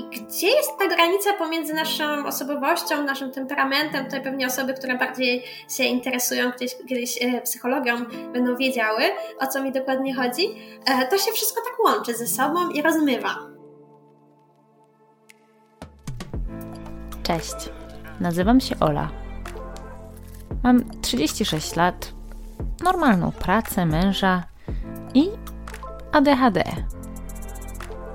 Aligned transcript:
I 0.00 0.20
gdzie 0.20 0.48
jest 0.48 0.78
ta 0.78 0.88
granica 0.88 1.32
pomiędzy 1.32 1.74
naszą 1.74 2.26
osobowością, 2.26 3.04
naszym 3.04 3.32
temperamentem? 3.32 4.04
Tutaj 4.04 4.22
pewnie 4.22 4.46
osoby, 4.46 4.74
które 4.74 4.98
bardziej 4.98 5.44
się 5.76 5.84
interesują 5.84 6.50
gdzieś, 6.50 6.76
kiedyś 6.88 7.22
e, 7.22 7.40
psychologią, 7.40 7.96
będą 8.32 8.56
wiedziały, 8.56 9.02
o 9.40 9.46
co 9.46 9.62
mi 9.62 9.72
dokładnie 9.72 10.14
chodzi. 10.14 10.48
E, 10.86 11.06
to 11.06 11.18
się 11.18 11.32
wszystko 11.32 11.60
tak 11.60 11.84
łączy 11.84 12.14
ze 12.14 12.26
sobą 12.26 12.70
i 12.70 12.82
rozmywa. 12.82 13.36
Cześć, 17.22 17.54
nazywam 18.20 18.60
się 18.60 18.74
Ola. 18.80 19.08
Mam 20.62 21.00
36 21.00 21.76
lat, 21.76 22.12
normalną 22.84 23.32
pracę, 23.32 23.86
męża 23.86 24.44
i 25.14 25.30
ADHD. 26.12 26.64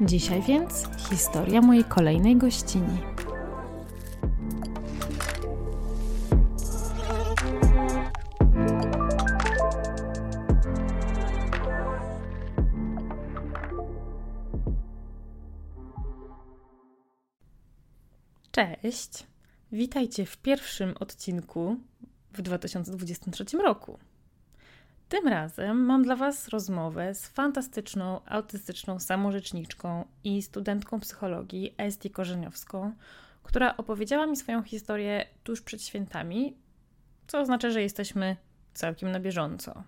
Dzisiaj 0.00 0.42
więc 0.42 0.88
historia 1.10 1.60
mojej 1.60 1.84
kolejnej 1.84 2.36
gościni. 2.36 2.98
Cześć! 18.50 19.26
Witajcie 19.72 20.26
w 20.26 20.36
pierwszym 20.36 20.94
odcinku 21.00 21.76
w 22.32 22.42
2023 22.42 23.44
roku. 23.58 23.98
Tym 25.14 25.28
razem 25.28 25.84
mam 25.84 26.02
dla 26.02 26.16
Was 26.16 26.48
rozmowę 26.48 27.14
z 27.14 27.28
fantastyczną, 27.28 28.20
autystyczną 28.26 28.98
samorzeczniczką 28.98 30.04
i 30.24 30.42
studentką 30.42 31.00
psychologii 31.00 31.74
Esti 31.78 32.10
Korzeniowską, 32.10 32.92
która 33.42 33.76
opowiedziała 33.76 34.26
mi 34.26 34.36
swoją 34.36 34.62
historię 34.62 35.26
tuż 35.44 35.62
przed 35.62 35.82
świętami, 35.82 36.56
co 37.26 37.40
oznacza, 37.40 37.70
że 37.70 37.82
jesteśmy 37.82 38.36
całkiem 38.74 39.10
na 39.10 39.20
bieżąco. 39.20 39.82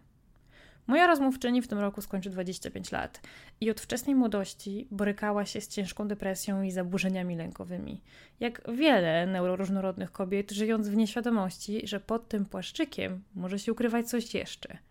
Moja 0.87 1.07
rozmówczyni 1.07 1.63
w 1.63 1.69
tym 1.69 1.79
roku 1.79 2.03
skończy 2.03 2.31
25 2.31 2.93
lat 2.93 3.21
i 3.61 3.71
od 3.71 3.81
wczesnej 3.81 4.15
młodości 4.15 4.89
borykała 4.91 5.45
się 5.45 5.61
z 5.61 5.69
ciężką 5.69 6.09
depresją 6.09 6.62
i 6.62 6.71
zaburzeniami 6.71 7.37
lękowymi. 7.37 8.03
Jak 8.41 8.62
wiele 8.75 9.27
neuroróżnorodnych 9.27 10.12
kobiet, 10.12 10.50
żyjąc 10.50 10.89
w 10.89 10.97
nieświadomości, 10.97 11.87
że 11.87 12.00
pod 12.00 12.29
tym 12.29 12.45
płaszczykiem 12.45 13.23
może 13.34 13.59
się 13.59 13.73
ukrywać 13.73 14.09
coś 14.09 14.34
jeszcze– 14.34 14.79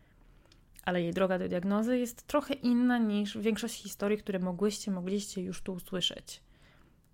ale 0.85 1.01
jej 1.01 1.13
droga 1.13 1.39
do 1.39 1.49
diagnozy 1.49 1.97
jest 1.97 2.27
trochę 2.27 2.53
inna 2.53 2.97
niż 2.97 3.37
większość 3.37 3.83
historii, 3.83 4.17
które 4.17 4.39
mogłyście, 4.39 4.91
mogliście 4.91 5.41
już 5.41 5.61
tu 5.61 5.73
usłyszeć. 5.73 6.41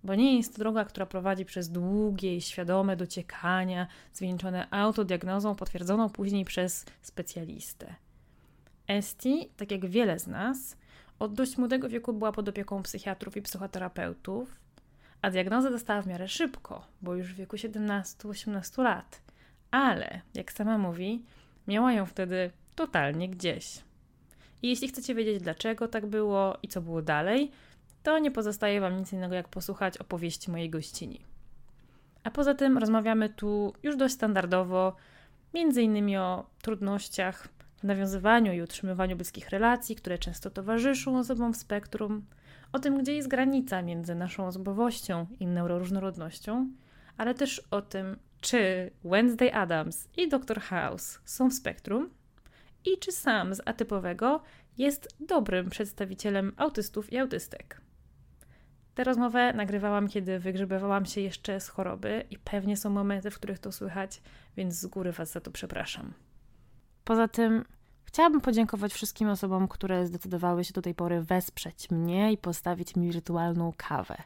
Bo 0.04 0.14
nie 0.14 0.36
jest 0.36 0.52
to 0.52 0.58
droga, 0.58 0.84
która 0.84 1.06
prowadzi 1.06 1.44
przez 1.44 1.70
długie 1.70 2.36
i 2.36 2.40
świadome 2.40 2.96
dociekania, 2.96 3.86
zwieńczone 4.12 4.70
autodiagnozą 4.70 5.54
potwierdzoną 5.54 6.10
później 6.10 6.44
przez 6.44 6.84
specjalistę. 7.02 7.94
Esti, 8.88 9.50
tak 9.56 9.70
jak 9.70 9.86
wiele 9.86 10.18
z 10.18 10.26
nas, 10.26 10.76
od 11.18 11.34
dość 11.34 11.58
młodego 11.58 11.88
wieku 11.88 12.12
była 12.12 12.32
pod 12.32 12.48
opieką 12.48 12.82
psychiatrów 12.82 13.36
i 13.36 13.42
psychoterapeutów, 13.42 14.60
a 15.22 15.30
diagnozę 15.30 15.70
dostała 15.70 16.02
w 16.02 16.06
miarę 16.06 16.28
szybko, 16.28 16.86
bo 17.02 17.14
już 17.14 17.32
w 17.32 17.36
wieku 17.36 17.56
17-18 17.56 18.82
lat. 18.82 19.22
Ale, 19.70 20.20
jak 20.34 20.52
sama 20.52 20.78
mówi, 20.78 21.24
miała 21.68 21.92
ją 21.92 22.06
wtedy 22.06 22.50
totalnie 22.74 23.28
gdzieś. 23.28 23.78
I 24.62 24.68
jeśli 24.68 24.88
chcecie 24.88 25.14
wiedzieć, 25.14 25.42
dlaczego 25.42 25.88
tak 25.88 26.06
było 26.06 26.56
i 26.62 26.68
co 26.68 26.80
było 26.80 27.02
dalej, 27.02 27.50
to 28.02 28.18
nie 28.18 28.30
pozostaje 28.30 28.80
Wam 28.80 28.96
nic 28.96 29.12
innego, 29.12 29.34
jak 29.34 29.48
posłuchać 29.48 29.98
opowieści 29.98 30.50
mojej 30.50 30.70
gościni. 30.70 31.20
A 32.24 32.30
poza 32.30 32.54
tym 32.54 32.78
rozmawiamy 32.78 33.28
tu 33.28 33.72
już 33.82 33.96
dość 33.96 34.14
standardowo, 34.14 34.96
między 35.54 35.82
innymi 35.82 36.16
o 36.16 36.46
trudnościach 36.62 37.48
w 37.76 37.84
nawiązywaniu 37.84 38.52
i 38.52 38.62
utrzymywaniu 38.62 39.16
bliskich 39.16 39.50
relacji, 39.50 39.96
które 39.96 40.18
często 40.18 40.50
towarzyszą 40.50 41.18
osobom 41.18 41.52
w 41.52 41.56
spektrum, 41.56 42.24
o 42.72 42.78
tym, 42.78 42.98
gdzie 42.98 43.14
jest 43.14 43.28
granica 43.28 43.82
między 43.82 44.14
naszą 44.14 44.46
osobowością 44.46 45.26
i 45.40 45.46
neuroróżnorodnością, 45.46 46.68
ale 47.16 47.34
też 47.34 47.62
o 47.70 47.82
tym, 47.82 48.16
czy 48.40 48.90
Wednesday 49.04 49.54
Adams 49.54 50.08
i 50.16 50.28
Dr. 50.28 50.60
House 50.60 51.18
są 51.24 51.50
w 51.50 51.54
spektrum 51.54 52.10
i 52.84 52.98
czy 52.98 53.12
sam 53.12 53.54
z 53.54 53.60
atypowego 53.64 54.42
jest 54.78 55.08
dobrym 55.20 55.70
przedstawicielem 55.70 56.52
autystów 56.56 57.12
i 57.12 57.18
autystek. 57.18 57.80
Tę 58.94 59.04
rozmowę 59.04 59.52
nagrywałam, 59.52 60.08
kiedy 60.08 60.38
wygrzebywałam 60.38 61.06
się 61.06 61.20
jeszcze 61.20 61.60
z 61.60 61.68
choroby 61.68 62.24
i 62.30 62.38
pewnie 62.38 62.76
są 62.76 62.90
momenty, 62.90 63.30
w 63.30 63.34
których 63.34 63.58
to 63.58 63.72
słychać, 63.72 64.22
więc 64.56 64.74
z 64.74 64.86
góry 64.86 65.12
Was 65.12 65.32
za 65.32 65.40
to 65.40 65.50
przepraszam. 65.50 66.12
Poza 67.04 67.28
tym 67.28 67.64
chciałabym 68.04 68.40
podziękować 68.40 68.92
wszystkim 68.92 69.28
osobom, 69.28 69.68
które 69.68 70.06
zdecydowały 70.06 70.64
się 70.64 70.72
do 70.72 70.82
tej 70.82 70.94
pory 70.94 71.22
wesprzeć 71.22 71.90
mnie 71.90 72.32
i 72.32 72.38
postawić 72.38 72.96
mi 72.96 73.10
wirtualną 73.10 73.72
kawę. 73.76 74.16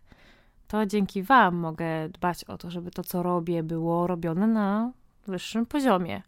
To 0.68 0.86
dzięki 0.86 1.22
Wam 1.22 1.56
mogę 1.56 2.08
dbać 2.08 2.44
o 2.44 2.58
to, 2.58 2.70
żeby 2.70 2.90
to, 2.90 3.04
co 3.04 3.22
robię, 3.22 3.62
było 3.62 4.06
robione 4.06 4.46
na 4.46 4.92
wyższym 5.26 5.66
poziomie. 5.66 6.22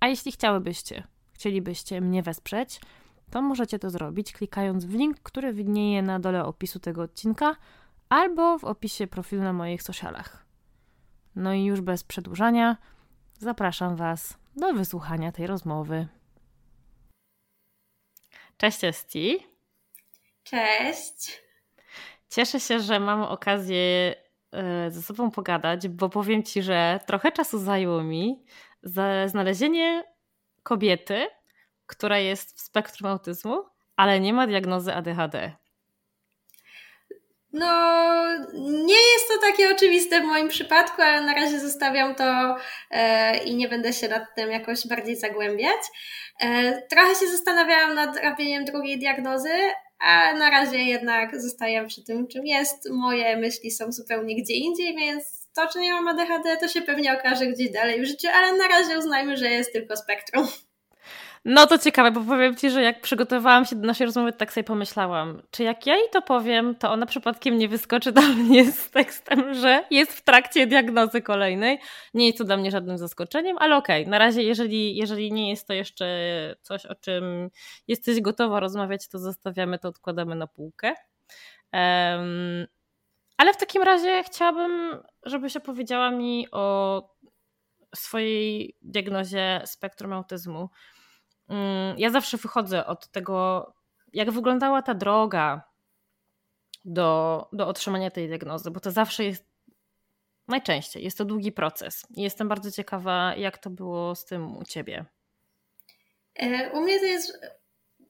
A 0.00 0.08
jeśli 0.08 0.32
chciałybyście 0.32 1.02
chcielibyście 1.34 2.00
mnie 2.00 2.22
wesprzeć, 2.22 2.80
to 3.30 3.42
możecie 3.42 3.78
to 3.78 3.90
zrobić 3.90 4.32
klikając 4.32 4.84
w 4.84 4.94
link, 4.94 5.20
który 5.20 5.52
widnieje 5.52 6.02
na 6.02 6.20
dole 6.20 6.44
opisu 6.44 6.80
tego 6.80 7.02
odcinka 7.02 7.56
albo 8.08 8.58
w 8.58 8.64
opisie 8.64 9.06
profilu 9.06 9.42
na 9.42 9.52
moich 9.52 9.82
socialach. 9.82 10.46
No 11.36 11.52
i 11.52 11.64
już 11.64 11.80
bez 11.80 12.04
przedłużania, 12.04 12.76
zapraszam 13.38 13.96
Was 13.96 14.38
do 14.56 14.72
wysłuchania 14.72 15.32
tej 15.32 15.46
rozmowy. 15.46 16.08
Cześć 18.56 18.84
Esti. 18.84 19.38
Cześć. 20.42 21.42
Cieszę 22.30 22.60
się, 22.60 22.80
że 22.80 23.00
mam 23.00 23.22
okazję 23.22 24.14
e, 24.52 24.90
ze 24.90 25.02
sobą 25.02 25.30
pogadać, 25.30 25.88
bo 25.88 26.08
powiem 26.08 26.42
Ci, 26.42 26.62
że 26.62 27.00
trochę 27.06 27.32
czasu 27.32 27.58
zajęło 27.58 28.02
mi 28.02 28.44
znalezienie 29.26 30.13
kobiety, 30.64 31.26
która 31.86 32.18
jest 32.18 32.56
w 32.56 32.60
spektrum 32.60 33.10
autyzmu, 33.10 33.64
ale 33.96 34.20
nie 34.20 34.32
ma 34.32 34.46
diagnozy 34.46 34.94
ADHD. 34.94 35.52
No, 37.52 37.70
nie 38.62 38.94
jest 38.94 39.28
to 39.28 39.38
takie 39.40 39.70
oczywiste 39.74 40.20
w 40.20 40.24
moim 40.24 40.48
przypadku, 40.48 41.02
ale 41.02 41.20
na 41.20 41.34
razie 41.34 41.60
zostawiam 41.60 42.14
to 42.14 42.56
e, 42.90 43.44
i 43.44 43.56
nie 43.56 43.68
będę 43.68 43.92
się 43.92 44.08
nad 44.08 44.22
tym 44.36 44.50
jakoś 44.50 44.86
bardziej 44.86 45.16
zagłębiać. 45.16 45.80
E, 46.40 46.82
trochę 46.82 47.14
się 47.14 47.26
zastanawiałam 47.26 47.94
nad 47.94 48.24
robieniem 48.24 48.64
drugiej 48.64 48.98
diagnozy, 48.98 49.50
a 49.98 50.32
na 50.32 50.50
razie 50.50 50.78
jednak 50.78 51.40
zostaję 51.40 51.86
przy 51.86 52.04
tym, 52.04 52.26
czym 52.28 52.46
jest. 52.46 52.90
Moje 52.90 53.36
myśli 53.36 53.70
są 53.70 53.92
zupełnie 53.92 54.42
gdzie 54.42 54.54
indziej, 54.54 54.96
więc 54.96 55.43
to, 55.56 55.68
czy 55.72 55.78
nie 55.78 55.92
mam 55.92 56.08
ADHD, 56.08 56.56
to 56.56 56.68
się 56.68 56.82
pewnie 56.82 57.12
okaże 57.12 57.46
gdzieś 57.46 57.70
dalej 57.70 58.02
w 58.02 58.06
życiu, 58.06 58.28
ale 58.34 58.56
na 58.56 58.68
razie 58.68 58.98
uznajmy, 58.98 59.36
że 59.36 59.50
jest 59.50 59.72
tylko 59.72 59.96
spektrum. 59.96 60.48
No 61.44 61.66
to 61.66 61.78
ciekawe, 61.78 62.10
bo 62.10 62.20
powiem 62.20 62.56
Ci, 62.56 62.70
że 62.70 62.82
jak 62.82 63.00
przygotowałam 63.00 63.64
się 63.64 63.76
do 63.76 63.86
naszej 63.86 64.06
rozmowy, 64.06 64.32
tak 64.32 64.52
sobie 64.52 64.64
pomyślałam, 64.64 65.42
czy 65.50 65.62
jak 65.62 65.86
ja 65.86 65.96
jej 65.96 66.08
to 66.12 66.22
powiem, 66.22 66.74
to 66.74 66.92
ona 66.92 67.06
przypadkiem 67.06 67.58
nie 67.58 67.68
wyskoczy 67.68 68.12
do 68.12 68.20
mnie 68.20 68.72
z 68.72 68.90
tekstem, 68.90 69.54
że 69.54 69.84
jest 69.90 70.12
w 70.12 70.24
trakcie 70.24 70.66
diagnozy 70.66 71.22
kolejnej. 71.22 71.78
Nie 72.14 72.26
jest 72.26 72.38
to 72.38 72.44
dla 72.44 72.56
mnie 72.56 72.70
żadnym 72.70 72.98
zaskoczeniem, 72.98 73.58
ale 73.58 73.76
okej, 73.76 74.02
okay, 74.02 74.10
na 74.10 74.18
razie 74.18 74.42
jeżeli, 74.42 74.96
jeżeli 74.96 75.32
nie 75.32 75.50
jest 75.50 75.66
to 75.66 75.72
jeszcze 75.72 76.06
coś, 76.62 76.86
o 76.86 76.94
czym 76.94 77.50
jesteś 77.88 78.20
gotowa 78.20 78.60
rozmawiać, 78.60 79.08
to 79.08 79.18
zostawiamy 79.18 79.78
to, 79.78 79.88
odkładamy 79.88 80.34
na 80.34 80.46
półkę. 80.46 80.94
Ale 83.44 83.52
w 83.54 83.56
takim 83.56 83.82
razie 83.82 84.22
chciałabym, 84.22 85.02
żebyś 85.22 85.56
opowiedziała 85.56 86.10
mi 86.10 86.50
o 86.52 87.02
swojej 87.94 88.76
diagnozie 88.82 89.62
spektrum 89.64 90.12
autyzmu. 90.12 90.70
Mm, 91.48 91.98
ja 91.98 92.10
zawsze 92.10 92.36
wychodzę 92.36 92.86
od 92.86 93.08
tego, 93.10 93.66
jak 94.12 94.30
wyglądała 94.30 94.82
ta 94.82 94.94
droga 94.94 95.62
do, 96.84 97.48
do 97.52 97.68
otrzymania 97.68 98.10
tej 98.10 98.28
diagnozy, 98.28 98.70
bo 98.70 98.80
to 98.80 98.90
zawsze 98.90 99.24
jest 99.24 99.44
najczęściej 100.48 101.04
jest 101.04 101.18
to 101.18 101.24
długi 101.24 101.52
proces. 101.52 102.06
Jestem 102.10 102.48
bardzo 102.48 102.70
ciekawa, 102.70 103.34
jak 103.36 103.58
to 103.58 103.70
było 103.70 104.14
z 104.14 104.24
tym 104.24 104.56
u 104.56 104.64
ciebie. 104.64 105.04
E, 106.34 106.70
u 106.70 106.80
mnie 106.80 106.98
to 107.00 107.06
jest 107.06 107.38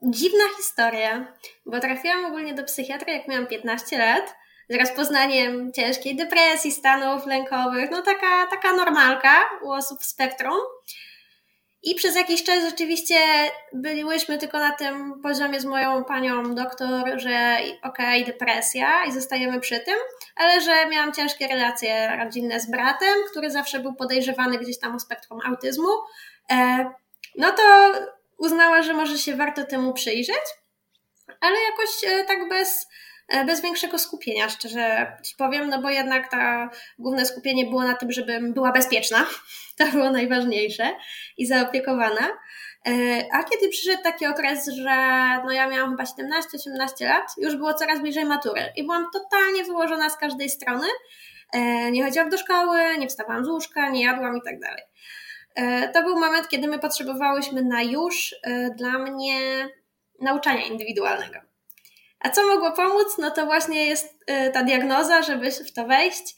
dziwna 0.03 0.45
historia, 0.57 1.37
bo 1.67 1.81
trafiłam 1.81 2.25
ogólnie 2.25 2.55
do 2.55 2.65
psychiatry, 2.65 3.13
jak 3.13 3.29
miałam 3.29 3.47
15 3.47 3.99
lat 3.99 4.44
z 4.69 4.75
rozpoznaniem 4.75 5.73
ciężkiej 5.73 6.17
depresji, 6.17 6.73
stanów 6.73 7.27
lękowych, 7.27 7.91
no 7.91 8.03
taka, 8.03 8.47
taka 8.51 8.73
normalka 8.73 9.35
u 9.63 9.71
osób 9.71 10.01
w 10.01 10.05
spektrum. 10.05 10.59
I 11.87 11.95
przez 11.95 12.17
jakiś 12.17 12.45
czas 12.45 12.65
rzeczywiście 12.65 13.17
byliśmy 13.73 14.39
tylko 14.39 14.59
na 14.59 14.73
tym 14.73 15.21
poziomie 15.23 15.61
z 15.61 15.65
moją 15.65 16.05
panią 16.05 16.55
doktor, 16.55 17.21
że 17.21 17.57
okej, 17.83 18.23
okay, 18.23 18.33
depresja 18.33 19.05
i 19.05 19.13
zostajemy 19.13 19.61
przy 19.61 19.81
tym, 19.81 19.95
ale 20.37 20.61
że 20.61 20.87
miałam 20.87 21.13
ciężkie 21.13 21.49
relacje 21.49 22.17
rodzinne 22.17 22.61
z 22.61 22.71
bratem, 22.71 23.15
który 23.31 23.51
zawsze 23.51 23.81
był 23.81 23.95
podejrzewany 23.95 24.59
gdzieś 24.59 24.79
tam 24.79 24.97
o 24.97 25.01
spektrum 25.01 25.41
autyzmu. 25.47 25.89
E, 26.51 26.91
no 27.37 27.53
to 27.53 27.93
uznała, 28.39 28.83
że 28.83 28.95
może 28.95 29.19
się 29.19 29.37
warto 29.37 29.65
temu 29.65 29.93
przyjrzeć, 29.93 30.45
ale 31.41 31.57
jakoś 31.61 32.05
e, 32.05 32.25
tak 32.25 32.49
bez 32.49 32.87
bez 33.47 33.61
większego 33.63 33.99
skupienia, 33.99 34.49
szczerze 34.49 35.17
ci 35.25 35.35
powiem, 35.37 35.69
no 35.69 35.83
bo 35.83 35.91
jednak 35.91 36.31
ta 36.31 36.71
główne 36.99 37.27
skupienie 37.27 37.67
było 37.67 37.83
na 37.83 37.95
tym, 37.95 38.13
żebym 38.13 38.53
była 38.53 38.73
bezpieczna. 38.73 39.27
To 39.79 39.87
było 39.87 40.11
najważniejsze 40.11 40.91
i 41.37 41.47
zaopiekowana. 41.47 42.29
E, 42.87 42.91
a 43.33 43.45
kiedy 43.45 43.69
przyszedł 43.69 44.03
taki 44.03 44.27
okres, 44.27 44.69
że 44.69 44.97
no 45.45 45.53
ja 45.53 45.69
miałam 45.69 45.91
chyba 45.91 46.05
17-18 46.05 47.07
lat, 47.07 47.25
już 47.39 47.57
było 47.57 47.75
coraz 47.75 48.01
bliżej 48.01 48.25
matury 48.25 48.61
i 48.77 48.83
byłam 48.83 49.07
totalnie 49.13 49.65
wyłożona 49.65 50.11
z 50.11 50.17
każdej 50.17 50.51
strony. 50.51 50.87
E, 51.53 51.91
nie 51.91 52.05
chodziłam 52.05 52.31
do 52.31 52.39
szkoły, 52.39 52.79
nie 52.99 53.09
wstawałam 53.09 53.45
z 53.45 53.49
łóżka, 53.49 53.89
nie 53.89 54.05
jadłam 54.05 54.37
i 54.37 54.41
tak 54.45 54.61
dalej. 54.61 54.83
To 55.95 56.03
był 56.03 56.21
moment, 56.21 56.49
kiedy 56.49 56.69
my 56.69 56.79
potrzebowałyśmy 56.79 57.63
na 57.63 57.83
już 57.83 58.35
dla 58.77 58.99
mnie 58.99 59.69
nauczania 60.21 60.63
indywidualnego. 60.63 61.54
A 62.25 62.31
co 62.31 62.47
mogło 62.47 62.73
pomóc? 62.73 63.19
No 63.19 63.31
to 63.31 63.47
właśnie 63.47 63.87
jest 63.87 64.15
y, 64.31 64.51
ta 64.51 64.63
diagnoza, 64.63 65.23
żeby 65.23 65.51
w 65.51 65.73
to 65.73 65.87
wejść, 65.87 66.35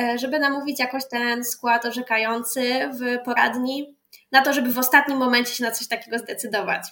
y, 0.00 0.18
żeby 0.18 0.38
namówić 0.38 0.80
jakoś 0.80 1.08
ten 1.08 1.44
skład 1.44 1.84
orzekający 1.84 2.90
w 2.92 3.24
poradni 3.24 3.96
na 4.32 4.42
to, 4.42 4.52
żeby 4.52 4.72
w 4.72 4.78
ostatnim 4.78 5.18
momencie 5.18 5.54
się 5.54 5.64
na 5.64 5.70
coś 5.70 5.88
takiego 5.88 6.18
zdecydować. 6.18 6.88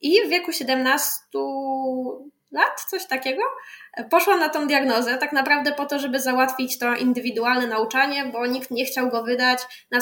I 0.00 0.22
w 0.26 0.28
wieku 0.28 0.52
17 0.52 1.14
lat, 2.52 2.84
coś 2.90 3.06
takiego, 3.06 3.42
poszłam 4.10 4.40
na 4.40 4.48
tą 4.48 4.66
diagnozę, 4.66 5.18
tak 5.18 5.32
naprawdę 5.32 5.72
po 5.72 5.86
to, 5.86 5.98
żeby 5.98 6.20
załatwić 6.20 6.78
to 6.78 6.94
indywidualne 6.94 7.66
nauczanie, 7.66 8.24
bo 8.24 8.46
nikt 8.46 8.70
nie 8.70 8.84
chciał 8.84 9.08
go 9.08 9.22
wydać 9.22 9.58
na, 9.90 10.00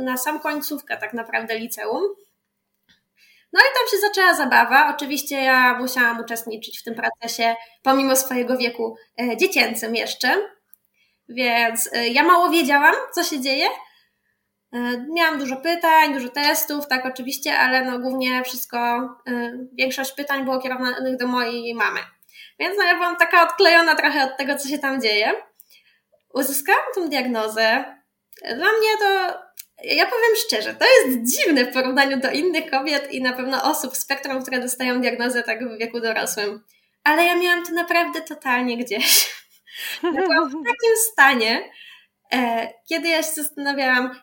na 0.00 0.16
sam 0.16 0.40
końcówkę 0.40 0.96
tak 0.96 1.14
naprawdę 1.14 1.58
liceum. 1.58 2.02
No 3.52 3.60
i 3.60 3.74
tam 3.74 3.88
się 3.90 4.08
zaczęła 4.08 4.34
zabawa. 4.34 4.94
Oczywiście 4.96 5.36
ja 5.36 5.78
musiałam 5.78 6.20
uczestniczyć 6.20 6.80
w 6.80 6.84
tym 6.84 6.94
procesie, 6.94 7.54
pomimo 7.82 8.16
swojego 8.16 8.56
wieku 8.56 8.96
e, 9.20 9.36
dziecięcym 9.36 9.96
jeszcze. 9.96 10.48
Więc 11.28 11.90
e, 11.92 12.08
ja 12.08 12.22
mało 12.22 12.50
wiedziałam, 12.50 12.94
co 13.14 13.22
się 13.22 13.40
dzieje. 13.40 13.66
E, 14.72 15.06
miałam 15.14 15.38
dużo 15.38 15.56
pytań, 15.56 16.14
dużo 16.14 16.28
testów, 16.28 16.88
tak 16.88 17.06
oczywiście, 17.06 17.58
ale 17.58 17.84
no 17.84 17.98
głównie 17.98 18.44
wszystko, 18.44 18.78
większość 19.72 20.12
pytań 20.12 20.44
było 20.44 20.58
kierowanych 20.58 21.16
do 21.16 21.26
mojej 21.26 21.74
mamy. 21.74 22.00
Więc 22.58 22.78
no 22.78 22.84
ja 22.84 22.94
byłam 22.94 23.16
taka 23.16 23.42
odklejona 23.42 23.94
trochę 23.94 24.24
od 24.24 24.36
tego, 24.36 24.54
co 24.56 24.68
się 24.68 24.78
tam 24.78 25.00
dzieje. 25.00 25.32
Uzyskałam 26.34 26.82
tą 26.94 27.08
diagnozę. 27.08 27.84
Dla 28.42 28.72
mnie 28.72 28.96
to 29.00 29.38
ja 29.84 30.06
powiem 30.06 30.36
szczerze, 30.46 30.74
to 30.74 30.84
jest 30.84 31.36
dziwne 31.36 31.64
w 31.64 31.72
porównaniu 31.72 32.20
do 32.20 32.30
innych 32.30 32.70
kobiet 32.70 33.12
i 33.12 33.22
na 33.22 33.32
pewno 33.32 33.62
osób 33.62 33.94
w 33.94 33.96
spektrum, 33.96 34.42
które 34.42 34.60
dostają 34.60 35.00
diagnozę 35.00 35.42
tak 35.42 35.68
w 35.68 35.78
wieku 35.78 36.00
dorosłym. 36.00 36.64
Ale 37.04 37.24
ja 37.24 37.36
miałam 37.36 37.66
to 37.66 37.72
naprawdę 37.72 38.20
totalnie 38.20 38.78
gdzieś. 38.78 39.34
byłam 40.02 40.48
w 40.48 40.52
takim 40.52 40.96
stanie, 41.12 41.70
e, 42.32 42.68
kiedy 42.88 43.08
ja 43.08 43.22
się 43.22 43.32
zastanawiałam, 43.32 44.20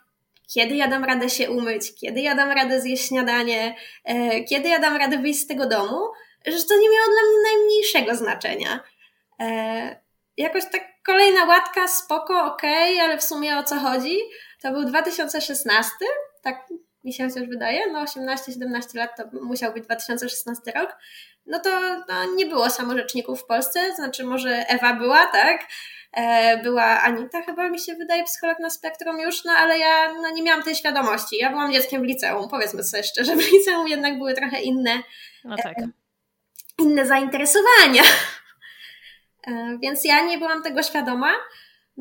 kiedy 0.53 0.75
ja 0.75 0.87
dam 0.87 1.03
radę 1.03 1.29
się 1.29 1.51
umyć, 1.51 1.95
kiedy 2.01 2.21
ja 2.21 2.35
dam 2.35 2.51
radę 2.51 2.81
zjeść 2.81 3.07
śniadanie, 3.07 3.75
e, 4.03 4.43
kiedy 4.43 4.69
ja 4.69 4.79
dam 4.79 4.97
radę 4.97 5.17
wyjść 5.17 5.39
z 5.39 5.47
tego 5.47 5.67
domu, 5.67 5.99
że 6.45 6.63
to 6.63 6.77
nie 6.77 6.89
miało 6.89 7.05
dla 7.05 7.21
mnie 7.21 7.43
najmniejszego 7.43 8.15
znaczenia. 8.15 8.79
E, 9.39 9.99
jakoś 10.37 10.63
tak 10.71 10.83
kolejna 11.05 11.45
łatka, 11.45 11.87
spoko, 11.87 12.45
okej, 12.45 12.93
okay, 12.93 13.05
ale 13.05 13.17
w 13.17 13.23
sumie 13.23 13.57
o 13.57 13.63
co 13.63 13.79
chodzi? 13.79 14.19
To 14.61 14.71
był 14.71 14.85
2016, 14.85 15.91
tak 16.41 16.67
mi 17.03 17.13
się 17.13 17.29
chociaż 17.29 17.47
wydaje, 17.47 17.91
no 17.91 18.03
18-17 18.03 18.95
lat 18.95 19.17
to 19.17 19.23
musiał 19.41 19.73
być 19.73 19.83
2016 19.83 20.71
rok. 20.75 20.97
No 21.45 21.59
to 21.59 21.69
no, 22.09 22.35
nie 22.35 22.45
było 22.45 22.69
samorzeczników 22.69 23.41
w 23.41 23.45
Polsce, 23.45 23.95
znaczy 23.95 24.23
może 24.23 24.49
Ewa 24.67 24.93
była, 24.93 25.25
tak? 25.25 25.67
E, 26.13 26.57
była 26.63 27.01
Anita 27.01 27.41
chyba 27.41 27.69
mi 27.69 27.79
się 27.79 27.95
wydaje, 27.95 28.23
psycholog 28.23 28.59
na 28.59 28.69
spektrum 28.69 29.19
już, 29.19 29.43
no 29.43 29.51
ale 29.51 29.79
ja 29.79 30.13
no, 30.13 30.29
nie 30.29 30.43
miałam 30.43 30.63
tej 30.63 30.75
świadomości. 30.75 31.37
Ja 31.37 31.49
byłam 31.49 31.73
dzieckiem 31.73 32.01
w 32.01 32.05
liceum, 32.05 32.49
powiedzmy 32.49 32.83
sobie 32.83 33.03
szczerze, 33.03 33.35
w 33.37 33.51
liceum 33.51 33.87
jednak 33.87 34.17
były 34.17 34.33
trochę 34.33 34.61
inne, 34.61 35.03
no 35.43 35.55
tak. 35.55 35.79
e, 35.79 35.89
inne 36.79 37.05
zainteresowania. 37.05 38.03
E, 39.47 39.77
więc 39.81 40.05
ja 40.05 40.21
nie 40.21 40.37
byłam 40.37 40.63
tego 40.63 40.83
świadoma. 40.83 41.31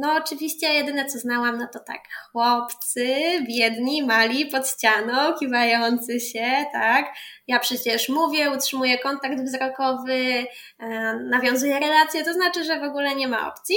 No 0.00 0.14
oczywiście 0.14 0.74
jedyne 0.74 1.04
co 1.04 1.18
znałam, 1.18 1.58
no 1.58 1.68
to 1.72 1.78
tak, 1.80 2.00
chłopcy, 2.32 3.06
biedni, 3.48 4.02
mali, 4.02 4.46
pod 4.46 4.68
ścianą, 4.68 5.32
kiwający 5.38 6.20
się, 6.20 6.64
tak. 6.72 7.14
Ja 7.46 7.58
przecież 7.58 8.08
mówię, 8.08 8.50
utrzymuję 8.50 8.98
kontakt 8.98 9.40
wzrokowy, 9.44 10.46
e, 10.78 11.14
nawiązuję 11.30 11.80
relacje, 11.80 12.24
to 12.24 12.32
znaczy, 12.32 12.64
że 12.64 12.80
w 12.80 12.82
ogóle 12.82 13.14
nie 13.14 13.28
ma 13.28 13.48
opcji. 13.48 13.76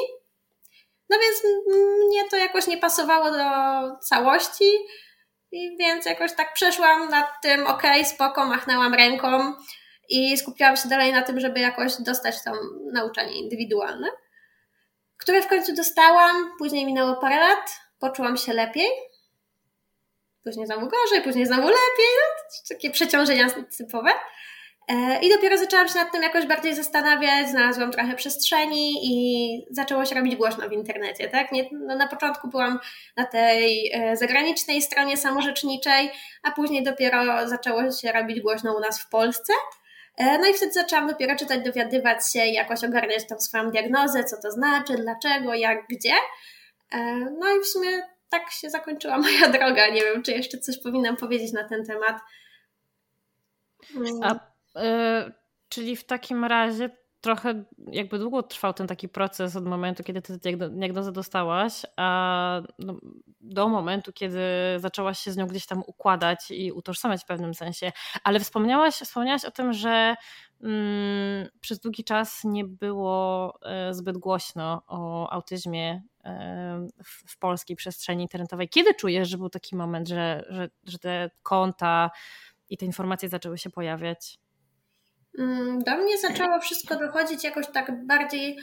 No 1.10 1.18
więc 1.20 1.44
mnie 2.08 2.30
to 2.30 2.38
jakoś 2.38 2.68
nie 2.68 2.78
pasowało 2.78 3.32
do 3.32 3.46
całości, 3.98 4.72
więc 5.80 6.06
jakoś 6.06 6.36
tak 6.36 6.54
przeszłam 6.54 7.10
nad 7.10 7.28
tym, 7.44 7.68
okej, 7.68 8.06
spoko, 8.06 8.46
machnęłam 8.46 8.94
ręką 8.94 9.54
i 10.10 10.38
skupiłam 10.38 10.78
się 10.78 10.90
dalej 10.90 11.14
na 11.14 11.22
tym, 11.22 11.40
żeby 11.40 11.60
jakoś 11.60 11.94
dostać 12.00 12.44
to 12.44 12.52
nauczanie 12.94 13.40
indywidualne 13.40 14.08
które 15.22 15.42
w 15.42 15.48
końcu 15.48 15.76
dostałam. 15.76 16.52
Później 16.58 16.86
minęło 16.86 17.16
parę 17.16 17.40
lat, 17.40 17.80
poczułam 18.00 18.38
się 18.38 18.54
lepiej. 18.54 18.88
Później 20.44 20.66
znowu 20.66 20.88
gorzej, 20.88 21.22
później 21.24 21.46
znowu 21.46 21.68
lepiej. 21.68 22.12
No, 22.16 22.52
takie 22.70 22.92
przeciążenia 22.92 23.48
typowe. 23.78 24.12
E, 24.88 25.20
I 25.22 25.30
dopiero 25.30 25.58
zaczęłam 25.58 25.88
się 25.88 25.96
nad 25.96 26.12
tym 26.12 26.24
jakoś 26.24 26.46
bardziej 26.46 26.76
zastanawiać, 26.76 27.50
znalazłam 27.50 27.92
trochę 27.92 28.16
przestrzeni 28.16 29.00
i 29.04 29.66
zaczęło 29.72 30.06
się 30.06 30.16
robić 30.16 30.36
głośno 30.36 30.70
w 30.70 30.74
internecie. 30.74 31.30
Tak? 31.30 31.52
Nie, 31.52 31.70
no 31.72 31.96
na 31.96 32.08
początku 32.08 32.48
byłam 32.48 32.80
na 33.18 33.26
tej 33.26 33.92
e, 33.94 34.18
zagranicznej 34.18 34.82
stronie 34.82 35.18
samorzeczniczej, 35.18 36.12
a 36.44 36.52
później 36.52 36.84
dopiero 36.84 37.48
zaczęło 37.48 37.92
się 37.92 38.12
robić 38.12 38.42
głośno 38.42 38.78
u 38.78 38.80
nas 38.80 39.02
w 39.02 39.10
Polsce. 39.10 39.54
E, 40.18 40.38
no 40.38 40.48
i 40.48 40.54
wtedy 40.54 40.72
zaczęłam 40.72 41.08
dopiero 41.08 41.36
czytać, 41.36 41.66
dowiadywać 41.66 42.32
się 42.32 42.40
jakoś 42.40 42.84
ogarniać 42.84 43.28
tą 43.28 43.40
swoją 43.40 43.72
diagnozę, 43.72 44.24
co 44.24 44.42
to 44.42 44.52
znaczy, 44.52 44.96
dlaczego, 44.96 45.54
jak, 45.54 45.88
gdzie. 45.90 46.14
E, 46.92 47.16
no 47.40 47.56
i 47.56 47.60
w 47.60 47.68
sumie 47.68 48.02
tak 48.30 48.52
się 48.52 48.70
zakończyła 48.70 49.18
moja 49.28 49.48
droga. 49.48 49.90
Nie 49.90 50.02
wiem, 50.02 50.24
czy 50.24 50.32
jeszcze 50.32 50.58
coś 50.58 50.82
powinnam 50.84 51.18
powiedzieć 51.18 51.54
na 51.54 51.64
ten 51.64 51.86
temat. 51.86 52.20
A, 54.24 54.34
y, 54.36 55.32
czyli 55.70 55.96
w 55.96 56.04
takim 56.04 56.46
razie 56.46 56.90
trochę 57.22 57.64
jakby 57.92 58.20
długo 58.20 58.44
trwał 58.44 58.74
ten 58.74 58.88
taki 58.88 59.10
proces 59.10 59.56
od 59.56 59.66
momentu, 59.66 60.04
kiedy 60.04 60.22
ty 60.22 60.38
diagnozę 60.70 61.12
dostałaś, 61.12 61.82
a 61.98 62.62
no, 62.80 62.96
do 63.42 63.68
momentu, 63.68 64.14
kiedy 64.14 64.40
zaczęłaś 64.78 65.20
się 65.20 65.32
z 65.32 65.38
nią 65.38 65.48
gdzieś 65.48 65.66
tam 65.66 65.84
układać 65.88 66.52
i 66.52 66.72
utożsamiać 66.72 67.22
w 67.22 67.26
pewnym 67.26 67.54
sensie. 67.54 67.92
Ale 68.24 68.40
wspomniałaś, 68.40 68.94
wspomniałaś 68.94 69.46
o 69.46 69.52
tym, 69.52 69.74
że 69.74 70.16
mm, 70.64 71.48
przez 71.62 71.80
długi 71.80 72.04
czas 72.04 72.44
nie 72.44 72.66
było 72.66 73.54
e, 73.62 73.94
zbyt 73.94 74.18
głośno 74.18 74.82
o 74.88 75.30
autyzmie 75.30 76.02
e, 76.24 76.88
w, 77.04 77.32
w 77.32 77.38
polskiej 77.38 77.76
przestrzeni 77.76 78.24
internetowej. 78.24 78.70
Kiedy 78.70 78.94
czujesz, 78.94 79.30
że 79.30 79.38
był 79.38 79.50
taki 79.50 79.76
moment, 79.76 80.08
że, 80.08 80.46
że, 80.50 80.70
że 80.84 81.00
te 81.00 81.30
konta 81.44 82.12
i 82.70 82.78
te 82.78 82.86
informacje 82.86 83.30
zaczęły 83.30 83.58
się 83.58 83.70
pojawiać? 83.70 84.41
Mm, 85.40 85.80
do 85.80 85.98
mnie 85.98 86.18
zaczęło 86.18 86.60
wszystko 86.60 86.96
dochodzić 86.96 87.44
jakoś 87.44 87.66
tak 87.74 88.06
bardziej, 88.06 88.58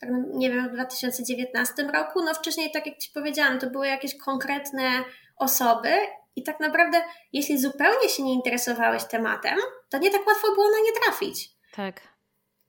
tak 0.00 0.10
nie 0.34 0.50
wiem, 0.50 0.68
w 0.68 0.72
2019 0.72 1.82
roku. 1.82 2.24
No 2.24 2.34
wcześniej, 2.34 2.70
tak 2.70 2.86
jak 2.86 2.98
Ci 2.98 3.10
powiedziałam, 3.14 3.58
to 3.58 3.70
były 3.70 3.86
jakieś 3.86 4.18
konkretne 4.18 4.90
osoby 5.36 5.90
i 6.36 6.42
tak 6.42 6.60
naprawdę, 6.60 7.02
jeśli 7.32 7.58
zupełnie 7.58 8.08
się 8.08 8.22
nie 8.22 8.32
interesowałeś 8.32 9.04
tematem, 9.04 9.58
to 9.88 9.98
nie 9.98 10.10
tak 10.10 10.26
łatwo 10.26 10.52
było 10.54 10.70
na 10.70 10.78
nie 10.84 10.92
trafić. 10.92 11.50
Tak. 11.76 12.00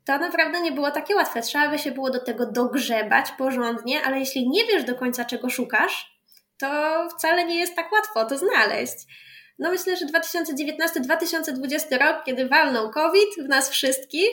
To 0.05 0.17
naprawdę 0.17 0.61
nie 0.61 0.71
było 0.71 0.91
takie 0.91 1.15
łatwe. 1.15 1.41
Trzeba 1.41 1.69
by 1.69 1.79
się 1.79 1.91
było 1.91 2.09
do 2.09 2.19
tego 2.19 2.45
dogrzebać 2.45 3.31
porządnie, 3.31 4.01
ale 4.01 4.19
jeśli 4.19 4.49
nie 4.49 4.65
wiesz 4.65 4.83
do 4.83 4.95
końca, 4.95 5.25
czego 5.25 5.49
szukasz, 5.49 6.19
to 6.57 6.67
wcale 7.09 7.45
nie 7.45 7.59
jest 7.59 7.75
tak 7.75 7.91
łatwo 7.91 8.25
to 8.25 8.37
znaleźć. 8.37 8.95
No 9.59 9.71
myślę, 9.71 9.97
że 9.97 10.05
2019-2020 10.05 11.97
rok, 11.99 12.23
kiedy 12.25 12.47
walnął 12.47 12.91
COVID 12.91 13.35
w 13.45 13.49
nas 13.49 13.69
wszystkich, 13.69 14.31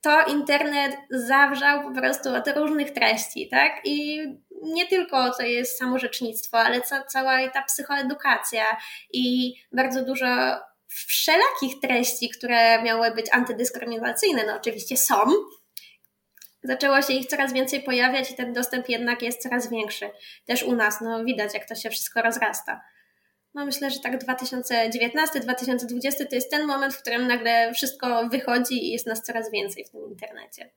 to 0.00 0.24
internet 0.24 0.96
zawrzał 1.10 1.82
po 1.82 2.00
prostu 2.00 2.34
od 2.34 2.48
różnych 2.56 2.90
treści, 2.90 3.48
tak? 3.48 3.72
I 3.84 4.20
nie 4.62 4.86
tylko 4.86 5.30
to 5.34 5.42
jest 5.42 5.78
samorzecznictwo, 5.78 6.58
ale 6.58 6.80
ca 6.80 7.02
cała 7.02 7.48
ta 7.48 7.62
psychoedukacja 7.62 8.64
i 9.12 9.54
bardzo 9.72 10.04
dużo 10.04 10.26
wszelakich 10.88 11.80
treści, 11.82 12.30
które 12.30 12.82
miały 12.82 13.10
być 13.10 13.26
antydyskryminacyjne, 13.32 14.44
no 14.46 14.56
oczywiście 14.56 14.96
są. 14.96 15.16
Zaczęło 16.62 17.02
się 17.02 17.12
ich 17.12 17.26
coraz 17.26 17.52
więcej 17.52 17.82
pojawiać 17.82 18.30
i 18.30 18.34
ten 18.34 18.52
dostęp 18.52 18.88
jednak 18.88 19.22
jest 19.22 19.42
coraz 19.42 19.70
większy. 19.70 20.10
Też 20.46 20.62
u 20.62 20.76
nas, 20.76 21.00
no 21.00 21.24
widać 21.24 21.54
jak 21.54 21.68
to 21.68 21.74
się 21.74 21.90
wszystko 21.90 22.22
rozrasta. 22.22 22.80
No 23.54 23.66
myślę, 23.66 23.90
że 23.90 24.00
tak 24.00 24.24
2019-2020 24.24 26.26
to 26.30 26.34
jest 26.34 26.50
ten 26.50 26.66
moment, 26.66 26.94
w 26.94 27.02
którym 27.02 27.26
nagle 27.26 27.72
wszystko 27.74 28.28
wychodzi 28.28 28.86
i 28.86 28.92
jest 28.92 29.06
nas 29.06 29.22
coraz 29.22 29.50
więcej 29.50 29.84
w 29.84 29.90
tym 29.90 30.08
internecie. 30.08 30.70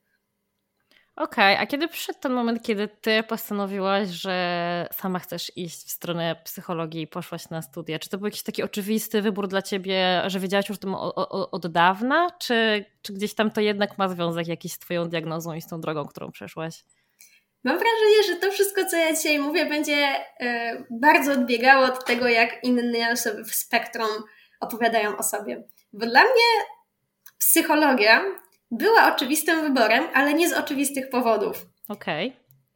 Okej, 1.15 1.53
okay, 1.53 1.59
a 1.59 1.67
kiedy 1.67 1.87
przyszedł 1.87 2.19
ten 2.19 2.31
moment, 2.31 2.63
kiedy 2.63 2.87
ty 2.87 3.23
postanowiłaś, 3.23 4.09
że 4.09 4.87
sama 4.91 5.19
chcesz 5.19 5.57
iść 5.57 5.77
w 5.77 5.91
stronę 5.91 6.35
psychologii 6.43 7.01
i 7.01 7.07
poszłaś 7.07 7.49
na 7.49 7.61
studia? 7.61 7.99
Czy 7.99 8.09
to 8.09 8.17
był 8.17 8.27
jakiś 8.27 8.43
taki 8.43 8.63
oczywisty 8.63 9.21
wybór 9.21 9.47
dla 9.47 9.61
ciebie, 9.61 10.21
że 10.27 10.39
wiedziałaś 10.39 10.69
już 10.69 10.77
o 10.77 10.81
tym 10.81 10.95
od 11.51 11.67
dawna, 11.67 12.27
czy, 12.39 12.85
czy 13.01 13.13
gdzieś 13.13 13.33
tam 13.33 13.51
to 13.51 13.61
jednak 13.61 13.97
ma 13.97 14.09
związek 14.09 14.47
jakiś 14.47 14.73
z 14.73 14.79
twoją 14.79 15.09
diagnozą 15.09 15.53
i 15.53 15.61
z 15.61 15.67
tą 15.67 15.81
drogą, 15.81 16.05
którą 16.05 16.31
przeszłaś? 16.31 16.83
Mam 17.63 17.77
wrażenie, 17.77 18.23
że 18.27 18.35
to 18.35 18.51
wszystko, 18.51 18.85
co 18.85 18.97
ja 18.97 19.13
dzisiaj 19.13 19.39
mówię, 19.39 19.65
będzie 19.65 19.95
e, 20.39 20.83
bardzo 20.89 21.31
odbiegało 21.31 21.85
od 21.85 22.05
tego, 22.05 22.27
jak 22.27 22.63
inne 22.63 23.11
osoby 23.11 23.43
w 23.43 23.55
spektrum 23.55 24.09
opowiadają 24.59 25.17
o 25.17 25.23
sobie. 25.23 25.63
Bo 25.93 26.05
dla 26.05 26.21
mnie 26.21 26.65
psychologia 27.37 28.21
była 28.71 29.13
oczywistym 29.15 29.61
wyborem, 29.61 30.03
ale 30.13 30.33
nie 30.33 30.49
z 30.49 30.53
oczywistych 30.53 31.09
powodów. 31.09 31.65
Okej. 31.89 32.33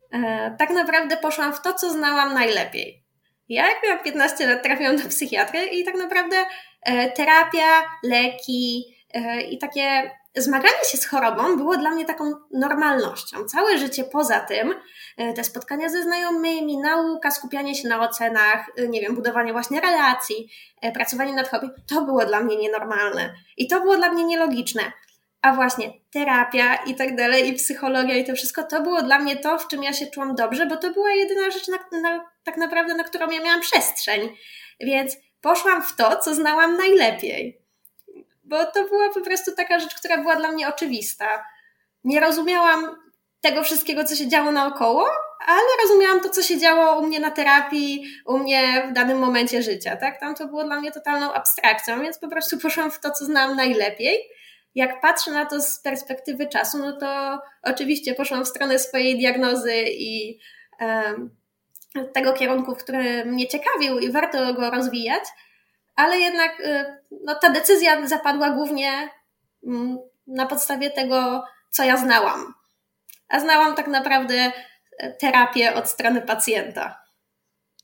Okay. 0.08 0.26
E, 0.26 0.56
tak 0.60 0.70
naprawdę 0.70 1.18
poszłam 1.18 1.54
w 1.54 1.62
to, 1.62 1.74
co 1.74 1.90
znałam 1.90 2.34
najlepiej. 2.34 3.04
Ja 3.50 3.68
jak 3.70 3.84
miałam 3.84 4.04
15 4.04 4.48
lat 4.48 4.64
trafiłam 4.64 4.98
do 4.98 5.10
psychiatry 5.10 5.66
i 5.66 5.84
tak 5.84 5.96
naprawdę 5.96 6.38
e, 6.82 7.12
terapia, 7.12 7.84
leki 8.04 8.96
i 9.50 9.58
takie 9.58 10.12
zmaganie 10.38 10.86
się 10.92 10.98
z 10.98 11.06
chorobą 11.06 11.58
było 11.58 11.78
dla 11.78 11.92
mnie 11.92 12.06
taką 12.06 12.34
normalnością. 12.52 13.46
Całe 13.46 13.78
życie 13.78 14.04
poza 14.04 14.40
tym, 14.40 14.76
e, 15.18 15.34
te 15.34 15.44
spotkania 15.44 15.90
ze 15.90 16.04
znajomymi, 16.04 16.78
nauka, 16.78 17.32
skupianie 17.32 17.76
się 17.76 17.88
na 17.88 18.00
ocenach, 18.00 18.66
e, 18.78 18.88
nie 18.88 19.02
wiem, 19.02 19.16
budowanie 19.16 19.54
właśnie 19.54 19.82
relacji, 19.82 20.50
e, 20.82 20.92
pracowanie 20.92 21.34
nad 21.34 21.50
hobby, 21.50 21.68
to 21.88 22.02
było 22.02 22.26
dla 22.26 22.40
mnie 22.40 22.58
nienormalne. 22.58 23.34
I 23.58 23.68
to 23.68 23.82
było 23.82 23.98
dla 23.98 24.10
mnie 24.10 24.24
nielogiczne. 24.24 24.82
A 25.42 25.56
właśnie 25.56 25.94
terapia 26.14 26.76
i 26.76 26.96
tak 26.96 27.16
dalej, 27.16 27.50
i 27.50 27.54
psychologia 27.54 28.16
i 28.16 28.26
to 28.26 28.36
wszystko, 28.36 28.64
to 28.64 28.82
było 28.82 29.02
dla 29.02 29.20
mnie 29.20 29.36
to, 29.36 29.60
w 29.60 29.68
czym 29.68 29.84
ja 29.84 29.94
się 29.94 30.08
czułam 30.08 30.36
dobrze, 30.36 30.66
bo 30.66 30.78
to 30.78 30.92
była 30.92 31.12
jedyna 31.12 31.52
rzecz, 31.52 31.68
na, 31.68 32.00
na, 32.02 32.26
tak 32.44 32.58
naprawdę, 32.58 32.96
na 32.96 33.04
którą 33.04 33.32
ja 33.32 33.42
miałam 33.42 33.62
przestrzeń. 33.62 34.30
Więc 34.80 35.18
poszłam 35.42 35.84
w 35.84 35.96
to, 35.96 36.18
co 36.18 36.36
znałam 36.36 36.78
najlepiej 36.78 37.65
bo 38.46 38.66
to 38.66 38.88
była 38.88 39.14
po 39.14 39.22
prostu 39.22 39.56
taka 39.56 39.80
rzecz, 39.80 39.96
która 39.96 40.18
była 40.18 40.36
dla 40.36 40.52
mnie 40.52 40.68
oczywista. 40.68 41.46
Nie 42.04 42.20
rozumiałam 42.20 42.96
tego 43.42 43.64
wszystkiego, 43.64 44.04
co 44.04 44.16
się 44.16 44.28
działo 44.28 44.52
naokoło, 44.52 45.10
ale 45.48 45.68
rozumiałam 45.84 46.20
to, 46.20 46.30
co 46.30 46.42
się 46.42 46.58
działo 46.58 47.00
u 47.00 47.08
mnie 47.08 47.20
na 47.20 47.32
terapii, 47.32 48.06
u 48.26 48.38
mnie 48.38 48.88
w 48.90 48.94
danym 48.94 49.20
momencie 49.20 49.64
życia. 49.64 49.96
Tak? 49.96 50.20
Tam 50.20 50.36
to 50.36 50.48
było 50.48 50.64
dla 50.64 50.80
mnie 50.80 50.92
totalną 50.92 51.34
abstrakcją, 51.34 52.02
więc 52.02 52.20
po 52.20 52.28
prostu 52.28 52.58
poszłam 52.58 52.92
w 52.92 53.00
to, 53.00 53.12
co 53.12 53.26
znam 53.26 53.56
najlepiej. 53.56 54.30
Jak 54.76 55.02
patrzę 55.02 55.32
na 55.32 55.46
to 55.46 55.62
z 55.62 55.80
perspektywy 55.80 56.48
czasu, 56.48 56.78
no 56.78 57.00
to 57.00 57.40
oczywiście 57.64 58.16
poszłam 58.16 58.46
w 58.46 58.48
stronę 58.48 58.80
swojej 58.80 59.18
diagnozy 59.18 59.84
i 59.88 60.40
um, 60.80 61.36
tego 62.14 62.34
kierunku, 62.34 62.76
w 62.76 62.84
którym 62.84 63.28
mnie 63.28 63.48
ciekawił 63.48 64.00
i 64.00 64.12
warto 64.12 64.54
go 64.54 64.70
rozwijać, 64.70 65.24
ale 65.96 66.18
jednak 66.18 66.60
y, 66.60 66.86
no, 67.24 67.36
ta 67.36 67.50
decyzja 67.50 68.08
zapadła 68.08 68.50
głównie 68.50 69.10
mm, 69.68 69.98
na 70.28 70.46
podstawie 70.46 70.90
tego, 70.90 71.44
co 71.70 71.84
ja 71.84 71.98
znałam. 71.98 72.54
A 73.30 73.40
znałam 73.40 73.76
tak 73.76 73.88
naprawdę 73.88 74.52
e, 74.98 75.14
terapię 75.14 75.74
od 75.74 75.90
strony 75.90 76.22
pacjenta. 76.22 77.06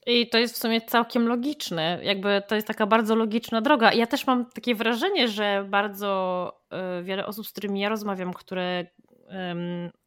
I 0.05 0.29
to 0.29 0.37
jest 0.37 0.55
w 0.55 0.57
sumie 0.57 0.81
całkiem 0.81 1.27
logiczne. 1.27 1.99
Jakby 2.03 2.43
to 2.47 2.55
jest 2.55 2.67
taka 2.67 2.85
bardzo 2.85 3.15
logiczna 3.15 3.61
droga. 3.61 3.93
Ja 3.93 4.07
też 4.07 4.27
mam 4.27 4.51
takie 4.51 4.75
wrażenie, 4.75 5.27
że 5.27 5.65
bardzo 5.69 6.51
e, 6.69 7.03
wiele 7.03 7.25
osób, 7.25 7.47
z 7.47 7.51
którymi 7.51 7.79
ja 7.79 7.89
rozmawiam, 7.89 8.33
które 8.33 8.85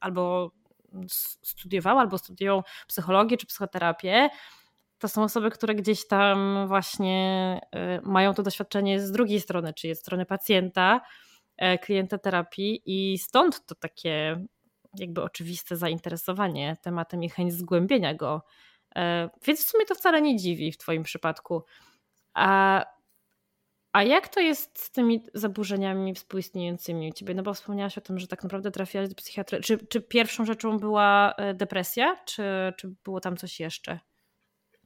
albo 0.00 0.50
studiowały, 1.42 2.00
albo 2.00 2.18
studiują 2.18 2.62
psychologię 2.88 3.36
czy 3.36 3.46
psychoterapię, 3.46 4.28
to 5.04 5.08
są 5.08 5.22
osoby, 5.22 5.50
które 5.50 5.74
gdzieś 5.74 6.06
tam 6.06 6.64
właśnie 6.68 7.60
y, 7.98 8.00
mają 8.02 8.34
to 8.34 8.42
doświadczenie 8.42 9.00
z 9.00 9.10
drugiej 9.10 9.40
strony, 9.40 9.74
czyli 9.74 9.94
z 9.94 9.98
strony 9.98 10.26
pacjenta, 10.26 11.00
e, 11.56 11.78
klienta 11.78 12.18
terapii 12.18 12.82
i 12.86 13.18
stąd 13.18 13.66
to 13.66 13.74
takie 13.74 14.44
jakby 14.98 15.22
oczywiste 15.22 15.76
zainteresowanie 15.76 16.76
tematem 16.82 17.22
i 17.22 17.28
chęć 17.28 17.54
zgłębienia 17.54 18.14
go. 18.14 18.42
E, 18.96 19.30
więc 19.46 19.64
w 19.64 19.68
sumie 19.68 19.86
to 19.86 19.94
wcale 19.94 20.22
nie 20.22 20.36
dziwi 20.36 20.72
w 20.72 20.78
Twoim 20.78 21.02
przypadku. 21.02 21.62
A, 22.34 22.84
a 23.92 24.02
jak 24.02 24.28
to 24.28 24.40
jest 24.40 24.78
z 24.78 24.90
tymi 24.90 25.26
zaburzeniami 25.34 26.14
współistniejącymi 26.14 27.10
u 27.10 27.12
Ciebie? 27.12 27.34
No 27.34 27.42
bo 27.42 27.54
wspomniałaś 27.54 27.98
o 27.98 28.00
tym, 28.00 28.18
że 28.18 28.26
tak 28.26 28.42
naprawdę 28.42 28.70
trafiłaś 28.70 29.08
do 29.08 29.14
psychiatry. 29.14 29.60
Czy, 29.60 29.86
czy 29.86 30.00
pierwszą 30.00 30.44
rzeczą 30.44 30.78
była 30.78 31.34
e, 31.36 31.54
depresja, 31.54 32.16
czy, 32.24 32.42
czy 32.76 32.94
było 33.04 33.20
tam 33.20 33.36
coś 33.36 33.60
jeszcze? 33.60 34.00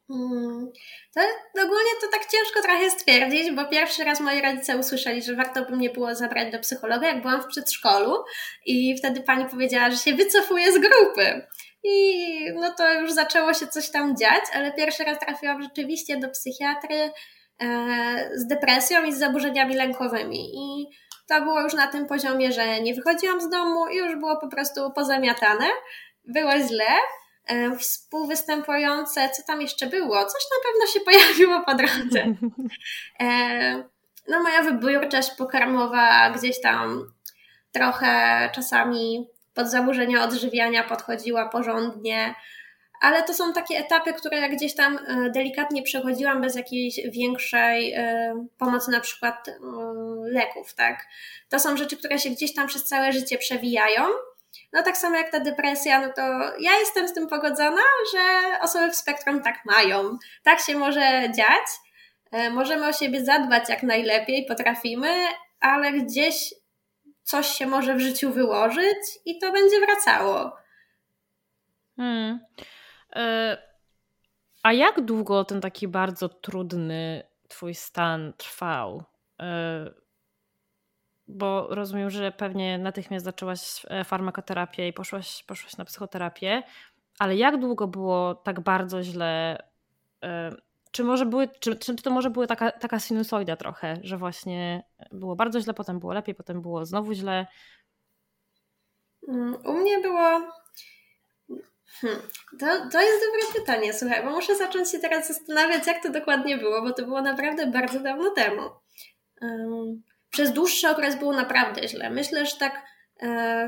Hmm. 0.09 0.67
To 1.15 1.21
ogólnie 1.65 1.91
to 2.01 2.09
tak 2.13 2.27
ciężko 2.27 2.63
trochę 2.63 2.91
stwierdzić, 2.91 3.51
bo 3.51 3.65
pierwszy 3.65 4.05
raz 4.05 4.21
moi 4.21 4.43
rodzice 4.43 4.77
usłyszeli, 4.77 5.23
że 5.23 5.35
warto 5.35 5.65
by 5.65 5.77
mnie 5.77 5.91
było 5.91 6.15
zabrać 6.15 6.53
do 6.53 6.59
psychologa, 6.59 7.07
jak 7.07 7.23
byłam 7.23 7.43
w 7.43 7.47
przedszkolu 7.47 8.15
i 8.67 8.97
wtedy 8.99 9.23
pani 9.23 9.47
powiedziała, 9.47 9.91
że 9.91 9.97
się 9.97 10.15
wycofuje 10.15 10.73
z 10.73 10.79
grupy. 10.79 11.47
I 11.85 12.27
no 12.55 12.75
to 12.75 12.93
już 12.93 13.13
zaczęło 13.13 13.55
się 13.55 13.67
coś 13.67 13.91
tam 13.91 14.17
dziać, 14.17 14.43
ale 14.53 14.73
pierwszy 14.73 15.05
raz 15.05 15.19
trafiłam 15.19 15.63
rzeczywiście 15.63 16.17
do 16.17 16.29
psychiatry 16.29 17.11
e, 17.63 18.31
z 18.35 18.47
depresją 18.47 19.05
i 19.05 19.13
z 19.13 19.19
zaburzeniami 19.19 19.75
lękowymi. 19.75 20.51
I 20.55 20.87
to 21.29 21.41
było 21.41 21.61
już 21.61 21.75
na 21.75 21.87
tym 21.87 22.07
poziomie, 22.07 22.53
że 22.53 22.81
nie 22.81 22.95
wychodziłam 22.95 23.41
z 23.41 23.49
domu 23.49 23.89
i 23.89 23.97
już 23.97 24.17
było 24.17 24.41
po 24.41 24.49
prostu 24.49 24.93
pozamiatane. 24.93 25.67
Było 26.25 26.53
źle. 26.69 26.85
E, 27.49 27.77
współwystępujące, 27.77 29.31
co 29.37 29.43
tam 29.43 29.63
jeszcze 29.63 29.87
było? 29.87 30.25
Coś 30.25 30.43
na 30.51 30.71
pewno 30.71 30.87
się 30.87 31.01
pojawiło 31.01 31.61
po 31.65 31.75
drodze. 31.75 32.35
E, 33.21 33.89
no 34.29 34.43
moja 34.43 34.63
wybiórczość 34.63 35.31
pokarmowa 35.31 36.31
gdzieś 36.31 36.61
tam 36.61 37.13
trochę 37.73 38.51
czasami 38.55 39.27
pod 39.55 39.71
zaburzenia 39.71 40.25
odżywiania 40.25 40.85
podchodziła 40.85 41.49
porządnie. 41.49 42.35
ale 43.01 43.23
to 43.23 43.35
są 43.35 43.53
takie 43.53 43.79
etapy, 43.79 44.13
które 44.13 44.41
jak 44.41 44.53
gdzieś 44.57 44.75
tam 44.75 44.99
e, 45.07 45.31
delikatnie 45.31 45.83
przechodziłam 45.83 46.41
bez 46.41 46.57
jakiejś 46.57 47.01
większej 47.13 47.95
pomocy, 48.59 48.91
na 48.91 49.01
przykład 49.01 49.49
e, 49.49 49.53
leków, 50.33 50.75
tak? 50.75 51.07
To 51.49 51.59
są 51.59 51.77
rzeczy, 51.77 51.97
które 51.97 52.19
się 52.19 52.31
gdzieś 52.31 52.55
tam 52.55 52.67
przez 52.67 52.85
całe 52.85 53.13
życie 53.13 53.39
przewijają. 53.39 54.03
No 54.73 54.83
tak 54.83 54.97
samo 54.97 55.17
jak 55.17 55.31
ta 55.31 55.41
depresja, 55.41 56.01
no 56.01 56.13
to 56.13 56.23
ja 56.61 56.79
jestem 56.79 57.09
z 57.09 57.15
tym 57.15 57.29
pogodzona, 57.29 57.83
że 58.15 58.21
osoby 58.61 58.91
w 58.91 58.97
spektrum 58.97 59.43
tak 59.43 59.65
mają. 59.65 60.19
Tak 60.43 60.61
się 60.61 60.79
może 60.79 61.31
dziać. 61.37 61.67
Możemy 62.51 62.89
o 62.89 62.93
siebie 62.93 63.25
zadbać 63.25 63.69
jak 63.69 63.83
najlepiej, 63.83 64.47
potrafimy, 64.47 65.09
ale 65.61 65.93
gdzieś 65.93 66.55
coś 67.23 67.47
się 67.47 67.67
może 67.67 67.95
w 67.95 68.01
życiu 68.01 68.33
wyłożyć 68.33 68.99
i 69.25 69.39
to 69.39 69.53
będzie 69.53 69.81
wracało. 69.81 70.57
Hmm. 71.97 72.41
E, 73.17 73.59
a 74.63 74.73
jak 74.73 75.01
długo 75.01 75.45
ten 75.45 75.61
taki 75.61 75.89
bardzo 75.89 76.29
trudny 76.29 77.29
twój 77.49 77.75
stan 77.75 78.33
trwał? 78.37 79.05
E, 81.29 81.33
bo 81.33 81.67
rozumiem, 81.71 82.11
że 82.11 82.33
pewnie 82.33 82.79
natychmiast 82.79 83.25
zaczęłaś 83.25 83.87
e, 83.89 84.05
farmakoterapię 84.05 84.89
i 84.89 84.93
poszłaś, 84.93 85.45
poszłaś 85.47 85.77
na 85.77 85.85
psychoterapię, 85.85 86.63
ale 87.19 87.37
jak 87.37 87.61
długo 87.61 87.89
było 87.89 88.35
tak 88.35 88.61
bardzo 88.61 89.03
źle? 89.03 89.63
Czy 90.91 91.05
może 91.05 91.27
były, 91.27 91.49
czy, 91.61 91.77
czy 91.77 91.97
to 91.97 92.11
może 92.11 92.31
była 92.31 92.47
taka, 92.47 92.73
taka 92.73 92.99
sinusoida 92.99 93.57
trochę, 93.57 93.97
że 94.03 94.17
właśnie 94.17 94.83
było 95.13 95.37
bardzo 95.37 95.61
źle, 95.61 95.75
potem 95.75 96.01
było 96.01 96.13
lepiej, 96.13 96.35
potem 96.35 96.63
było 96.63 96.85
znowu 96.85 97.13
źle? 97.13 97.47
Mm, 99.29 99.57
u 99.65 99.73
mnie 99.73 100.01
było 100.01 100.41
Hmm. 102.01 102.19
To, 102.61 102.67
to 102.93 103.01
jest 103.01 103.25
dobre 103.27 103.61
pytanie, 103.61 103.95
słuchaj, 103.95 104.25
bo 104.25 104.31
muszę 104.31 104.57
zacząć 104.57 104.91
się 104.91 104.99
teraz 104.99 105.29
zastanawiać, 105.29 105.87
jak 105.87 106.03
to 106.03 106.11
dokładnie 106.11 106.59
było, 106.59 106.83
bo 106.83 106.93
to 106.93 107.03
było 107.03 107.23
naprawdę 107.23 107.67
bardzo 107.67 108.01
dawno 108.01 108.31
temu. 108.31 108.63
Um, 109.43 110.03
przez 110.31 110.53
dłuższy 110.53 110.89
okres 110.89 111.17
było 111.17 111.33
naprawdę 111.33 111.89
źle. 111.89 112.11
Myślę, 112.11 112.47
że 112.47 112.57
tak 112.57 112.83
e, 113.23 113.67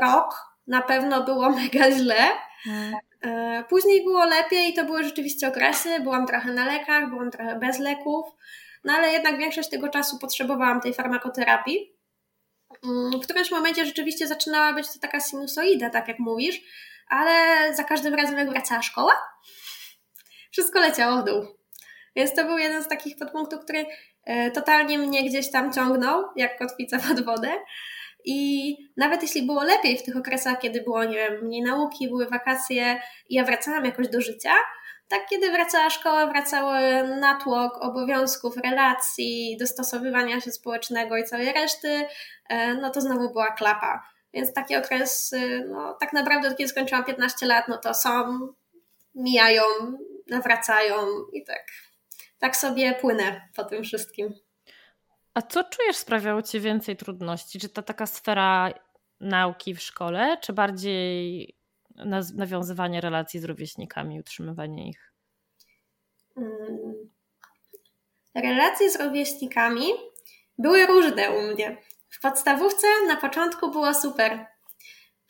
rok 0.00 0.50
na 0.66 0.82
pewno 0.82 1.24
było 1.24 1.50
mega 1.60 1.90
źle. 1.90 2.28
E, 3.22 3.64
później 3.68 4.04
było 4.04 4.24
lepiej 4.24 4.70
i 4.70 4.74
to 4.74 4.84
były 4.84 5.04
rzeczywiście 5.04 5.48
okresy. 5.48 6.00
Byłam 6.00 6.26
trochę 6.26 6.52
na 6.52 6.66
lekach, 6.66 7.10
byłam 7.10 7.30
trochę 7.30 7.58
bez 7.58 7.78
leków, 7.78 8.26
no 8.84 8.92
ale 8.92 9.12
jednak 9.12 9.38
większość 9.38 9.68
tego 9.68 9.88
czasu 9.88 10.18
potrzebowałam 10.18 10.80
tej 10.80 10.94
farmakoterapii. 10.94 11.96
Mm, 12.84 13.20
w 13.20 13.24
którymś 13.24 13.50
momencie 13.50 13.86
rzeczywiście 13.86 14.26
zaczynała 14.26 14.72
być 14.72 14.92
to 14.92 14.98
taka 14.98 15.20
sinusoida, 15.20 15.90
tak 15.90 16.08
jak 16.08 16.18
mówisz, 16.18 16.60
ale 17.08 17.34
za 17.74 17.84
każdym 17.84 18.14
razem 18.14 18.38
jak 18.38 18.50
wracała 18.50 18.82
szkoła, 18.82 19.12
wszystko 20.50 20.80
leciało 20.80 21.22
w 21.22 21.24
dół. 21.24 21.46
Więc 22.16 22.34
to 22.34 22.44
był 22.44 22.58
jeden 22.58 22.84
z 22.84 22.88
takich 22.88 23.16
podpunktów, 23.16 23.60
który 23.64 23.86
totalnie 24.54 24.98
mnie 24.98 25.28
gdzieś 25.28 25.50
tam 25.50 25.72
ciągnął, 25.72 26.24
jak 26.36 26.58
kotwica 26.58 26.98
pod 27.08 27.24
wodę. 27.24 27.48
I 28.24 28.76
nawet 28.96 29.22
jeśli 29.22 29.42
było 29.42 29.64
lepiej 29.64 29.98
w 29.98 30.02
tych 30.02 30.16
okresach, 30.16 30.58
kiedy 30.58 30.82
było, 30.82 31.04
nie 31.04 31.16
wiem, 31.16 31.44
mniej 31.44 31.62
nauki, 31.62 32.08
były 32.08 32.26
wakacje 32.26 33.00
i 33.28 33.34
ja 33.34 33.44
wracałam 33.44 33.84
jakoś 33.84 34.08
do 34.08 34.20
życia, 34.20 34.52
tak 35.08 35.20
kiedy 35.30 35.50
wracała 35.50 35.90
szkoła, 35.90 36.26
wracały 36.26 36.80
natłok 37.20 37.78
obowiązków, 37.80 38.56
relacji, 38.56 39.56
dostosowywania 39.60 40.40
się 40.40 40.52
społecznego 40.52 41.16
i 41.16 41.24
całej 41.24 41.52
reszty, 41.52 42.06
e, 42.48 42.74
no 42.74 42.90
to 42.90 43.00
znowu 43.00 43.32
była 43.32 43.50
klapa. 43.52 44.02
Więc 44.34 44.52
taki 44.52 44.76
okres, 44.76 45.34
no 45.68 45.96
tak 46.00 46.12
naprawdę 46.12 46.54
kiedy 46.54 46.68
skończyłam 46.68 47.04
15 47.04 47.46
lat, 47.46 47.68
no 47.68 47.78
to 47.78 47.94
są, 47.94 48.38
mijają, 49.14 49.62
nawracają 50.26 50.96
i 51.32 51.44
tak, 51.44 51.64
tak 52.40 52.56
sobie 52.56 52.94
płynę 52.94 53.48
po 53.56 53.64
tym 53.64 53.84
wszystkim. 53.84 54.34
A 55.34 55.42
co 55.42 55.64
czujesz 55.64 55.96
sprawiało 55.96 56.42
Ci 56.42 56.60
więcej 56.60 56.96
trudności? 56.96 57.60
Czy 57.60 57.68
ta 57.68 57.82
taka 57.82 58.06
sfera 58.06 58.72
nauki 59.20 59.74
w 59.74 59.80
szkole, 59.80 60.38
czy 60.40 60.52
bardziej 60.52 61.56
nawiązywanie 62.34 63.00
relacji 63.00 63.40
z 63.40 63.44
rówieśnikami, 63.44 64.20
utrzymywanie 64.20 64.88
ich? 64.88 65.12
Hmm. 66.34 67.10
Relacje 68.34 68.90
z 68.90 69.00
rówieśnikami 69.00 69.86
były 70.58 70.86
różne 70.86 71.30
u 71.30 71.42
mnie. 71.42 71.76
W 72.08 72.20
podstawówce 72.20 72.86
na 73.08 73.16
początku 73.16 73.70
było 73.70 73.94
super. 73.94 74.46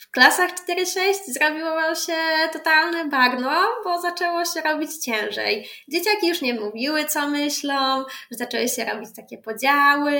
W 0.01 0.11
klasach 0.11 0.51
4-6 0.51 1.15
zrobiło 1.27 1.95
się 1.95 2.17
totalne 2.53 3.09
bagno, 3.09 3.69
bo 3.85 4.01
zaczęło 4.01 4.45
się 4.45 4.61
robić 4.61 4.97
ciężej. 4.97 5.69
Dzieciaki 5.89 6.29
już 6.29 6.43
nie 6.43 6.55
mówiły, 6.55 7.05
co 7.05 7.29
myślą, 7.29 8.05
zaczęły 8.31 8.69
się 8.69 8.85
robić 8.85 9.11
takie 9.17 9.39
podziały, 9.39 10.19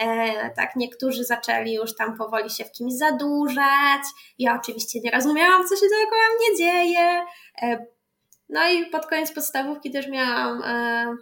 e, 0.00 0.50
tak 0.56 0.76
niektórzy 0.76 1.24
zaczęli 1.24 1.72
już 1.72 1.96
tam 1.96 2.18
powoli 2.18 2.50
się 2.50 2.64
w 2.64 2.72
kimś 2.72 2.92
zadłużać. 2.92 4.02
Ja 4.38 4.60
oczywiście 4.62 5.00
nie 5.00 5.10
rozumiałam, 5.10 5.68
co 5.68 5.76
się 5.76 5.86
dookoła 5.90 6.24
mnie 6.38 6.58
dzieje. 6.58 7.24
E, 7.62 7.86
no 8.48 8.68
i 8.68 8.86
pod 8.86 9.06
koniec 9.06 9.32
podstawówki 9.32 9.90
też 9.90 10.08
miałam 10.08 10.62
e, 10.62 11.16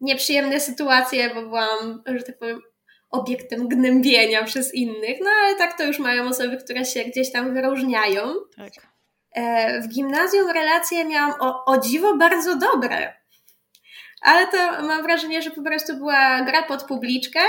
nieprzyjemne 0.00 0.60
sytuacje, 0.60 1.34
bo 1.34 1.42
byłam, 1.42 2.02
że 2.06 2.22
tak 2.22 2.38
powiem, 2.38 2.62
obiektem 3.10 3.68
gnębienia 3.68 4.44
przez 4.44 4.74
innych, 4.74 5.18
no 5.20 5.30
ale 5.42 5.56
tak 5.56 5.78
to 5.78 5.84
już 5.84 5.98
mają 5.98 6.28
osoby, 6.28 6.56
które 6.56 6.84
się 6.84 7.04
gdzieś 7.04 7.32
tam 7.32 7.54
wyróżniają. 7.54 8.34
Tak. 8.56 8.72
E, 9.32 9.80
w 9.80 9.88
gimnazjum 9.88 10.50
relacje 10.50 11.04
miałam 11.04 11.34
o, 11.40 11.64
o 11.64 11.80
dziwo 11.80 12.16
bardzo 12.16 12.56
dobre. 12.56 13.20
Ale 14.22 14.46
to 14.46 14.82
mam 14.82 15.02
wrażenie, 15.02 15.42
że 15.42 15.50
po 15.50 15.62
prostu 15.62 15.96
była 15.96 16.42
gra 16.42 16.62
pod 16.62 16.82
publiczkę. 16.82 17.40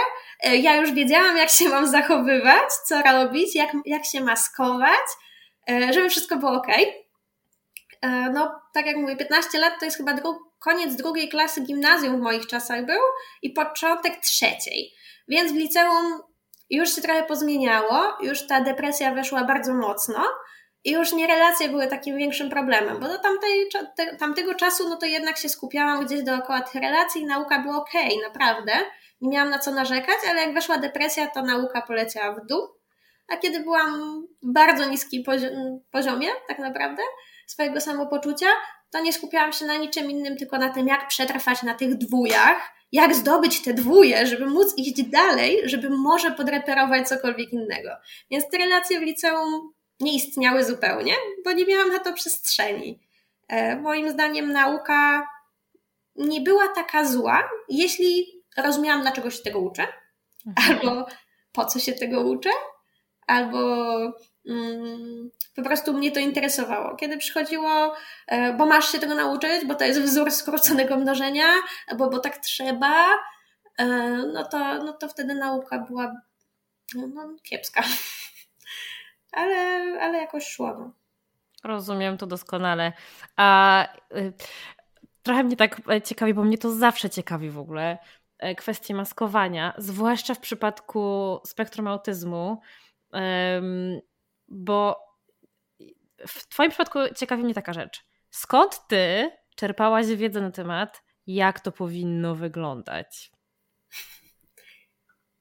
E, 0.44 0.58
ja 0.58 0.76
już 0.76 0.92
wiedziałam, 0.92 1.38
jak 1.38 1.50
się 1.50 1.70
mam 1.70 1.88
zachowywać, 1.88 2.74
co 2.88 3.02
robić, 3.02 3.56
jak, 3.56 3.72
jak 3.86 4.06
się 4.06 4.22
maskować, 4.22 5.08
e, 5.70 5.94
żeby 5.94 6.10
wszystko 6.10 6.38
było 6.38 6.52
ok. 6.52 6.68
No, 8.34 8.62
tak 8.74 8.86
jak 8.86 8.98
mówię, 8.98 9.16
15 9.16 9.60
lat 9.60 9.74
to 9.80 9.86
jest 9.86 9.98
chyba 9.98 10.14
dru 10.14 10.40
koniec 10.60 10.96
drugiej 10.96 11.30
klasy 11.30 11.62
gimnazjum 11.62 12.18
w 12.18 12.22
moich 12.22 12.48
czasach 12.48 12.86
był 12.86 13.00
i 13.42 13.50
początek 13.50 14.18
trzeciej. 14.18 14.94
Więc 15.32 15.52
w 15.52 15.56
liceum 15.56 16.22
już 16.70 16.96
się 16.96 17.02
trochę 17.02 17.24
pozmieniało, 17.24 18.18
już 18.22 18.48
ta 18.48 18.62
depresja 18.62 19.14
weszła 19.14 19.44
bardzo 19.44 19.74
mocno 19.74 20.20
i 20.84 20.92
już 20.92 21.14
nie 21.14 21.28
relacje 21.28 21.70
były 21.70 21.88
takim 21.88 22.18
większym 22.18 22.50
problemem, 22.50 23.00
bo 23.00 23.08
do 23.08 23.18
tamtej, 23.18 23.70
te, 23.98 24.16
tamtego 24.18 24.56
czasu 24.56 24.90
no 24.90 24.98
to 24.98 25.06
jednak 25.06 25.38
się 25.38 25.50
skupiałam 25.50 26.06
gdzieś 26.06 26.24
dookoła 26.24 26.62
tych 26.62 26.82
relacji 26.82 27.22
i 27.22 27.26
nauka 27.26 27.60
była 27.60 27.78
ok, 27.78 27.92
naprawdę. 28.24 28.72
Nie 29.22 29.30
miałam 29.30 29.50
na 29.50 29.60
co 29.60 29.72
narzekać, 29.72 30.16
ale 30.30 30.42
jak 30.42 30.54
weszła 30.54 30.78
depresja, 30.78 31.28
to 31.28 31.42
nauka 31.42 31.82
poleciała 31.82 32.36
w 32.36 32.46
dół. 32.46 32.68
A 33.28 33.38
kiedy 33.38 33.60
byłam 33.60 34.22
w 34.44 34.54
bardzo 34.54 34.90
niskim 34.90 35.24
poziomie, 35.92 36.28
tak 36.48 36.60
naprawdę, 36.60 37.04
swojego 37.48 37.82
samopoczucia, 37.82 38.48
to 38.92 39.02
nie 39.02 39.14
skupiałam 39.14 39.54
się 39.54 39.66
na 39.66 39.78
niczym 39.78 40.12
innym, 40.12 40.38
tylko 40.38 40.58
na 40.58 40.70
tym, 40.70 40.88
jak 40.88 41.08
przetrwać 41.08 41.64
na 41.64 41.74
tych 41.74 41.96
dwójach, 41.98 42.74
jak 42.92 43.16
zdobyć 43.16 43.62
te 43.62 43.74
dwóje, 43.74 44.28
żeby 44.28 44.46
móc 44.46 44.74
iść 44.78 45.04
dalej, 45.04 45.62
żeby 45.64 45.90
może 45.90 46.32
podreperować 46.32 47.08
cokolwiek 47.08 47.54
innego. 47.54 47.90
Więc 48.32 48.50
te 48.50 48.58
relacje 48.58 49.00
w 49.00 49.04
liceum 49.04 49.74
nie 50.00 50.16
istniały 50.16 50.64
zupełnie, 50.64 51.14
bo 51.46 51.52
nie 51.52 51.66
miałam 51.66 51.92
na 51.92 52.00
to 52.00 52.14
przestrzeni. 52.14 53.00
E, 53.48 53.76
moim 53.76 54.10
zdaniem 54.10 54.52
nauka 54.52 55.28
nie 56.16 56.42
była 56.42 56.68
taka 56.68 57.06
zła, 57.06 57.50
jeśli 57.70 58.26
rozumiałam, 58.58 59.02
dlaczego 59.02 59.32
się 59.32 59.44
tego 59.44 59.60
uczę, 59.60 59.88
mhm. 60.48 60.80
albo 60.80 61.06
po 61.52 61.66
co 61.66 61.80
się 61.80 61.94
tego 61.94 62.22
uczę, 62.22 62.50
albo 63.28 63.88
po 65.56 65.62
prostu 65.64 65.94
mnie 65.94 66.12
to 66.12 66.20
interesowało. 66.20 66.96
Kiedy 66.96 67.18
przychodziło, 67.18 67.94
e, 68.28 68.54
bo 68.54 68.66
masz 68.66 68.92
się 68.92 69.00
tego 69.00 69.16
nauczyć, 69.16 69.66
bo 69.66 69.76
to 69.76 69.86
jest 69.86 70.02
wzór 70.02 70.32
skróconego 70.32 70.98
mnożenia, 70.98 71.48
bo, 71.98 72.10
bo 72.10 72.20
tak 72.20 72.38
trzeba, 72.38 73.08
e, 73.78 73.88
no 74.34 74.44
to, 74.44 74.84
no 74.84 74.94
to 74.94 75.08
wtedy 75.08 75.36
nauka 75.36 75.80
była 75.80 76.16
no 76.96 77.36
kiepska. 77.44 77.84
ale, 79.32 79.56
ale 80.02 80.18
jakoś 80.18 80.48
szło. 80.48 80.78
No. 80.80 80.92
Rozumiem 81.64 82.18
to 82.18 82.28
doskonale. 82.28 82.94
A 83.36 83.88
y, 84.16 84.34
trochę 85.24 85.44
mnie 85.44 85.56
tak 85.56 85.82
e, 85.90 86.02
ciekawi, 86.02 86.34
bo 86.34 86.44
mnie 86.44 86.58
to 86.58 86.72
zawsze 86.72 87.10
ciekawi 87.10 87.50
w 87.50 87.60
ogóle, 87.60 87.98
kwestie 88.58 88.96
maskowania, 88.96 89.74
zwłaszcza 89.78 90.34
w 90.34 90.40
przypadku 90.40 91.40
spektrum 91.46 91.88
autyzmu, 91.88 92.62
bo 94.52 95.00
w 96.28 96.48
Twoim 96.48 96.70
przypadku 96.70 97.00
ciekawi 97.16 97.44
mnie 97.44 97.54
taka 97.54 97.74
rzecz. 97.74 98.04
Skąd 98.30 98.88
Ty 98.88 99.32
czerpałaś 99.56 100.08
wiedzę 100.08 100.42
na 100.42 100.52
temat, 100.52 101.04
jak 101.28 101.60
to 101.60 101.72
powinno 101.72 102.36
wyglądać? 102.36 103.32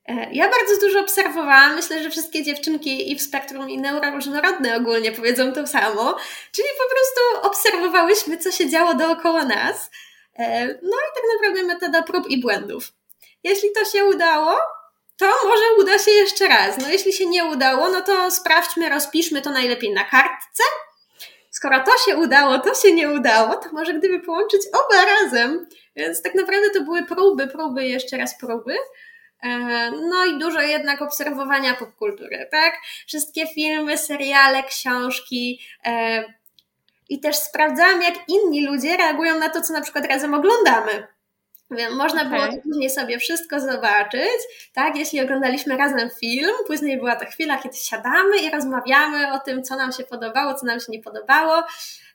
E, 0.08 0.32
ja 0.32 0.48
bardzo 0.48 0.86
dużo 0.86 1.00
obserwowałam. 1.00 1.74
Myślę, 1.74 2.02
że 2.02 2.10
wszystkie 2.10 2.42
dziewczynki 2.42 3.12
i 3.12 3.16
w 3.16 3.22
spektrum, 3.22 3.70
i 3.70 3.78
neuroróżnorodne 3.78 4.76
ogólnie 4.76 5.12
powiedzą 5.12 5.52
to 5.52 5.66
samo. 5.66 6.16
Czyli 6.52 6.68
po 6.78 6.94
prostu 6.94 7.48
obserwowałyśmy, 7.48 8.38
co 8.38 8.50
się 8.50 8.70
działo 8.70 8.94
dookoła 8.94 9.44
nas. 9.44 9.90
E, 10.38 10.66
no 10.66 10.96
i 10.96 11.14
tak 11.14 11.24
naprawdę 11.34 11.62
metoda 11.62 12.02
prób 12.02 12.30
i 12.30 12.40
błędów. 12.40 12.92
Jeśli 13.44 13.72
to 13.72 13.84
się 13.84 14.04
udało, 14.04 14.56
to 15.20 15.26
może 15.26 15.62
uda 15.78 15.98
się 15.98 16.10
jeszcze 16.10 16.48
raz. 16.48 16.78
No 16.78 16.88
jeśli 16.88 17.12
się 17.12 17.26
nie 17.26 17.44
udało, 17.44 17.90
no 17.90 18.00
to 18.00 18.30
sprawdźmy, 18.30 18.88
rozpiszmy 18.88 19.42
to 19.42 19.50
najlepiej 19.50 19.92
na 19.92 20.04
kartce. 20.04 20.62
Skoro 21.50 21.80
to 21.80 21.92
się 22.06 22.16
udało, 22.16 22.58
to 22.58 22.74
się 22.74 22.92
nie 22.92 23.10
udało, 23.10 23.56
to 23.56 23.68
może 23.72 23.94
gdyby 23.94 24.20
połączyć 24.20 24.62
oba 24.72 25.04
razem. 25.04 25.66
Więc 25.96 26.22
tak 26.22 26.34
naprawdę 26.34 26.70
to 26.70 26.80
były 26.80 27.02
próby, 27.02 27.46
próby, 27.46 27.84
jeszcze 27.84 28.16
raz 28.16 28.38
próby. 28.38 28.74
E, 29.42 29.90
no 29.90 30.24
i 30.24 30.38
dużo 30.38 30.60
jednak 30.60 31.02
obserwowania 31.02 31.74
popkultury, 31.74 32.48
tak? 32.50 32.74
Wszystkie 33.06 33.46
filmy, 33.46 33.98
seriale, 33.98 34.62
książki. 34.62 35.60
E, 35.84 36.24
I 37.08 37.20
też 37.20 37.36
sprawdzałam, 37.36 38.02
jak 38.02 38.14
inni 38.28 38.66
ludzie 38.66 38.96
reagują 38.96 39.38
na 39.38 39.48
to, 39.48 39.62
co 39.62 39.72
na 39.72 39.80
przykład 39.80 40.06
razem 40.06 40.34
oglądamy. 40.34 41.06
Można 41.90 42.22
okay. 42.22 42.30
było 42.30 42.46
to 42.46 42.62
później 42.62 42.90
sobie 42.90 43.18
wszystko 43.18 43.60
zobaczyć, 43.60 44.40
tak? 44.72 44.96
Jeśli 44.96 45.20
oglądaliśmy 45.20 45.76
razem 45.76 46.10
film, 46.20 46.50
później 46.66 46.98
była 46.98 47.16
ta 47.16 47.24
chwila, 47.24 47.58
kiedy 47.58 47.76
siadamy 47.76 48.36
i 48.42 48.50
rozmawiamy 48.50 49.32
o 49.32 49.38
tym, 49.38 49.62
co 49.62 49.76
nam 49.76 49.92
się 49.92 50.04
podobało, 50.04 50.54
co 50.54 50.66
nam 50.66 50.80
się 50.80 50.86
nie 50.88 51.02
podobało. 51.02 51.62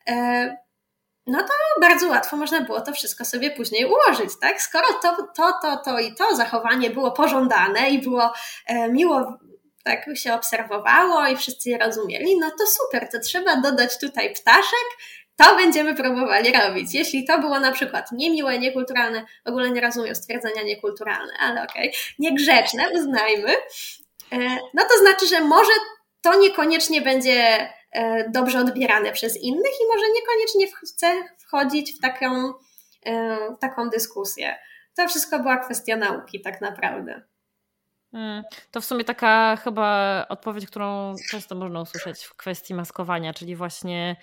E, 0.07 0.57
no 1.27 1.39
to 1.39 1.53
bardzo 1.81 2.07
łatwo 2.07 2.37
można 2.37 2.61
było 2.61 2.81
to 2.81 2.93
wszystko 2.93 3.25
sobie 3.25 3.51
później 3.51 3.85
ułożyć, 3.85 4.29
tak? 4.41 4.61
Skoro 4.61 4.87
to, 5.01 5.17
to, 5.35 5.53
to, 5.61 5.77
to 5.77 5.99
i 5.99 6.15
to 6.15 6.35
zachowanie 6.35 6.89
było 6.89 7.11
pożądane 7.11 7.89
i 7.89 8.01
było 8.01 8.33
e, 8.67 8.89
miło 8.89 9.39
tak 9.85 10.05
się 10.17 10.33
obserwowało 10.33 11.27
i 11.27 11.37
wszyscy 11.37 11.69
je 11.69 11.77
rozumieli, 11.77 12.39
no 12.39 12.51
to 12.51 12.65
super, 12.67 13.09
to 13.11 13.19
trzeba 13.19 13.55
dodać 13.55 13.99
tutaj 13.99 14.33
ptaszek, 14.33 14.87
to 15.35 15.55
będziemy 15.55 15.95
próbowali 15.95 16.51
robić. 16.51 16.93
Jeśli 16.93 17.25
to 17.25 17.39
było 17.39 17.59
na 17.59 17.71
przykład 17.71 18.11
niemiłe, 18.11 18.59
niekulturalne, 18.59 19.25
w 19.45 19.49
ogóle 19.49 19.71
nie 19.71 19.81
rozumiem 19.81 20.15
stwierdzenia 20.15 20.63
niekulturalne, 20.63 21.33
ale 21.39 21.63
okej, 21.63 21.89
okay, 21.89 22.01
niegrzeczne, 22.19 22.83
uznajmy, 22.93 23.51
e, 24.31 24.37
no 24.73 24.83
to 24.83 24.97
znaczy, 24.99 25.27
że 25.27 25.41
może 25.41 25.71
to 26.21 26.39
niekoniecznie 26.39 27.01
będzie 27.01 27.69
e, 27.91 28.29
dobrze 28.29 28.59
odbierane 28.59 29.11
przez 29.11 29.37
innych 29.37 29.71
i 29.81 29.87
może 29.93 30.05
niekoniecznie 30.15 30.67
chce 30.67 31.13
wchodzić 31.37 31.93
w 31.93 32.01
taką, 32.01 32.53
e, 33.05 33.37
w 33.55 33.59
taką 33.59 33.89
dyskusję. 33.89 34.55
To 34.97 35.07
wszystko 35.07 35.39
była 35.39 35.57
kwestia 35.57 35.95
nauki, 35.95 36.41
tak 36.41 36.61
naprawdę. 36.61 37.21
Hmm, 38.11 38.43
to 38.71 38.81
w 38.81 38.85
sumie 38.85 39.03
taka 39.03 39.57
chyba 39.63 40.25
odpowiedź, 40.29 40.67
którą 40.67 41.15
często 41.31 41.55
można 41.55 41.81
usłyszeć 41.81 42.23
w 42.23 42.35
kwestii 42.35 42.73
maskowania, 42.73 43.33
czyli 43.33 43.55
właśnie 43.55 44.15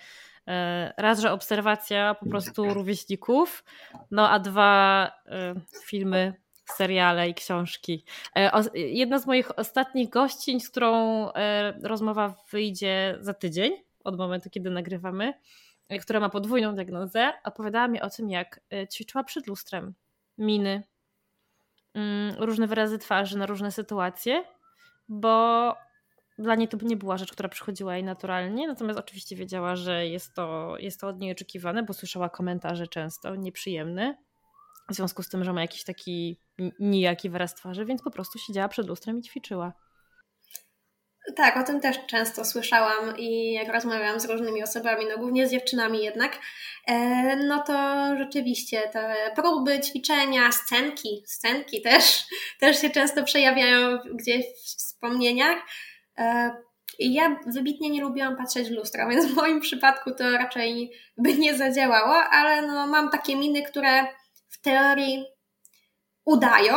raz, 0.97 1.19
że 1.19 1.31
obserwacja 1.31 2.13
po 2.13 2.25
prostu 2.25 2.73
rówieśników, 2.73 3.63
no 4.11 4.29
a 4.29 4.39
dwa 4.39 5.11
e, 5.25 5.55
filmy, 5.85 6.33
seriale 6.65 7.29
i 7.29 7.33
książki. 7.33 8.05
E, 8.35 8.51
jedna 8.73 9.19
z 9.19 9.27
moich 9.27 9.59
ostatnich 9.59 10.09
gościń, 10.09 10.59
z 10.59 10.69
którą 10.69 11.27
rozmowa 11.83 12.35
wyjdzie 12.51 13.17
za 13.19 13.33
tydzień, 13.33 13.73
od 14.03 14.17
momentu, 14.17 14.49
kiedy 14.49 14.69
nagrywamy, 14.69 15.33
która 16.01 16.19
ma 16.19 16.29
podwójną 16.29 16.75
diagnozę, 16.75 17.33
opowiadała 17.43 17.87
mi 17.87 18.01
o 18.01 18.09
tym, 18.09 18.29
jak 18.29 18.59
ćwiczyła 18.91 19.23
przed 19.23 19.47
lustrem 19.47 19.93
miny, 20.37 20.83
mm, 21.93 22.35
różne 22.39 22.67
wyrazy 22.67 22.99
twarzy 22.99 23.37
na 23.37 23.45
różne 23.45 23.71
sytuacje, 23.71 24.43
bo 25.09 25.75
dla 26.37 26.55
niej 26.55 26.67
to 26.67 26.77
nie 26.81 26.97
była 26.97 27.17
rzecz, 27.17 27.31
która 27.31 27.49
przychodziła 27.49 27.95
jej 27.95 28.03
naturalnie, 28.03 28.67
natomiast 28.67 28.99
oczywiście 28.99 29.35
wiedziała, 29.35 29.75
że 29.75 30.07
jest 30.07 30.33
to, 30.33 30.75
jest 30.79 31.01
to 31.01 31.07
od 31.07 31.19
niej 31.19 31.31
oczekiwane, 31.31 31.83
bo 31.83 31.93
słyszała 31.93 32.29
komentarze 32.29 32.87
często 32.87 33.35
nieprzyjemne, 33.35 34.17
w 34.89 34.95
związku 34.95 35.23
z 35.23 35.29
tym, 35.29 35.43
że 35.43 35.53
ma 35.53 35.61
jakiś 35.61 35.83
taki 35.83 36.39
nijaki 36.79 37.29
wyraz 37.29 37.55
twarzy, 37.55 37.85
więc 37.85 38.01
po 38.01 38.11
prostu 38.11 38.39
siedziała 38.39 38.67
przed 38.67 38.87
lustrem 38.87 39.19
i 39.19 39.21
ćwiczyła. 39.21 39.73
Tak, 41.35 41.57
o 41.57 41.63
tym 41.63 41.81
też 41.81 41.97
często 42.07 42.45
słyszałam 42.45 43.17
i 43.17 43.53
jak 43.53 43.73
rozmawiałam 43.73 44.19
z 44.19 44.25
różnymi 44.25 44.63
osobami, 44.63 45.05
no 45.09 45.17
głównie 45.17 45.47
z 45.47 45.51
dziewczynami 45.51 46.03
jednak, 46.03 46.39
e, 46.87 47.35
no 47.35 47.63
to 47.63 48.07
rzeczywiście 48.17 48.81
te 48.93 49.31
próby, 49.35 49.79
ćwiczenia, 49.79 50.51
scenki, 50.51 51.23
scenki 51.27 51.81
też, 51.81 52.23
też 52.59 52.81
się 52.81 52.89
często 52.89 53.23
przejawiają 53.23 53.97
gdzieś 54.13 54.45
w 54.45 54.77
wspomnieniach. 54.77 55.57
E, 56.17 56.55
ja 56.99 57.39
wybitnie 57.47 57.89
nie 57.89 58.01
lubiłam 58.01 58.37
patrzeć 58.37 58.69
w 58.69 58.71
lustro, 58.71 59.07
więc 59.09 59.25
w 59.25 59.35
moim 59.35 59.61
przypadku 59.61 60.11
to 60.11 60.31
raczej 60.31 60.91
by 61.17 61.33
nie 61.33 61.57
zadziałało, 61.57 62.15
ale 62.15 62.61
no, 62.61 62.87
mam 62.87 63.09
takie 63.09 63.35
miny, 63.35 63.63
które 63.63 64.07
w 64.49 64.61
teorii 64.61 65.25
udają, 66.25 66.75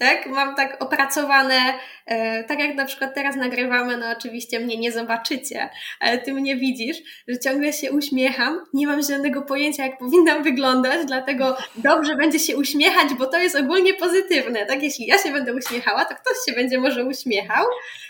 tak? 0.00 0.26
Mam 0.26 0.54
tak 0.56 0.82
opracowane, 0.82 1.74
e, 2.06 2.44
tak 2.44 2.58
jak 2.58 2.74
na 2.74 2.84
przykład 2.84 3.14
teraz 3.14 3.36
nagrywamy, 3.36 3.96
no 3.96 4.10
oczywiście 4.10 4.60
mnie 4.60 4.76
nie 4.78 4.92
zobaczycie, 4.92 5.68
ale 6.00 6.18
ty 6.18 6.32
mnie 6.32 6.56
widzisz, 6.56 6.96
że 7.28 7.38
ciągle 7.38 7.72
się 7.72 7.92
uśmiecham, 7.92 8.60
nie 8.74 8.86
mam 8.86 9.02
żadnego 9.02 9.42
pojęcia, 9.42 9.86
jak 9.86 9.98
powinnam 9.98 10.42
wyglądać, 10.42 11.06
dlatego 11.06 11.56
dobrze 11.76 12.16
będzie 12.16 12.38
się 12.38 12.56
uśmiechać, 12.56 13.14
bo 13.14 13.26
to 13.26 13.38
jest 13.38 13.56
ogólnie 13.56 13.94
pozytywne, 13.94 14.66
tak? 14.66 14.82
Jeśli 14.82 15.06
ja 15.06 15.18
się 15.18 15.32
będę 15.32 15.54
uśmiechała, 15.54 16.04
to 16.04 16.14
ktoś 16.14 16.36
się 16.48 16.52
będzie 16.52 16.78
może 16.78 17.04
uśmiechał 17.04 17.66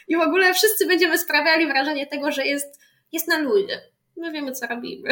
i 0.09 0.17
w 0.17 0.21
ogóle 0.21 0.55
wszyscy 0.55 0.87
będziemy 0.87 1.19
sprawiali 1.19 1.67
wrażenie 1.67 2.07
tego, 2.07 2.33
że 2.33 2.47
jest, 2.47 2.81
jest 3.13 3.29
na 3.29 3.39
ludzie. 3.39 3.81
My 4.17 4.33
wiemy, 4.33 4.53
co 4.53 4.67
robimy. 4.67 5.09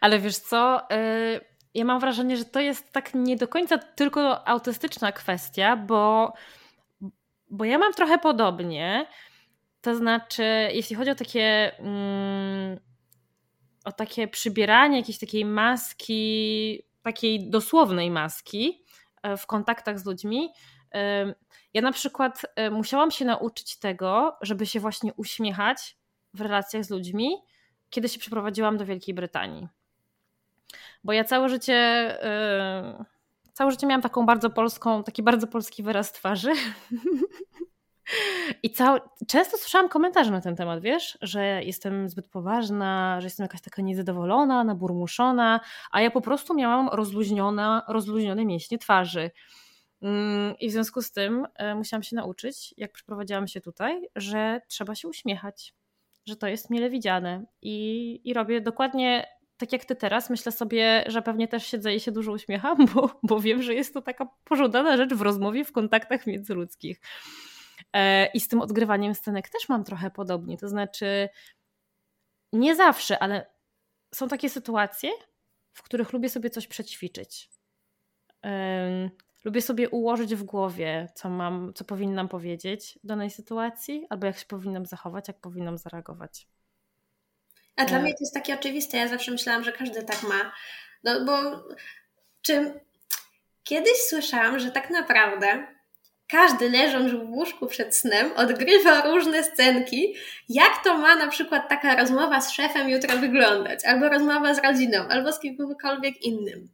Ale 0.00 0.18
wiesz 0.18 0.36
co... 0.36 0.80
Y 0.92 1.55
ja 1.76 1.84
mam 1.84 2.00
wrażenie, 2.00 2.36
że 2.36 2.44
to 2.44 2.60
jest 2.60 2.92
tak 2.92 3.14
nie 3.14 3.36
do 3.36 3.48
końca 3.48 3.78
tylko 3.78 4.48
autystyczna 4.48 5.12
kwestia, 5.12 5.76
bo, 5.76 6.32
bo 7.50 7.64
ja 7.64 7.78
mam 7.78 7.92
trochę 7.92 8.18
podobnie. 8.18 9.06
To 9.80 9.96
znaczy, 9.96 10.44
jeśli 10.72 10.96
chodzi 10.96 11.10
o 11.10 11.14
takie, 11.14 11.78
mm, 11.78 12.80
o 13.84 13.92
takie 13.92 14.28
przybieranie 14.28 14.98
jakiejś 14.98 15.18
takiej 15.18 15.44
maski, 15.44 16.82
takiej 17.02 17.50
dosłownej 17.50 18.10
maski 18.10 18.84
e, 19.22 19.36
w 19.36 19.46
kontaktach 19.46 19.98
z 19.98 20.06
ludźmi, 20.06 20.50
ja 21.74 21.82
na 21.82 21.92
przykład 21.92 22.42
e, 22.56 22.70
musiałam 22.70 23.10
się 23.10 23.24
nauczyć 23.24 23.78
tego, 23.78 24.36
żeby 24.40 24.66
się 24.66 24.80
właśnie 24.80 25.14
uśmiechać 25.14 25.96
w 26.34 26.40
relacjach 26.40 26.84
z 26.84 26.90
ludźmi, 26.90 27.36
kiedy 27.90 28.08
się 28.08 28.18
przeprowadziłam 28.18 28.76
do 28.76 28.86
Wielkiej 28.86 29.14
Brytanii. 29.14 29.68
Bo 31.04 31.12
ja 31.12 31.24
całe 31.24 31.48
życie, 31.48 31.74
yy, 32.98 33.04
całe 33.52 33.70
życie 33.70 33.86
miałam 33.86 34.02
taką 34.02 34.26
bardzo 34.26 34.50
polską, 34.50 35.04
taki 35.04 35.22
bardzo 35.22 35.46
polski 35.46 35.82
wyraz 35.82 36.12
twarzy. 36.12 36.52
I 38.62 38.70
cał... 38.70 38.98
często 39.28 39.58
słyszałam 39.58 39.88
komentarze 39.88 40.30
na 40.30 40.40
ten 40.40 40.56
temat, 40.56 40.80
wiesz, 40.80 41.18
że 41.22 41.62
jestem 41.64 42.08
zbyt 42.08 42.28
poważna, 42.28 43.20
że 43.20 43.26
jestem 43.26 43.44
jakaś 43.44 43.60
taka 43.60 43.82
niezadowolona, 43.82 44.64
naburmuszona, 44.64 45.60
a 45.90 46.00
ja 46.00 46.10
po 46.10 46.20
prostu 46.20 46.54
miałam 46.54 46.88
rozluźniona, 46.88 47.82
rozluźnione 47.88 48.44
mięśnie 48.44 48.78
twarzy. 48.78 49.30
Mm, 50.02 50.54
I 50.60 50.68
w 50.68 50.72
związku 50.72 51.02
z 51.02 51.12
tym 51.12 51.46
e, 51.54 51.74
musiałam 51.74 52.02
się 52.02 52.16
nauczyć, 52.16 52.74
jak 52.76 52.92
przeprowadziłam 52.92 53.48
się 53.48 53.60
tutaj, 53.60 54.08
że 54.16 54.60
trzeba 54.68 54.94
się 54.94 55.08
uśmiechać, 55.08 55.74
że 56.26 56.36
to 56.36 56.46
jest 56.46 56.70
mile 56.70 56.90
widziane. 56.90 57.44
I, 57.62 58.20
i 58.24 58.34
robię 58.34 58.60
dokładnie 58.60 59.26
tak 59.56 59.72
jak 59.72 59.84
ty 59.84 59.96
teraz, 59.96 60.30
myślę 60.30 60.52
sobie, 60.52 61.04
że 61.06 61.22
pewnie 61.22 61.48
też 61.48 61.66
siedzę 61.66 61.94
i 61.94 62.00
się 62.00 62.12
dużo 62.12 62.32
uśmiecham, 62.32 62.86
bo, 62.94 63.20
bo 63.22 63.40
wiem, 63.40 63.62
że 63.62 63.74
jest 63.74 63.94
to 63.94 64.02
taka 64.02 64.28
pożądana 64.44 64.96
rzecz 64.96 65.14
w 65.14 65.22
rozmowie, 65.22 65.64
w 65.64 65.72
kontaktach 65.72 66.26
międzyludzkich. 66.26 67.00
E, 67.92 68.26
I 68.26 68.40
z 68.40 68.48
tym 68.48 68.60
odgrywaniem 68.60 69.14
scenek 69.14 69.48
też 69.48 69.68
mam 69.68 69.84
trochę 69.84 70.10
podobnie. 70.10 70.58
To 70.58 70.68
znaczy, 70.68 71.28
nie 72.52 72.76
zawsze, 72.76 73.18
ale 73.18 73.46
są 74.14 74.28
takie 74.28 74.50
sytuacje, 74.50 75.10
w 75.72 75.82
których 75.82 76.12
lubię 76.12 76.28
sobie 76.28 76.50
coś 76.50 76.66
przećwiczyć. 76.66 77.50
Lubię 79.44 79.62
sobie 79.62 79.90
ułożyć 79.90 80.34
w 80.34 80.42
głowie, 80.42 81.08
co 81.14 81.30
mam, 81.30 81.72
co 81.74 81.84
powinnam 81.84 82.28
powiedzieć 82.28 82.98
w 83.04 83.06
danej 83.06 83.30
sytuacji, 83.30 84.06
albo 84.10 84.26
jak 84.26 84.38
się 84.38 84.46
powinnam 84.46 84.86
zachować, 84.86 85.28
jak 85.28 85.40
powinnam 85.40 85.78
zareagować. 85.78 86.48
A 87.76 87.84
dla 87.84 87.98
e. 87.98 88.02
mnie 88.02 88.12
to 88.12 88.18
jest 88.20 88.34
takie 88.34 88.54
oczywiste. 88.54 88.96
Ja 88.96 89.08
zawsze 89.08 89.30
myślałam, 89.30 89.64
że 89.64 89.72
każdy 89.72 90.02
tak 90.02 90.22
ma. 90.22 90.52
No 91.04 91.24
bo 91.24 91.40
czy 92.42 92.80
kiedyś 93.64 93.96
słyszałam, 94.08 94.58
że 94.58 94.70
tak 94.70 94.90
naprawdę 94.90 95.66
każdy 96.28 96.70
leżąc 96.70 97.12
w 97.12 97.30
łóżku 97.30 97.66
przed 97.66 97.96
snem 97.96 98.32
odgrywa 98.36 99.00
różne 99.00 99.44
scenki, 99.44 100.14
jak 100.48 100.84
to 100.84 100.98
ma 100.98 101.16
na 101.16 101.28
przykład 101.28 101.68
taka 101.68 101.96
rozmowa 101.96 102.40
z 102.40 102.52
szefem 102.52 102.88
jutro 102.88 103.16
wyglądać, 103.16 103.84
albo 103.84 104.08
rozmowa 104.08 104.54
z 104.54 104.64
rodziną, 104.64 105.08
albo 105.08 105.32
z 105.32 105.40
kimkolwiek 105.40 106.22
innym. 106.22 106.68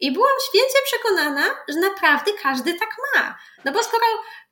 I 0.00 0.12
byłam 0.12 0.32
święcie 0.48 0.78
przekonana, 0.84 1.42
że 1.68 1.80
naprawdę 1.80 2.30
każdy 2.42 2.74
tak 2.74 2.96
ma. 3.14 3.38
No 3.64 3.72
bo 3.72 3.82
skoro 3.82 4.04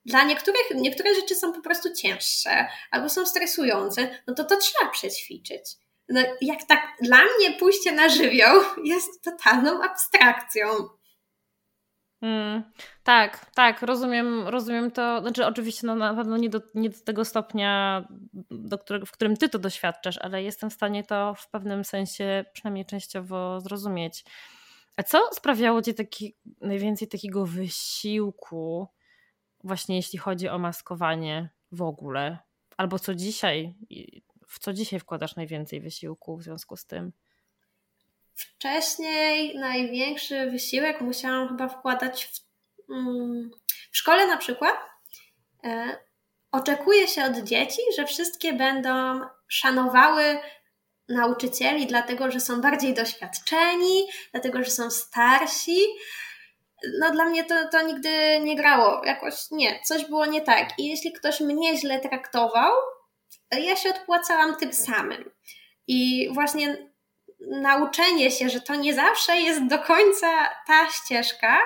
dla 0.07 0.25
niektórych 0.25 0.63
niektóre 0.75 1.15
rzeczy 1.15 1.35
są 1.35 1.53
po 1.53 1.61
prostu 1.61 1.95
cięższe 1.95 2.67
albo 2.91 3.09
są 3.09 3.27
stresujące, 3.27 4.21
no 4.27 4.35
to 4.35 4.45
to 4.45 4.57
trzeba 4.57 4.91
przećwiczyć. 4.91 5.77
No 6.09 6.21
jak 6.41 6.65
tak 6.65 6.97
dla 7.01 7.19
mnie 7.19 7.59
pójście 7.59 7.93
na 7.93 8.09
żywioł 8.09 8.63
jest 8.85 9.25
totalną 9.25 9.83
abstrakcją. 9.83 10.69
Mm, 12.23 12.63
tak, 13.05 13.51
tak, 13.55 13.83
rozumiem, 13.83 14.49
rozumiem 14.49 14.91
to. 14.91 15.21
Znaczy, 15.21 15.47
oczywiście, 15.47 15.87
no, 15.87 15.97
na 15.97 16.15
pewno 16.15 16.37
nie 16.37 16.51
do, 16.51 16.61
nie 16.75 16.91
do 16.91 16.99
tego 17.05 17.25
stopnia, 17.25 18.05
do 18.51 18.79
którego, 18.79 19.07
w 19.07 19.11
którym 19.11 19.37
ty 19.37 19.49
to 19.49 19.59
doświadczasz, 19.59 20.19
ale 20.19 20.43
jestem 20.43 20.71
w 20.71 20.73
stanie 20.73 21.05
to 21.05 21.35
w 21.35 21.51
pewnym 21.51 21.85
sensie, 21.85 22.45
przynajmniej 22.53 22.87
częściowo, 22.87 23.61
zrozumieć. 23.61 24.25
A 24.97 25.03
co 25.03 25.29
sprawiało 25.33 25.83
ci 25.83 25.95
taki, 25.95 26.37
najwięcej 26.61 27.09
takiego 27.09 27.47
wysiłku, 27.47 28.89
właśnie 29.65 29.97
jeśli 29.97 30.19
chodzi 30.19 30.49
o 30.49 30.59
maskowanie 30.59 31.49
w 31.73 31.83
ogóle? 31.83 32.39
Albo 32.77 32.99
co 32.99 33.15
dzisiaj, 33.15 33.75
w 34.49 34.59
co 34.59 34.73
dzisiaj 34.73 35.01
wkładasz 35.01 35.37
najwięcej 35.37 35.81
wysiłku 35.81 36.37
w 36.37 36.43
związku 36.43 36.77
z 36.77 36.87
tym? 36.87 37.13
Wcześniej 38.35 39.59
największy 39.59 40.51
wysiłek 40.51 41.01
musiałam 41.01 41.49
chyba 41.49 41.69
wkładać 41.69 42.27
w, 42.27 42.41
mm, 42.93 43.51
w 43.93 43.97
szkole 43.97 44.27
na 44.27 44.37
przykład. 44.37 44.77
E, 45.65 45.99
oczekuje 46.53 47.09
się 47.09 47.25
od 47.25 47.37
dzieci, 47.37 47.83
że 47.97 48.07
wszystkie 48.07 48.53
będą 48.53 49.21
szanowały 49.49 50.39
nauczycieli, 51.09 51.87
dlatego 51.87 52.31
że 52.31 52.41
są 52.41 52.61
bardziej 52.61 52.95
doświadczeni, 52.95 54.07
dlatego 54.33 54.65
że 54.65 54.71
są 54.71 54.91
starsi. 54.91 55.79
No 56.99 57.11
dla 57.11 57.25
mnie 57.25 57.45
to, 57.45 57.55
to 57.69 57.83
nigdy 57.83 58.41
nie 58.41 58.57
grało. 58.57 59.05
Jakoś 59.05 59.35
nie, 59.51 59.81
coś 59.85 60.05
było 60.05 60.27
nie 60.27 60.41
tak. 60.41 60.79
I 60.79 60.89
jeśli 60.89 61.13
ktoś 61.13 61.41
mnie 61.41 61.77
źle 61.77 62.01
traktował, 62.01 62.73
ja 63.61 63.77
się 63.77 63.91
odpłacałam 63.91 64.57
tym 64.57 64.73
samym. 64.73 65.31
I 65.87 66.29
właśnie 66.33 66.93
nauczenie 67.41 68.31
się, 68.31 68.49
że 68.49 68.61
to 68.61 68.75
nie 68.75 68.95
zawsze 68.95 69.37
jest 69.37 69.67
do 69.67 69.79
końca 69.79 70.49
ta 70.67 70.91
ścieżka, 70.91 71.59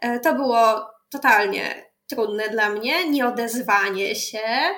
e, 0.00 0.20
to 0.20 0.34
było 0.34 0.90
totalnie 1.10 1.90
trudne 2.06 2.48
dla 2.48 2.70
mnie. 2.70 3.10
Nieodezwanie 3.10 4.14
się, 4.14 4.38
e, 4.38 4.74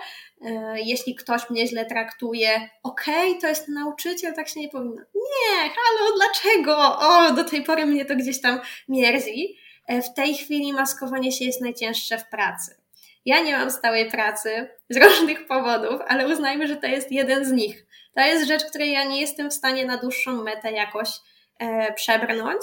jeśli 0.77 1.15
ktoś 1.15 1.51
mnie 1.51 1.67
źle 1.67 1.87
traktuje, 1.87 2.69
okej, 2.83 3.29
okay, 3.31 3.41
to 3.41 3.49
jest 3.49 3.69
nauczyciel, 3.69 4.35
tak 4.35 4.49
się 4.49 4.61
nie 4.61 4.69
powinno. 4.69 5.03
Nie, 5.15 5.59
halo, 5.59 6.17
dlaczego? 6.17 6.99
O, 6.99 7.33
do 7.33 7.45
tej 7.45 7.63
pory 7.63 7.87
mnie 7.87 8.05
to 8.05 8.17
gdzieś 8.17 8.41
tam 8.41 8.61
mierzi. 8.89 9.57
E, 9.87 10.03
w 10.03 10.15
tej 10.15 10.35
chwili 10.35 10.73
maskowanie 10.73 11.33
się 11.33 11.45
jest 11.45 11.61
najcięższe 11.61 12.19
w 12.19 12.29
pracy. 12.29 12.77
Ja 13.25 13.41
nie 13.41 13.57
mam 13.57 13.71
stałej 13.71 14.11
pracy 14.11 14.69
z 14.91 14.97
różnych 15.05 15.47
powodów, 15.47 16.01
ale 16.09 16.29
uznajmy, 16.29 16.69
że 16.69 16.77
to 16.77 16.87
jest 16.87 17.13
jeden 17.13 17.45
z 17.45 17.53
nich. 17.53 17.87
To 18.15 18.21
jest 18.21 18.49
rzecz, 18.49 18.65
której 18.65 18.93
ja 18.93 19.05
nie 19.05 19.21
jestem 19.21 19.51
w 19.51 19.55
stanie 19.55 19.87
na 19.87 19.97
dłuższą 19.97 20.43
metę 20.43 20.73
jakoś 20.73 21.09
e, 21.59 21.93
przebrnąć. 21.93 22.61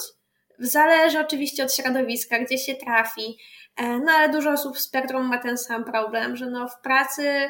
Zależy 0.59 1.19
oczywiście 1.19 1.63
od 1.63 1.75
środowiska, 1.75 2.39
gdzie 2.39 2.57
się 2.57 2.75
trafi, 2.75 3.37
e, 3.75 3.99
no 3.99 4.11
ale 4.11 4.29
dużo 4.29 4.51
osób 4.51 4.77
w 4.77 4.81
spektrum 4.81 5.25
ma 5.25 5.37
ten 5.37 5.57
sam 5.57 5.83
problem, 5.83 6.35
że 6.35 6.45
no 6.45 6.67
w 6.67 6.81
pracy 6.81 7.49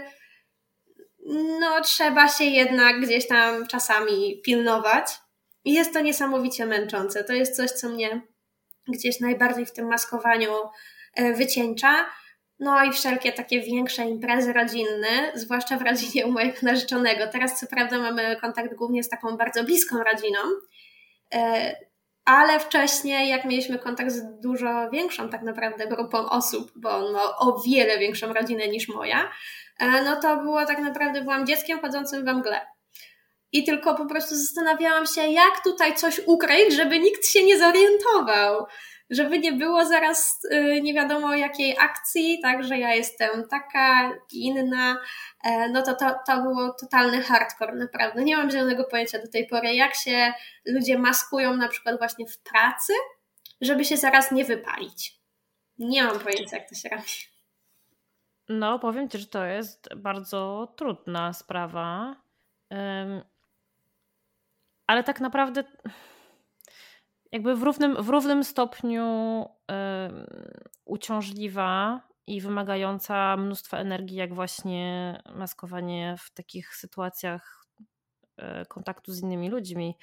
no 1.59 1.81
trzeba 1.81 2.27
się 2.27 2.43
jednak 2.43 3.01
gdzieś 3.01 3.27
tam 3.27 3.67
czasami 3.67 4.41
pilnować 4.43 5.05
i 5.65 5.73
jest 5.73 5.93
to 5.93 5.99
niesamowicie 5.99 6.65
męczące. 6.65 7.23
To 7.23 7.33
jest 7.33 7.55
coś, 7.55 7.71
co 7.71 7.89
mnie 7.89 8.21
gdzieś 8.91 9.19
najbardziej 9.19 9.65
w 9.65 9.73
tym 9.73 9.87
maskowaniu 9.87 10.51
e, 11.15 11.33
wycieńcza. 11.33 12.05
No 12.59 12.83
i 12.83 12.91
wszelkie 12.91 13.31
takie 13.31 13.61
większe 13.61 14.05
imprezy 14.05 14.53
rodzinne, 14.53 15.31
zwłaszcza 15.35 15.77
w 15.77 15.81
rodzinie 15.81 16.25
u 16.25 16.31
mojego 16.31 16.57
narzeczonego. 16.61 17.27
Teraz 17.27 17.59
co 17.59 17.67
prawda 17.67 17.97
mamy 17.97 18.35
kontakt 18.41 18.75
głównie 18.75 19.03
z 19.03 19.09
taką 19.09 19.37
bardzo 19.37 19.63
bliską 19.63 20.03
rodziną, 20.03 20.39
e, 21.33 21.75
ale 22.25 22.59
wcześniej 22.59 23.29
jak 23.29 23.45
mieliśmy 23.45 23.79
kontakt 23.79 24.11
z 24.11 24.39
dużo 24.41 24.89
większą 24.89 25.29
tak 25.29 25.41
naprawdę 25.41 25.87
grupą 25.87 26.29
osób, 26.29 26.71
bo 26.75 26.89
on 26.89 27.13
ma 27.13 27.37
o 27.37 27.61
wiele 27.67 27.97
większą 27.97 28.33
rodzinę 28.33 28.67
niż 28.67 28.87
moja, 28.87 29.31
e, 29.79 30.03
no 30.03 30.21
to 30.21 30.37
było 30.37 30.65
tak 30.65 30.79
naprawdę, 30.79 31.21
byłam 31.21 31.45
dzieckiem 31.45 31.79
chodzącym 31.79 32.25
we 32.25 32.33
mgle. 32.33 32.78
I 33.51 33.63
tylko 33.63 33.95
po 33.95 34.05
prostu 34.05 34.35
zastanawiałam 34.35 35.05
się, 35.05 35.21
jak 35.21 35.63
tutaj 35.63 35.95
coś 35.95 36.21
ukryć, 36.25 36.73
żeby 36.73 36.99
nikt 36.99 37.27
się 37.27 37.43
nie 37.43 37.59
zorientował 37.59 38.65
żeby 39.09 39.39
nie 39.39 39.51
było 39.51 39.85
zaraz 39.85 40.45
y, 40.51 40.81
nie 40.81 40.93
wiadomo 40.93 41.35
jakiej 41.35 41.77
akcji, 41.79 42.39
tak, 42.41 42.63
że 42.63 42.77
ja 42.77 42.93
jestem 42.93 43.47
taka, 43.47 44.11
inna, 44.31 44.97
e, 45.43 45.69
no 45.69 45.81
to, 45.81 45.95
to 45.95 46.15
to 46.27 46.41
było 46.41 46.73
totalny 46.73 47.21
hardcore, 47.21 47.75
naprawdę. 47.75 48.23
Nie 48.23 48.37
mam 48.37 48.51
zielonego 48.51 48.83
pojęcia 48.83 49.19
do 49.19 49.27
tej 49.27 49.47
pory, 49.47 49.73
jak 49.75 49.95
się 49.95 50.33
ludzie 50.65 50.97
maskują 50.97 51.57
na 51.57 51.67
przykład 51.67 51.97
właśnie 51.97 52.27
w 52.27 52.39
pracy, 52.39 52.93
żeby 53.61 53.85
się 53.85 53.97
zaraz 53.97 54.31
nie 54.31 54.45
wypalić. 54.45 55.19
Nie 55.77 56.03
mam 56.03 56.19
pojęcia, 56.19 56.57
jak 56.57 56.69
to 56.69 56.75
się 56.75 56.89
robi. 56.89 57.03
No, 58.49 58.79
powiem 58.79 59.09
Ci, 59.09 59.17
że 59.17 59.27
to 59.27 59.45
jest 59.45 59.89
bardzo 59.95 60.73
trudna 60.77 61.33
sprawa. 61.33 62.15
Ale 64.89 65.03
tak 65.03 65.19
naprawdę 65.19 65.63
jakby 67.31 67.55
w 67.55 67.63
równym, 67.63 68.03
w 68.03 68.09
równym 68.09 68.43
stopniu 68.43 69.05
y, 69.41 69.75
uciążliwa 70.85 72.01
i 72.27 72.41
wymagająca 72.41 73.37
mnóstwa 73.37 73.77
energii, 73.77 74.17
jak 74.17 74.33
właśnie 74.33 75.17
maskowanie 75.35 76.15
w 76.19 76.33
takich 76.33 76.75
sytuacjach 76.75 77.65
y, 77.81 78.65
kontaktu 78.65 79.11
z 79.11 79.21
innymi 79.21 79.49
ludźmi. 79.49 79.97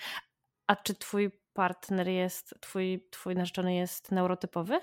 A 0.67 0.77
czy 0.77 0.95
twój 0.95 1.31
partner 1.53 2.09
jest, 2.09 2.55
twój, 2.61 3.09
twój 3.11 3.35
narzeczony 3.35 3.75
jest 3.75 4.13
neurotypowy? 4.13 4.79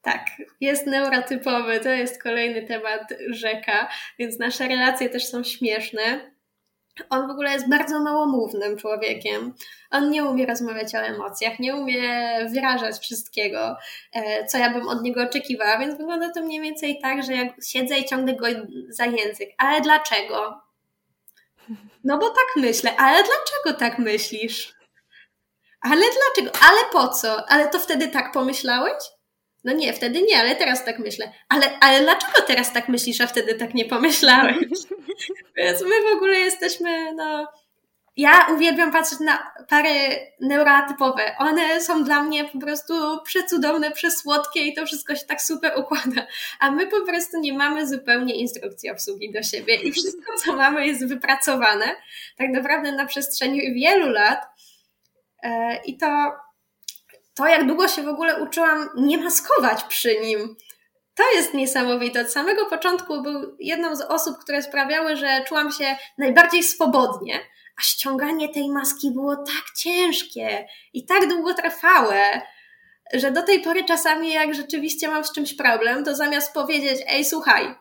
Tak, 0.00 0.26
jest 0.60 0.86
neurotypowy. 0.86 1.80
To 1.80 1.88
jest 1.88 2.22
kolejny 2.22 2.66
temat 2.66 3.14
rzeka, 3.30 3.88
więc 4.18 4.38
nasze 4.38 4.68
relacje 4.68 5.08
też 5.08 5.26
są 5.26 5.44
śmieszne 5.44 6.30
on 7.10 7.28
w 7.28 7.30
ogóle 7.30 7.52
jest 7.52 7.68
bardzo 7.68 8.00
małomównym 8.00 8.76
człowiekiem. 8.76 9.54
On 9.90 10.10
nie 10.10 10.24
umie 10.24 10.46
rozmawiać 10.46 10.94
o 10.94 10.98
emocjach, 10.98 11.58
nie 11.58 11.76
umie 11.76 12.00
wyrażać 12.54 12.98
wszystkiego, 12.98 13.76
e, 14.12 14.46
co 14.46 14.58
ja 14.58 14.70
bym 14.70 14.88
od 14.88 15.02
niego 15.02 15.22
oczekiwała, 15.22 15.78
więc 15.78 15.98
wygląda 15.98 16.32
to 16.32 16.42
mniej 16.42 16.60
więcej 16.60 16.98
tak, 17.02 17.22
że 17.22 17.32
jak 17.32 17.48
siedzę 17.64 17.98
i 17.98 18.04
ciągnę 18.04 18.34
go 18.34 18.46
za 18.88 19.04
język. 19.04 19.50
Ale 19.58 19.80
dlaczego? 19.80 20.60
No 22.04 22.18
bo 22.18 22.28
tak 22.28 22.56
myślę. 22.56 22.96
Ale 22.96 23.16
dlaczego 23.16 23.80
tak 23.80 23.98
myślisz? 23.98 24.74
Ale 25.80 26.00
dlaczego? 26.00 26.58
Ale 26.68 26.78
po 26.92 27.08
co? 27.08 27.50
Ale 27.50 27.68
to 27.68 27.78
wtedy 27.78 28.08
tak 28.08 28.32
pomyślałeś? 28.32 29.02
No 29.64 29.72
nie, 29.72 29.92
wtedy 29.92 30.22
nie, 30.22 30.38
ale 30.38 30.56
teraz 30.56 30.84
tak 30.84 30.98
myślę. 30.98 31.32
Ale, 31.48 31.78
ale 31.80 32.00
dlaczego 32.00 32.42
teraz 32.46 32.72
tak 32.72 32.88
myślisz, 32.88 33.20
a 33.20 33.26
wtedy 33.26 33.54
tak 33.54 33.74
nie 33.74 33.84
pomyślałeś? 33.84 34.56
Więc 35.56 35.82
my 35.82 36.02
w 36.10 36.16
ogóle 36.16 36.38
jesteśmy, 36.38 37.14
no... 37.14 37.48
Ja 38.16 38.46
uwielbiam 38.54 38.92
patrzeć 38.92 39.20
na 39.20 39.52
pary 39.68 39.90
neurotypowe. 40.40 41.36
One 41.38 41.80
są 41.80 42.04
dla 42.04 42.22
mnie 42.22 42.44
po 42.44 42.58
prostu 42.58 42.94
przecudowne, 43.24 43.90
przesłodkie 43.90 44.60
i 44.60 44.74
to 44.74 44.86
wszystko 44.86 45.14
się 45.14 45.26
tak 45.26 45.42
super 45.42 45.72
układa. 45.78 46.26
A 46.60 46.70
my 46.70 46.86
po 46.86 47.06
prostu 47.06 47.40
nie 47.40 47.52
mamy 47.52 47.88
zupełnie 47.88 48.34
instrukcji 48.34 48.90
obsługi 48.90 49.32
do 49.32 49.42
siebie 49.42 49.74
i 49.74 49.92
wszystko, 49.92 50.32
co 50.44 50.56
mamy, 50.56 50.86
jest 50.86 51.06
wypracowane 51.06 51.86
tak 52.36 52.50
naprawdę 52.50 52.92
na 52.92 53.06
przestrzeni 53.06 53.74
wielu 53.74 54.10
lat. 54.10 54.46
E, 55.42 55.80
I 55.84 55.96
to 55.96 56.06
to, 57.40 57.48
jak 57.48 57.66
długo 57.66 57.88
się 57.88 58.02
w 58.02 58.08
ogóle 58.08 58.42
uczyłam 58.42 58.88
nie 58.96 59.18
maskować 59.18 59.84
przy 59.84 60.20
nim. 60.20 60.56
To 61.14 61.22
jest 61.34 61.54
niesamowite. 61.54 62.20
Od 62.20 62.32
samego 62.32 62.66
początku 62.66 63.22
był 63.22 63.56
jedną 63.58 63.96
z 63.96 64.00
osób, 64.00 64.38
które 64.38 64.62
sprawiały, 64.62 65.16
że 65.16 65.44
czułam 65.48 65.72
się 65.72 65.96
najbardziej 66.18 66.62
swobodnie, 66.62 67.40
a 67.78 67.82
ściąganie 67.82 68.48
tej 68.48 68.68
maski 68.68 69.10
było 69.10 69.36
tak 69.36 69.64
ciężkie 69.76 70.68
i 70.92 71.06
tak 71.06 71.28
długotrwałe, 71.28 72.40
że 73.12 73.30
do 73.30 73.42
tej 73.42 73.60
pory 73.60 73.84
czasami, 73.84 74.32
jak 74.32 74.54
rzeczywiście 74.54 75.08
mam 75.08 75.24
z 75.24 75.32
czymś 75.32 75.54
problem, 75.54 76.04
to 76.04 76.14
zamiast 76.14 76.54
powiedzieć, 76.54 77.02
ej, 77.06 77.24
słuchaj, 77.24 77.74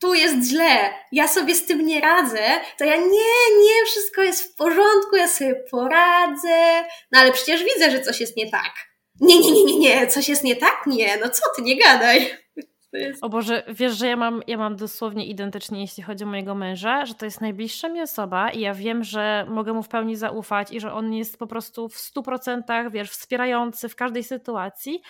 tu 0.00 0.14
jest 0.14 0.50
źle, 0.50 0.94
ja 1.12 1.28
sobie 1.28 1.54
z 1.54 1.66
tym 1.66 1.86
nie 1.86 2.00
radzę, 2.00 2.42
to 2.78 2.84
ja 2.84 2.96
nie, 2.96 3.56
nie, 3.62 3.86
wszystko 3.86 4.22
jest 4.22 4.52
w 4.52 4.56
porządku, 4.56 5.16
ja 5.16 5.28
sobie 5.28 5.54
poradzę. 5.70 6.84
No 7.12 7.20
ale 7.20 7.32
przecież 7.32 7.64
widzę, 7.64 7.90
że 7.90 8.00
coś 8.00 8.20
jest 8.20 8.36
nie 8.36 8.50
tak. 8.50 8.72
Nie, 9.20 9.40
nie, 9.40 9.52
nie, 9.52 9.64
nie, 9.64 9.78
nie, 9.78 10.06
coś 10.06 10.28
jest 10.28 10.44
nie 10.44 10.56
tak? 10.56 10.82
Nie, 10.86 11.16
no 11.16 11.28
co 11.28 11.42
ty, 11.56 11.62
nie 11.62 11.76
gadaj. 11.76 12.30
Jest... 12.92 13.24
O 13.24 13.28
Boże, 13.28 13.64
wiesz, 13.68 13.98
że 13.98 14.06
ja 14.06 14.16
mam, 14.16 14.42
ja 14.46 14.58
mam 14.58 14.76
dosłownie 14.76 15.26
identycznie, 15.26 15.80
jeśli 15.80 16.02
chodzi 16.02 16.24
o 16.24 16.26
mojego 16.26 16.54
męża, 16.54 17.06
że 17.06 17.14
to 17.14 17.24
jest 17.24 17.40
najbliższa 17.40 17.88
mi 17.88 18.00
osoba 18.00 18.50
i 18.50 18.60
ja 18.60 18.74
wiem, 18.74 19.04
że 19.04 19.46
mogę 19.48 19.72
mu 19.72 19.82
w 19.82 19.88
pełni 19.88 20.16
zaufać 20.16 20.72
i 20.72 20.80
że 20.80 20.92
on 20.92 21.12
jest 21.12 21.38
po 21.38 21.46
prostu 21.46 21.88
w 21.88 21.98
stu 21.98 22.22
procentach, 22.22 22.90
wiesz, 22.90 23.10
wspierający 23.10 23.88
w 23.88 23.96
każdej 23.96 24.24
sytuacji, 24.24 25.02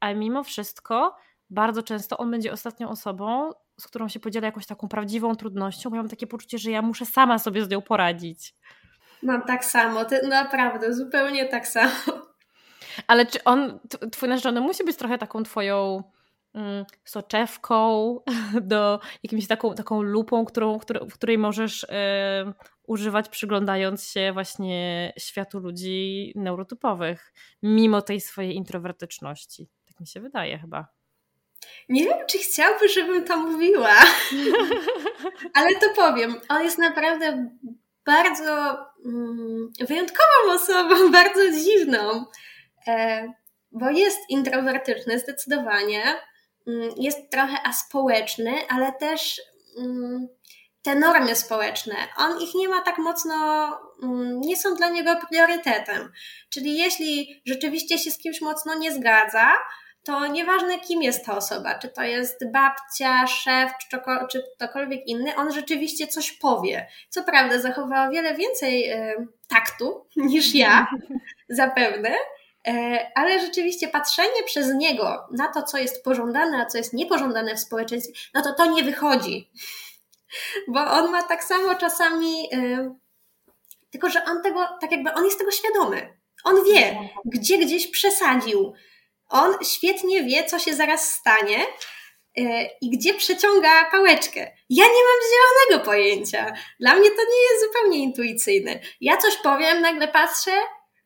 ale 0.00 0.14
mimo 0.14 0.44
wszystko 0.44 1.16
bardzo 1.50 1.82
często 1.82 2.16
on 2.16 2.30
będzie 2.30 2.52
ostatnią 2.52 2.88
osobą, 2.88 3.50
z 3.80 3.86
którą 3.86 4.08
się 4.08 4.20
podziela 4.20 4.46
jakąś 4.46 4.66
taką 4.66 4.88
prawdziwą 4.88 5.34
trudnością, 5.34 5.90
bo 5.90 5.96
ja 5.96 6.02
mam 6.02 6.10
takie 6.10 6.26
poczucie, 6.26 6.58
że 6.58 6.70
ja 6.70 6.82
muszę 6.82 7.06
sama 7.06 7.38
sobie 7.38 7.64
z 7.64 7.68
nią 7.68 7.82
poradzić. 7.82 8.54
Mam 9.22 9.42
tak 9.42 9.64
samo, 9.64 10.04
ty, 10.04 10.26
naprawdę, 10.28 10.94
zupełnie 10.94 11.46
tak 11.46 11.68
samo. 11.68 11.92
Ale 13.06 13.26
czy 13.26 13.44
on, 13.44 13.80
twój 14.12 14.28
narzeczony 14.28 14.60
musi 14.60 14.84
być 14.84 14.96
trochę 14.96 15.18
taką 15.18 15.42
twoją 15.42 16.02
mm, 16.54 16.84
soczewką, 17.04 18.20
do 18.60 19.00
jakimś 19.22 19.46
taką, 19.46 19.74
taką 19.74 20.02
lupą, 20.02 20.44
którą, 20.44 20.78
w 21.10 21.14
której 21.14 21.38
możesz 21.38 21.82
y, 21.82 21.86
używać 22.86 23.28
przyglądając 23.28 24.04
się 24.04 24.32
właśnie 24.32 25.12
światu 25.18 25.58
ludzi 25.58 26.32
neurotypowych, 26.36 27.32
mimo 27.62 28.02
tej 28.02 28.20
swojej 28.20 28.54
introwertyczności. 28.54 29.68
Tak 29.86 30.00
mi 30.00 30.06
się 30.06 30.20
wydaje 30.20 30.58
chyba. 30.58 30.93
Nie 31.88 32.04
wiem, 32.04 32.18
czy 32.30 32.38
chciałby, 32.38 32.88
żebym 32.88 33.24
to 33.24 33.36
mówiła, 33.36 33.94
ale 35.54 35.74
to 35.74 35.86
powiem. 35.96 36.40
On 36.48 36.62
jest 36.62 36.78
naprawdę 36.78 37.48
bardzo 38.06 38.76
mm, 39.04 39.72
wyjątkową 39.80 40.52
osobą, 40.54 41.10
bardzo 41.22 41.50
dziwną, 41.50 42.24
e, 42.86 43.28
bo 43.72 43.90
jest 43.90 44.18
introwertyczny 44.28 45.18
zdecydowanie, 45.18 46.02
mm, 46.66 46.90
jest 46.96 47.30
trochę 47.30 47.62
aspołeczny, 47.66 48.52
ale 48.68 48.92
też 48.92 49.40
mm, 49.78 50.28
te 50.82 50.94
normy 50.94 51.36
społeczne, 51.36 51.94
on 52.16 52.40
ich 52.40 52.54
nie 52.54 52.68
ma 52.68 52.80
tak 52.80 52.98
mocno, 52.98 53.34
nie 54.40 54.56
są 54.56 54.74
dla 54.74 54.88
niego 54.88 55.16
priorytetem. 55.30 56.12
Czyli 56.50 56.78
jeśli 56.78 57.42
rzeczywiście 57.46 57.98
się 57.98 58.10
z 58.10 58.18
kimś 58.18 58.40
mocno 58.40 58.78
nie 58.78 58.92
zgadza, 58.92 59.52
to 60.04 60.26
nieważne 60.26 60.78
kim 60.80 61.02
jest 61.02 61.24
ta 61.24 61.36
osoba, 61.36 61.78
czy 61.78 61.88
to 61.88 62.02
jest 62.02 62.50
babcia, 62.52 63.26
szef, 63.26 63.72
czy, 63.90 63.98
czy 64.30 64.44
ktokolwiek 64.56 65.06
inny, 65.06 65.36
on 65.36 65.52
rzeczywiście 65.52 66.06
coś 66.06 66.32
powie. 66.32 66.88
Co 67.08 67.22
prawda 67.22 67.58
zachował 67.58 68.08
o 68.08 68.10
wiele 68.12 68.34
więcej 68.34 68.92
y, 68.92 69.28
taktu 69.48 70.06
niż 70.16 70.54
ja, 70.54 70.86
zapewne, 71.48 72.10
y, 72.68 72.72
ale 73.14 73.40
rzeczywiście 73.40 73.88
patrzenie 73.88 74.42
przez 74.46 74.74
niego 74.74 75.28
na 75.32 75.48
to, 75.52 75.62
co 75.62 75.78
jest 75.78 76.04
pożądane, 76.04 76.58
a 76.58 76.66
co 76.66 76.78
jest 76.78 76.92
niepożądane 76.92 77.54
w 77.54 77.60
społeczeństwie, 77.60 78.20
no 78.34 78.42
to 78.42 78.52
to 78.52 78.66
nie 78.66 78.82
wychodzi. 78.82 79.50
Bo 80.74 80.80
on 80.80 81.10
ma 81.10 81.22
tak 81.22 81.44
samo 81.44 81.74
czasami, 81.74 82.54
y, 82.54 82.90
tylko 83.90 84.10
że 84.10 84.24
on 84.24 84.42
tego, 84.42 84.68
tak 84.80 84.92
jakby 84.92 85.12
on 85.12 85.24
jest 85.24 85.38
tego 85.38 85.50
świadomy. 85.50 86.16
On 86.44 86.64
wie, 86.64 86.98
gdzie 87.24 87.58
gdzieś 87.58 87.86
przesadził, 87.86 88.74
on 89.34 89.54
świetnie 89.64 90.22
wie, 90.22 90.44
co 90.44 90.58
się 90.58 90.74
zaraz 90.74 91.12
stanie 91.12 91.58
e, 92.36 92.68
i 92.80 92.90
gdzie 92.90 93.14
przeciąga 93.14 93.90
pałeczkę. 93.90 94.40
Ja 94.70 94.84
nie 94.84 95.02
mam 95.04 95.20
zielonego 95.30 95.84
pojęcia. 95.84 96.54
Dla 96.80 96.94
mnie 96.94 97.10
to 97.10 97.16
nie 97.16 97.52
jest 97.52 97.66
zupełnie 97.66 97.98
intuicyjne. 97.98 98.80
Ja 99.00 99.16
coś 99.16 99.36
powiem, 99.36 99.80
nagle 99.80 100.08
patrzę, 100.08 100.50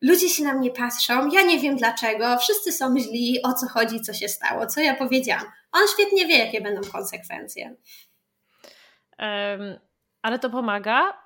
ludzie 0.01 0.29
się 0.29 0.43
na 0.43 0.53
mnie 0.53 0.71
patrzą, 0.71 1.27
ja 1.27 1.41
nie 1.41 1.59
wiem 1.59 1.77
dlaczego, 1.77 2.37
wszyscy 2.37 2.71
są 2.71 2.99
źli, 2.99 3.39
o 3.43 3.53
co 3.53 3.67
chodzi, 3.67 4.01
co 4.01 4.13
się 4.13 4.29
stało, 4.29 4.67
co 4.67 4.81
ja 4.81 4.95
powiedziałam. 4.95 5.45
On 5.71 5.81
świetnie 5.93 6.27
wie, 6.27 6.37
jakie 6.37 6.61
będą 6.61 6.91
konsekwencje. 6.91 7.75
Um, 9.19 9.79
ale 10.21 10.39
to 10.39 10.49
pomaga. 10.49 11.23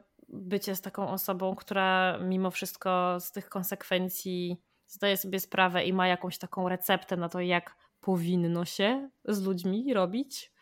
Y 0.00 0.10
bycie 0.32 0.76
z 0.76 0.80
taką 0.80 1.08
osobą, 1.08 1.54
która 1.56 2.18
mimo 2.18 2.50
wszystko 2.50 3.20
z 3.20 3.32
tych 3.32 3.48
konsekwencji 3.48 4.56
zdaje 4.90 5.16
sobie 5.16 5.40
sprawę 5.40 5.84
i 5.84 5.92
ma 5.92 6.08
jakąś 6.08 6.38
taką 6.38 6.68
receptę 6.68 7.16
na 7.16 7.28
to, 7.28 7.40
jak 7.40 7.76
powinno 8.00 8.64
się 8.64 9.10
z 9.24 9.42
ludźmi 9.42 9.94
robić? 9.94 10.52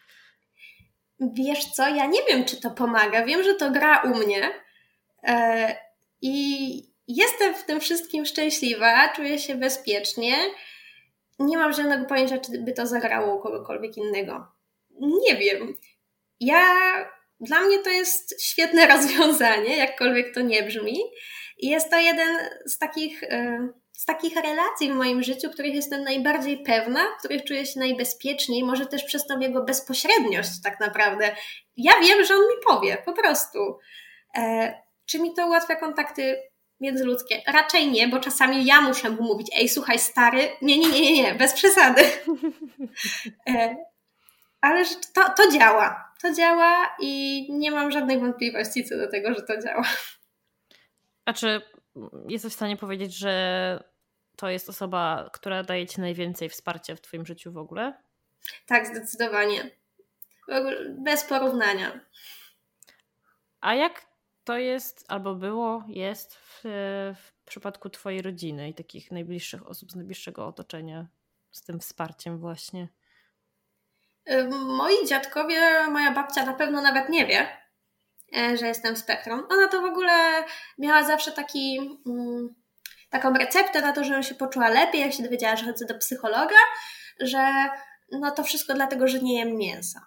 Wiesz 1.20 1.64
co, 1.64 1.88
ja 1.88 2.06
nie 2.06 2.20
wiem, 2.28 2.44
czy 2.44 2.60
to 2.60 2.70
pomaga. 2.70 3.24
Wiem, 3.24 3.42
że 3.42 3.54
to 3.54 3.70
gra 3.70 4.02
u 4.02 4.08
mnie 4.08 4.50
e, 5.22 5.76
i 6.22 6.82
jestem 7.08 7.54
w 7.54 7.64
tym 7.64 7.80
wszystkim 7.80 8.26
szczęśliwa, 8.26 9.08
czuję 9.08 9.38
się 9.38 9.54
bezpiecznie. 9.54 10.34
Nie 11.38 11.58
mam 11.58 11.72
żadnego 11.72 12.04
pojęcia, 12.04 12.38
czy 12.38 12.58
by 12.58 12.72
to 12.72 12.86
zagrało 12.86 13.36
u 13.36 13.42
kogokolwiek 13.42 13.96
innego. 13.96 14.46
Nie 15.00 15.36
wiem. 15.36 15.74
Ja, 16.40 16.74
dla 17.40 17.60
mnie 17.60 17.78
to 17.78 17.90
jest 17.90 18.42
świetne 18.42 18.86
rozwiązanie, 18.94 19.76
jakkolwiek 19.76 20.34
to 20.34 20.40
nie 20.40 20.62
brzmi. 20.62 20.98
I 21.58 21.68
jest 21.68 21.90
to 21.90 21.98
jeden 21.98 22.36
z 22.66 22.78
takich 22.78 23.22
e, 23.22 23.68
z 23.98 24.04
takich 24.04 24.36
relacji 24.36 24.92
w 24.92 24.94
moim 24.94 25.22
życiu, 25.22 25.50
których 25.50 25.74
jestem 25.74 26.04
najbardziej 26.04 26.62
pewna, 26.62 27.00
w 27.04 27.18
których 27.18 27.44
czuję 27.44 27.66
się 27.66 27.80
najbezpieczniej, 27.80 28.64
może 28.64 28.86
też 28.86 29.04
przez 29.04 29.26
tą 29.26 29.40
jego 29.40 29.64
bezpośredniość 29.64 30.50
tak 30.64 30.80
naprawdę. 30.80 31.36
Ja 31.76 31.92
wiem, 32.00 32.24
że 32.24 32.34
on 32.34 32.40
mi 32.40 32.54
powie, 32.66 33.02
po 33.04 33.12
prostu. 33.12 33.78
E, 34.36 34.74
czy 35.06 35.20
mi 35.20 35.34
to 35.34 35.46
ułatwia 35.46 35.76
kontakty 35.76 36.42
międzyludzkie? 36.80 37.42
Raczej 37.46 37.90
nie, 37.90 38.08
bo 38.08 38.20
czasami 38.20 38.64
ja 38.64 38.80
muszę 38.80 39.10
mu 39.10 39.22
mówić, 39.22 39.48
ej, 39.56 39.68
słuchaj, 39.68 39.98
stary, 39.98 40.50
nie, 40.62 40.78
nie, 40.78 40.88
nie, 40.88 41.00
nie, 41.00 41.22
nie 41.22 41.34
bez 41.34 41.52
przesady. 41.52 42.02
E, 43.48 43.76
ale 44.60 44.84
to, 45.14 45.30
to 45.36 45.50
działa. 45.50 46.12
To 46.22 46.32
działa 46.32 46.96
i 47.00 47.46
nie 47.50 47.70
mam 47.70 47.90
żadnej 47.90 48.18
wątpliwości 48.18 48.84
co 48.84 48.96
do 48.96 49.10
tego, 49.10 49.34
że 49.34 49.42
to 49.42 49.62
działa. 49.62 49.84
A 51.24 51.32
czy 51.32 51.62
jesteś 52.28 52.52
w 52.52 52.56
stanie 52.56 52.76
powiedzieć, 52.76 53.14
że 53.14 53.84
to 54.38 54.48
jest 54.48 54.68
osoba, 54.68 55.30
która 55.32 55.62
daje 55.62 55.86
ci 55.86 56.00
najwięcej 56.00 56.48
wsparcia 56.48 56.96
w 56.96 57.00
Twoim 57.00 57.26
życiu 57.26 57.52
w 57.52 57.56
ogóle? 57.56 57.94
Tak, 58.66 58.86
zdecydowanie. 58.86 59.70
Bez 60.90 61.24
porównania. 61.24 62.00
A 63.60 63.74
jak 63.74 64.06
to 64.44 64.58
jest, 64.58 65.04
albo 65.08 65.34
było, 65.34 65.84
jest 65.88 66.34
w, 66.36 66.60
w 67.16 67.44
przypadku 67.44 67.90
Twojej 67.90 68.22
rodziny 68.22 68.68
i 68.68 68.74
takich 68.74 69.10
najbliższych 69.10 69.66
osób 69.66 69.92
z 69.92 69.96
najbliższego 69.96 70.46
otoczenia 70.46 71.06
z 71.50 71.62
tym 71.62 71.80
wsparciem 71.80 72.38
właśnie? 72.38 72.88
Moi 74.50 75.06
dziadkowie, 75.06 75.88
moja 75.90 76.12
babcia 76.12 76.46
na 76.46 76.52
pewno 76.54 76.82
nawet 76.82 77.08
nie 77.08 77.26
wie, 77.26 77.48
E, 78.36 78.56
że 78.56 78.66
jestem 78.66 78.96
spektrum. 78.96 79.46
Ona 79.50 79.68
to 79.68 79.80
w 79.80 79.84
ogóle 79.84 80.44
miała 80.78 81.02
zawsze 81.02 81.32
taki, 81.32 81.78
mm, 82.06 82.54
taką 83.10 83.32
receptę 83.32 83.80
na 83.80 83.92
to, 83.92 84.04
żebym 84.04 84.22
się 84.22 84.34
poczuła 84.34 84.68
lepiej, 84.68 85.00
jak 85.00 85.12
się 85.12 85.22
dowiedziała, 85.22 85.56
że 85.56 85.64
chodzę 85.64 85.86
do 85.86 85.98
psychologa, 85.98 86.56
że 87.20 87.68
no 88.12 88.30
to 88.30 88.44
wszystko 88.44 88.74
dlatego, 88.74 89.08
że 89.08 89.18
nie 89.18 89.38
jem 89.38 89.56
mięsa. 89.56 90.00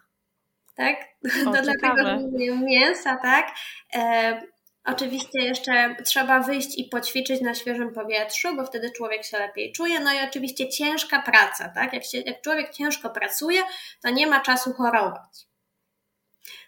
Tak? 0.75 0.97
O, 1.47 1.51
to 1.51 1.61
dlatego, 1.61 2.07
że 2.07 2.17
nie 2.17 2.45
jem 2.45 2.65
mięsa, 2.65 3.15
tak? 3.15 3.51
E, 3.95 4.41
oczywiście 4.85 5.41
jeszcze 5.41 5.95
trzeba 6.05 6.39
wyjść 6.39 6.79
i 6.79 6.89
poćwiczyć 6.89 7.41
na 7.41 7.55
świeżym 7.55 7.93
powietrzu, 7.93 8.55
bo 8.55 8.65
wtedy 8.65 8.91
człowiek 8.91 9.25
się 9.25 9.39
lepiej 9.39 9.71
czuje. 9.71 9.99
No 9.99 10.13
i 10.13 10.17
oczywiście 10.29 10.69
ciężka 10.69 11.21
praca, 11.21 11.69
tak? 11.69 11.93
Jak, 11.93 12.05
się, 12.05 12.17
jak 12.17 12.41
człowiek 12.41 12.73
ciężko 12.73 13.09
pracuje, 13.09 13.61
to 14.03 14.09
nie 14.09 14.27
ma 14.27 14.39
czasu 14.39 14.73
chorować. 14.73 15.47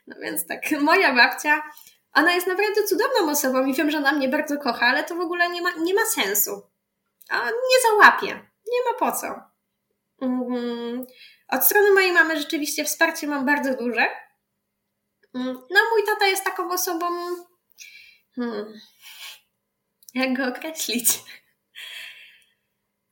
No 0.07 0.15
więc 0.21 0.47
tak, 0.47 0.61
moja 0.81 1.13
babcia, 1.13 1.61
ona 2.13 2.33
jest 2.33 2.47
naprawdę 2.47 2.83
cudowną 2.83 3.31
osobą 3.31 3.65
i 3.65 3.73
wiem, 3.73 3.91
że 3.91 3.97
ona 3.97 4.11
mnie 4.11 4.29
bardzo 4.29 4.57
kocha, 4.57 4.85
ale 4.85 5.03
to 5.03 5.15
w 5.15 5.19
ogóle 5.19 5.49
nie 5.49 5.61
ma, 5.61 5.71
nie 5.71 5.93
ma 5.93 6.05
sensu. 6.05 6.61
A 7.29 7.45
nie 7.45 7.81
załapie. 7.89 8.27
Nie 8.67 8.91
ma 8.91 8.99
po 8.99 9.11
co. 9.11 9.27
Mm, 10.21 11.05
od 11.47 11.65
strony 11.65 11.91
mojej 11.91 12.11
mamy 12.11 12.39
rzeczywiście 12.39 12.85
wsparcie 12.85 13.27
mam 13.27 13.45
bardzo 13.45 13.73
duże. 13.73 14.07
Mm, 15.33 15.53
no, 15.69 15.79
mój 15.91 16.03
tata 16.05 16.27
jest 16.27 16.43
taką 16.43 16.71
osobą. 16.71 17.07
Hmm, 18.35 18.73
jak 20.13 20.37
go 20.37 20.47
określić? 20.47 21.19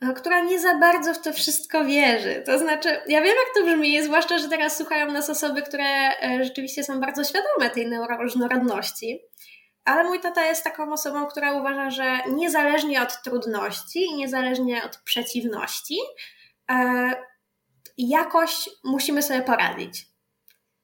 No, 0.02 0.14
która 0.14 0.40
nie 0.40 0.60
za 0.60 0.76
bardzo 0.76 1.14
w 1.14 1.22
to 1.22 1.34
wszystko 1.34 1.86
wierzy. 1.86 2.44
To 2.46 2.60
znaczy, 2.60 2.90
ja 2.90 3.22
wiem, 3.22 3.36
jak 3.46 3.56
to 3.56 3.64
brzmi, 3.64 4.04
zwłaszcza, 4.04 4.38
że 4.38 4.50
teraz 4.50 4.78
słuchają 4.78 5.12
nas 5.12 5.30
osoby, 5.30 5.62
które 5.62 5.86
e, 5.86 6.44
rzeczywiście 6.44 6.84
są 6.84 7.00
bardzo 7.00 7.24
świadome 7.24 7.70
tej 7.70 7.88
neuroróżnorodności. 7.88 9.20
Ale 9.86 10.04
mój 10.04 10.20
tata 10.20 10.46
jest 10.46 10.64
taką 10.64 10.94
osobą, 10.94 11.26
która 11.28 11.54
uważa, 11.54 11.90
że 11.90 12.20
niezależnie 12.30 13.02
od 13.02 13.22
trudności 13.24 14.00
i 14.00 14.16
niezależnie 14.16 14.84
od 14.84 14.98
przeciwności, 14.98 15.98
e, 16.72 17.14
jakoś 17.98 18.70
musimy 18.84 19.22
sobie 19.22 19.42
poradzić. 19.42 20.06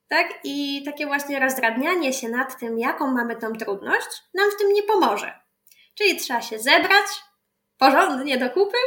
Tak? 0.08 0.28
I 0.44 0.84
takie 0.86 1.06
właśnie 1.06 1.40
rozdrabnianie 1.40 2.14
się 2.14 2.30
nad 2.30 2.60
tym, 2.60 2.80
jaką 2.80 3.08
mamy 3.12 3.36
tą 3.36 3.54
trudność, 3.54 4.08
nam 4.34 4.52
w 4.52 4.58
tym 4.58 4.74
nie 4.74 4.84
pomoże. 4.84 5.40
Czyli 5.96 6.18
trzeba 6.18 6.42
się 6.42 6.60
zebrać 6.60 7.08
porządnie 7.78 8.38
do 8.38 8.50
kupy 8.50 8.78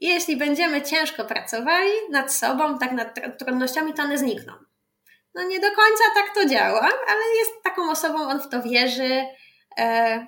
Jeśli 0.00 0.36
będziemy 0.36 0.82
ciężko 0.82 1.24
pracowali 1.24 1.90
nad 2.10 2.32
sobą, 2.32 2.78
tak 2.78 2.92
nad 2.92 3.38
trudnościami, 3.38 3.94
to 3.94 4.02
one 4.02 4.18
znikną. 4.18 4.52
No 5.34 5.42
nie 5.42 5.60
do 5.60 5.66
końca 5.66 6.04
tak 6.14 6.34
to 6.34 6.48
działa, 6.48 6.80
ale 7.08 7.20
jest 7.38 7.50
taką 7.64 7.90
osobą, 7.90 8.18
on 8.18 8.40
w 8.40 8.48
to 8.48 8.62
wierzy. 8.62 9.26
E, 9.78 10.26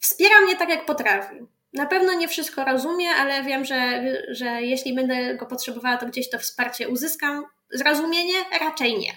wspiera 0.00 0.40
mnie 0.40 0.56
tak, 0.56 0.68
jak 0.68 0.86
potrafi. 0.86 1.36
Na 1.72 1.86
pewno 1.86 2.14
nie 2.14 2.28
wszystko 2.28 2.64
rozumie, 2.64 3.10
ale 3.10 3.42
wiem, 3.42 3.64
że, 3.64 4.02
że 4.28 4.62
jeśli 4.62 4.94
będę 4.94 5.34
go 5.34 5.46
potrzebowała, 5.46 5.96
to 5.96 6.06
gdzieś 6.06 6.30
to 6.30 6.38
wsparcie 6.38 6.88
uzyskam. 6.88 7.44
Zrozumienie 7.70 8.34
raczej 8.60 8.98
nie. 8.98 9.12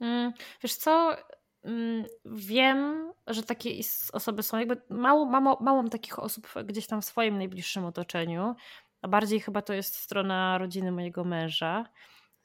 Mm, 0.00 0.32
wiesz 0.62 0.74
co, 0.74 1.16
wiem, 2.24 3.12
że 3.26 3.42
takie 3.42 3.70
osoby 4.12 4.42
są, 4.42 4.58
jakby 4.58 4.82
mało, 4.90 5.24
mało, 5.24 5.58
mało 5.60 5.82
mam 5.82 5.90
takich 5.90 6.18
osób 6.18 6.54
gdzieś 6.64 6.86
tam 6.86 7.02
w 7.02 7.04
swoim 7.04 7.38
najbliższym 7.38 7.84
otoczeniu, 7.84 8.54
a 9.02 9.08
bardziej 9.08 9.40
chyba 9.40 9.62
to 9.62 9.72
jest 9.72 9.94
strona 9.94 10.58
rodziny 10.58 10.92
mojego 10.92 11.24
męża, 11.24 11.84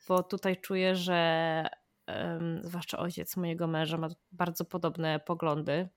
bo 0.07 0.24
tutaj 0.24 0.61
czuję, 0.61 0.95
że 0.95 1.70
um, 2.07 2.59
zwłaszcza 2.63 2.97
ojciec 2.97 3.38
mojego 3.38 3.68
męża 3.68 3.97
ma 3.97 4.07
bardzo 4.32 4.66
podobne 4.66 5.20
poglądy. 5.20 5.89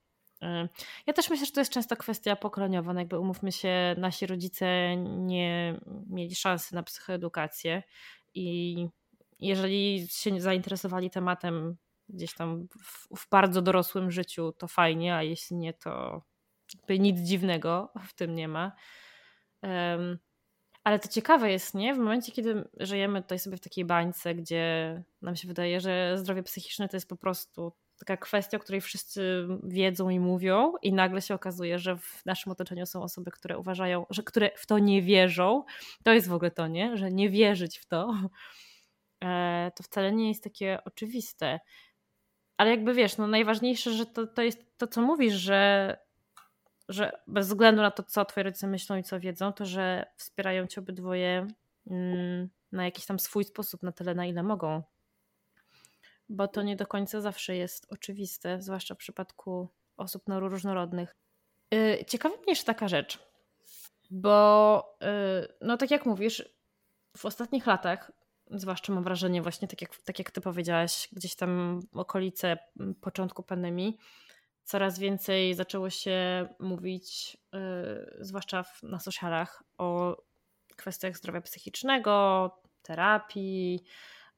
Ja 1.07 1.13
też 1.13 1.29
myślę, 1.29 1.45
że 1.45 1.51
to 1.51 1.61
jest 1.61 1.71
często 1.71 1.95
kwestia 1.95 2.35
pokoleniowa. 2.35 2.93
No 2.93 2.99
jakby 2.99 3.19
umówmy 3.19 3.51
się, 3.51 3.95
nasi 3.97 4.27
rodzice 4.27 4.97
nie 4.97 5.79
mieli 6.09 6.35
szansy 6.35 6.75
na 6.75 6.83
psychoedukację 6.83 7.83
i 8.33 8.87
jeżeli 9.39 10.07
się 10.07 10.41
zainteresowali 10.41 11.09
tematem 11.09 11.77
gdzieś 12.09 12.33
tam 12.33 12.67
w, 12.83 13.17
w, 13.17 13.29
bardzo 13.29 13.61
dorosłym 13.61 14.11
życiu, 14.11 14.51
to 14.51 14.67
fajnie, 14.67 15.15
a 15.15 15.23
jeśli 15.23 15.55
nie, 15.55 15.73
to 15.73 16.21
nic 16.89 17.19
dziwnego 17.19 17.91
w 18.09 18.13
tym 18.13 18.35
nie 18.35 18.47
ma. 18.47 18.71
Um, 19.63 20.19
ale 20.83 20.99
to 20.99 21.07
ciekawe 21.07 21.51
jest, 21.51 21.73
nie? 21.73 21.93
W 21.93 21.97
momencie, 21.97 22.31
kiedy 22.31 22.69
żyjemy 22.79 23.21
tutaj 23.21 23.39
sobie 23.39 23.57
w 23.57 23.61
takiej 23.61 23.85
bańce, 23.85 24.35
gdzie 24.35 25.03
nam 25.21 25.35
się 25.35 25.47
wydaje, 25.47 25.81
że 25.81 26.17
zdrowie 26.17 26.43
psychiczne 26.43 26.89
to 26.89 26.97
jest 26.97 27.09
po 27.09 27.15
prostu 27.15 27.73
taka 27.99 28.17
kwestia, 28.17 28.57
o 28.57 28.59
której 28.59 28.81
wszyscy 28.81 29.47
wiedzą 29.63 30.09
i 30.09 30.19
mówią, 30.19 30.73
i 30.81 30.93
nagle 30.93 31.21
się 31.21 31.33
okazuje, 31.33 31.79
że 31.79 31.97
w 31.97 32.25
naszym 32.25 32.51
otoczeniu 32.51 32.85
są 32.85 33.03
osoby, 33.03 33.31
które 33.31 33.57
uważają, 33.57 34.05
że 34.09 34.23
które 34.23 34.51
w 34.55 34.65
to 34.65 34.79
nie 34.79 35.01
wierzą. 35.01 35.63
To 36.03 36.13
jest 36.13 36.27
w 36.27 36.33
ogóle 36.33 36.51
to, 36.51 36.67
nie? 36.67 36.97
Że 36.97 37.11
nie 37.11 37.29
wierzyć 37.29 37.77
w 37.77 37.85
to, 37.85 38.13
e, 39.23 39.71
to 39.75 39.83
wcale 39.83 40.11
nie 40.11 40.27
jest 40.27 40.43
takie 40.43 40.79
oczywiste. 40.85 41.59
Ale 42.59 42.69
jakby 42.69 42.93
wiesz, 42.93 43.17
no 43.17 43.27
najważniejsze, 43.27 43.91
że 43.91 44.05
to, 44.05 44.27
to 44.27 44.41
jest 44.41 44.77
to, 44.77 44.87
co 44.87 45.01
mówisz, 45.01 45.33
że, 45.33 45.97
że 46.89 47.11
bez 47.27 47.47
względu 47.47 47.81
na 47.81 47.91
to, 47.91 48.03
co 48.03 48.25
twoi 48.25 48.43
rodzice 48.43 48.67
myślą 48.67 48.97
i 48.97 49.03
co 49.03 49.19
wiedzą, 49.19 49.53
to 49.53 49.65
że 49.65 50.05
wspierają 50.15 50.67
cię 50.67 50.81
obydwoje 50.81 51.47
mm, 51.87 52.49
na 52.71 52.85
jakiś 52.85 53.05
tam 53.05 53.19
swój 53.19 53.43
sposób, 53.43 53.83
na 53.83 53.91
tyle, 53.91 54.15
na 54.15 54.25
ile 54.25 54.43
mogą 54.43 54.83
bo 56.29 56.47
to 56.47 56.61
nie 56.61 56.75
do 56.75 56.87
końca 56.87 57.21
zawsze 57.21 57.55
jest 57.55 57.87
oczywiste, 57.89 58.61
zwłaszcza 58.61 58.95
w 58.95 58.97
przypadku 58.97 59.69
osób 59.97 60.27
neuroróżnorodnych. 60.27 61.15
Y, 61.73 62.05
ciekawa 62.07 62.35
mnie 62.35 62.45
jeszcze 62.47 62.65
taka 62.65 62.87
rzecz, 62.87 63.19
bo 64.11 64.97
y, 65.43 65.53
no 65.61 65.77
tak 65.77 65.91
jak 65.91 66.05
mówisz, 66.05 66.49
w 67.17 67.25
ostatnich 67.25 67.65
latach, 67.65 68.11
zwłaszcza 68.49 68.93
mam 68.93 69.03
wrażenie 69.03 69.41
właśnie 69.41 69.67
tak 69.67 69.81
jak, 69.81 69.97
tak 69.97 70.19
jak 70.19 70.31
ty 70.31 70.41
powiedziałaś, 70.41 71.09
gdzieś 71.11 71.35
tam 71.35 71.79
okolice 71.93 72.57
początku 73.01 73.43
pandemii, 73.43 73.97
coraz 74.63 74.99
więcej 74.99 75.53
zaczęło 75.53 75.89
się 75.89 76.47
mówić, 76.59 77.37
yy, 77.53 77.59
zwłaszcza 78.19 78.63
w, 78.63 78.83
na 78.83 78.99
socialach, 78.99 79.63
o 79.77 80.17
kwestiach 80.75 81.17
zdrowia 81.17 81.41
psychicznego, 81.41 82.51
terapii, 82.81 83.83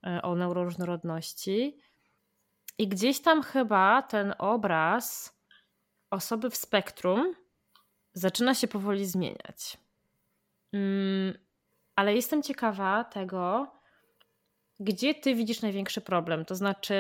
E, 0.08 0.22
o 0.22 0.36
neuroróżnorodności. 0.36 1.78
I 2.78 2.88
gdzieś 2.88 3.22
tam 3.22 3.44
chyba 3.44 4.02
ten 4.02 4.34
obraz 4.38 5.38
osoby 6.10 6.50
w 6.50 6.56
spektrum 6.56 7.36
zaczyna 8.14 8.56
się 8.56 8.68
powoli 8.68 9.06
zmieniać. 9.06 9.78
Mm, 10.74 11.38
ale 11.96 12.16
jestem 12.16 12.44
ciekawa 12.44 13.04
tego, 13.04 13.72
gdzie 14.82 15.16
ty 15.16 15.36
widzisz 15.36 15.62
największy 15.62 16.02
problem. 16.02 16.46
To 16.46 16.56
znaczy, 16.56 16.96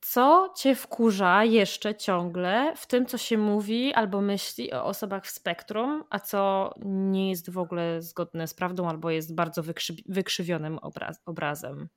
co 0.00 0.52
cię 0.56 0.74
wkurza 0.74 1.44
jeszcze 1.44 1.94
ciągle 1.94 2.72
w 2.76 2.86
tym, 2.86 3.06
co 3.06 3.18
się 3.18 3.38
mówi 3.38 3.94
albo 3.94 4.20
myśli 4.20 4.72
o 4.72 4.84
osobach 4.84 5.24
w 5.24 5.30
spektrum, 5.30 6.04
a 6.10 6.18
co 6.18 6.74
nie 6.84 7.30
jest 7.30 7.50
w 7.50 7.58
ogóle 7.58 8.02
zgodne 8.02 8.48
z 8.48 8.54
prawdą 8.54 8.88
albo 8.88 9.10
jest 9.10 9.34
bardzo 9.34 9.62
wykrzy 9.62 9.94
wykrzywionym 10.06 10.78
obraz 10.78 11.20
obrazem? 11.26 11.88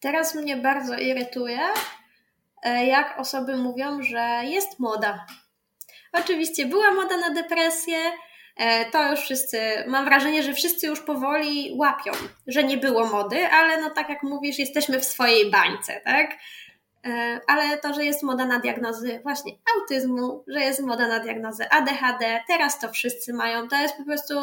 Teraz 0.00 0.34
mnie 0.34 0.56
bardzo 0.56 0.98
irytuje, 0.98 1.60
e, 2.62 2.86
jak 2.86 3.18
osoby 3.18 3.56
mówią, 3.56 4.02
że 4.02 4.40
jest 4.44 4.78
moda. 4.78 5.26
Oczywiście 6.12 6.66
była 6.66 6.94
moda 6.94 7.16
na 7.16 7.30
depresję, 7.30 7.96
to 8.92 9.10
już 9.10 9.20
wszyscy, 9.20 9.60
mam 9.86 10.04
wrażenie, 10.04 10.42
że 10.42 10.54
wszyscy 10.54 10.86
już 10.86 11.00
powoli 11.00 11.72
łapią, 11.76 12.12
że 12.46 12.64
nie 12.64 12.76
było 12.76 13.06
mody, 13.06 13.46
ale 13.46 13.80
no 13.80 13.90
tak 13.90 14.08
jak 14.08 14.22
mówisz, 14.22 14.58
jesteśmy 14.58 15.00
w 15.00 15.04
swojej 15.04 15.50
bańce, 15.50 16.00
tak? 16.04 16.30
E, 17.06 17.40
ale 17.46 17.78
to, 17.78 17.94
że 17.94 18.04
jest 18.04 18.22
moda 18.22 18.46
na 18.46 18.58
diagnozy 18.58 19.20
właśnie 19.22 19.52
autyzmu, 19.76 20.44
że 20.48 20.60
jest 20.60 20.80
moda 20.80 21.08
na 21.08 21.20
diagnozę 21.20 21.72
ADHD, 21.72 22.40
teraz 22.48 22.80
to 22.80 22.88
wszyscy 22.92 23.32
mają, 23.32 23.68
to 23.68 23.76
jest 23.76 23.96
po 23.96 24.04
prostu 24.04 24.34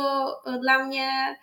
dla 0.61 0.85
mnie 0.85 1.35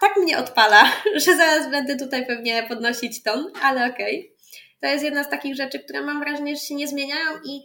tak 0.00 0.16
mnie 0.16 0.38
odpala, 0.38 0.84
że 1.24 1.36
zaraz 1.36 1.70
będę 1.70 1.96
tutaj 1.96 2.26
pewnie 2.26 2.62
podnosić 2.62 3.22
ton, 3.22 3.52
ale 3.62 3.86
okej. 3.86 4.18
Okay. 4.18 4.32
To 4.80 4.86
jest 4.86 5.04
jedna 5.04 5.24
z 5.24 5.30
takich 5.30 5.56
rzeczy, 5.56 5.78
które 5.78 6.02
mam 6.02 6.20
wrażenie, 6.20 6.56
że 6.56 6.62
się 6.62 6.74
nie 6.74 6.88
zmieniają 6.88 7.30
i 7.44 7.62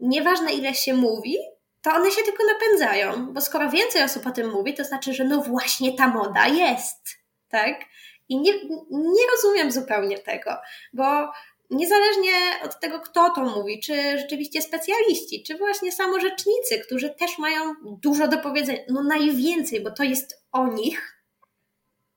nieważne 0.00 0.52
ile 0.52 0.74
się 0.74 0.94
mówi, 0.94 1.36
to 1.82 1.94
one 1.94 2.10
się 2.10 2.22
tylko 2.22 2.44
napędzają, 2.44 3.32
bo 3.32 3.40
skoro 3.40 3.70
więcej 3.70 4.02
osób 4.02 4.26
o 4.26 4.30
tym 4.30 4.50
mówi, 4.50 4.74
to 4.74 4.84
znaczy, 4.84 5.14
że 5.14 5.24
no 5.24 5.42
właśnie 5.42 5.96
ta 5.96 6.08
moda 6.08 6.46
jest, 6.46 7.18
tak? 7.48 7.80
I 8.28 8.40
nie, 8.40 8.52
nie 8.90 9.22
rozumiem 9.32 9.72
zupełnie 9.72 10.18
tego, 10.18 10.56
bo 10.92 11.32
niezależnie 11.70 12.32
od 12.64 12.80
tego, 12.80 13.00
kto 13.00 13.30
to 13.30 13.44
mówi, 13.44 13.80
czy 13.80 14.18
rzeczywiście 14.18 14.62
specjaliści, 14.62 15.42
czy 15.46 15.58
właśnie 15.58 15.92
samorzecznicy, 15.92 16.78
którzy 16.86 17.10
też 17.10 17.38
mają 17.38 17.74
dużo 17.84 18.28
do 18.28 18.38
powiedzenia, 18.38 18.80
no 18.88 19.02
najwięcej, 19.02 19.80
bo 19.80 19.90
to 19.90 20.02
jest 20.02 20.44
o 20.52 20.66
nich, 20.66 21.24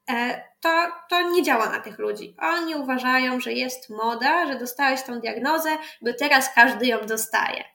e, 0.10 0.44
to, 0.62 0.70
to 1.10 1.22
nie 1.30 1.44
działa 1.44 1.70
na 1.70 1.80
tych 1.80 2.00
ludzi. 2.00 2.36
Oni 2.42 2.76
uważają, 2.76 3.40
że 3.40 3.54
jest 3.54 3.90
moda, 3.90 4.48
że 4.48 4.60
dostałeś 4.60 5.04
tą 5.04 5.20
diagnozę, 5.20 5.78
bo 6.02 6.14
teraz 6.14 6.54
każdy 6.56 6.86
ją 6.86 7.06
dostaje. 7.06 7.73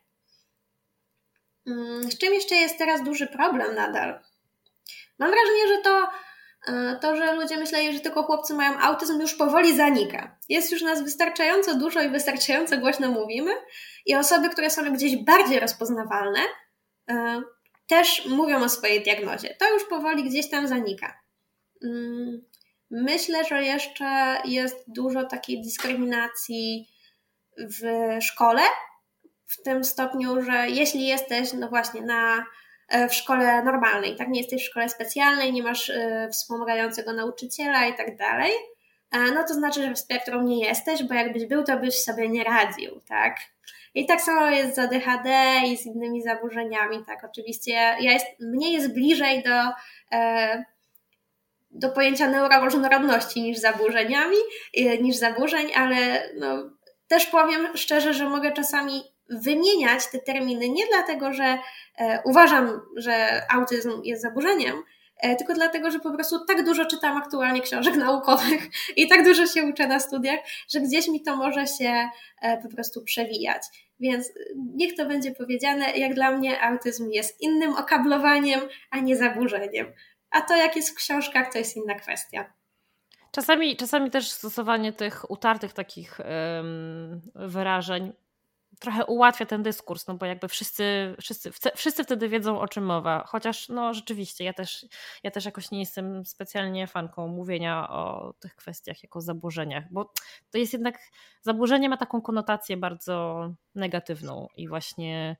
Mm, 1.69 2.11
z 2.11 2.19
czym 2.19 2.35
jeszcze 2.35 2.55
jest 2.55 2.79
teraz 2.79 3.03
duży 3.03 3.27
problem 3.27 3.75
nadal? 3.75 4.21
Mam 5.19 5.31
wrażenie, 5.31 5.69
że 5.69 5.83
to 5.83 6.09
E, 6.67 6.99
to, 7.01 7.17
że 7.17 7.35
ludzie 7.35 7.57
myśleli, 7.57 7.93
że 7.93 8.01
tylko 8.01 8.23
chłopcy 8.23 8.55
mają 8.55 8.79
autyzm, 8.79 9.21
już 9.21 9.35
powoli 9.35 9.77
zanika. 9.77 10.39
Jest 10.49 10.73
już 10.73 10.83
nas 10.83 11.03
wystarczająco 11.03 11.75
dużo 11.75 12.03
i 12.03 12.11
wystarczająco 12.11 12.79
głośno 12.79 13.09
mówimy, 13.09 13.51
i 14.07 14.15
osoby, 14.15 14.49
które 14.49 14.71
są 14.71 14.93
gdzieś 14.93 15.17
bardziej 15.17 15.61
rozpoznawalne, 15.61 16.41
e, 17.11 17.43
też 17.87 18.27
mówią 18.27 18.63
o 18.63 18.69
swojej 18.69 19.03
diagnozie. 19.03 19.57
To 19.59 19.73
już 19.75 19.85
powoli 19.85 20.25
gdzieś 20.25 20.51
tam 20.51 20.69
zanika. 20.69 21.21
Mm, 21.85 22.43
myślę, 22.91 23.45
że 23.45 23.63
jeszcze 23.63 24.37
jest 24.45 24.85
dużo 24.87 25.25
takiej 25.25 25.63
dyskryminacji 25.63 26.89
w 27.59 27.83
szkole, 28.23 28.63
w 29.49 29.63
tym 29.63 29.85
stopniu, 29.85 30.43
że 30.43 30.69
jeśli 30.69 31.07
jesteś, 31.07 31.53
no 31.53 31.69
właśnie, 31.69 32.03
na 32.03 32.45
E, 32.89 33.09
w 33.09 33.15
szkole 33.15 33.63
normalnej, 33.63 34.17
tak? 34.17 34.29
Nie 34.29 34.41
jesteś 34.41 34.63
w 34.63 34.67
szkole 34.67 34.89
specjalnej, 34.89 35.53
nie 35.53 35.63
masz 35.63 35.91
e, 35.91 36.29
wspomagającego 36.33 37.13
nauczyciela 37.13 37.87
i 37.87 37.95
tak 37.95 38.17
dalej, 38.17 38.53
e, 39.11 39.19
no 39.19 39.45
to 39.49 39.55
znaczy, 39.55 39.83
że 39.83 39.95
w 39.95 39.99
spektrum 39.99 40.47
nie 40.47 40.67
jesteś, 40.67 41.03
bo 41.03 41.15
jakbyś 41.15 41.47
był, 41.47 41.65
to 41.65 41.77
byś 41.77 42.03
sobie 42.03 42.29
nie 42.29 42.45
radził, 42.45 43.01
tak? 43.09 43.37
I 43.95 44.07
tak 44.07 44.21
samo 44.21 44.47
jest 44.47 44.75
z 44.75 44.79
ADHD 44.79 45.61
i 45.67 45.77
z 45.77 45.87
innymi 45.87 46.23
zaburzeniami, 46.23 47.05
tak? 47.07 47.25
Oczywiście 47.25 47.73
ja 47.73 48.13
jest, 48.13 48.27
mnie 48.41 48.73
jest 48.73 48.95
bliżej 48.95 49.43
do, 49.43 49.73
do 51.71 51.89
pojęcia 51.89 52.29
neuroróżnorodności 52.29 53.43
niż 53.43 53.59
zaburzeniami, 53.59 54.37
niż 55.01 55.17
zaburzeń, 55.17 55.67
ale 55.75 56.29
no, 56.39 56.71
też 57.09 57.27
powiem 57.27 57.77
szczerze, 57.77 58.15
że 58.15 58.29
mogę 58.29 58.53
czasami 58.53 59.03
wymieniać 59.29 60.07
te 60.07 60.19
terminy 60.19 60.69
nie 60.69 60.87
dlatego, 60.87 61.33
że 61.33 61.59
e, 61.99 62.23
uważam, 62.25 62.81
że 62.97 63.43
autyzm 63.51 64.03
jest 64.05 64.23
zaburzeniem, 64.23 64.83
e, 65.17 65.37
tylko 65.37 65.55
dlatego, 65.55 65.91
że 65.91 65.99
po 65.99 66.15
prostu 66.15 66.45
tak 66.45 66.65
dużo 66.65 66.87
czytam 66.87 67.17
aktualnie 67.17 67.61
książek 67.61 67.97
naukowych 68.07 68.69
i 68.97 69.09
tak 69.09 69.25
dużo 69.25 69.47
się 69.47 69.65
uczę 69.65 69.87
na 69.87 70.01
studiach, 70.01 70.41
że 70.69 70.81
gdzieś 70.81 71.09
mi 71.09 71.23
to 71.23 71.37
może 71.37 71.67
się 71.67 72.09
e, 72.43 72.63
po 72.63 72.69
prostu 72.69 73.05
przewijać. 73.05 73.63
Więc 74.01 74.33
niech 74.57 74.97
to 74.97 75.07
będzie 75.07 75.35
powiedziane, 75.35 75.91
jak 75.91 76.15
dla 76.15 76.31
mnie 76.31 76.63
autyzm 76.63 77.11
jest 77.11 77.41
innym 77.41 77.77
okablowaniem, 77.77 78.61
a 78.91 78.99
nie 78.99 79.17
zaburzeniem. 79.17 79.93
A 80.31 80.41
to, 80.41 80.57
jak 80.57 80.77
jest 80.77 80.91
w 80.91 80.95
książkach, 80.95 81.53
to 81.53 81.59
jest 81.59 81.77
inna 81.77 81.95
kwestia. 81.95 82.53
Czasami, 83.31 83.77
czasami 83.77 84.11
też 84.11 84.31
stosowanie 84.31 84.93
tych 84.93 85.31
utartych 85.31 85.73
takich 85.73 86.21
wyrażeń 87.35 88.13
trochę 88.79 89.05
ułatwia 89.05 89.47
ten 89.47 89.63
dyskurs, 89.63 90.07
no 90.07 90.15
bo 90.15 90.27
jakby 90.27 90.49
wszyscy, 90.49 91.15
wszyscy, 91.21 91.51
wszyscy 91.77 92.05
wtedy 92.05 92.29
wiedzą 92.29 92.61
o 92.61 92.69
czym 92.69 92.85
mowa. 92.85 93.25
Chociaż 93.27 93.69
no 93.69 93.95
rzeczywiście, 93.95 94.45
ja 94.45 94.53
też, 94.53 94.87
ja 95.23 95.31
też 95.31 95.45
jakoś 95.45 95.71
nie 95.71 95.81
jestem 95.81 96.27
specjalnie 96.27 96.87
fanką 96.87 97.29
mówienia 97.29 97.89
o 97.89 98.33
tych 98.41 98.55
kwestiach 98.55 99.03
jako 99.03 99.21
zaburzeniach, 99.21 99.85
bo 99.91 100.13
to 100.51 100.59
jest 100.59 100.73
jednak, 100.73 100.99
zaburzenie 101.43 101.89
ma 101.89 101.97
taką 101.97 102.23
konotację 102.23 102.77
bardzo 102.77 103.49
negatywną 103.75 104.47
i 104.57 104.69
właśnie 104.69 105.37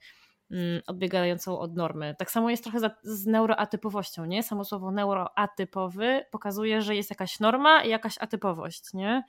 mm, 0.51 0.83
odbiegającą 0.87 1.59
od 1.59 1.77
normy. 1.77 2.15
Tak 2.19 2.31
samo 2.31 2.51
jest 2.51 2.65
trochę 2.65 2.91
z 3.03 3.27
neuroatypowością, 3.27 4.25
nie? 4.25 4.43
Samo 4.43 4.65
słowo 4.65 4.91
neuroatypowy 4.91 6.25
pokazuje, 6.31 6.83
że 6.83 6.97
jest 6.97 7.11
jakaś 7.11 7.41
norma 7.41 7.85
i 7.85 7.89
jakaś 7.89 8.19
atypowość, 8.19 8.83
nie? 8.95 9.23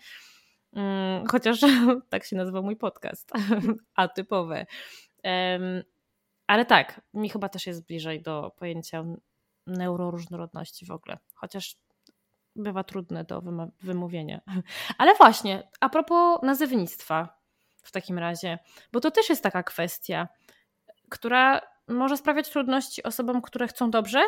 Mm, 0.73 1.27
chociaż 1.27 1.59
tak 2.09 2.25
się 2.25 2.35
nazywa 2.35 2.61
mój 2.61 2.75
podcast, 2.75 3.31
atypowe. 3.95 4.65
Ale 6.47 6.65
tak, 6.65 7.01
mi 7.13 7.29
chyba 7.29 7.49
też 7.49 7.67
jest 7.67 7.85
bliżej 7.85 8.21
do 8.21 8.51
pojęcia 8.57 9.03
neuroróżnorodności 9.67 10.85
w 10.85 10.91
ogóle, 10.91 11.17
chociaż 11.33 11.75
bywa 12.55 12.83
trudne 12.83 13.23
do 13.23 13.41
wymówienia. 13.81 14.41
Ale 14.97 15.15
właśnie, 15.15 15.69
a 15.79 15.89
propos 15.89 16.39
nazewnictwa 16.43 17.39
w 17.83 17.91
takim 17.91 18.19
razie, 18.19 18.59
bo 18.91 18.99
to 18.99 19.11
też 19.11 19.29
jest 19.29 19.43
taka 19.43 19.63
kwestia, 19.63 20.27
która 21.09 21.61
może 21.87 22.17
sprawiać 22.17 22.49
trudności 22.49 23.03
osobom, 23.03 23.41
które 23.41 23.67
chcą 23.67 23.91
dobrze, 23.91 24.21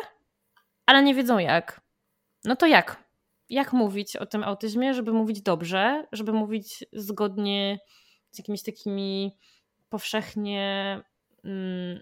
ale 0.86 1.02
nie 1.02 1.14
wiedzą 1.14 1.38
jak. 1.38 1.80
No 2.44 2.56
to 2.56 2.66
jak? 2.66 3.04
Jak 3.52 3.72
mówić 3.72 4.16
o 4.16 4.26
tym 4.26 4.44
autyzmie, 4.44 4.94
żeby 4.94 5.12
mówić 5.12 5.42
dobrze, 5.42 6.06
żeby 6.12 6.32
mówić 6.32 6.84
zgodnie 6.92 7.78
z 8.30 8.38
jakimiś 8.38 8.62
takimi 8.62 9.36
powszechnie 9.88 11.00
mm, 11.44 12.00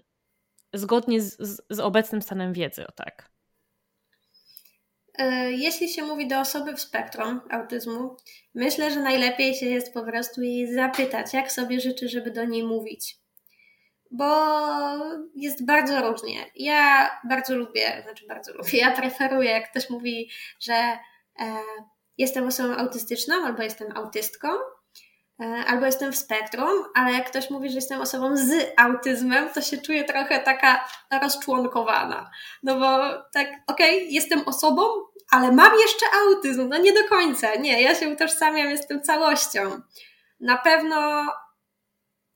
zgodnie 0.73 1.21
z, 1.21 1.37
z, 1.39 1.61
z 1.69 1.79
obecnym 1.79 2.21
stanem 2.21 2.53
wiedzy, 2.53 2.87
o 2.87 2.91
tak. 2.91 3.29
E, 5.17 5.51
jeśli 5.51 5.89
się 5.89 6.03
mówi 6.03 6.27
do 6.27 6.39
osoby 6.39 6.73
w 6.75 6.81
spektrum 6.81 7.41
autyzmu, 7.49 8.17
myślę, 8.53 8.91
że 8.91 8.99
najlepiej 8.99 9.53
się 9.53 9.65
jest 9.65 9.93
po 9.93 10.03
prostu 10.03 10.41
jej 10.41 10.73
zapytać, 10.73 11.33
jak 11.33 11.51
sobie 11.51 11.79
życzy, 11.79 12.09
żeby 12.09 12.31
do 12.31 12.45
niej 12.45 12.63
mówić. 12.63 13.17
Bo 14.11 14.25
jest 15.35 15.65
bardzo 15.65 16.11
różnie. 16.11 16.45
Ja 16.55 17.09
bardzo 17.29 17.55
lubię, 17.55 18.01
znaczy 18.03 18.27
bardzo 18.27 18.53
lubię, 18.53 18.77
ja 18.79 18.91
preferuję, 18.91 19.49
jak 19.49 19.71
ktoś 19.71 19.89
mówi, 19.89 20.29
że 20.59 20.97
jestem 22.17 22.47
osobą 22.47 22.75
autystyczną, 22.75 23.35
albo 23.45 23.63
jestem 23.63 23.97
autystką, 23.97 24.47
e, 25.41 25.45
albo 25.67 25.85
jestem 25.85 26.11
w 26.11 26.17
spektrum, 26.17 26.83
ale 26.95 27.13
jak 27.13 27.29
ktoś 27.29 27.49
mówi, 27.49 27.69
że 27.69 27.75
jestem 27.75 28.01
osobą 28.01 28.37
z 28.37 28.73
autyzmem, 28.77 29.49
to 29.49 29.61
się 29.61 29.77
czuję 29.77 30.03
trochę 30.03 30.39
taka 30.39 30.87
rozczłonkowana. 31.21 32.31
No 32.63 32.79
bo 32.79 32.97
tak, 33.33 33.47
okej, 33.67 33.97
okay, 33.97 34.07
jestem 34.09 34.47
osobą, 34.47 34.83
ale 35.31 35.51
mam 35.51 35.71
jeszcze 35.79 36.05
autyzm. 36.25 36.69
No 36.69 36.77
nie 36.77 36.93
do 36.93 37.03
końca, 37.09 37.55
nie, 37.55 37.81
ja 37.81 37.95
się 37.95 38.09
utożsamiam, 38.09 38.69
jestem 38.69 39.01
całością. 39.01 39.81
Na 40.39 40.57
pewno 40.57 41.27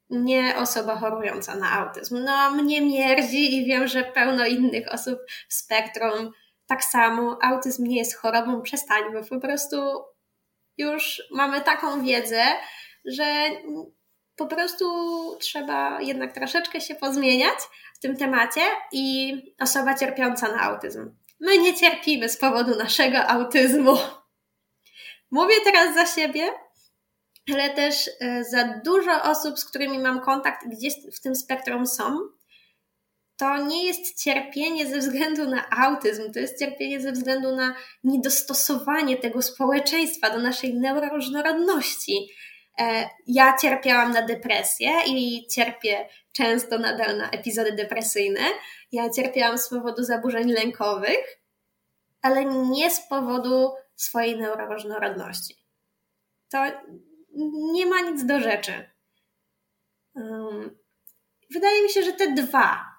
nie 0.09 0.55
osoba 0.57 0.95
chorująca 0.95 1.55
na 1.55 1.71
autyzm. 1.71 2.23
No 2.23 2.51
mnie 2.51 2.81
mierdzi 2.81 3.57
i 3.57 3.65
wiem, 3.65 3.87
że 3.87 4.03
pełno 4.03 4.45
innych 4.45 4.93
osób 4.93 5.19
w 5.49 5.53
spektrum 5.53 6.31
tak 6.67 6.83
samo 6.83 7.37
autyzm 7.41 7.83
nie 7.83 7.97
jest 7.97 8.15
chorobą, 8.15 8.61
przestańmy. 8.61 9.23
Po 9.23 9.39
prostu 9.39 9.77
już 10.77 11.23
mamy 11.31 11.61
taką 11.61 12.03
wiedzę, 12.03 12.43
że 13.05 13.49
po 14.35 14.47
prostu 14.47 14.85
trzeba 15.41 16.01
jednak 16.01 16.33
troszeczkę 16.33 16.81
się 16.81 16.95
pozmieniać 16.95 17.59
w 17.95 17.99
tym 17.99 18.17
temacie 18.17 18.61
i 18.91 19.33
osoba 19.59 19.95
cierpiąca 19.95 20.47
na 20.47 20.61
autyzm. 20.61 21.15
My 21.39 21.57
nie 21.57 21.73
cierpimy 21.73 22.29
z 22.29 22.37
powodu 22.37 22.75
naszego 22.75 23.17
autyzmu. 23.17 23.97
Mówię 25.31 25.55
teraz 25.63 25.95
za 25.95 26.05
siebie, 26.05 26.49
ale 27.53 27.69
też 27.69 28.09
e, 28.19 28.43
za 28.43 28.81
dużo 28.85 29.23
osób, 29.23 29.59
z 29.59 29.65
którymi 29.65 29.99
mam 29.99 30.21
kontakt, 30.21 30.67
gdzieś 30.67 30.93
w 31.13 31.21
tym 31.21 31.35
spektrum 31.35 31.87
są, 31.87 32.19
to 33.37 33.57
nie 33.57 33.85
jest 33.85 34.23
cierpienie 34.23 34.87
ze 34.87 34.99
względu 34.99 35.49
na 35.49 35.69
autyzm, 35.69 36.31
to 36.33 36.39
jest 36.39 36.59
cierpienie 36.59 37.01
ze 37.01 37.11
względu 37.11 37.55
na 37.55 37.75
niedostosowanie 38.03 39.17
tego 39.17 39.41
społeczeństwa 39.41 40.29
do 40.29 40.39
naszej 40.39 40.73
neuroróżnorodności. 40.73 42.29
E, 42.79 43.09
ja 43.27 43.57
cierpiałam 43.61 44.11
na 44.11 44.21
depresję 44.21 44.91
i 45.07 45.47
cierpię 45.47 46.09
często 46.31 46.77
nadal 46.77 47.17
na 47.17 47.29
epizody 47.29 47.71
depresyjne. 47.71 48.41
Ja 48.91 49.09
cierpiałam 49.09 49.57
z 49.57 49.69
powodu 49.69 50.03
zaburzeń 50.03 50.51
lękowych, 50.51 51.39
ale 52.21 52.45
nie 52.45 52.91
z 52.91 53.07
powodu 53.07 53.71
swojej 53.95 54.37
neuroróżnorodności. 54.37 55.55
To 56.49 56.63
nie 57.73 57.85
ma 57.85 58.01
nic 58.01 58.25
do 58.25 58.39
rzeczy. 58.39 58.89
Wydaje 61.51 61.83
mi 61.83 61.89
się, 61.89 62.03
że 62.03 62.13
te 62.13 62.31
dwa 62.31 62.94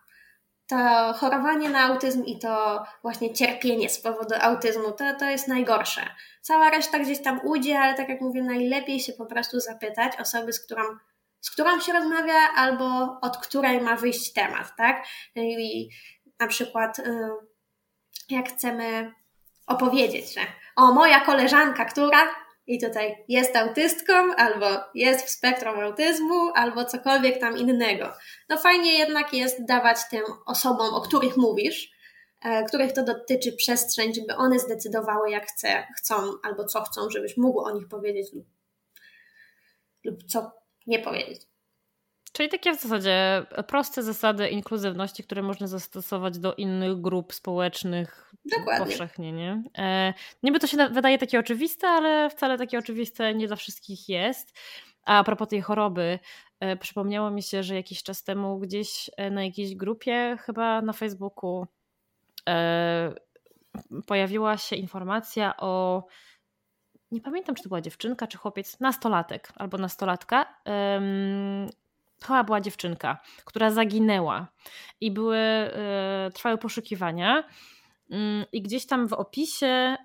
to 0.69 0.77
chorowanie 1.15 1.69
na 1.69 1.81
autyzm 1.81 2.25
i 2.25 2.39
to 2.39 2.85
właśnie 3.03 3.35
cierpienie 3.35 3.89
z 3.89 4.01
powodu 4.01 4.35
autyzmu, 4.41 4.93
to, 4.93 5.05
to 5.19 5.25
jest 5.25 5.49
najgorsze. 5.49 6.11
Cała 6.43 6.71
reszta 6.71 6.99
gdzieś 6.99 7.23
tam 7.23 7.41
ujdzie, 7.45 7.79
ale 7.81 7.95
tak 7.95 8.09
jak 8.09 8.21
mówię, 8.21 8.43
najlepiej 8.43 9.01
się 9.01 9.13
po 9.13 9.27
prostu 9.27 9.61
zapytać 9.61 10.13
osoby, 10.21 10.53
z 10.53 10.65
którą, 10.65 10.83
z 11.41 11.51
którą 11.51 11.81
się 11.81 11.93
rozmawia, 11.93 12.39
albo 12.57 13.19
od 13.23 13.37
której 13.37 13.81
ma 13.81 13.97
wyjść 13.97 14.33
temat, 14.33 14.77
tak? 14.77 15.07
I 15.37 15.89
na 16.41 16.47
przykład, 16.47 16.99
y, 16.99 17.29
jak 18.31 18.49
chcemy 18.49 19.13
opowiedzieć, 19.67 20.35
że 20.35 20.41
o, 20.77 20.93
moja 20.93 21.21
koleżanka, 21.21 21.85
która 21.85 22.19
i 22.67 22.81
tutaj 22.81 23.25
jest 23.29 23.57
autystką, 23.57 24.15
albo 24.37 24.67
jest 24.95 25.27
w 25.27 25.31
spektrum 25.31 25.81
autyzmu, 25.81 26.51
albo 26.55 26.85
cokolwiek 26.85 27.41
tam 27.41 27.59
innego. 27.59 28.13
No 28.49 28.59
fajnie 28.59 28.99
jednak 28.99 29.33
jest 29.33 29.65
dawać 29.65 29.99
tym 30.11 30.23
osobom, 30.47 30.95
o 30.95 31.01
których 31.01 31.37
mówisz, 31.37 31.91
e, 32.45 32.65
których 32.65 32.93
to 32.93 33.05
dotyczy 33.05 33.53
przestrzeń, 33.53 34.15
żeby 34.15 34.37
one 34.37 34.59
zdecydowały, 34.59 35.31
jak 35.31 35.47
chce, 35.47 35.87
chcą, 35.97 36.15
albo 36.43 36.65
co 36.65 36.83
chcą, 36.83 37.11
żebyś 37.11 37.37
mógł 37.37 37.61
o 37.61 37.71
nich 37.71 37.89
powiedzieć 37.89 38.33
lub, 38.33 38.47
lub 40.05 40.23
co 40.25 40.53
nie 40.87 40.99
powiedzieć. 40.99 41.41
Czyli 42.37 42.49
takie 42.49 42.73
w 42.77 42.81
zasadzie 42.81 43.47
proste 43.67 44.03
zasady 44.03 44.49
inkluzywności, 44.49 45.23
które 45.25 45.43
można 45.43 45.67
zastosować 45.67 46.39
do 46.39 46.55
innych 46.55 47.01
grup 47.01 47.35
społecznych 47.35 48.35
Dokładnie. 48.59 48.87
powszechnie, 48.87 49.33
nie? 49.33 49.63
E, 49.79 50.15
niby 50.43 50.61
to 50.61 50.67
się 50.67 50.89
wydaje 50.89 51.19
takie 51.19 51.39
oczywiste, 51.39 51.89
ale 51.89 52.31
wcale 52.31 52.59
takie 52.59 52.79
oczywiste 52.79 53.35
nie 53.35 53.47
dla 53.47 53.57
wszystkich 53.57 54.09
jest. 54.09 54.59
A, 55.05 55.19
a 55.19 55.25
propos 55.25 55.49
tej 55.49 55.61
choroby, 55.61 56.19
e, 56.61 56.77
przypomniało 56.77 57.31
mi 57.31 57.43
się, 57.43 57.63
że 57.63 57.75
jakiś 57.75 58.03
czas 58.03 58.25
temu 58.25 58.59
gdzieś 58.59 59.11
e, 59.17 59.31
na 59.31 59.45
jakiejś 59.45 59.75
grupie, 59.75 60.37
chyba 60.41 60.83
na 60.83 60.93
Facebooku, 60.93 61.67
e, 62.49 63.15
pojawiła 64.07 64.57
się 64.57 64.77
informacja 64.77 65.57
o 65.57 66.05
nie 67.11 67.21
pamiętam, 67.21 67.55
czy 67.55 67.63
to 67.63 67.69
była 67.69 67.81
dziewczynka, 67.81 68.27
czy 68.27 68.39
chłopiec, 68.39 68.81
nastolatek 68.81 69.53
albo 69.57 69.79
nastolatka, 69.79 70.55
chyba 72.23 72.45
była 72.45 72.61
dziewczynka, 72.61 73.19
która 73.45 73.71
zaginęła 73.71 74.49
i 75.01 75.11
były, 75.11 75.37
e, 75.39 76.31
trwały 76.35 76.59
poszukiwania. 76.59 77.45
Mm, 78.11 78.45
I 78.53 78.63
gdzieś 78.63 78.87
tam 78.87 79.09
w 79.09 79.13
opisie 79.13 79.97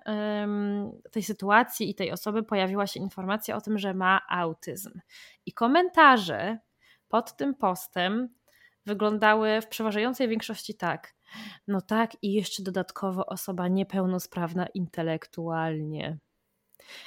tej 1.10 1.22
sytuacji 1.22 1.90
i 1.90 1.94
tej 1.94 2.12
osoby 2.12 2.42
pojawiła 2.42 2.86
się 2.86 3.00
informacja 3.00 3.56
o 3.56 3.60
tym, 3.60 3.78
że 3.78 3.94
ma 3.94 4.20
autyzm. 4.28 5.00
I 5.46 5.52
komentarze 5.52 6.58
pod 7.08 7.36
tym 7.36 7.54
postem 7.54 8.28
wyglądały 8.86 9.60
w 9.60 9.68
przeważającej 9.68 10.28
większości 10.28 10.74
tak. 10.74 11.14
No 11.68 11.80
tak, 11.80 12.10
i 12.22 12.32
jeszcze 12.32 12.62
dodatkowo 12.62 13.26
osoba 13.26 13.68
niepełnosprawna 13.68 14.66
intelektualnie. 14.74 16.18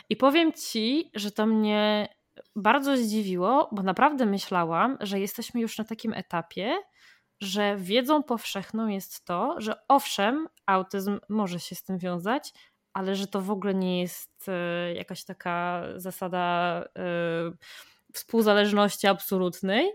I 0.09 0.15
powiem 0.15 0.53
ci, 0.53 1.11
że 1.13 1.31
to 1.31 1.45
mnie 1.45 2.09
bardzo 2.55 2.97
zdziwiło, 2.97 3.69
bo 3.71 3.83
naprawdę 3.83 4.25
myślałam, 4.25 4.97
że 5.01 5.19
jesteśmy 5.19 5.61
już 5.61 5.77
na 5.77 5.83
takim 5.83 6.13
etapie, 6.13 6.77
że 7.41 7.77
wiedzą 7.77 8.23
powszechną 8.23 8.87
jest 8.87 9.25
to, 9.25 9.55
że 9.57 9.75
owszem, 9.87 10.47
autyzm 10.65 11.19
może 11.29 11.59
się 11.59 11.75
z 11.75 11.83
tym 11.83 11.97
wiązać, 11.97 12.53
ale 12.93 13.15
że 13.15 13.27
to 13.27 13.41
w 13.41 13.51
ogóle 13.51 13.73
nie 13.73 14.01
jest 14.01 14.45
e, 14.47 14.93
jakaś 14.93 15.23
taka 15.23 15.83
zasada 15.95 16.83
e, 16.97 17.03
współzależności 18.13 19.07
absolutnej. 19.07 19.91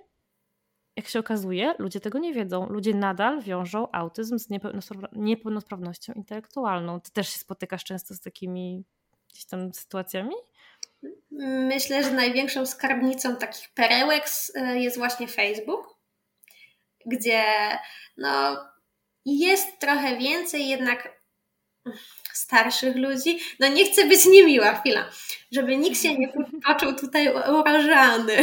Jak 0.96 1.08
się 1.08 1.18
okazuje, 1.18 1.74
ludzie 1.78 2.00
tego 2.00 2.18
nie 2.18 2.32
wiedzą. 2.34 2.66
Ludzie 2.68 2.94
nadal 2.94 3.42
wiążą 3.42 3.92
autyzm 3.92 4.38
z 4.38 4.48
niepełnosprawnością 5.12 6.12
intelektualną. 6.12 7.00
Ty 7.00 7.12
też 7.12 7.28
się 7.28 7.38
spotykasz 7.38 7.84
często 7.84 8.14
z 8.14 8.20
takimi 8.20 8.84
gdzieś 9.30 9.46
tam 9.46 9.74
sytuacjami? 9.74 10.34
Myślę, 11.40 12.02
że 12.04 12.10
największą 12.10 12.66
skarbnicą 12.66 13.36
takich 13.36 13.68
perełek 13.74 14.24
e, 14.54 14.78
jest 14.78 14.98
właśnie 14.98 15.28
Facebook, 15.28 15.98
gdzie 17.06 17.44
no, 18.16 18.56
jest 19.24 19.78
trochę 19.78 20.16
więcej 20.16 20.68
jednak 20.68 21.20
starszych 22.32 22.96
ludzi. 22.96 23.38
No 23.60 23.68
nie 23.68 23.92
chcę 23.92 24.04
być 24.04 24.26
niemiła, 24.26 24.74
chwila, 24.74 25.10
żeby 25.52 25.76
nikt 25.76 26.02
się 26.02 26.18
nie 26.18 26.32
poczuł 26.66 26.92
tutaj 26.92 27.34
urażany. 27.60 28.36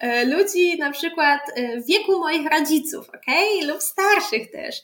E, 0.00 0.24
ludzi 0.24 0.78
na 0.78 0.90
przykład 0.90 1.40
e, 1.56 1.82
wieku 1.82 2.20
moich 2.20 2.50
rodziców, 2.50 3.08
ok? 3.08 3.26
Lub 3.66 3.82
starszych 3.82 4.50
też. 4.50 4.76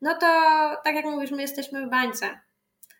No 0.00 0.14
to 0.14 0.26
tak 0.84 0.94
jak 0.94 1.04
mówisz, 1.04 1.30
my 1.30 1.42
jesteśmy 1.42 1.86
w 1.86 1.90
bańce 1.90 2.40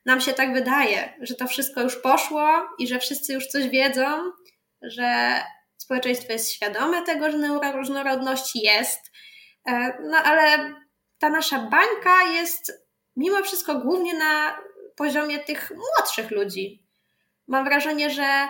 nam 0.07 0.21
się 0.21 0.33
tak 0.33 0.53
wydaje, 0.53 1.13
że 1.21 1.35
to 1.35 1.47
wszystko 1.47 1.83
już 1.83 1.97
poszło 1.97 2.69
i 2.79 2.89
że 2.89 2.99
wszyscy 2.99 3.33
już 3.33 3.47
coś 3.47 3.69
wiedzą, 3.69 4.33
że 4.83 5.41
społeczeństwo 5.77 6.33
jest 6.33 6.53
świadome 6.53 7.03
tego, 7.03 7.31
że 7.31 7.39
neuroróżnorodność 7.39 8.57
jest, 8.57 9.01
e, 9.69 9.99
no 10.03 10.17
ale 10.17 10.75
ta 11.19 11.31
nasza 11.31 11.59
bańka 11.59 12.23
jest 12.33 12.87
mimo 13.17 13.43
wszystko 13.43 13.75
głównie 13.75 14.15
na 14.15 14.59
poziomie 14.97 15.39
tych 15.39 15.73
młodszych 15.77 16.31
ludzi. 16.31 16.87
Mam 17.49 17.65
wrażenie, 17.65 18.11
że 18.11 18.23
e, 18.25 18.49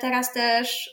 teraz 0.00 0.32
też 0.32 0.90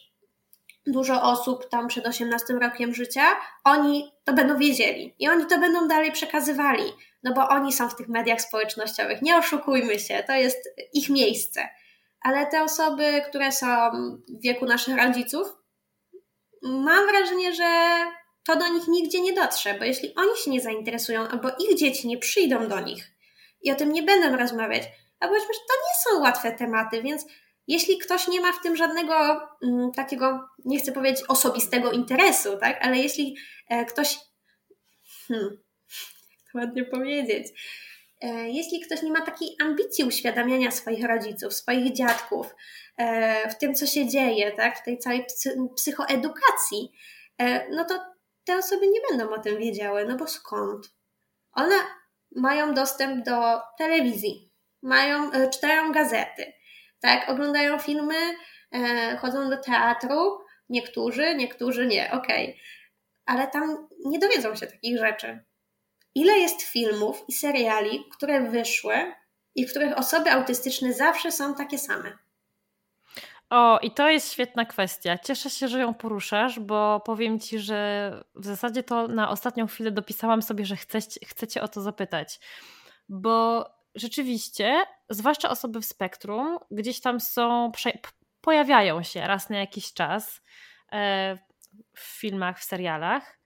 dużo 0.88 1.22
osób 1.22 1.70
tam 1.70 1.88
przed 1.88 2.08
18 2.08 2.54
rokiem 2.54 2.94
życia, 2.94 3.24
oni 3.64 4.12
to 4.24 4.34
będą 4.34 4.58
wiedzieli 4.58 5.16
i 5.20 5.30
oni 5.30 5.46
to 5.46 5.60
będą 5.60 5.88
dalej 5.88 6.12
przekazywali 6.12 6.84
no 7.24 7.34
bo 7.34 7.50
oni 7.50 7.74
są 7.74 7.90
w 7.90 7.96
tych 7.96 8.08
mediach 8.08 8.42
społecznościowych. 8.42 9.22
Nie 9.22 9.38
oszukujmy 9.38 10.00
się, 10.00 10.24
to 10.28 10.34
jest 10.34 10.70
ich 10.94 11.10
miejsce. 11.10 11.70
Ale 12.22 12.48
te 12.48 12.64
osoby, 12.64 13.22
które 13.30 13.52
są 13.52 13.68
w 14.40 14.44
wieku 14.44 14.66
naszych 14.66 14.98
rodziców, 14.98 15.48
mam 16.62 17.08
wrażenie, 17.08 17.54
że 17.54 17.98
to 18.44 18.56
do 18.56 18.68
nich 18.68 18.88
nigdzie 18.88 19.22
nie 19.22 19.34
dotrze, 19.34 19.74
bo 19.74 19.86
jeśli 19.86 20.16
oni 20.16 20.38
się 20.44 20.52
nie 20.52 20.62
zainteresują, 20.62 21.28
albo 21.28 21.50
ich 21.50 21.78
dzieci 21.78 22.08
nie 22.08 22.18
przyjdą 22.18 22.68
do 22.68 22.80
nich 22.80 23.12
i 23.62 23.72
o 23.72 23.76
tym 23.76 23.92
nie 23.92 24.04
będą 24.04 24.38
rozmawiać, 24.38 24.84
a 25.20 25.28
powiedzmy, 25.28 25.54
że 25.54 25.60
to 25.60 25.74
nie 25.74 26.18
są 26.18 26.22
łatwe 26.22 26.52
tematy, 26.52 27.02
więc 27.02 27.26
jeśli 27.68 27.98
ktoś 27.98 28.28
nie 28.28 28.42
ma 28.42 28.54
w 28.54 28.62
tym 28.62 28.76
żadnego 28.76 29.14
mm, 29.64 29.92
takiego, 29.92 30.48
nie 30.66 30.80
chcę 30.80 30.92
powiedzieć 30.92 31.26
osobistego 31.28 31.92
interesu, 31.92 32.58
tak, 32.58 32.86
ale 32.86 32.98
jeśli 32.98 33.36
e, 33.70 33.86
ktoś 33.86 34.20
hmm, 35.28 35.58
ładnie 36.56 36.86
powiedzieć. 36.86 37.48
E, 38.22 38.50
jeśli 38.50 38.80
ktoś 38.80 39.02
nie 39.02 39.12
ma 39.12 39.22
takiej 39.26 39.56
ambicji 39.62 40.04
uświadamiania 40.04 40.72
swoich 40.72 41.06
rodziców, 41.06 41.54
swoich 41.54 41.94
dziadków 41.94 42.56
e, 42.98 43.50
w 43.50 43.58
tym, 43.58 43.76
co 43.76 43.86
się 43.86 44.08
dzieje, 44.08 44.52
tak, 44.52 44.80
w 44.80 44.84
tej 44.84 44.98
całej 44.98 45.26
psychoedukacji, 45.76 46.92
e, 47.38 47.70
no 47.70 47.86
to 47.86 48.00
te 48.44 48.58
osoby 48.58 48.88
nie 48.88 49.00
będą 49.10 49.34
o 49.34 49.40
tym 49.40 49.58
wiedziały, 49.58 50.06
no 50.06 50.18
bo 50.18 50.28
skąd? 50.28 50.88
One 51.52 51.76
mają 52.36 52.74
dostęp 52.74 53.26
do 53.26 53.62
telewizji, 53.78 54.52
mają, 54.82 55.32
czytają 55.50 55.92
gazety, 55.92 56.54
tak, 57.00 57.30
oglądają 57.30 57.80
filmy, 57.80 58.16
chodzą 59.20 59.50
do 59.50 59.58
teatru, 59.58 60.40
niektórzy, 60.70 61.36
niektórzy 61.36 61.88
nie, 61.88 62.12
okej, 62.12 62.46
okay. 62.46 62.60
ale 63.26 63.48
tam 63.48 63.88
nie 64.06 64.20
dowiedzą 64.20 64.56
się 64.56 64.68
takich 64.68 64.98
rzeczy 64.98 65.44
ile 66.16 66.38
jest 66.38 66.62
filmów 66.62 67.24
i 67.28 67.34
seriali, 67.34 68.06
które 68.12 68.50
wyszły 68.50 69.14
i 69.56 69.68
w 69.68 69.70
których 69.70 69.98
osoby 69.98 70.32
autystyczne 70.32 70.94
zawsze 70.94 71.32
są 71.32 71.56
takie 71.56 71.78
same. 71.78 72.18
O, 73.50 73.80
i 73.80 73.92
to 73.92 74.10
jest 74.10 74.32
świetna 74.32 74.66
kwestia. 74.66 75.18
Cieszę 75.18 75.50
się, 75.50 75.68
że 75.68 75.80
ją 75.80 75.94
poruszasz, 75.94 76.60
bo 76.60 77.00
powiem 77.00 77.40
ci, 77.40 77.60
że 77.60 78.12
w 78.36 78.46
zasadzie 78.46 78.84
to 78.84 79.08
na 79.08 79.30
ostatnią 79.30 79.68
chwilę 79.68 79.92
dopisałam 79.92 80.42
sobie, 80.42 80.66
że 80.66 80.76
chcecie, 80.76 81.20
chcecie 81.26 81.62
o 81.62 81.68
to 81.68 81.82
zapytać. 81.82 82.40
Bo 83.10 83.66
rzeczywiście, 83.96 84.86
zwłaszcza 85.10 85.50
osoby 85.50 85.82
w 85.82 85.86
spektrum, 85.86 86.58
gdzieś 86.72 87.02
tam 87.02 87.20
są, 87.20 87.72
pojawiają 88.42 89.04
się 89.04 89.22
raz 89.22 89.50
na 89.50 89.58
jakiś 89.60 89.94
czas 89.94 90.42
e, 90.92 91.38
w 91.96 92.20
filmach, 92.20 92.60
w 92.60 92.64
serialach 92.64 93.41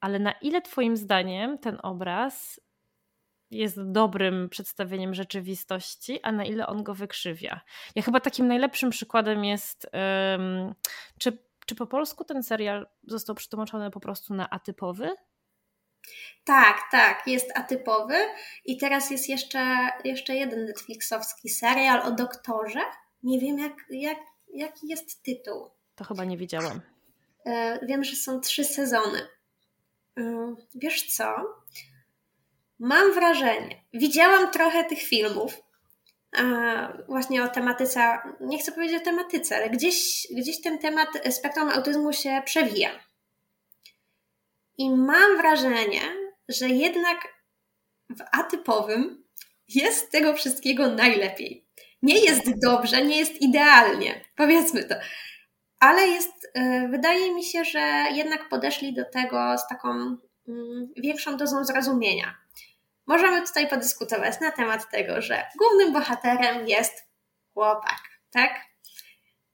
ale 0.00 0.18
na 0.18 0.32
ile 0.32 0.62
Twoim 0.62 0.96
zdaniem 0.96 1.58
ten 1.58 1.78
obraz 1.82 2.60
jest 3.50 3.92
dobrym 3.92 4.48
przedstawieniem 4.48 5.14
rzeczywistości, 5.14 6.22
a 6.22 6.32
na 6.32 6.44
ile 6.44 6.66
on 6.66 6.82
go 6.82 6.94
wykrzywia? 6.94 7.60
Ja 7.94 8.02
chyba 8.02 8.20
takim 8.20 8.48
najlepszym 8.48 8.90
przykładem 8.90 9.44
jest, 9.44 9.86
um, 9.92 10.74
czy, 11.18 11.38
czy 11.66 11.74
po 11.74 11.86
polsku 11.86 12.24
ten 12.24 12.42
serial 12.42 12.86
został 13.02 13.36
przetłumaczony 13.36 13.90
po 13.90 14.00
prostu 14.00 14.34
na 14.34 14.50
atypowy? 14.50 15.10
Tak, 16.44 16.80
tak, 16.90 17.26
jest 17.26 17.58
atypowy. 17.58 18.14
I 18.64 18.76
teraz 18.78 19.10
jest 19.10 19.28
jeszcze, 19.28 19.88
jeszcze 20.04 20.34
jeden 20.34 20.64
Netflixowski 20.64 21.48
serial 21.48 22.00
o 22.00 22.10
doktorze. 22.10 22.80
Nie 23.22 23.40
wiem, 23.40 23.58
jak, 23.58 23.72
jak, 23.90 24.18
jaki 24.54 24.88
jest 24.88 25.22
tytuł. 25.22 25.70
To 25.94 26.04
chyba 26.04 26.24
nie 26.24 26.36
widziałam. 26.36 26.80
E, 27.46 27.86
wiem, 27.86 28.04
że 28.04 28.16
są 28.16 28.40
trzy 28.40 28.64
sezony. 28.64 29.28
Wiesz 30.74 31.02
co? 31.16 31.34
Mam 32.78 33.12
wrażenie, 33.12 33.84
widziałam 33.94 34.50
trochę 34.50 34.84
tych 34.84 35.02
filmów, 35.02 35.62
właśnie 37.08 37.44
o 37.44 37.48
tematyce, 37.48 38.18
nie 38.40 38.58
chcę 38.58 38.72
powiedzieć 38.72 39.02
o 39.02 39.04
tematyce, 39.04 39.56
ale 39.56 39.70
gdzieś, 39.70 40.26
gdzieś 40.30 40.60
ten 40.60 40.78
temat 40.78 41.08
spektrum 41.30 41.68
autyzmu 41.68 42.12
się 42.12 42.42
przewija. 42.44 42.90
I 44.78 44.90
mam 44.90 45.36
wrażenie, 45.36 46.00
że 46.48 46.68
jednak 46.68 47.18
w 48.10 48.22
atypowym 48.32 49.24
jest 49.68 50.10
tego 50.10 50.34
wszystkiego 50.34 50.90
najlepiej. 50.90 51.66
Nie 52.02 52.18
jest 52.18 52.42
dobrze, 52.62 53.04
nie 53.04 53.18
jest 53.18 53.42
idealnie, 53.42 54.24
powiedzmy 54.36 54.84
to 54.84 54.94
ale 55.80 56.08
jest, 56.08 56.50
e, 56.54 56.88
wydaje 56.88 57.34
mi 57.34 57.44
się, 57.44 57.64
że 57.64 58.04
jednak 58.12 58.48
podeszli 58.48 58.94
do 58.94 59.04
tego 59.04 59.58
z 59.58 59.68
taką 59.68 59.88
mm, 60.48 60.88
większą 60.96 61.36
dozą 61.36 61.64
zrozumienia. 61.64 62.34
Możemy 63.06 63.46
tutaj 63.46 63.68
podyskutować 63.68 64.40
na 64.40 64.50
temat 64.50 64.90
tego, 64.90 65.22
że 65.22 65.46
głównym 65.58 65.92
bohaterem 65.92 66.68
jest 66.68 67.08
chłopak, 67.54 68.00
tak? 68.30 68.60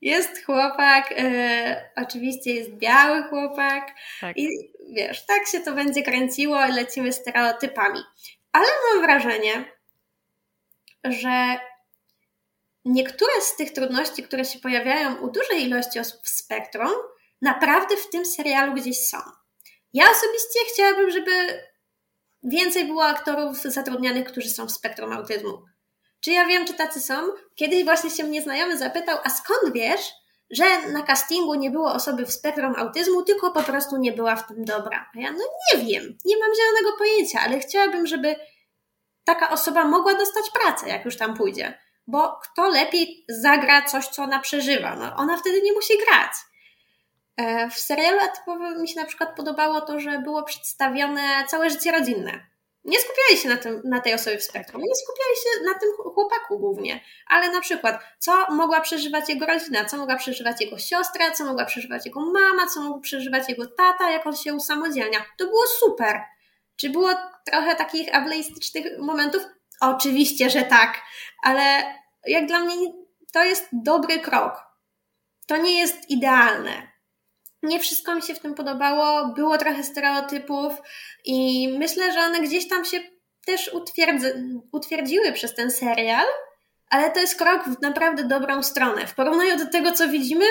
Jest 0.00 0.44
chłopak, 0.44 1.10
yy, 1.10 1.76
oczywiście 1.96 2.54
jest 2.54 2.70
biały 2.70 3.22
chłopak 3.22 3.94
tak. 4.20 4.36
i 4.36 4.48
wiesz, 4.94 5.26
tak 5.26 5.46
się 5.46 5.60
to 5.60 5.72
będzie 5.72 6.02
kręciło 6.02 6.66
i 6.66 6.72
lecimy 6.72 7.12
stereotypami. 7.12 8.00
Ale 8.52 8.66
mam 8.90 9.02
wrażenie, 9.02 9.64
że 11.04 11.58
niektóre 12.86 13.32
z 13.40 13.56
tych 13.56 13.72
trudności, 13.72 14.22
które 14.22 14.44
się 14.44 14.58
pojawiają 14.58 15.16
u 15.16 15.30
dużej 15.30 15.62
ilości 15.62 16.00
osób 16.00 16.20
w 16.22 16.28
spektrum, 16.28 16.90
naprawdę 17.42 17.96
w 17.96 18.10
tym 18.10 18.26
serialu 18.26 18.74
gdzieś 18.74 19.08
są. 19.08 19.18
Ja 19.92 20.04
osobiście 20.04 20.58
chciałabym, 20.72 21.10
żeby 21.10 21.30
więcej 22.42 22.84
było 22.84 23.04
aktorów 23.04 23.62
zatrudnianych, 23.62 24.24
którzy 24.24 24.48
są 24.48 24.66
w 24.66 24.72
spektrum 24.72 25.12
autyzmu. 25.12 25.62
Czy 26.20 26.30
ja 26.30 26.46
wiem, 26.46 26.66
czy 26.66 26.74
tacy 26.74 27.00
są? 27.00 27.14
Kiedyś 27.54 27.84
właśnie 27.84 28.10
się 28.10 28.24
mnie 28.24 28.42
znajomy 28.42 28.78
zapytał, 28.78 29.18
a 29.24 29.30
skąd 29.30 29.72
wiesz, 29.74 30.12
że 30.50 30.88
na 30.88 31.02
castingu 31.02 31.54
nie 31.54 31.70
było 31.70 31.92
osoby 31.92 32.26
w 32.26 32.32
spektrum 32.32 32.74
autyzmu, 32.76 33.22
tylko 33.22 33.52
po 33.52 33.62
prostu 33.62 33.96
nie 33.96 34.12
była 34.12 34.36
w 34.36 34.48
tym 34.48 34.64
dobra. 34.64 35.10
A 35.14 35.20
ja, 35.20 35.32
no 35.32 35.44
nie 35.72 35.84
wiem, 35.84 36.18
nie 36.24 36.38
mam 36.38 36.50
zielonego 36.54 36.98
pojęcia, 36.98 37.40
ale 37.40 37.58
chciałabym, 37.58 38.06
żeby 38.06 38.36
taka 39.24 39.50
osoba 39.50 39.84
mogła 39.84 40.14
dostać 40.14 40.44
pracę, 40.50 40.88
jak 40.88 41.04
już 41.04 41.16
tam 41.16 41.36
pójdzie 41.36 41.85
bo 42.06 42.38
kto 42.42 42.68
lepiej 42.68 43.24
zagra 43.28 43.82
coś, 43.82 44.06
co 44.06 44.22
ona 44.22 44.38
przeżywa? 44.38 44.96
No, 44.96 45.16
ona 45.16 45.36
wtedy 45.36 45.62
nie 45.62 45.72
musi 45.72 45.94
grać. 45.98 46.32
E, 47.36 47.70
w 47.70 47.74
serialu 47.74 48.18
atypowym 48.20 48.82
mi 48.82 48.88
się 48.88 49.00
na 49.00 49.06
przykład 49.06 49.36
podobało 49.36 49.80
to, 49.80 50.00
że 50.00 50.18
było 50.18 50.42
przedstawione 50.42 51.44
całe 51.48 51.70
życie 51.70 51.92
rodzinne. 51.92 52.46
Nie 52.84 52.98
skupiali 52.98 53.38
się 53.42 53.48
na, 53.48 53.56
tym, 53.56 53.80
na 53.84 54.00
tej 54.00 54.14
osobie 54.14 54.38
w 54.38 54.42
spektrum, 54.42 54.82
nie 54.82 54.94
skupiali 54.94 55.36
się 55.36 55.64
na 55.64 55.74
tym 55.78 55.88
chłopaku 56.14 56.58
głównie, 56.58 57.00
ale 57.26 57.50
na 57.50 57.60
przykład, 57.60 58.00
co 58.18 58.46
mogła 58.50 58.80
przeżywać 58.80 59.28
jego 59.28 59.46
rodzina, 59.46 59.84
co 59.84 59.96
mogła 59.96 60.16
przeżywać 60.16 60.60
jego 60.60 60.78
siostra, 60.78 61.30
co 61.30 61.44
mogła 61.44 61.64
przeżywać 61.64 62.06
jego 62.06 62.20
mama, 62.20 62.66
co 62.66 62.80
mógł 62.80 63.00
przeżywać 63.00 63.48
jego 63.48 63.66
tata, 63.66 64.10
jak 64.10 64.26
on 64.26 64.36
się 64.36 64.54
usamodzielnia. 64.54 65.18
To 65.38 65.46
było 65.46 65.66
super. 65.66 66.20
Czy 66.76 66.90
było 66.90 67.10
trochę 67.44 67.76
takich 67.76 68.14
ableistycznych 68.14 68.98
momentów? 68.98 69.42
Oczywiście, 69.80 70.50
że 70.50 70.62
tak, 70.62 71.02
ale 71.42 71.94
jak 72.26 72.46
dla 72.46 72.58
mnie 72.58 72.76
to 73.32 73.44
jest 73.44 73.68
dobry 73.72 74.18
krok. 74.18 74.66
To 75.46 75.56
nie 75.56 75.78
jest 75.78 76.10
idealne. 76.10 76.96
Nie 77.62 77.80
wszystko 77.80 78.14
mi 78.14 78.22
się 78.22 78.34
w 78.34 78.40
tym 78.40 78.54
podobało, 78.54 79.34
było 79.34 79.58
trochę 79.58 79.84
stereotypów 79.84 80.72
i 81.24 81.68
myślę, 81.78 82.12
że 82.12 82.20
one 82.20 82.40
gdzieś 82.40 82.68
tam 82.68 82.84
się 82.84 83.00
też 83.46 83.70
utwierdziły 84.72 85.32
przez 85.32 85.54
ten 85.54 85.70
serial, 85.70 86.26
ale 86.90 87.10
to 87.10 87.20
jest 87.20 87.38
krok 87.38 87.64
w 87.64 87.82
naprawdę 87.82 88.24
dobrą 88.24 88.62
stronę. 88.62 89.06
W 89.06 89.14
porównaniu 89.14 89.58
do 89.58 89.66
tego, 89.66 89.92
co 89.92 90.08
widzimy, 90.08 90.44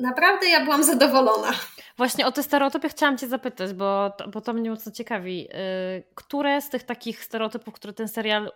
naprawdę 0.00 0.48
ja 0.48 0.64
byłam 0.64 0.84
zadowolona. 0.84 1.52
Właśnie 1.96 2.26
o 2.26 2.32
te 2.32 2.42
stereotypy 2.42 2.88
chciałam 2.88 3.18
Cię 3.18 3.28
zapytać, 3.28 3.72
bo 3.72 4.12
bo 4.32 4.40
to 4.40 4.52
mnie 4.52 4.70
mocno 4.70 4.92
ciekawi. 4.92 5.48
Y, 5.50 6.04
które 6.14 6.60
z 6.60 6.70
tych 6.70 6.82
takich 6.82 7.24
stereotypów, 7.24 7.74
które 7.74 7.92
ten 7.92 8.08
serial 8.08 8.52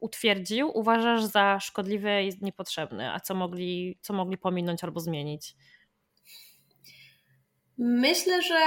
utwierdził, 0.00 0.70
uważasz 0.74 1.24
za 1.24 1.60
szkodliwe 1.60 2.24
i 2.24 2.32
niepotrzebne, 2.40 3.12
a 3.12 3.20
co 3.20 3.34
mogli, 3.34 3.98
co 4.02 4.12
mogli 4.12 4.38
pominąć 4.38 4.84
albo 4.84 5.00
zmienić? 5.00 5.54
Myślę, 7.78 8.42
że 8.42 8.58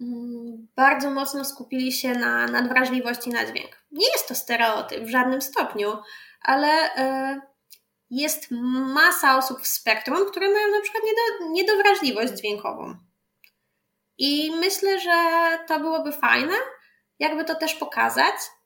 mm, 0.00 0.68
bardzo 0.76 1.10
mocno 1.10 1.44
skupili 1.44 1.92
się 1.92 2.12
na 2.12 2.46
nadwrażliwości 2.46 3.30
na 3.30 3.46
dźwięk. 3.46 3.84
Nie 3.92 4.06
jest 4.06 4.28
to 4.28 4.34
stereotyp 4.34 5.04
w 5.04 5.10
żadnym 5.10 5.42
stopniu, 5.42 5.92
ale 6.42 6.68
y, 6.68 7.40
jest 8.10 8.50
masa 8.94 9.38
osób 9.38 9.60
w 9.60 9.66
spektrum, 9.66 10.30
które 10.30 10.48
mają 10.48 10.68
na 10.68 10.80
przykład 10.80 11.02
niedowrażliwość 11.50 12.32
dźwiękową. 12.32 12.94
I 14.18 14.52
myślę, 14.60 15.00
że 15.00 15.12
to 15.68 15.80
byłoby 15.80 16.12
fajne, 16.12 16.54
jakby 17.18 17.44
to 17.44 17.54
też 17.54 17.74
pokazać, 17.74 18.34
e, 18.34 18.57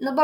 no 0.00 0.12
bo 0.14 0.22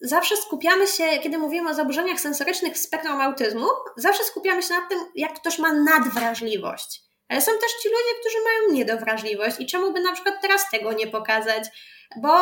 zawsze 0.00 0.36
skupiamy 0.36 0.86
się, 0.86 1.04
kiedy 1.22 1.38
mówimy 1.38 1.70
o 1.70 1.74
zaburzeniach 1.74 2.20
sensorycznych 2.20 2.74
w 2.74 2.78
spektrum 2.78 3.20
autyzmu, 3.20 3.66
zawsze 3.96 4.24
skupiamy 4.24 4.62
się 4.62 4.74
na 4.74 4.88
tym, 4.88 4.98
jak 5.14 5.34
ktoś 5.34 5.58
ma 5.58 5.72
nadwrażliwość. 5.72 7.02
Ale 7.28 7.40
są 7.40 7.52
też 7.52 7.72
ci 7.82 7.88
ludzie, 7.88 8.20
którzy 8.20 8.36
mają 8.44 8.72
niedowrażliwość 8.72 9.60
i 9.60 9.66
czemu 9.66 9.92
by 9.92 10.00
na 10.00 10.12
przykład 10.12 10.34
teraz 10.42 10.70
tego 10.70 10.92
nie 10.92 11.06
pokazać? 11.06 11.64
Bo 12.16 12.32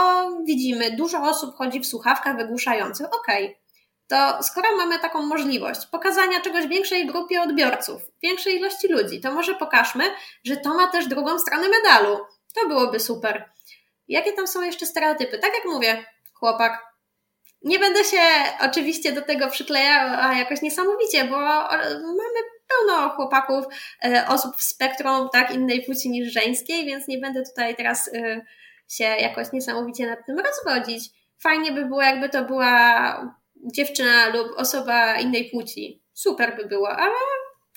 widzimy, 0.45 0.97
dużo 0.97 1.23
osób 1.23 1.57
chodzi 1.57 1.81
w 1.81 1.87
słuchawkach 1.87 2.37
wygłuszających. 2.37 3.07
Okej, 3.07 3.45
okay 3.45 3.67
to 4.09 4.43
skoro 4.43 4.77
mamy 4.77 4.99
taką 4.99 5.23
możliwość 5.23 5.87
pokazania 5.87 6.41
czegoś 6.41 6.67
większej 6.67 7.07
grupie 7.07 7.43
odbiorców, 7.43 8.03
większej 8.23 8.57
ilości 8.57 8.89
ludzi, 8.89 9.21
to 9.21 9.33
może 9.33 9.55
pokażmy, 9.55 10.05
że 10.45 10.57
to 10.57 10.75
ma 10.75 10.87
też 10.87 11.07
drugą 11.07 11.39
stronę 11.39 11.69
medalu. 11.69 12.19
To 12.55 12.69
byłoby 12.69 13.01
super. 13.01 13.51
Jakie 14.09 14.33
tam 14.33 14.47
są 14.47 14.63
jeszcze 14.63 14.87
stereotypy? 14.87 15.39
Tak 15.39 15.51
jak 15.55 15.65
mówię, 15.65 16.05
chłopak. 16.35 16.87
Nie 17.63 17.79
będę 17.79 18.05
się 18.05 18.21
oczywiście 18.61 19.13
do 19.13 19.23
tego 19.23 19.51
przyklejała 19.51 20.35
jakoś 20.35 20.63
niesamowicie, 20.63 21.25
bo 21.25 21.37
mamy 21.37 22.41
pełno 22.69 23.09
chłopaków, 23.09 23.65
e, 24.05 24.25
osób 24.29 24.57
w 24.57 24.63
spektrum 24.63 25.29
tak 25.33 25.55
innej 25.55 25.83
płci 25.83 26.11
niż 26.11 26.33
żeńskiej, 26.33 26.87
więc 26.87 27.09
nie 27.09 27.19
będę 27.19 27.43
tutaj 27.43 27.77
teraz 27.77 28.11
e, 28.15 28.41
się 28.89 29.05
jakoś 29.05 29.53
niesamowicie 29.53 30.07
nad 30.07 30.27
tym 30.27 30.39
rozwodzić. 30.39 31.11
Fajnie 31.39 31.73
by 31.73 31.85
było, 31.85 32.03
jakby 32.03 32.29
to 32.29 32.45
była 32.45 33.37
dziewczyna 33.57 34.29
lub 34.29 34.49
osoba 34.57 35.17
innej 35.19 35.51
płci. 35.51 36.03
Super 36.13 36.57
by 36.57 36.65
było, 36.65 36.89
ale, 36.89 37.15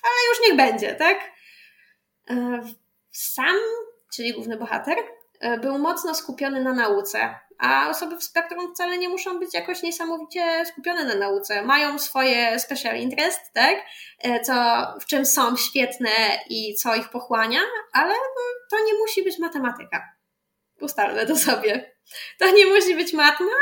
ale 0.04 0.14
już 0.30 0.48
niech 0.48 0.58
będzie, 0.58 0.96
tak? 0.96 1.32
E, 2.30 2.62
sam, 3.12 3.56
czyli 4.16 4.34
główny 4.34 4.58
bohater, 4.58 4.98
e, 4.98 5.19
był 5.62 5.78
mocno 5.78 6.16
skupiony 6.16 6.64
na 6.64 6.74
nauce, 6.74 7.36
a 7.58 7.90
osoby 7.90 8.18
w 8.18 8.24
spektrum 8.24 8.74
wcale 8.74 8.98
nie 8.98 9.10
muszą 9.10 9.40
być 9.40 9.54
jakoś 9.54 9.84
niesamowicie 9.84 10.66
skupione 10.66 11.06
na 11.06 11.16
nauce. 11.16 11.62
Mają 11.62 12.00
swoje 12.00 12.60
special 12.60 12.98
interest, 12.98 13.42
tak? 13.54 13.76
E, 14.20 14.40
co, 14.40 14.54
w 15.02 15.06
czym 15.06 15.26
są 15.26 15.58
świetne 15.58 16.10
i 16.50 16.76
co 16.76 16.96
ich 16.96 17.10
pochłania, 17.10 17.60
ale 17.94 18.14
to 18.72 18.86
nie 18.86 18.94
musi 18.94 19.24
być 19.24 19.40
matematyka. 19.40 20.12
Ustalmy 20.82 21.26
to 21.26 21.36
sobie. 21.36 21.96
To 22.40 22.52
nie 22.52 22.66
musi 22.66 22.96
być 22.96 23.14
matma, 23.14 23.56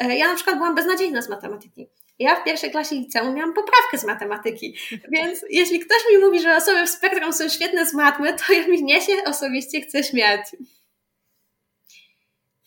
E, 0.00 0.16
ja 0.16 0.28
na 0.28 0.34
przykład 0.34 0.56
byłam 0.56 0.74
beznadziejna 0.74 1.22
z 1.22 1.28
matematyki. 1.28 1.88
Ja 2.18 2.36
w 2.36 2.44
pierwszej 2.44 2.70
klasie 2.70 2.94
liceum 2.94 3.34
miałam 3.34 3.54
poprawkę 3.54 3.98
z 3.98 4.04
matematyki, 4.04 4.76
więc 5.12 5.44
jeśli 5.50 5.80
ktoś 5.80 5.98
mi 6.10 6.18
mówi, 6.18 6.40
że 6.40 6.56
osoby 6.56 6.86
w 6.86 6.90
spektrum 6.90 7.32
są 7.32 7.48
świetne 7.48 7.86
z 7.86 7.94
matmy, 7.94 8.34
to 8.34 8.52
ja 8.52 8.66
mnie 8.66 9.00
się 9.00 9.12
osobiście 9.26 9.80
chce 9.80 10.04
śmiać. 10.04 10.40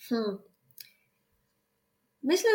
Hmm. 0.09 0.37
Myślę, 2.23 2.49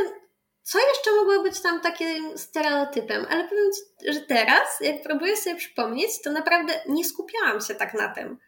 co 0.63 0.79
jeszcze 0.79 1.13
mogło 1.13 1.43
być 1.43 1.61
tam 1.61 1.81
takim 1.81 2.39
stereotypem, 2.39 3.27
ale 3.31 3.49
powiem 3.49 3.71
Ci, 3.73 4.13
że 4.13 4.21
teraz, 4.21 4.81
jak 4.81 5.03
próbuję 5.03 5.37
sobie 5.37 5.57
przypomnieć, 5.57 6.23
to 6.25 6.33
naprawdę 6.33 6.81
nie 6.89 7.05
skupiałam 7.05 7.61
się 7.61 7.75
tak 7.75 7.95
na 7.95 8.15
tym. 8.15 8.39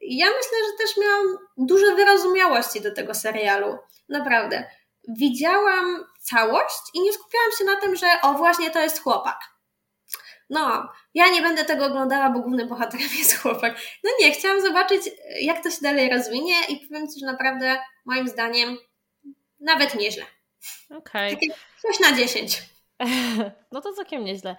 Ja 0.00 0.26
myślę, 0.26 0.58
że 0.66 0.78
też 0.78 0.96
miałam 0.96 1.38
dużo 1.56 1.96
wyrozumiałości 1.96 2.80
do 2.80 2.94
tego 2.94 3.14
serialu. 3.14 3.78
Naprawdę 4.08 4.70
widziałam 5.08 6.04
całość 6.20 6.82
i 6.94 7.00
nie 7.00 7.12
skupiałam 7.12 7.50
się 7.58 7.64
na 7.64 7.76
tym, 7.76 7.96
że 7.96 8.06
o 8.22 8.32
właśnie 8.32 8.70
to 8.70 8.80
jest 8.80 9.02
chłopak. 9.02 9.38
No, 10.50 10.92
ja 11.14 11.28
nie 11.28 11.42
będę 11.42 11.64
tego 11.64 11.86
oglądała, 11.86 12.30
bo 12.30 12.40
głównym 12.40 12.68
bohaterem 12.68 13.08
jest 13.18 13.36
chłopak. 13.36 13.80
No 14.04 14.10
nie, 14.20 14.32
chciałam 14.32 14.60
zobaczyć, 14.60 15.02
jak 15.40 15.62
to 15.62 15.70
się 15.70 15.78
dalej 15.82 16.10
rozwinie 16.10 16.54
i 16.68 16.86
powiem 16.86 17.08
Ci, 17.08 17.20
że 17.20 17.26
naprawdę 17.26 17.78
moim 18.04 18.28
zdaniem 18.28 18.76
nawet 19.60 19.94
nieźle. 19.94 20.24
Okej. 20.90 21.34
Okay. 21.34 21.48
Coś 21.82 22.00
na 22.00 22.16
10. 22.16 22.62
No 23.72 23.80
to 23.80 23.92
całkiem 23.92 24.24
nieźle. 24.24 24.56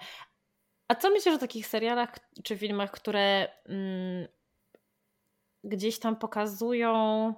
A 0.88 0.94
co 0.94 1.10
myślisz 1.10 1.34
o 1.34 1.38
takich 1.38 1.66
serialach 1.66 2.18
czy 2.44 2.56
filmach, 2.56 2.90
które 2.90 3.48
mm, 3.68 4.28
gdzieś 5.64 5.98
tam 5.98 6.16
pokazują 6.16 7.34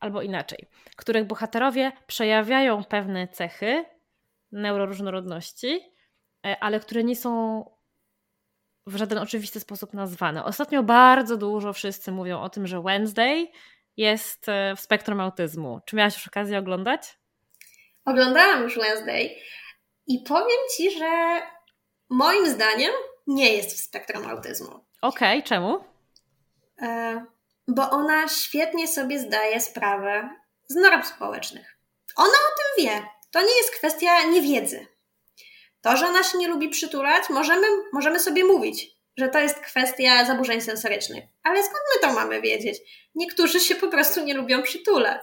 albo 0.00 0.22
inaczej, 0.22 0.66
których 0.96 1.26
bohaterowie 1.26 1.92
przejawiają 2.06 2.84
pewne 2.84 3.28
cechy 3.28 3.84
neuroróżnorodności, 4.52 5.80
e, 5.80 5.91
ale 6.60 6.80
które 6.80 7.04
nie 7.04 7.16
są 7.16 7.64
w 8.86 8.96
żaden 8.96 9.18
oczywisty 9.18 9.60
sposób 9.60 9.94
nazwane. 9.94 10.44
Ostatnio 10.44 10.82
bardzo 10.82 11.36
dużo 11.36 11.72
wszyscy 11.72 12.12
mówią 12.12 12.40
o 12.40 12.48
tym, 12.48 12.66
że 12.66 12.82
Wednesday 12.82 13.48
jest 13.96 14.48
e, 14.48 14.76
w 14.76 14.80
spektrum 14.80 15.20
autyzmu. 15.20 15.80
Czy 15.86 15.96
miałaś 15.96 16.14
już 16.14 16.28
okazję 16.28 16.58
oglądać? 16.58 17.18
Oglądałam 18.04 18.62
już 18.62 18.78
Wednesday 18.78 19.30
i 20.06 20.18
powiem 20.28 20.58
Ci, 20.76 20.98
że 20.98 21.42
moim 22.10 22.46
zdaniem 22.46 22.92
nie 23.26 23.54
jest 23.54 23.76
w 23.76 23.80
spektrum 23.80 24.26
autyzmu. 24.26 24.84
Okej, 25.02 25.38
okay, 25.38 25.42
czemu? 25.42 25.84
E, 26.82 27.24
bo 27.68 27.90
ona 27.90 28.28
świetnie 28.28 28.88
sobie 28.88 29.18
zdaje 29.18 29.60
sprawę 29.60 30.28
z 30.68 30.74
norm 30.74 31.02
społecznych. 31.02 31.78
Ona 32.16 32.28
o 32.28 32.56
tym 32.56 32.84
wie. 32.84 33.06
To 33.30 33.40
nie 33.42 33.56
jest 33.56 33.70
kwestia 33.76 34.22
niewiedzy. 34.22 34.86
To, 35.82 35.96
że 35.96 36.06
ona 36.06 36.22
się 36.22 36.38
nie 36.38 36.48
lubi 36.48 36.68
przytulać, 36.68 37.30
możemy, 37.30 37.66
możemy 37.92 38.20
sobie 38.20 38.44
mówić, 38.44 38.86
że 39.16 39.28
to 39.28 39.40
jest 39.40 39.58
kwestia 39.58 40.24
zaburzeń 40.24 40.60
sensorycznych. 40.60 41.24
Ale 41.42 41.62
skąd 41.62 41.80
my 41.94 42.08
to 42.08 42.14
mamy 42.14 42.40
wiedzieć? 42.40 42.78
Niektórzy 43.14 43.60
się 43.60 43.74
po 43.74 43.88
prostu 43.88 44.24
nie 44.24 44.34
lubią 44.34 44.62
przytulać. 44.62 45.22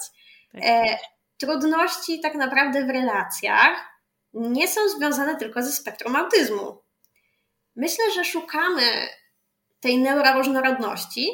Tak. 0.51 0.61
E, 0.65 0.97
trudności 1.37 2.19
tak 2.19 2.35
naprawdę 2.35 2.85
w 2.85 2.89
relacjach 2.89 3.85
nie 4.33 4.67
są 4.67 4.89
związane 4.89 5.35
tylko 5.35 5.63
ze 5.63 5.71
spektrum 5.71 6.15
autyzmu. 6.15 6.81
Myślę, 7.75 8.11
że 8.15 8.25
szukamy 8.25 9.07
tej 9.79 9.97
neuroróżnorodności, 9.97 11.29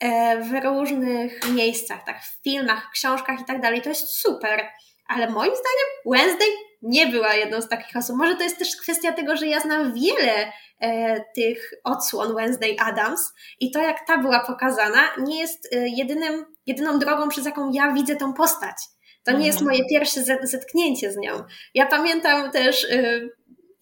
E, 0.00 0.40
w 0.40 0.64
różnych 0.64 1.48
miejscach, 1.54 2.04
tak, 2.04 2.22
w 2.22 2.42
filmach, 2.42 2.90
książkach 2.92 3.40
i 3.40 3.44
tak 3.44 3.60
dalej. 3.60 3.82
To 3.82 3.88
jest 3.88 4.08
super. 4.08 4.68
Ale 5.06 5.30
moim 5.30 5.52
zdaniem 5.52 5.88
Wednesday 6.06 6.48
nie 6.86 7.06
była 7.06 7.34
jedną 7.34 7.60
z 7.60 7.68
takich 7.68 7.96
osób. 7.96 8.16
Może 8.16 8.36
to 8.36 8.42
jest 8.42 8.58
też 8.58 8.76
kwestia 8.76 9.12
tego, 9.12 9.36
że 9.36 9.46
ja 9.46 9.60
znam 9.60 9.94
wiele 9.94 10.52
e, 10.80 11.20
tych 11.34 11.70
odsłon 11.84 12.34
Wednesday 12.34 12.76
Adams 12.78 13.32
i 13.60 13.70
to, 13.70 13.80
jak 13.82 14.06
ta 14.06 14.18
była 14.18 14.40
pokazana, 14.40 15.02
nie 15.18 15.40
jest 15.40 15.74
e, 15.74 15.88
jedynym, 15.88 16.44
jedyną 16.66 16.98
drogą, 16.98 17.28
przez 17.28 17.46
jaką 17.46 17.72
ja 17.72 17.92
widzę 17.92 18.16
tą 18.16 18.32
postać. 18.32 18.76
To 19.24 19.32
nie 19.32 19.46
jest 19.46 19.60
mhm. 19.60 19.76
moje 19.76 19.88
pierwsze 19.88 20.20
zetknięcie 20.42 21.12
z 21.12 21.16
nią. 21.16 21.44
Ja 21.74 21.86
pamiętam 21.86 22.50
też 22.50 22.84
y, 22.84 23.30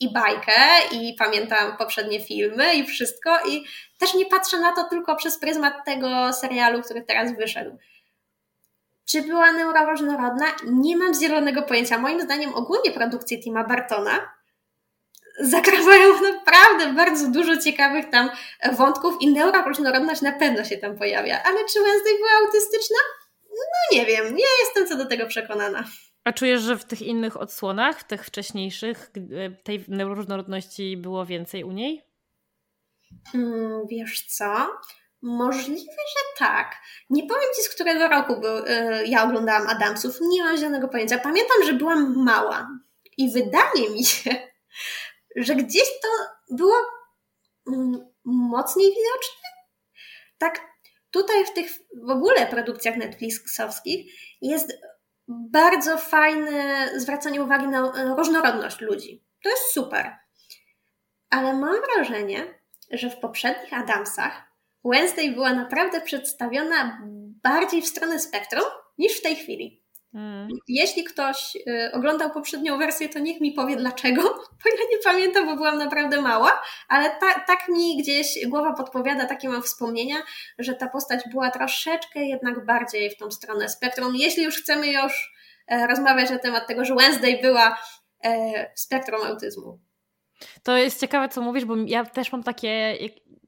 i 0.01 0.13
bajkę, 0.13 0.53
i 0.93 1.15
pamiętam 1.19 1.77
poprzednie 1.77 2.25
filmy, 2.25 2.75
i 2.75 2.87
wszystko, 2.87 3.31
i 3.49 3.65
też 3.99 4.15
nie 4.15 4.27
patrzę 4.27 4.61
na 4.61 4.73
to 4.73 4.85
tylko 4.85 5.17
przez 5.17 5.39
pryzmat 5.39 5.75
tego 5.85 6.33
serialu, 6.33 6.83
który 6.83 7.03
teraz 7.03 7.37
wyszedł. 7.37 7.79
Czy 9.09 9.23
była 9.23 9.53
neuroróżnorodna? 9.53 10.47
Nie 10.67 10.97
mam 10.97 11.15
zielonego 11.15 11.63
pojęcia. 11.63 11.99
Moim 11.99 12.21
zdaniem 12.21 12.55
ogólnie 12.55 12.91
produkcje 12.91 13.43
Tima 13.43 13.65
Bartona 13.65 14.35
zakrawają 15.41 16.23
naprawdę 16.23 16.93
bardzo 16.93 17.31
dużo 17.31 17.57
ciekawych 17.57 18.11
tam 18.11 18.31
wątków 18.73 19.15
i 19.21 19.33
neuroróżnorodność 19.33 20.23
na 20.23 20.33
pewno 20.33 20.65
się 20.65 20.77
tam 20.77 20.99
pojawia. 20.99 21.43
Ale 21.43 21.57
czy 21.73 21.81
Wednesday 21.81 22.15
była 22.17 22.31
autystyczna? 22.47 22.97
No 23.51 23.99
nie 23.99 24.07
wiem, 24.07 24.37
nie 24.37 24.45
jestem 24.65 24.87
co 24.87 24.97
do 24.97 25.07
tego 25.07 25.27
przekonana. 25.27 25.85
A 26.25 26.33
czujesz, 26.33 26.63
że 26.63 26.79
w 26.79 26.85
tych 26.85 27.03
innych 27.03 27.41
odsłonach, 27.41 28.01
w 28.01 28.05
tych 28.05 28.25
wcześniejszych, 28.25 29.11
tej 29.63 29.85
neuroróżnorodności 29.89 30.97
było 30.97 31.27
więcej 31.27 31.65
u 31.65 31.73
niej? 31.73 32.03
Hmm, 33.33 33.87
wiesz 33.91 34.27
co? 34.27 34.67
Możliwe, 35.27 35.93
że 35.93 36.47
tak. 36.47 36.77
Nie 37.11 37.27
powiem 37.27 37.49
ci, 37.57 37.63
z 37.63 37.69
którego 37.69 38.09
roku 38.09 38.41
był, 38.41 38.57
yy, 38.57 39.07
ja 39.07 39.25
oglądałam 39.25 39.69
Adamsów. 39.69 40.17
Nie 40.21 40.45
mam 40.45 40.57
żadnego 40.57 40.89
pojęcia. 40.89 41.19
Pamiętam, 41.19 41.57
że 41.65 41.73
byłam 41.73 42.25
mała 42.25 42.69
i 43.17 43.33
wydaje 43.33 43.91
mi 43.91 44.05
się, 44.05 44.31
że 45.37 45.55
gdzieś 45.55 45.89
to 46.03 46.09
było 46.57 46.75
mm, 47.69 48.13
mocniej 48.25 48.89
widoczne. 48.89 49.49
Tak, 50.39 50.61
tutaj 51.11 51.47
w 51.47 51.53
tych 51.53 51.71
w 52.07 52.11
ogóle 52.11 52.47
produkcjach 52.47 52.97
Netflixowskich 52.97 54.13
jest 54.41 54.73
bardzo 55.29 55.99
fajne 55.99 56.91
zwracanie 56.97 57.43
uwagi 57.43 57.69
na 57.69 57.93
różnorodność 58.17 58.81
ludzi. 58.81 59.25
To 59.43 59.49
jest 59.49 59.73
super. 59.73 60.19
Ale 61.31 61.55
mam 61.55 61.77
wrażenie, 61.81 62.59
że 62.91 63.11
w 63.11 63.19
poprzednich 63.19 63.73
Adamsach 63.73 64.54
Wednesday 64.85 65.33
była 65.33 65.55
naprawdę 65.55 66.01
przedstawiona 66.01 67.03
bardziej 67.43 67.83
w 67.83 67.87
stronę 67.87 68.19
spektrum 68.19 68.65
niż 68.99 69.19
w 69.19 69.23
tej 69.23 69.37
chwili. 69.37 69.85
Hmm. 70.15 70.49
Jeśli 70.69 71.05
ktoś 71.05 71.57
y, 71.57 71.91
oglądał 71.93 72.31
poprzednią 72.31 72.79
wersję, 72.79 73.09
to 73.09 73.19
niech 73.19 73.41
mi 73.41 73.53
powie 73.53 73.77
dlaczego, 73.77 74.23
bo 74.65 74.71
ja 74.71 74.85
nie 74.91 74.99
pamiętam, 75.05 75.47
bo 75.47 75.57
byłam 75.57 75.79
naprawdę 75.79 76.21
mała, 76.21 76.63
ale 76.89 77.11
ta, 77.11 77.41
tak 77.41 77.69
mi 77.69 77.97
gdzieś 77.97 78.47
głowa 78.47 78.73
podpowiada, 78.73 79.27
takie 79.27 79.49
mam 79.49 79.63
wspomnienia, 79.63 80.17
że 80.59 80.75
ta 80.75 80.89
postać 80.89 81.21
była 81.31 81.51
troszeczkę 81.51 82.25
jednak 82.25 82.67
bardziej 82.67 83.11
w 83.11 83.17
tą 83.17 83.31
stronę 83.31 83.69
spektrum. 83.69 84.17
Jeśli 84.17 84.45
już 84.45 84.63
chcemy 84.63 84.87
już 84.87 85.35
e, 85.67 85.87
rozmawiać 85.87 86.31
na 86.31 86.39
temat 86.39 86.67
tego, 86.67 86.85
że 86.85 86.95
Wednesday 86.95 87.39
była 87.43 87.79
e, 88.25 88.75
w 88.75 88.81
spektrum 88.81 89.23
autyzmu. 89.23 89.81
To 90.63 90.77
jest 90.77 91.01
ciekawe, 91.01 91.29
co 91.29 91.43
mówisz, 91.43 91.65
bo 91.65 91.75
ja 91.87 92.05
też 92.05 92.33
mam 92.33 92.43
takie, 92.43 92.99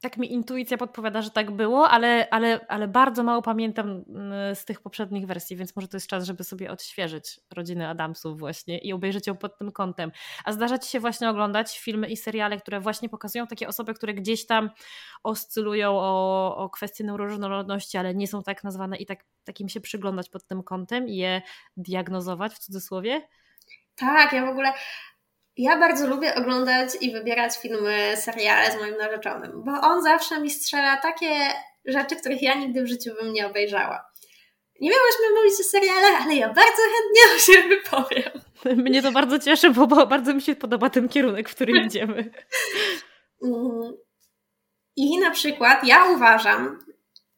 tak 0.07 0.17
mi 0.17 0.33
intuicja 0.33 0.79
podpowiada, 0.79 1.23
że 1.23 1.31
tak 1.31 1.51
było, 1.51 1.89
ale, 1.89 2.29
ale, 2.31 2.61
ale 2.69 2.89
bardzo 2.89 3.23
mało 3.23 3.43
pamiętam 3.43 4.05
mm, 4.09 4.55
z 4.55 4.65
tych 4.65 4.81
poprzednich 4.81 5.27
wersji, 5.27 5.57
więc 5.57 5.77
może 5.77 5.89
to 5.89 5.97
jest 5.97 6.07
czas, 6.07 6.25
żeby 6.25 6.45
sobie 6.45 6.71
odświeżyć 6.71 7.41
rodzinę 7.55 7.89
Adamsów 7.89 8.39
właśnie 8.39 8.79
i 8.79 8.93
obejrzeć 8.93 9.27
ją 9.27 9.37
pod 9.37 9.59
tym 9.59 9.73
kątem. 9.73 10.13
A 10.45 10.53
zdarza 10.53 10.79
Ci 10.79 10.91
się 10.91 11.01
właśnie 11.01 11.31
oglądać 11.31 11.79
filmy 11.79 12.09
i 12.09 12.17
seriale, 12.17 12.61
które 12.61 12.81
właśnie 12.81 13.09
pokazują 13.09 13.47
takie 13.47 13.69
osoby, 13.69 13.95
które 13.95 14.15
gdzieś 14.15 14.47
tam 14.47 14.71
oscylują 15.23 15.91
o, 15.91 16.57
o 16.57 16.71
kwestie 16.71 17.05
neuroróżnorodności, 17.05 17.99
ale 17.99 18.15
nie 18.15 18.29
są 18.29 18.43
tak 18.43 18.65
nazwane 18.65 18.97
i 18.97 19.07
tak, 19.07 19.25
takim 19.45 19.69
się 19.69 19.81
przyglądać 19.81 20.29
pod 20.29 20.47
tym 20.47 20.63
kątem 20.63 21.09
i 21.09 21.17
je 21.17 21.43
diagnozować 21.77 22.53
w 22.53 22.59
cudzysłowie? 22.59 23.29
Tak, 23.97 24.33
ja 24.33 24.47
w 24.47 24.49
ogóle 24.49 24.73
ja 25.57 25.79
bardzo 25.79 26.07
lubię 26.07 26.35
oglądać 26.35 26.91
i 27.01 27.13
wybierać 27.13 27.59
filmy, 27.59 28.15
seriale 28.17 28.73
z 28.73 28.77
moim 28.77 28.97
narzeczonym, 28.97 29.53
bo 29.65 29.73
on 29.73 30.03
zawsze 30.03 30.41
mi 30.41 30.51
strzela 30.51 30.97
takie 30.97 31.31
rzeczy, 31.85 32.17
których 32.17 32.43
ja 32.43 32.55
nigdy 32.55 32.83
w 32.83 32.87
życiu 32.87 33.11
bym 33.21 33.33
nie 33.33 33.47
obejrzała. 33.47 34.05
Nie 34.81 34.91
miałyśmy 34.91 35.37
mówić 35.37 35.61
o 35.61 35.65
serialach, 35.65 36.23
ale 36.23 36.35
ja 36.35 36.49
bardzo 36.49 36.83
chętnie 36.83 37.37
o 37.37 37.39
się 37.39 37.69
wypowiem. 37.69 38.43
Mnie 38.85 39.03
to 39.03 39.13
bardzo 39.13 39.39
cieszy, 39.39 39.71
bo 39.71 39.87
bardzo 40.07 40.35
mi 40.35 40.43
się 40.43 40.57
podoba 40.57 40.91
ten 40.91 41.09
kierunek, 41.09 41.49
w 41.49 41.55
którym 41.55 41.77
idziemy. 41.87 42.31
Mm. 43.43 43.93
I 44.97 45.19
na 45.19 45.31
przykład 45.31 45.85
ja 45.85 46.05
uważam, 46.05 46.79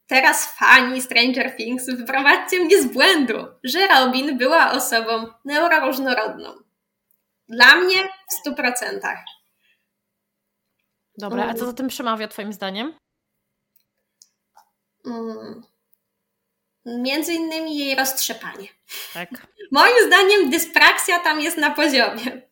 teraz 0.06 0.58
fani 0.58 1.02
Stranger 1.02 1.56
Things, 1.56 1.86
wyprowadźcie 1.86 2.60
mnie 2.60 2.82
z 2.82 2.86
błędu, 2.86 3.46
że 3.64 3.86
Robin 3.86 4.38
była 4.38 4.70
osobą 4.70 5.26
neuroróżnorodną. 5.44 6.67
Dla 7.48 7.76
mnie 7.76 8.08
w 8.30 8.32
stu 8.32 8.54
procentach. 8.54 9.18
Dobra, 11.18 11.48
a 11.48 11.54
co 11.54 11.66
za 11.66 11.72
tym 11.72 11.88
przemawia 11.88 12.28
Twoim 12.28 12.52
zdaniem? 12.52 12.94
Mm. 15.06 15.62
Między 16.86 17.34
innymi 17.34 17.78
jej 17.78 17.94
roztrzepanie. 17.94 18.68
Tak. 19.14 19.28
Moim 19.72 20.06
zdaniem 20.06 20.50
dyspraksja 20.50 21.18
tam 21.18 21.40
jest 21.40 21.58
na 21.58 21.70
poziomie. 21.70 22.42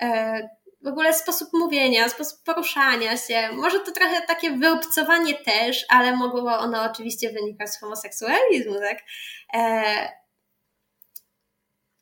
E, 0.00 0.60
w 0.82 0.86
ogóle 0.86 1.14
sposób 1.14 1.48
mówienia, 1.52 2.08
sposób 2.08 2.42
poruszania 2.44 3.16
się, 3.16 3.52
może 3.52 3.80
to 3.80 3.92
trochę 3.92 4.22
takie 4.22 4.50
wyobcowanie 4.50 5.34
też, 5.34 5.84
ale 5.88 6.16
mogło 6.16 6.58
ono 6.58 6.82
oczywiście 6.82 7.32
wynikać 7.32 7.70
z 7.70 7.80
homoseksualizmu, 7.80 8.74
tak? 8.74 8.98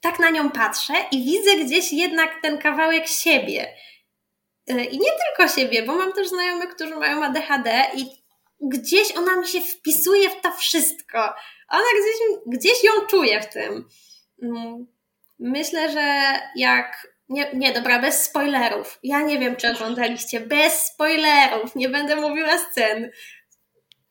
Tak 0.01 0.18
na 0.18 0.30
nią 0.30 0.51
patrzę 0.51 0.94
i 1.12 1.24
widzę 1.24 1.57
gdzieś 1.57 1.92
jednak 1.92 2.42
ten 2.42 2.59
kawałek 2.59 3.07
siebie. 3.07 3.74
Y, 4.70 4.84
I 4.84 4.99
nie 4.99 5.11
tylko 5.11 5.53
siebie, 5.55 5.82
bo 5.82 5.94
mam 5.94 6.12
też 6.12 6.28
znajomych, 6.28 6.68
którzy 6.68 6.96
mają 6.96 7.24
ADHD 7.24 7.86
i 7.94 8.07
gdzieś 8.61 9.16
ona 9.16 9.36
mi 9.36 9.46
się 9.46 9.61
wpisuje 9.61 10.30
w 10.30 10.40
to 10.40 10.53
wszystko. 10.53 11.34
Ona 11.68 11.84
gdzieś, 12.01 12.38
gdzieś 12.46 12.84
ją 12.84 12.92
czuje 13.07 13.40
w 13.42 13.46
tym. 13.46 13.88
Mm, 14.42 14.86
myślę, 15.38 15.92
że 15.92 16.32
jak. 16.57 17.18
Nie, 17.28 17.51
nie, 17.55 17.72
dobra, 17.72 17.99
bez 17.99 18.24
spoilerów. 18.24 18.99
Ja 19.03 19.20
nie 19.20 19.38
wiem, 19.38 19.57
czy 19.57 19.70
oglądaliście. 19.70 20.40
Bez 20.40 20.86
spoilerów. 20.86 21.76
Nie 21.76 21.88
będę 21.88 22.16
mówiła 22.16 22.59
scen. 22.59 23.11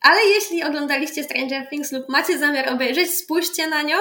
Ale 0.00 0.20
jeśli 0.24 0.64
oglądaliście 0.64 1.24
Stranger 1.24 1.68
Things 1.68 1.92
lub 1.92 2.08
macie 2.08 2.38
zamiar 2.38 2.68
obejrzeć, 2.68 3.14
spójrzcie 3.14 3.66
na 3.66 3.82
nią 3.82 3.98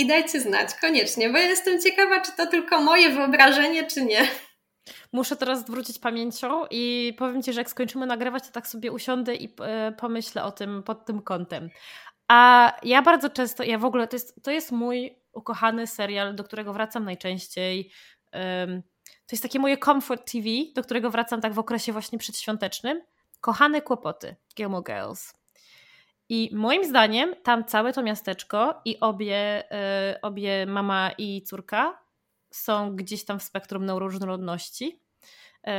i 0.00 0.06
dajcie 0.06 0.40
znać, 0.40 0.74
koniecznie, 0.74 1.30
bo 1.30 1.38
jestem 1.38 1.80
ciekawa, 1.80 2.20
czy 2.20 2.32
to 2.36 2.46
tylko 2.46 2.80
moje 2.80 3.10
wyobrażenie, 3.10 3.86
czy 3.86 4.04
nie. 4.04 4.28
Muszę 5.12 5.36
teraz 5.36 5.66
wrócić 5.66 5.98
pamięcią 5.98 6.66
i 6.70 7.14
powiem 7.18 7.42
Ci, 7.42 7.52
że 7.52 7.60
jak 7.60 7.70
skończymy 7.70 8.06
nagrywać, 8.06 8.46
to 8.46 8.52
tak 8.52 8.66
sobie 8.66 8.92
usiądę 8.92 9.34
i 9.34 9.54
e, 9.60 9.92
pomyślę 9.92 10.44
o 10.44 10.52
tym 10.52 10.82
pod 10.82 11.06
tym 11.06 11.22
kątem. 11.22 11.70
A 12.28 12.72
ja 12.82 13.02
bardzo 13.02 13.30
często, 13.30 13.62
ja 13.62 13.78
w 13.78 13.84
ogóle, 13.84 14.08
to 14.08 14.16
jest, 14.16 14.42
to 14.42 14.50
jest 14.50 14.72
mój 14.72 15.16
ukochany 15.32 15.86
serial, 15.86 16.34
do 16.34 16.44
którego 16.44 16.72
wracam 16.72 17.04
najczęściej. 17.04 17.90
To 19.02 19.32
jest 19.32 19.42
takie 19.42 19.58
moje 19.58 19.78
comfort 19.78 20.32
TV, 20.32 20.48
do 20.74 20.82
którego 20.82 21.10
wracam 21.10 21.40
tak 21.40 21.52
w 21.52 21.58
okresie 21.58 21.92
właśnie 21.92 22.18
przedświątecznym. 22.18 23.02
Kochane 23.40 23.82
kłopoty, 23.82 24.36
Gilmore 24.56 24.84
Girls. 24.84 25.39
I 26.30 26.50
moim 26.52 26.84
zdaniem 26.84 27.34
tam 27.42 27.64
całe 27.64 27.92
to 27.92 28.02
miasteczko 28.02 28.80
i 28.84 29.00
obie, 29.00 29.64
y, 30.12 30.20
obie 30.20 30.66
mama 30.66 31.10
i 31.18 31.42
córka 31.42 31.98
są 32.50 32.96
gdzieś 32.96 33.24
tam 33.24 33.38
w 33.38 33.42
spektrum 33.42 33.86
neuroróżnorodności. 33.86 35.00
Y, 35.66 35.70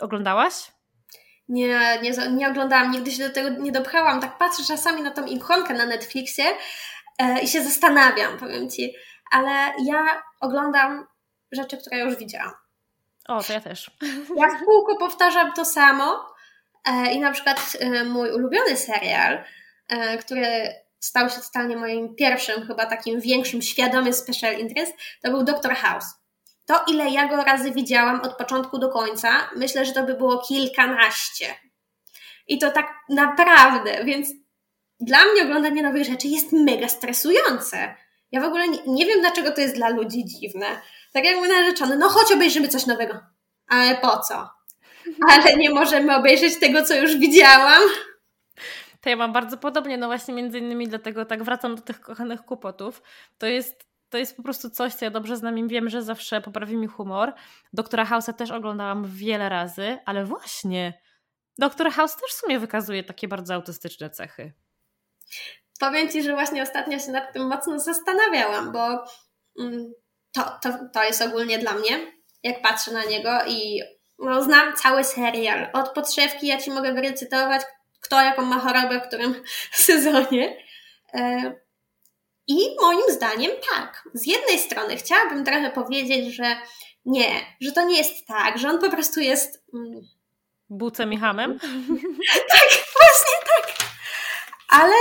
oglądałaś? 0.00 0.72
Nie, 1.48 1.98
nie, 2.02 2.10
nie 2.30 2.48
oglądałam, 2.48 2.90
nigdy 2.90 3.10
się 3.10 3.28
do 3.28 3.34
tego 3.34 3.48
nie 3.62 3.72
dopchałam. 3.72 4.20
Tak 4.20 4.38
patrzę 4.38 4.62
czasami 4.68 5.02
na 5.02 5.10
tą 5.10 5.26
ikonkę 5.26 5.74
na 5.74 5.86
Netflixie 5.86 6.44
y, 7.22 7.40
i 7.42 7.48
się 7.48 7.62
zastanawiam, 7.62 8.38
powiem 8.38 8.70
Ci. 8.70 8.94
Ale 9.30 9.72
ja 9.84 10.22
oglądam 10.40 11.06
rzeczy, 11.52 11.76
które 11.76 11.98
już 11.98 12.16
widziałam. 12.16 12.52
O, 13.28 13.42
to 13.42 13.52
ja 13.52 13.60
też. 13.60 13.90
Ja 14.36 14.48
w 14.48 14.64
kółko 14.64 14.96
powtarzam 14.98 15.52
to 15.52 15.64
samo 15.64 16.35
I 17.12 17.20
na 17.20 17.32
przykład 17.32 17.76
e, 17.80 18.04
mój 18.04 18.30
ulubiony 18.30 18.76
serial, 18.76 19.44
e, 19.88 20.18
który 20.18 20.46
stał 21.00 21.30
się 21.30 21.40
totalnie 21.40 21.76
moim 21.76 22.14
pierwszym, 22.14 22.66
chyba 22.66 22.86
takim 22.86 23.20
większym, 23.20 23.62
świadomym 23.62 24.12
special 24.12 24.58
interest, 24.58 24.92
to 25.22 25.30
był 25.30 25.44
Doctor 25.44 25.74
House. 25.74 26.06
To, 26.66 26.84
ile 26.88 27.10
ja 27.10 27.28
go 27.28 27.44
razy 27.44 27.70
widziałam 27.70 28.20
od 28.20 28.36
początku 28.36 28.78
do 28.78 28.88
końca, 28.88 29.50
myślę, 29.56 29.84
że 29.84 29.92
to 29.92 30.02
by 30.02 30.14
było 30.14 30.38
kilkanaście. 30.38 31.46
I 32.46 32.58
to 32.58 32.70
tak 32.70 32.94
naprawdę, 33.08 34.04
więc 34.04 34.28
dla 35.00 35.18
mnie 35.24 35.42
oglądanie 35.42 35.82
nowych 35.82 36.04
rzeczy 36.04 36.28
jest 36.28 36.52
mega 36.52 36.88
stresujące. 36.88 37.94
Ja 38.32 38.40
w 38.40 38.44
ogóle 38.44 38.68
nie, 38.68 38.78
nie 38.86 39.06
wiem, 39.06 39.20
dlaczego 39.20 39.52
to 39.52 39.60
jest 39.60 39.74
dla 39.74 39.88
ludzi 39.88 40.24
dziwne. 40.24 40.66
Tak 41.12 41.24
jak 41.24 41.36
mój 41.36 41.48
narzeczony, 41.48 41.96
no 41.96 42.08
chodź 42.08 42.32
obejrzymy 42.32 42.68
coś 42.68 42.86
nowego. 42.86 43.20
Ale 43.68 43.94
po 43.94 44.18
co? 44.18 44.55
Ale 45.30 45.56
nie 45.56 45.70
możemy 45.70 46.16
obejrzeć 46.16 46.60
tego, 46.60 46.82
co 46.82 46.94
już 46.94 47.16
widziałam. 47.16 47.82
To 49.00 49.10
ja 49.10 49.16
mam 49.16 49.32
bardzo 49.32 49.56
podobnie, 49.56 49.98
no 49.98 50.06
właśnie 50.06 50.34
między 50.34 50.58
innymi 50.58 50.88
dlatego 50.88 51.24
tak 51.24 51.42
wracam 51.42 51.76
do 51.76 51.82
tych 51.82 52.00
kochanych 52.00 52.42
kłopotów. 52.42 53.02
To 53.38 53.46
jest, 53.46 53.86
to 54.10 54.18
jest 54.18 54.36
po 54.36 54.42
prostu 54.42 54.70
coś, 54.70 54.94
co 54.94 55.04
ja 55.04 55.10
dobrze 55.10 55.36
znam 55.36 55.58
i 55.58 55.68
wiem, 55.68 55.88
że 55.88 56.02
zawsze 56.02 56.40
poprawi 56.40 56.76
mi 56.76 56.86
humor. 56.86 57.32
Doktora 57.72 58.04
House'a 58.04 58.32
też 58.32 58.50
oglądałam 58.50 59.04
wiele 59.04 59.48
razy, 59.48 59.98
ale 60.04 60.24
właśnie 60.24 61.00
Doktor 61.58 61.90
House 61.90 62.16
też 62.16 62.30
w 62.30 62.40
sumie 62.40 62.58
wykazuje 62.58 63.04
takie 63.04 63.28
bardzo 63.28 63.54
autystyczne 63.54 64.10
cechy. 64.10 64.52
powiem 65.80 66.08
Ci, 66.08 66.22
że 66.22 66.32
właśnie 66.32 66.62
ostatnio 66.62 66.98
się 66.98 67.12
nad 67.12 67.32
tym 67.32 67.48
mocno 67.48 67.78
zastanawiałam, 67.78 68.72
bo 68.72 69.04
mm, 69.60 69.92
to, 70.32 70.42
to, 70.62 70.78
to 70.92 71.04
jest 71.04 71.22
ogólnie 71.22 71.58
dla 71.58 71.72
mnie, 71.72 72.12
jak 72.42 72.62
patrzę 72.62 72.92
na 72.92 73.04
niego 73.04 73.30
i 73.48 73.82
no, 74.18 74.42
znam 74.42 74.76
cały 74.76 75.04
serial. 75.04 75.68
Od 75.72 75.88
podszewki 75.88 76.46
ja 76.46 76.58
Ci 76.58 76.70
mogę 76.70 76.92
wyrecytować, 76.92 77.62
kto 78.00 78.22
jaką 78.22 78.42
ma 78.42 78.60
chorobę 78.60 79.00
w 79.00 79.08
którym 79.08 79.42
sezonie. 79.72 80.56
E, 81.14 81.54
I 82.46 82.76
moim 82.82 83.02
zdaniem 83.08 83.50
tak. 83.74 84.08
Z 84.14 84.26
jednej 84.26 84.58
strony 84.58 84.96
chciałabym 84.96 85.44
trochę 85.44 85.70
powiedzieć, 85.70 86.34
że 86.34 86.56
nie, 87.04 87.30
że 87.60 87.72
to 87.72 87.84
nie 87.84 87.98
jest 87.98 88.26
tak, 88.26 88.58
że 88.58 88.68
on 88.68 88.78
po 88.78 88.90
prostu 88.90 89.20
jest. 89.20 89.64
Mm, 89.74 90.00
Bucem 90.70 91.12
i 91.12 91.16
hamem? 91.16 91.58
tak, 92.52 92.68
właśnie 92.68 93.36
tak. 93.46 93.74
Ale, 94.68 94.96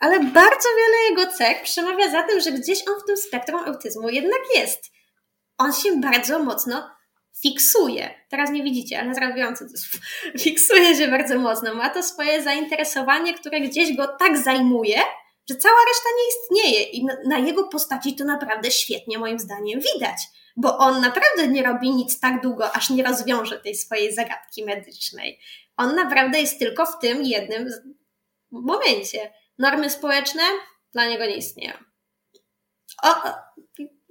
ale 0.00 0.20
bardzo 0.20 0.68
wiele 0.76 0.96
jego 1.10 1.32
cech 1.32 1.62
przemawia 1.62 2.10
za 2.10 2.22
tym, 2.22 2.40
że 2.40 2.52
gdzieś 2.52 2.78
on 2.88 3.00
w 3.00 3.06
tym 3.06 3.16
spektrum 3.16 3.64
autyzmu 3.64 4.08
jednak 4.08 4.40
jest. 4.54 4.92
On 5.58 5.72
się 5.72 6.00
bardzo 6.00 6.38
mocno 6.38 6.93
fiksuje. 7.42 8.14
Teraz 8.28 8.50
nie 8.50 8.62
widzicie, 8.62 9.00
ale 9.00 9.14
zrobiłam 9.14 9.56
cudzysłów. 9.56 10.00
Fiksuje 10.44 10.96
się 10.96 11.08
bardzo 11.08 11.38
mocno. 11.38 11.74
Ma 11.74 11.90
to 11.90 12.02
swoje 12.02 12.42
zainteresowanie, 12.42 13.34
które 13.34 13.60
gdzieś 13.60 13.96
go 13.96 14.06
tak 14.06 14.38
zajmuje, 14.38 15.00
że 15.50 15.56
cała 15.56 15.78
reszta 15.88 16.08
nie 16.16 16.28
istnieje. 16.28 16.82
I 16.90 17.06
na, 17.28 17.38
jego 17.38 17.68
postaci 17.68 18.16
to 18.16 18.24
naprawdę 18.24 18.70
świetnie, 18.70 19.18
moim 19.18 19.38
zdaniem, 19.38 19.80
widać. 19.94 20.16
Bo 20.56 20.78
on 20.78 21.00
naprawdę 21.00 21.48
nie 21.48 21.62
robi 21.62 21.90
nic 21.90 22.20
tak 22.20 22.42
długo, 22.42 22.72
aż 22.72 22.90
nie 22.90 23.02
rozwiąże 23.02 23.60
tej 23.60 23.74
swojej 23.74 24.14
zagadki 24.14 24.64
medycznej. 24.64 25.40
On 25.76 25.94
naprawdę 25.94 26.40
jest 26.40 26.58
tylko 26.58 26.86
w 26.86 26.98
tym 26.98 27.22
jednym 27.22 27.70
momencie. 28.50 29.32
Normy 29.58 29.90
społeczne 29.90 30.42
dla 30.92 31.06
niego 31.06 31.26
nie 31.26 31.36
istnieją. 31.36 31.72
O, 33.02 33.14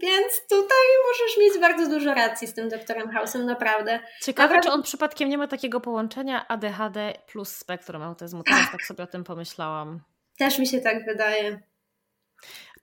więc 0.04 0.48
tutaj 0.50 0.88
możesz 1.08 1.38
mieć 1.38 1.62
bardzo 1.62 1.90
dużo 1.90 2.14
racji 2.14 2.48
z 2.48 2.54
tym 2.54 2.70
doktorem 2.70 3.10
House'em, 3.10 3.46
naprawdę. 3.46 4.00
Ciekawe, 4.22 4.48
naprawdę... 4.48 4.70
czy 4.70 4.74
on 4.74 4.84
przypadkiem 4.84 5.30
nie 5.30 5.38
ma 5.38 5.48
takiego 5.48 5.82
połączenia 5.82 6.48
ADHD 6.48 7.14
plus 7.28 7.56
spektrum 7.56 8.02
autyzmu. 8.02 8.44
Teraz 8.44 8.72
tak 8.72 8.82
sobie 8.82 9.04
o 9.04 9.08
tym 9.08 9.24
pomyślałam. 9.24 10.00
Też 10.38 10.60
mi 10.60 10.68
się 10.68 10.82
tak 10.82 11.06
wydaje. 11.06 11.60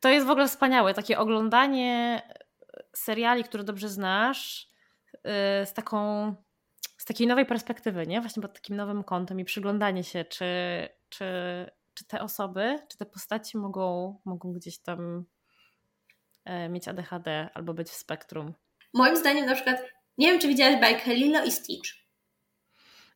To 0.00 0.08
jest 0.08 0.26
w 0.26 0.30
ogóle 0.30 0.48
wspaniałe, 0.48 0.94
takie 0.94 1.18
oglądanie 1.18 2.22
seriali, 2.96 3.44
które 3.44 3.64
dobrze 3.64 3.88
znasz, 3.88 4.68
y, 5.14 5.66
z 5.66 5.72
taką 5.72 6.34
z 7.00 7.04
takiej 7.04 7.26
nowej 7.26 7.46
perspektywy, 7.46 8.06
nie? 8.06 8.20
Właśnie 8.20 8.42
pod 8.42 8.54
takim 8.54 8.76
nowym 8.76 9.04
kątem 9.04 9.40
i 9.40 9.44
przyglądanie 9.44 10.04
się, 10.04 10.24
czy, 10.24 10.44
czy, 11.08 11.24
czy 11.94 12.04
te 12.04 12.20
osoby, 12.20 12.78
czy 12.88 12.98
te 12.98 13.06
postaci 13.06 13.58
mogą, 13.58 14.16
mogą 14.24 14.52
gdzieś 14.52 14.78
tam 14.78 15.00
e, 15.08 15.39
mieć 16.70 16.88
ADHD 16.88 17.48
albo 17.54 17.74
być 17.74 17.88
w 17.88 17.94
spektrum. 17.94 18.54
Moim 18.94 19.16
zdaniem 19.16 19.46
na 19.46 19.54
przykład, 19.54 19.82
nie 20.18 20.30
wiem 20.30 20.40
czy 20.40 20.48
widziałaś 20.48 20.80
bajkę 20.80 21.14
Lilo 21.14 21.44
i 21.44 21.50
Stitch. 21.50 21.90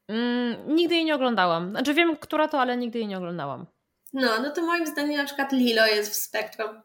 Mm, 0.09 0.75
nigdy 0.75 0.95
jej 0.95 1.05
nie 1.05 1.15
oglądałam. 1.15 1.71
Znaczy 1.71 1.95
wiem, 1.95 2.17
która 2.17 2.49
to, 2.49 2.61
ale 2.61 2.77
nigdy 2.77 2.99
jej 2.99 3.09
nie 3.09 3.19
oglądałam. 3.19 3.67
No, 4.13 4.41
no 4.43 4.51
to 4.51 4.63
moim 4.63 4.87
zdaniem 4.87 5.17
na 5.17 5.25
przykład 5.25 5.53
Lilo 5.53 5.87
jest 5.87 6.13
w 6.13 6.17
spektrum. 6.17 6.83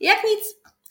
Jak 0.00 0.24
nic. 0.24 0.40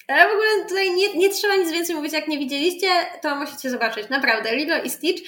Ale 0.07 0.29
w 0.29 0.31
ogóle 0.31 0.65
tutaj 0.67 0.95
nie, 0.95 1.13
nie 1.13 1.29
trzeba 1.29 1.55
nic 1.55 1.71
więcej 1.71 1.95
mówić, 1.95 2.13
jak 2.13 2.27
nie 2.27 2.39
widzieliście, 2.39 2.87
to 3.21 3.35
musicie 3.35 3.69
zobaczyć. 3.69 4.09
Naprawdę, 4.09 4.55
Lilo 4.55 4.77
i 4.83 4.89
Stitch 4.89 5.21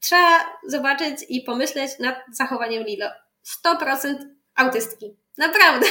trzeba 0.00 0.58
zobaczyć 0.68 1.24
i 1.28 1.40
pomyśleć 1.40 1.90
nad 1.98 2.16
zachowaniem 2.32 2.84
Lilo. 2.84 3.06
100% 3.64 4.14
autystki. 4.54 5.16
Naprawdę. 5.38 5.86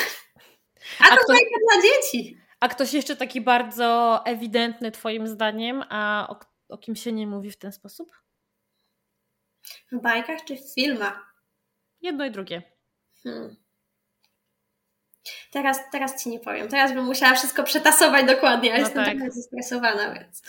A, 1.00 1.04
a 1.04 1.10
to 1.10 1.24
kto, 1.24 1.34
dla 1.34 1.82
dzieci. 1.82 2.43
A 2.64 2.68
ktoś 2.68 2.94
jeszcze 2.94 3.16
taki 3.16 3.42
bardzo 3.42 4.22
ewidentny 4.26 4.92
twoim 4.92 5.28
zdaniem, 5.28 5.84
a 5.90 6.28
o, 6.30 6.40
o 6.70 6.78
kim 6.78 6.96
się 6.96 7.12
nie 7.12 7.28
mówi 7.28 7.52
w 7.52 7.58
ten 7.58 7.72
sposób? 7.72 8.12
W 9.92 10.02
bajkach 10.02 10.44
czy 10.46 10.56
w 10.56 10.74
filmach? 10.74 11.36
Jedno 12.02 12.26
i 12.26 12.32
drugie. 12.32 12.62
Hmm. 13.24 13.56
Teraz, 15.52 15.80
teraz 15.92 16.24
ci 16.24 16.30
nie 16.30 16.40
powiem. 16.40 16.68
Teraz 16.68 16.94
bym 16.94 17.06
musiała 17.06 17.34
wszystko 17.34 17.64
przetasować 17.64 18.26
dokładnie, 18.26 18.74
ale 18.74 18.82
no 18.82 18.88
jestem 18.88 19.06
tak. 19.06 19.16
trochę 19.16 19.32
zestresowana, 19.32 20.14
więc. 20.14 20.42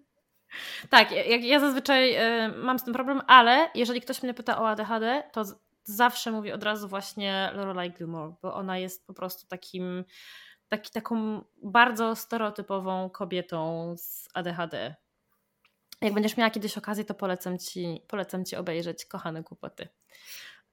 tak, 0.90 1.12
ja, 1.12 1.36
ja 1.36 1.60
zazwyczaj 1.60 2.16
y, 2.46 2.48
mam 2.48 2.78
z 2.78 2.84
tym 2.84 2.94
problem, 2.94 3.20
ale 3.26 3.70
jeżeli 3.74 4.00
ktoś 4.00 4.22
mnie 4.22 4.34
pyta 4.34 4.60
o 4.60 4.68
ADHD, 4.68 5.22
to 5.32 5.44
z, 5.44 5.54
zawsze 5.84 6.30
mówię 6.30 6.54
od 6.54 6.62
razu 6.62 6.88
właśnie 6.88 7.50
Lorelai 7.54 7.90
Gilmore, 7.90 8.32
bo 8.42 8.54
ona 8.54 8.78
jest 8.78 9.06
po 9.06 9.14
prostu 9.14 9.46
takim, 9.46 10.04
taki, 10.70 10.90
taką 10.90 11.44
bardzo 11.62 12.16
stereotypową 12.16 13.10
kobietą 13.10 13.94
z 13.98 14.28
ADHD. 14.34 14.94
Jak 16.00 16.14
będziesz 16.14 16.36
miała 16.36 16.50
kiedyś 16.50 16.78
okazję, 16.78 17.04
to 17.04 17.14
polecam 17.14 17.58
ci, 17.58 18.02
polecam 18.08 18.44
ci 18.44 18.56
obejrzeć 18.56 19.04
Kochane 19.04 19.44
Kłopoty. 19.44 19.88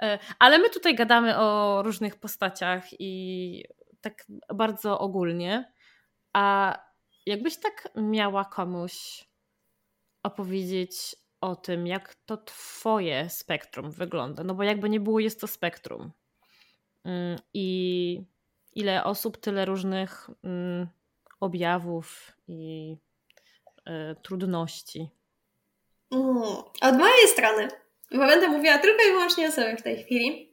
E, 0.02 0.20
ale 0.40 0.58
my 0.60 0.70
tutaj 0.70 0.96
gadamy 0.96 1.38
o 1.38 1.82
różnych 1.84 2.16
postaciach 2.16 2.84
i 3.00 3.64
tak 4.02 4.26
bardzo 4.54 5.00
ogólnie. 5.00 5.74
A 6.34 6.74
jakbyś 7.26 7.58
tak 7.58 7.90
miała 7.96 8.46
komuś 8.46 9.26
opowiedzieć 10.24 11.16
o 11.42 11.56
tym, 11.56 11.88
jak 11.88 12.16
to 12.16 12.38
Twoje 12.38 13.30
spektrum 13.30 13.92
wygląda? 13.92 14.44
No 14.44 14.56
bo 14.56 14.64
jakby 14.64 14.90
nie 14.90 15.00
było, 15.00 15.20
jest 15.20 15.42
to 15.42 15.48
spektrum. 15.48 16.12
Mm, 17.04 17.40
I 17.54 18.37
ile 18.78 19.04
osób, 19.04 19.38
tyle 19.38 19.66
różnych 19.66 20.30
mm, 20.44 20.88
objawów 21.40 22.32
i 22.48 22.96
e, 23.86 24.16
trudności. 24.16 25.10
Mm, 26.12 26.44
od 26.82 26.98
mojej 26.98 27.28
strony 27.28 27.68
bo 28.12 28.18
będę 28.18 28.48
mówiła 28.48 28.78
tylko 28.78 29.04
i 29.04 29.12
wyłącznie 29.12 29.48
o 29.48 29.52
sobie 29.52 29.78
w 29.78 29.84
tej 29.84 30.04
chwili. 30.04 30.52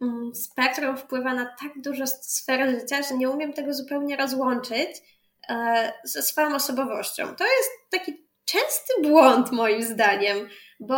Mm, 0.00 0.34
spektrum 0.34 0.96
wpływa 0.96 1.34
na 1.34 1.56
tak 1.60 1.72
dużo 1.76 2.06
sfer 2.06 2.70
życia, 2.80 3.02
że 3.02 3.16
nie 3.16 3.30
umiem 3.30 3.52
tego 3.52 3.74
zupełnie 3.74 4.16
rozłączyć 4.16 4.88
e, 5.48 5.92
ze 6.04 6.22
swoją 6.22 6.54
osobowością. 6.54 7.36
To 7.36 7.44
jest 7.44 7.70
taki 7.90 8.26
częsty 8.44 8.92
błąd, 9.02 9.52
moim 9.52 9.82
zdaniem, 9.82 10.48
bo 10.80 10.94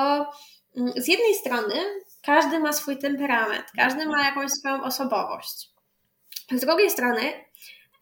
mm, 0.76 0.92
z 0.96 1.08
jednej 1.08 1.34
strony 1.34 1.74
każdy 2.22 2.58
ma 2.58 2.72
swój 2.72 2.98
temperament, 2.98 3.64
każdy 3.76 4.06
ma 4.06 4.24
jakąś 4.24 4.50
swoją 4.50 4.84
osobowość. 4.84 5.73
Z 6.52 6.60
drugiej 6.60 6.90
strony 6.90 7.32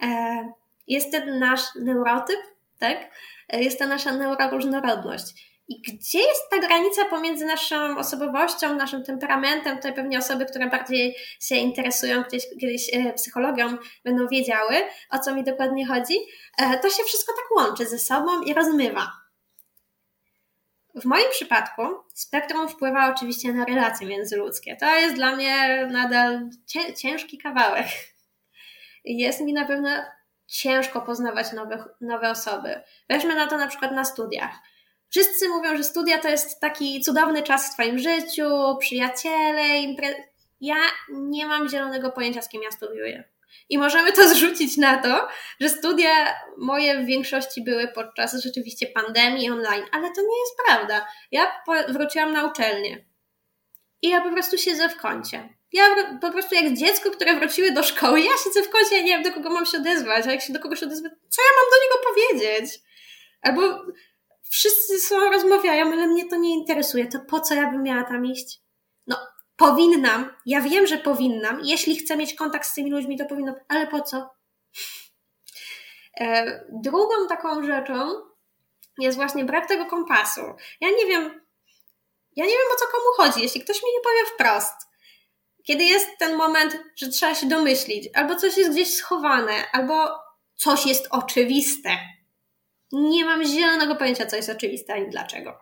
e, 0.02 0.52
jest 0.86 1.10
ten 1.10 1.38
nasz 1.38 1.60
neurotyp, 1.74 2.40
tak? 2.78 3.10
E, 3.48 3.62
jest 3.62 3.78
ta 3.78 3.86
nasza 3.86 4.12
neuroróżnorodność. 4.12 5.52
I 5.68 5.82
gdzie 5.82 6.18
jest 6.18 6.50
ta 6.50 6.58
granica 6.58 7.04
pomiędzy 7.04 7.46
naszą 7.46 7.98
osobowością, 7.98 8.76
naszym 8.76 9.04
temperamentem? 9.04 9.76
Tutaj 9.76 9.94
pewnie 9.94 10.18
osoby, 10.18 10.46
które 10.46 10.66
bardziej 10.66 11.16
się 11.40 11.56
interesują 11.56 12.22
gdzieś, 12.22 12.42
kiedyś 12.60 12.94
e, 12.94 13.12
psychologią, 13.12 13.76
będą 14.04 14.28
wiedziały, 14.28 14.76
o 15.10 15.18
co 15.18 15.34
mi 15.34 15.44
dokładnie 15.44 15.86
chodzi. 15.86 16.14
To 16.82 16.90
się 16.90 17.02
wszystko 17.04 17.32
tak 17.32 17.56
łączy 17.56 17.86
ze 17.86 17.98
sobą 17.98 18.42
i 18.42 18.54
rozmywa. 18.54 19.12
W 20.94 21.04
moim 21.04 21.30
przypadku 21.30 21.82
spektrum 22.14 22.68
wpływa 22.68 23.14
oczywiście 23.16 23.52
na 23.52 23.64
relacje 23.64 24.06
międzyludzkie. 24.06 24.76
To 24.76 24.96
jest 24.96 25.14
dla 25.14 25.36
mnie 25.36 25.86
nadal 25.90 26.48
ciężki 26.96 27.38
kawałek. 27.38 27.86
Jest 29.04 29.40
mi 29.40 29.52
na 29.52 29.66
pewno 29.66 29.90
ciężko 30.46 31.00
poznawać 31.00 31.52
nowe, 31.52 31.84
nowe 32.00 32.30
osoby. 32.30 32.80
Weźmy 33.08 33.34
na 33.34 33.46
to 33.46 33.56
na 33.56 33.66
przykład 33.66 33.92
na 33.92 34.04
studiach 34.04 34.52
Wszyscy 35.12 35.48
mówią, 35.48 35.76
że 35.76 35.84
studia 35.84 36.18
to 36.18 36.28
jest 36.28 36.60
taki 36.60 37.00
cudowny 37.00 37.42
czas 37.42 37.70
w 37.70 37.74
Twoim 37.74 37.98
życiu, 37.98 38.76
przyjaciele, 38.80 39.78
impre... 39.78 40.14
Ja 40.60 40.76
nie 41.08 41.46
mam 41.46 41.68
zielonego 41.68 42.10
pojęcia, 42.10 42.42
z 42.42 42.48
kim 42.48 42.62
ja 42.62 42.70
studiuję. 42.70 43.24
I 43.68 43.78
możemy 43.78 44.12
to 44.12 44.28
zrzucić 44.34 44.76
na 44.76 45.02
to, 45.02 45.28
że 45.60 45.68
studia 45.68 46.10
moje 46.58 46.98
w 46.98 47.06
większości 47.06 47.64
były 47.64 47.88
podczas 47.88 48.42
rzeczywiście 48.42 48.86
pandemii 48.86 49.50
online, 49.50 49.84
ale 49.92 50.10
to 50.10 50.20
nie 50.20 50.40
jest 50.40 50.56
prawda. 50.66 51.06
Ja 51.30 51.62
wróciłam 51.88 52.32
na 52.32 52.46
uczelnię 52.46 53.04
i 54.02 54.08
ja 54.08 54.20
po 54.20 54.30
prostu 54.30 54.58
siedzę 54.58 54.88
w 54.88 54.96
kącie. 54.96 55.48
Ja 55.72 56.18
po 56.20 56.30
prostu 56.30 56.54
jak 56.54 56.74
dziecko, 56.74 57.10
które 57.10 57.36
wróciły 57.36 57.72
do 57.72 57.82
szkoły, 57.82 58.20
ja 58.20 58.30
siedzę 58.44 58.62
w 58.62 58.70
kącie, 58.70 58.96
ja 58.96 59.02
nie 59.02 59.08
wiem 59.08 59.22
do 59.22 59.32
kogo 59.32 59.50
mam 59.50 59.66
się 59.66 59.78
odezwać, 59.78 60.26
a 60.26 60.30
jak 60.32 60.42
się 60.42 60.52
do 60.52 60.60
kogoś 60.60 60.82
odezwę, 60.82 61.10
co 61.28 61.42
ja 61.42 61.48
mam 61.58 61.70
do 61.70 61.76
niego 61.84 62.08
powiedzieć? 62.08 62.80
Albo 63.42 63.92
wszyscy 64.50 65.00
są, 65.00 65.30
rozmawiają, 65.30 65.92
ale 65.92 66.06
mnie 66.06 66.28
to 66.28 66.36
nie 66.36 66.54
interesuje. 66.54 67.06
To 67.08 67.18
po 67.20 67.40
co 67.40 67.54
ja 67.54 67.70
bym 67.70 67.82
miała 67.82 68.04
tam 68.04 68.26
iść? 68.26 68.60
No, 69.06 69.16
powinnam. 69.56 70.36
Ja 70.46 70.60
wiem, 70.60 70.86
że 70.86 70.98
powinnam. 70.98 71.60
Jeśli 71.64 71.96
chcę 71.96 72.16
mieć 72.16 72.34
kontakt 72.34 72.66
z 72.66 72.74
tymi 72.74 72.90
ludźmi, 72.90 73.18
to 73.18 73.24
powinnam, 73.24 73.54
ale 73.68 73.86
po 73.86 74.00
co? 74.00 74.30
E, 76.20 76.60
drugą 76.72 77.26
taką 77.28 77.64
rzeczą 77.64 78.12
jest 78.98 79.16
właśnie 79.16 79.44
brak 79.44 79.68
tego 79.68 79.86
kompasu. 79.86 80.40
Ja 80.80 80.90
nie 80.90 81.06
wiem, 81.06 81.22
ja 82.36 82.44
nie 82.44 82.50
wiem 82.50 82.68
o 82.74 82.78
co 82.78 82.86
komu 82.86 83.04
chodzi, 83.16 83.42
jeśli 83.42 83.60
ktoś 83.60 83.82
mi 83.82 83.88
nie 83.92 84.00
powie 84.00 84.34
wprost. 84.34 84.91
Kiedy 85.64 85.84
jest 85.84 86.08
ten 86.18 86.36
moment, 86.36 86.78
że 86.96 87.08
trzeba 87.08 87.34
się 87.34 87.46
domyślić, 87.46 88.08
albo 88.14 88.36
coś 88.36 88.56
jest 88.56 88.70
gdzieś 88.70 88.94
schowane, 88.94 89.52
albo 89.72 90.08
coś 90.54 90.86
jest 90.86 91.08
oczywiste. 91.10 91.90
Nie 92.92 93.24
mam 93.24 93.44
zielonego 93.44 93.96
pojęcia, 93.96 94.26
co 94.26 94.36
jest 94.36 94.50
oczywiste 94.50 94.94
ani 94.94 95.10
dlaczego. 95.10 95.58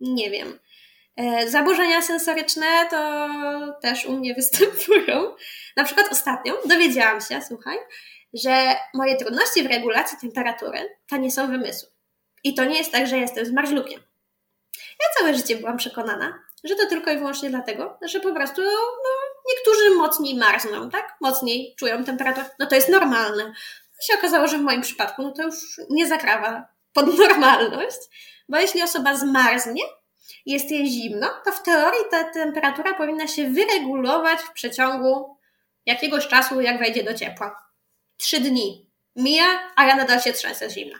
Nie 0.00 0.30
wiem. 0.30 0.58
E, 1.16 1.50
zaburzenia 1.50 2.02
sensoryczne 2.02 2.66
to 2.90 3.28
też 3.82 4.06
u 4.06 4.12
mnie 4.12 4.34
występują. 4.40 5.34
Na 5.76 5.84
przykład 5.84 6.12
ostatnio 6.12 6.58
dowiedziałam 6.64 7.20
się, 7.20 7.40
słuchaj, 7.48 7.78
że 8.34 8.76
moje 8.94 9.16
trudności 9.16 9.62
w 9.62 9.66
regulacji 9.66 10.18
temperatury 10.20 10.96
to 11.08 11.16
nie 11.16 11.30
są 11.30 11.46
wymysły. 11.46 11.88
I 12.44 12.54
to 12.54 12.64
nie 12.64 12.78
jest 12.78 12.92
tak, 12.92 13.06
że 13.06 13.18
jestem 13.18 13.46
zmarzlukiem. 13.46 14.00
Ja 14.76 15.06
całe 15.18 15.34
życie 15.34 15.56
byłam 15.56 15.76
przekonana, 15.76 16.38
że 16.64 16.74
to 16.74 16.86
tylko 16.86 17.10
i 17.10 17.18
wyłącznie 17.18 17.50
dlatego, 17.50 17.98
że 18.02 18.20
po 18.20 18.32
prostu 18.32 18.62
no, 18.62 19.10
niektórzy 19.48 19.90
mocniej 19.96 20.34
marzną, 20.34 20.90
tak? 20.90 21.16
Mocniej 21.20 21.74
czują 21.78 22.04
temperaturę. 22.04 22.46
No 22.58 22.66
to 22.66 22.74
jest 22.74 22.88
normalne. 22.88 23.44
To 23.96 24.06
się 24.06 24.14
okazało, 24.18 24.48
że 24.48 24.58
w 24.58 24.62
moim 24.62 24.82
przypadku 24.82 25.22
no 25.22 25.30
to 25.32 25.42
już 25.42 25.80
nie 25.90 26.06
zakrawa 26.06 26.66
pod 26.92 27.06
normalność, 27.18 27.98
bo 28.48 28.58
jeśli 28.58 28.82
osoba 28.82 29.16
zmarznie, 29.16 29.82
jest 30.46 30.70
jej 30.70 30.86
zimno, 30.86 31.30
to 31.44 31.52
w 31.52 31.62
teorii 31.62 32.00
ta 32.10 32.24
temperatura 32.24 32.94
powinna 32.94 33.26
się 33.26 33.50
wyregulować 33.50 34.40
w 34.40 34.52
przeciągu 34.52 35.36
jakiegoś 35.86 36.28
czasu, 36.28 36.60
jak 36.60 36.78
wejdzie 36.78 37.04
do 37.04 37.14
ciepła. 37.14 37.64
Trzy 38.16 38.40
dni 38.40 38.90
mija, 39.16 39.72
a 39.76 39.86
ja 39.86 39.96
nadal 39.96 40.20
się 40.20 40.32
trzęsę 40.32 40.70
zimna. 40.70 40.98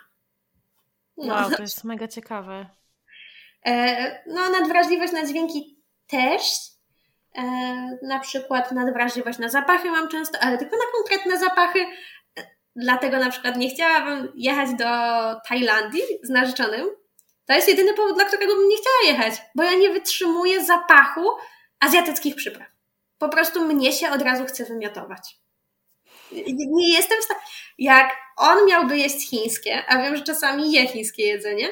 No. 1.16 1.34
Wow, 1.34 1.50
to 1.50 1.62
jest 1.62 1.84
mega 1.84 2.08
ciekawe. 2.08 2.66
E, 3.66 4.22
no, 4.26 4.50
nadwrażliwość 4.50 5.12
na 5.12 5.26
dźwięki 5.26 5.82
też. 6.06 6.42
E, 7.38 7.42
na 8.02 8.20
przykład 8.20 8.72
nadwrażliwość 8.72 9.38
na 9.38 9.48
zapachy 9.48 9.90
mam 9.90 10.08
często, 10.08 10.38
ale 10.40 10.58
tylko 10.58 10.76
na 10.76 10.84
konkretne 10.92 11.38
zapachy. 11.38 11.80
E, 12.38 12.42
dlatego 12.76 13.18
na 13.18 13.30
przykład 13.30 13.56
nie 13.56 13.70
chciałabym 13.70 14.32
jechać 14.34 14.70
do 14.74 14.84
Tajlandii 15.48 16.02
z 16.22 16.30
narzeczonym. 16.30 16.86
To 17.46 17.54
jest 17.54 17.68
jedyny 17.68 17.94
powód, 17.94 18.14
dla 18.14 18.24
którego 18.24 18.56
bym 18.56 18.68
nie 18.68 18.76
chciała 18.76 19.12
jechać, 19.12 19.42
bo 19.54 19.62
ja 19.62 19.74
nie 19.74 19.90
wytrzymuję 19.90 20.64
zapachu 20.64 21.30
azjatyckich 21.80 22.34
przypraw. 22.34 22.68
Po 23.18 23.28
prostu 23.28 23.66
mnie 23.66 23.92
się 23.92 24.10
od 24.10 24.22
razu 24.22 24.44
chce 24.44 24.64
wymiotować. 24.64 25.38
Nie 26.56 26.92
jestem 26.92 27.20
w 27.20 27.24
stanie. 27.24 27.40
Jak 27.78 28.10
on 28.36 28.66
miałby 28.66 28.98
jeść 28.98 29.30
chińskie, 29.30 29.84
a 29.88 30.02
wiem, 30.02 30.16
że 30.16 30.22
czasami 30.22 30.72
je 30.72 30.88
chińskie 30.88 31.26
jedzenie, 31.26 31.68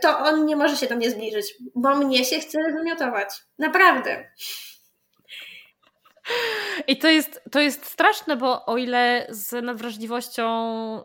to 0.00 0.18
on 0.18 0.46
nie 0.46 0.56
może 0.56 0.76
się 0.76 0.86
do 0.86 0.96
mnie 0.96 1.10
zbliżyć, 1.10 1.54
bo 1.74 1.94
mnie 1.94 2.24
się 2.24 2.38
chce 2.38 2.58
wymiotować. 2.72 3.28
Naprawdę. 3.58 4.30
I 6.86 6.98
to 6.98 7.08
jest, 7.08 7.42
to 7.50 7.60
jest 7.60 7.86
straszne, 7.86 8.36
bo 8.36 8.66
o 8.66 8.76
ile 8.76 9.26
z 9.30 9.64
nadwrażliwością 9.64 10.44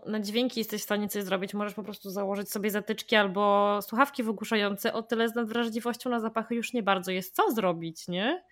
na 0.06 0.20
dźwięki 0.20 0.60
jesteś 0.60 0.82
w 0.82 0.84
stanie 0.84 1.10
coś 1.10 1.24
zrobić, 1.24 1.54
możesz 1.54 1.74
po 1.74 1.84
prostu 1.84 2.10
założyć 2.10 2.52
sobie 2.52 2.72
zatyczki 2.72 3.16
albo 3.16 3.80
słuchawki 3.82 4.24
wygłuszające, 4.24 4.94
o 4.94 5.04
tyle 5.04 5.30
z 5.30 5.36
nadwrażliwością 5.36 6.10
na 6.10 6.20
zapachy 6.20 6.56
już 6.56 6.74
nie 6.74 6.84
bardzo 6.84 7.12
jest 7.12 7.36
co 7.36 7.52
zrobić, 7.52 8.08
nie? 8.08 8.44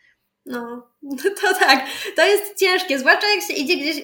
No, 0.46 0.88
to 1.42 1.54
tak. 1.60 1.86
To 2.16 2.26
jest 2.26 2.60
ciężkie, 2.60 3.00
zwłaszcza 3.00 3.28
jak 3.28 3.42
się 3.42 3.54
idzie 3.54 3.76
gdzieś, 3.76 3.96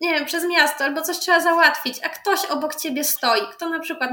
nie 0.00 0.14
wiem, 0.14 0.24
przez 0.24 0.44
miasto 0.44 0.84
albo 0.84 1.02
coś 1.02 1.18
trzeba 1.18 1.40
załatwić, 1.40 2.00
a 2.04 2.08
ktoś 2.08 2.44
obok 2.44 2.74
ciebie 2.74 3.04
stoi, 3.04 3.40
kto 3.52 3.68
na 3.68 3.80
przykład 3.80 4.10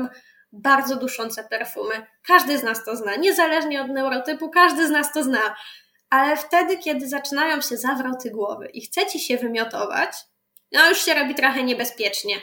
bardzo 0.54 0.96
duszące 0.96 1.44
perfumy. 1.44 2.08
Każdy 2.28 2.58
z 2.58 2.64
nas 2.64 2.86
to 2.86 2.96
zna, 2.96 3.16
niezależnie 3.16 3.82
od 3.82 3.88
neurotypu, 3.88 4.50
każdy 4.50 4.88
z 4.88 4.90
nas 4.90 5.14
to 5.14 5.24
zna. 5.24 5.56
Ale 6.10 6.38
wtedy, 6.38 6.78
kiedy 6.78 7.08
zaczynają 7.08 7.62
się 7.62 7.78
zawroty 7.78 8.32
głowy 8.32 8.68
i 8.74 8.82
chce 8.82 9.06
ci 9.06 9.20
się 9.20 9.38
wymiotować, 9.38 10.12
no 10.72 10.90
już 10.90 11.06
się 11.06 11.14
robi 11.14 11.36
trochę 11.36 11.64
niebezpiecznie. 11.64 12.36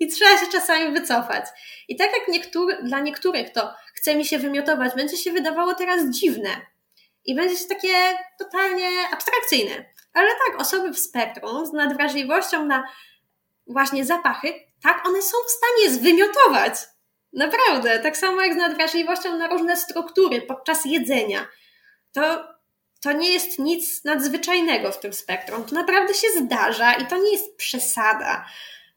I 0.00 0.08
trzeba 0.08 0.38
się 0.38 0.46
czasami 0.52 0.92
wycofać. 0.92 1.44
I 1.88 1.96
tak 1.96 2.10
jak 2.12 2.28
niektóry, 2.28 2.78
dla 2.82 3.00
niektórych 3.00 3.52
to 3.52 3.74
chce 3.94 4.14
mi 4.14 4.24
się 4.24 4.38
wymiotować, 4.38 4.94
będzie 4.94 5.16
się 5.16 5.32
wydawało 5.32 5.74
teraz 5.74 6.10
dziwne. 6.10 6.50
I 7.24 7.34
będzie 7.34 7.56
się 7.56 7.64
takie 7.64 7.94
totalnie 8.38 8.88
abstrakcyjne. 9.12 9.84
Ale 10.14 10.28
tak, 10.28 10.60
osoby 10.60 10.90
w 10.90 10.98
spektrum 10.98 11.66
z 11.66 11.72
nadwrażliwością 11.72 12.66
na 12.66 12.84
właśnie 13.66 14.04
zapachy, 14.04 14.54
tak, 14.82 15.08
one 15.08 15.22
są 15.22 15.36
w 15.46 15.50
stanie 15.50 15.90
zwymiotować. 15.90 16.74
Naprawdę, 17.32 17.98
tak 17.98 18.16
samo 18.16 18.42
jak 18.42 18.54
z 18.54 18.56
nadwrażliwością 18.56 19.36
na 19.36 19.48
różne 19.48 19.76
struktury 19.76 20.42
podczas 20.42 20.84
jedzenia. 20.84 21.46
To, 22.12 22.44
to 23.00 23.12
nie 23.12 23.32
jest 23.32 23.58
nic 23.58 24.04
nadzwyczajnego 24.04 24.92
w 24.92 25.00
tym 25.00 25.12
spektrum. 25.12 25.64
To 25.64 25.74
naprawdę 25.74 26.14
się 26.14 26.28
zdarza 26.36 26.92
i 26.92 27.06
to 27.06 27.16
nie 27.16 27.32
jest 27.32 27.56
przesada. 27.56 28.46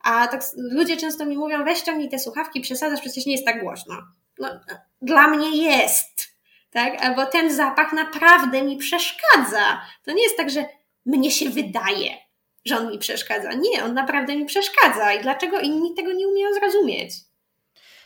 A 0.03 0.27
tak 0.27 0.41
ludzie 0.55 0.97
często 0.97 1.25
mi 1.25 1.37
mówią, 1.37 1.65
weź 1.65 1.79
ściągnij 1.79 2.09
te 2.09 2.19
słuchawki, 2.19 2.61
przesadzasz, 2.61 3.01
przecież 3.01 3.25
nie 3.25 3.31
jest 3.31 3.45
tak 3.45 3.61
głośno. 3.61 3.95
No, 4.39 4.49
dla 5.01 5.27
mnie 5.27 5.63
jest, 5.63 6.27
tak? 6.71 7.01
Albo 7.01 7.25
ten 7.25 7.51
zapach 7.55 7.93
naprawdę 7.93 8.63
mi 8.63 8.77
przeszkadza. 8.77 9.81
To 10.03 10.11
nie 10.11 10.23
jest 10.23 10.37
tak, 10.37 10.49
że 10.49 10.65
mnie 11.05 11.31
się 11.31 11.49
wydaje, 11.49 12.17
że 12.65 12.77
on 12.77 12.91
mi 12.91 12.99
przeszkadza. 12.99 13.53
Nie, 13.53 13.83
on 13.83 13.93
naprawdę 13.93 14.35
mi 14.35 14.45
przeszkadza. 14.45 15.13
I 15.13 15.21
dlaczego 15.21 15.59
inni 15.59 15.95
tego 15.95 16.13
nie 16.13 16.27
umieją 16.27 16.53
zrozumieć? 16.53 17.13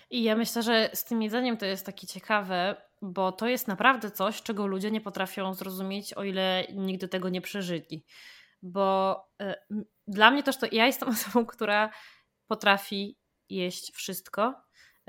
I 0.10 0.24
ja 0.24 0.36
myślę, 0.36 0.64
że 0.64 0.90
z 0.94 1.04
tym 1.04 1.22
jedzeniem 1.22 1.58
to 1.58 1.66
jest 1.66 1.86
takie 1.86 2.08
ciekawe, 2.08 2.76
bo 3.02 3.32
to 3.32 3.48
jest 3.48 3.68
naprawdę 3.68 4.12
coś, 4.12 4.42
czego 4.42 4.68
ludzie 4.68 4.92
nie 4.92 5.02
potrafią 5.02 5.54
zrozumieć, 5.54 6.14
o 6.14 6.24
ile 6.24 6.68
nigdy 6.74 7.08
tego 7.08 7.30
nie 7.30 7.42
przeżyli. 7.42 8.06
Bo 8.62 9.18
y, 9.42 9.86
dla 10.08 10.32
mnie 10.32 10.44
też 10.44 10.58
to, 10.58 10.68
ja 10.72 10.86
jestem 10.86 11.10
osobą, 11.16 11.46
która 11.46 11.90
potrafi 12.48 13.18
jeść 13.50 13.94
wszystko. 13.94 14.54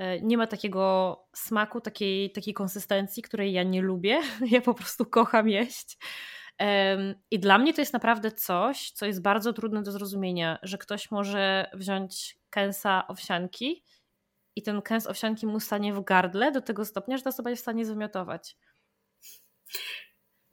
Y, 0.01 0.21
nie 0.23 0.37
ma 0.37 0.47
takiego 0.47 1.17
smaku, 1.35 1.81
takiej, 1.81 2.31
takiej 2.31 2.53
konsystencji, 2.53 3.23
której 3.23 3.53
ja 3.53 3.63
nie 3.63 3.81
lubię. 3.81 4.21
Ja 4.51 4.61
po 4.61 4.73
prostu 4.73 5.05
kocham 5.05 5.49
jeść. 5.49 5.97
I 7.31 7.39
dla 7.39 7.57
mnie 7.57 7.73
to 7.73 7.81
jest 7.81 7.93
naprawdę 7.93 8.31
coś, 8.31 8.91
co 8.91 9.05
jest 9.05 9.21
bardzo 9.21 9.53
trudne 9.53 9.83
do 9.83 9.91
zrozumienia, 9.91 10.59
że 10.63 10.77
ktoś 10.77 11.11
może 11.11 11.69
wziąć 11.73 12.39
kęsa 12.49 13.07
owsianki 13.07 13.83
i 14.57 14.61
ten 14.61 14.81
kęs 14.81 15.07
owsianki 15.07 15.47
mu 15.47 15.59
stanie 15.59 15.93
w 15.93 16.03
gardle 16.03 16.51
do 16.51 16.61
tego 16.61 16.85
stopnia, 16.85 17.17
że 17.17 17.23
ta 17.23 17.29
osoba 17.29 17.49
jest 17.49 17.61
w 17.61 17.65
stanie 17.65 17.85
zwymiotować. 17.85 18.55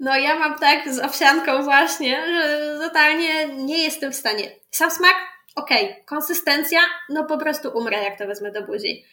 No 0.01 0.17
ja 0.17 0.39
mam 0.39 0.59
tak 0.59 0.95
z 0.95 0.99
owsianką 0.99 1.63
właśnie, 1.63 2.27
że 2.27 2.79
totalnie 2.89 3.47
nie 3.47 3.83
jestem 3.83 4.13
w 4.13 4.17
stanie. 4.17 4.51
Sam 4.71 4.91
smak? 4.91 5.17
Okej. 5.55 5.85
Okay. 5.85 6.05
Konsystencja? 6.05 6.81
No 7.09 7.25
po 7.25 7.39
prostu 7.39 7.69
umrę, 7.69 8.05
jak 8.05 8.19
to 8.19 8.27
wezmę 8.27 8.53
do 8.53 8.63
buzi. 8.63 9.05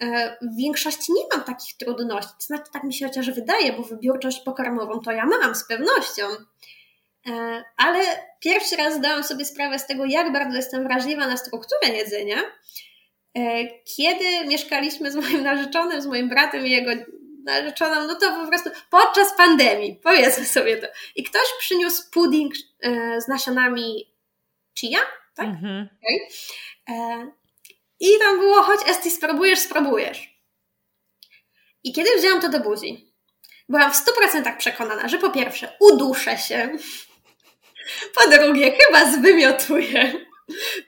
E, 0.00 0.36
w 0.42 0.56
większości 0.56 1.12
nie 1.12 1.22
mam 1.32 1.44
takich 1.44 1.76
trudności. 1.76 2.46
Znaczy, 2.46 2.64
tak 2.72 2.84
mi 2.84 2.94
się 2.94 3.06
chociaż 3.06 3.30
wydaje, 3.30 3.72
bo 3.72 3.82
wybiórczość 3.82 4.40
pokarmową 4.40 5.00
to 5.00 5.12
ja 5.12 5.26
mam 5.26 5.54
z 5.54 5.66
pewnością. 5.66 6.24
E, 7.26 7.64
ale 7.76 8.00
pierwszy 8.40 8.76
raz 8.76 8.94
zdałam 8.94 9.24
sobie 9.24 9.44
sprawę 9.44 9.78
z 9.78 9.86
tego, 9.86 10.04
jak 10.04 10.32
bardzo 10.32 10.56
jestem 10.56 10.82
wrażliwa 10.82 11.26
na 11.26 11.36
strukturę 11.36 11.88
jedzenia 11.88 12.36
kiedy 13.96 14.46
mieszkaliśmy 14.46 15.10
z 15.10 15.16
moim 15.16 15.42
narzeczonym, 15.42 16.02
z 16.02 16.06
moim 16.06 16.28
bratem 16.28 16.66
i 16.66 16.70
jego 16.70 16.90
narzeczoną, 17.44 18.06
no 18.06 18.14
to 18.14 18.40
po 18.40 18.46
prostu 18.46 18.70
podczas 18.90 19.36
pandemii, 19.36 20.00
powiedzmy 20.02 20.44
sobie 20.44 20.76
to. 20.76 20.86
I 21.16 21.22
ktoś 21.22 21.46
przyniósł 21.58 22.10
pudding 22.10 22.52
e, 22.82 23.20
z 23.20 23.28
nasionami 23.28 24.14
chia, 24.78 24.98
tak? 25.34 25.46
Mhm. 25.46 25.88
Okay. 26.88 27.32
I 28.00 28.18
tam 28.18 28.38
było, 28.38 28.62
chodź 28.62 28.80
Esti, 28.88 29.10
spróbujesz, 29.10 29.58
spróbujesz. 29.58 30.36
I 31.84 31.92
kiedy 31.92 32.16
wzięłam 32.16 32.40
to 32.40 32.48
do 32.48 32.60
buzi, 32.60 33.12
byłam 33.68 33.92
w 33.92 33.96
100% 33.96 34.56
przekonana, 34.56 35.08
że 35.08 35.18
po 35.18 35.30
pierwsze 35.30 35.76
uduszę 35.80 36.38
się, 36.38 36.78
po 38.14 38.30
drugie 38.30 38.72
chyba 38.72 39.12
zwymiotuję, 39.12 40.25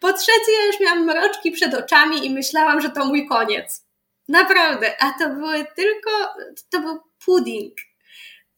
po 0.00 0.12
trzecie, 0.12 0.52
ja 0.52 0.66
już 0.66 0.80
miałam 0.80 1.04
mroczki 1.04 1.50
przed 1.50 1.74
oczami 1.74 2.26
i 2.26 2.30
myślałam, 2.30 2.80
że 2.80 2.90
to 2.90 3.04
mój 3.04 3.28
koniec. 3.28 3.86
Naprawdę. 4.28 5.02
A 5.02 5.12
to 5.18 5.28
były 5.28 5.66
tylko, 5.76 6.10
to 6.70 6.80
był 6.80 6.98
pudding. 7.24 7.74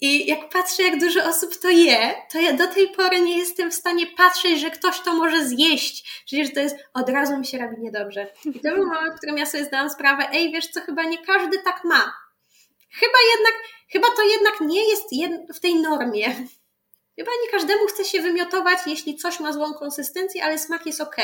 I 0.00 0.26
jak 0.26 0.48
patrzę, 0.48 0.82
jak 0.82 1.00
dużo 1.00 1.24
osób 1.24 1.56
to 1.62 1.68
je, 1.68 2.14
to 2.32 2.40
ja 2.40 2.52
do 2.52 2.66
tej 2.66 2.88
pory 2.88 3.20
nie 3.20 3.38
jestem 3.38 3.70
w 3.70 3.74
stanie 3.74 4.06
patrzeć, 4.06 4.60
że 4.60 4.70
ktoś 4.70 5.00
to 5.00 5.14
może 5.14 5.46
zjeść. 5.46 6.22
Przecież 6.26 6.54
to 6.54 6.60
jest, 6.60 6.76
od 6.94 7.08
razu 7.08 7.38
mi 7.38 7.46
się 7.46 7.58
robi 7.58 7.76
niedobrze. 7.78 8.26
I 8.44 8.60
to 8.60 8.70
był 8.70 8.86
moment, 8.86 9.14
w 9.14 9.16
którym 9.16 9.38
ja 9.38 9.46
sobie 9.46 9.64
zdałam 9.64 9.90
sprawę, 9.90 10.28
ej, 10.32 10.52
wiesz 10.52 10.68
co, 10.68 10.80
chyba 10.80 11.02
nie 11.02 11.18
każdy 11.18 11.58
tak 11.58 11.84
ma. 11.84 12.12
Chyba 12.92 13.18
jednak, 13.36 13.54
chyba 13.92 14.08
to 14.08 14.22
jednak 14.22 14.60
nie 14.60 14.90
jest 14.90 15.04
w 15.54 15.60
tej 15.60 15.74
normie. 15.74 16.34
Chyba 17.20 17.30
nie 17.44 17.50
każdemu 17.50 17.86
chce 17.86 18.04
się 18.04 18.20
wymiotować, 18.20 18.78
jeśli 18.86 19.16
coś 19.16 19.40
ma 19.40 19.52
złą 19.52 19.74
konsystencję, 19.74 20.44
ale 20.44 20.58
smak 20.58 20.86
jest 20.86 21.00
ok. 21.00 21.16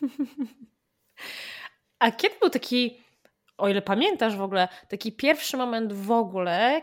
A 1.98 2.12
kiedy 2.12 2.34
był 2.40 2.50
taki, 2.50 3.04
o 3.58 3.68
ile 3.68 3.82
pamiętasz 3.82 4.36
w 4.36 4.42
ogóle, 4.42 4.68
taki 4.88 5.12
pierwszy 5.12 5.56
moment 5.56 5.92
w 5.92 6.10
ogóle, 6.10 6.82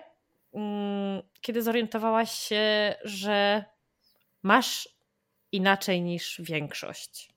mm, 0.53 1.21
kiedy 1.41 1.61
zorientowałaś 1.61 2.31
się, 2.31 2.95
że 3.03 3.65
masz 4.43 4.89
inaczej 5.51 6.01
niż 6.01 6.41
większość? 6.43 7.34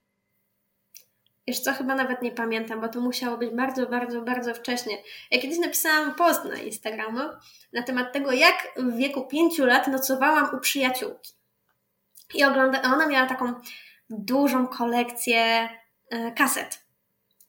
Wiesz 1.49 1.61
co, 1.61 1.73
chyba 1.73 1.95
nawet 1.95 2.23
nie 2.23 2.33
pamiętam, 2.33 2.81
bo 2.81 2.89
to 2.89 3.01
musiało 3.01 3.37
być 3.37 3.51
bardzo, 3.51 3.87
bardzo, 3.87 4.23
bardzo 4.23 4.55
wcześnie. 4.55 4.97
Ja 5.31 5.41
kiedyś 5.41 5.59
napisałam 5.59 6.15
post 6.15 6.45
na 6.45 6.57
Instagramu 6.57 7.21
na 7.73 7.83
temat 7.83 8.13
tego, 8.13 8.33
jak 8.33 8.69
w 8.77 8.97
wieku 8.97 9.27
pięciu 9.27 9.67
lat 9.67 9.89
nocowałam 9.89 10.57
u 10.57 10.61
przyjaciółki. 10.61 11.33
I 12.35 12.45
ogląda, 12.45 12.83
ona 12.83 13.07
miała 13.07 13.27
taką 13.27 13.55
dużą 14.11 14.67
kolekcję 14.67 15.69
e, 16.11 16.33
kaset. 16.33 16.85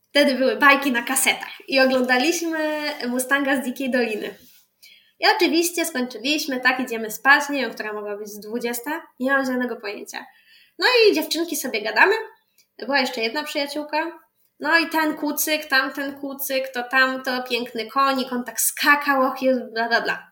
Wtedy 0.09 0.35
były 0.35 0.55
bajki 0.55 0.91
na 0.91 1.03
kasetach 1.03 1.53
i 1.67 1.79
oglądaliśmy 1.79 2.81
Mustanga 3.07 3.61
z 3.61 3.65
Dzikiej 3.65 3.91
Doliny. 3.91 4.35
I 5.19 5.25
oczywiście 5.35 5.85
skończyliśmy, 5.85 6.59
tak, 6.59 6.79
idziemy 6.79 7.11
spać, 7.11 7.49
nie 7.49 7.61
wiem, 7.61 7.73
która 7.73 7.93
mogła 7.93 8.17
być 8.17 8.27
z 8.27 8.39
20, 8.39 9.01
nie 9.19 9.31
mam 9.31 9.45
żadnego 9.45 9.75
pojęcia. 9.75 10.25
No 10.77 10.85
i 10.87 11.15
dziewczynki 11.15 11.55
sobie 11.55 11.81
gadamy, 11.81 12.13
była 12.85 12.99
jeszcze 12.99 13.21
jedna 13.21 13.43
przyjaciółka. 13.43 14.19
No 14.59 14.79
i 14.79 14.89
ten 14.89 15.17
kucyk, 15.17 15.65
tamten 15.65 16.19
kucyk, 16.19 16.69
to 16.73 16.83
tamto, 16.83 17.43
piękny 17.43 17.87
konik, 17.87 18.33
on 18.33 18.43
tak 18.43 18.61
skakał, 18.61 19.21
och, 19.23 19.39
bla, 19.73 19.87
bla, 19.87 20.01
bla. 20.01 20.31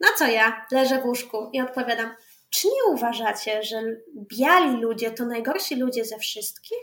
Na 0.00 0.08
co 0.18 0.26
ja 0.26 0.66
leżę 0.72 1.02
w 1.02 1.04
łóżku 1.04 1.50
i 1.52 1.60
odpowiadam, 1.60 2.14
czy 2.50 2.68
nie 2.68 2.84
uważacie, 2.92 3.62
że 3.62 3.82
biali 4.16 4.80
ludzie 4.80 5.10
to 5.10 5.24
najgorsi 5.24 5.76
ludzie 5.76 6.04
ze 6.04 6.18
wszystkich? 6.18 6.78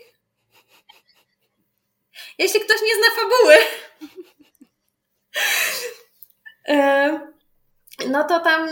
Jeśli 2.37 2.59
ktoś 2.59 2.77
nie 2.81 2.95
zna 2.95 3.05
fabuły. 3.15 3.55
No 8.05 8.23
to 8.23 8.39
tam 8.39 8.69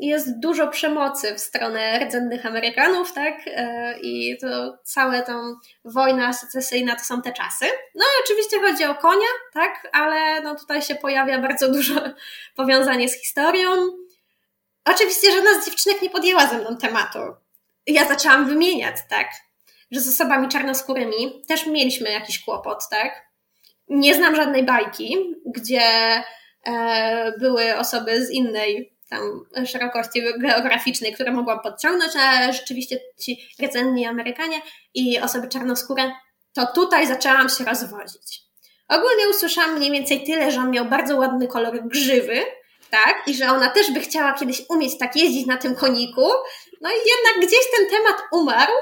jest 0.00 0.40
dużo 0.40 0.68
przemocy 0.68 1.34
w 1.34 1.40
stronę 1.40 2.04
rdzennych 2.04 2.46
Amerykanów, 2.46 3.12
tak? 3.12 3.34
E, 3.46 3.94
I 4.02 4.38
to 4.40 4.78
całe 4.84 5.22
tą 5.22 5.54
wojna 5.84 6.32
secesyjna 6.32 6.96
to 6.96 7.04
są 7.04 7.22
te 7.22 7.32
czasy. 7.32 7.66
No 7.94 8.04
oczywiście 8.24 8.60
chodzi 8.60 8.84
o 8.84 8.94
konia, 8.94 9.26
tak? 9.54 9.88
Ale 9.92 10.40
no 10.40 10.54
tutaj 10.54 10.82
się 10.82 10.94
pojawia 10.94 11.38
bardzo 11.38 11.68
dużo 11.76 11.94
powiązanie 12.56 13.08
z 13.08 13.20
historią. 13.20 13.68
Oczywiście 14.84 15.32
żadna 15.32 15.62
z 15.62 15.66
dziewczynek 15.66 16.02
nie 16.02 16.10
podjęła 16.10 16.46
ze 16.46 16.58
mną 16.58 16.76
tematu. 16.76 17.18
Ja 17.86 18.08
zaczęłam 18.08 18.48
wymieniać, 18.48 18.96
tak? 19.10 19.28
Że 19.90 20.00
z 20.00 20.08
osobami 20.08 20.48
czarnoskórymi 20.48 21.44
też 21.48 21.66
mieliśmy 21.66 22.10
jakiś 22.10 22.44
kłopot, 22.44 22.88
tak? 22.90 23.28
Nie 23.88 24.14
znam 24.14 24.36
żadnej 24.36 24.64
bajki, 24.64 25.34
gdzie 25.46 25.82
były 27.40 27.76
osoby 27.76 28.26
z 28.26 28.30
innej 28.30 28.98
tam 29.10 29.44
szerokości 29.66 30.22
geograficznej, 30.38 31.12
które 31.12 31.32
mogłam 31.32 31.60
podciągnąć, 31.60 32.12
ale 32.16 32.52
rzeczywiście 32.52 32.98
ci 33.20 33.48
rdzenni 33.62 34.06
Amerykanie 34.06 34.60
i 34.94 35.20
osoby 35.20 35.48
czarnoskóre, 35.48 36.12
to 36.54 36.66
tutaj 36.66 37.06
zaczęłam 37.06 37.48
się 37.48 37.64
rozwozić. 37.64 38.40
Ogólnie 38.88 39.28
usłyszałam 39.30 39.76
mniej 39.76 39.90
więcej 39.90 40.24
tyle, 40.24 40.50
że 40.50 40.60
on 40.60 40.70
miał 40.70 40.84
bardzo 40.84 41.16
ładny 41.16 41.48
kolor 41.48 41.88
grzywy, 41.88 42.42
tak, 42.90 43.22
i 43.26 43.34
że 43.34 43.50
ona 43.50 43.70
też 43.70 43.90
by 43.92 44.00
chciała 44.00 44.32
kiedyś 44.32 44.62
umieć 44.68 44.98
tak 44.98 45.16
jeździć 45.16 45.46
na 45.46 45.56
tym 45.56 45.74
koniku, 45.74 46.26
no 46.80 46.90
i 46.90 46.94
jednak 46.94 47.48
gdzieś 47.48 47.60
ten 47.76 47.90
temat 47.90 48.16
umarł, 48.32 48.72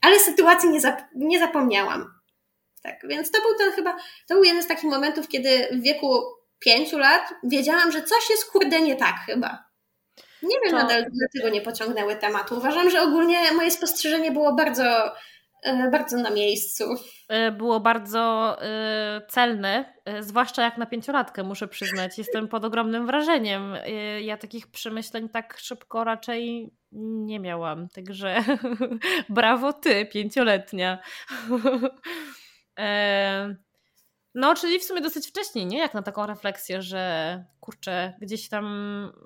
ale 0.00 0.18
sytuacji 0.20 0.68
nie, 0.68 0.80
zap 0.80 1.00
nie 1.14 1.38
zapomniałam. 1.38 2.06
Tak, 2.82 2.96
więc 3.08 3.30
to 3.30 3.40
był 3.40 3.54
ten 3.58 3.72
chyba, 3.72 3.96
to 4.28 4.34
był 4.34 4.44
jeden 4.44 4.62
z 4.62 4.66
takich 4.66 4.90
momentów, 4.90 5.28
kiedy 5.28 5.68
w 5.72 5.82
wieku 5.82 6.22
pięciu 6.58 6.98
lat 6.98 7.34
wiedziałam, 7.44 7.92
że 7.92 8.02
coś 8.02 8.30
jest 8.30 8.50
kurde 8.50 8.80
nie 8.80 8.96
tak 8.96 9.16
chyba. 9.26 9.66
Nie 10.42 10.56
wiem 10.64 10.70
to... 10.70 10.76
nadal, 10.76 11.04
dlaczego 11.12 11.54
nie 11.54 11.60
pociągnęły 11.60 12.16
tematu. 12.16 12.56
Uważam, 12.56 12.90
że 12.90 13.02
ogólnie 13.02 13.52
moje 13.52 13.70
spostrzeżenie 13.70 14.32
było 14.32 14.54
bardzo, 14.54 15.14
e, 15.62 15.90
bardzo 15.90 16.16
na 16.16 16.30
miejscu. 16.30 16.84
E, 17.28 17.52
było 17.52 17.80
bardzo 17.80 18.56
e, 18.62 19.22
celne, 19.28 19.94
zwłaszcza 20.20 20.62
jak 20.62 20.78
na 20.78 20.86
pięciolatkę, 20.86 21.42
muszę 21.42 21.68
przyznać. 21.68 22.18
Jestem 22.18 22.48
pod 22.48 22.64
ogromnym 22.64 23.06
wrażeniem. 23.06 23.76
Ja 24.20 24.36
takich 24.36 24.66
przemyśleń 24.70 25.28
tak 25.28 25.58
szybko 25.58 26.04
raczej 26.04 26.70
nie 26.92 27.40
miałam. 27.40 27.88
Także 27.88 28.44
brawo 29.28 29.72
ty, 29.72 30.06
pięcioletnia. 30.06 30.98
No, 34.38 34.54
czyli 34.54 34.78
w 34.78 34.84
sumie 34.84 35.00
dosyć 35.00 35.28
wcześnie, 35.28 35.66
nie? 35.66 35.78
Jak 35.78 35.94
na 35.94 36.02
taką 36.02 36.26
refleksję, 36.26 36.82
że 36.82 37.44
kurczę, 37.60 38.14
gdzieś 38.20 38.48
tam 38.48 38.66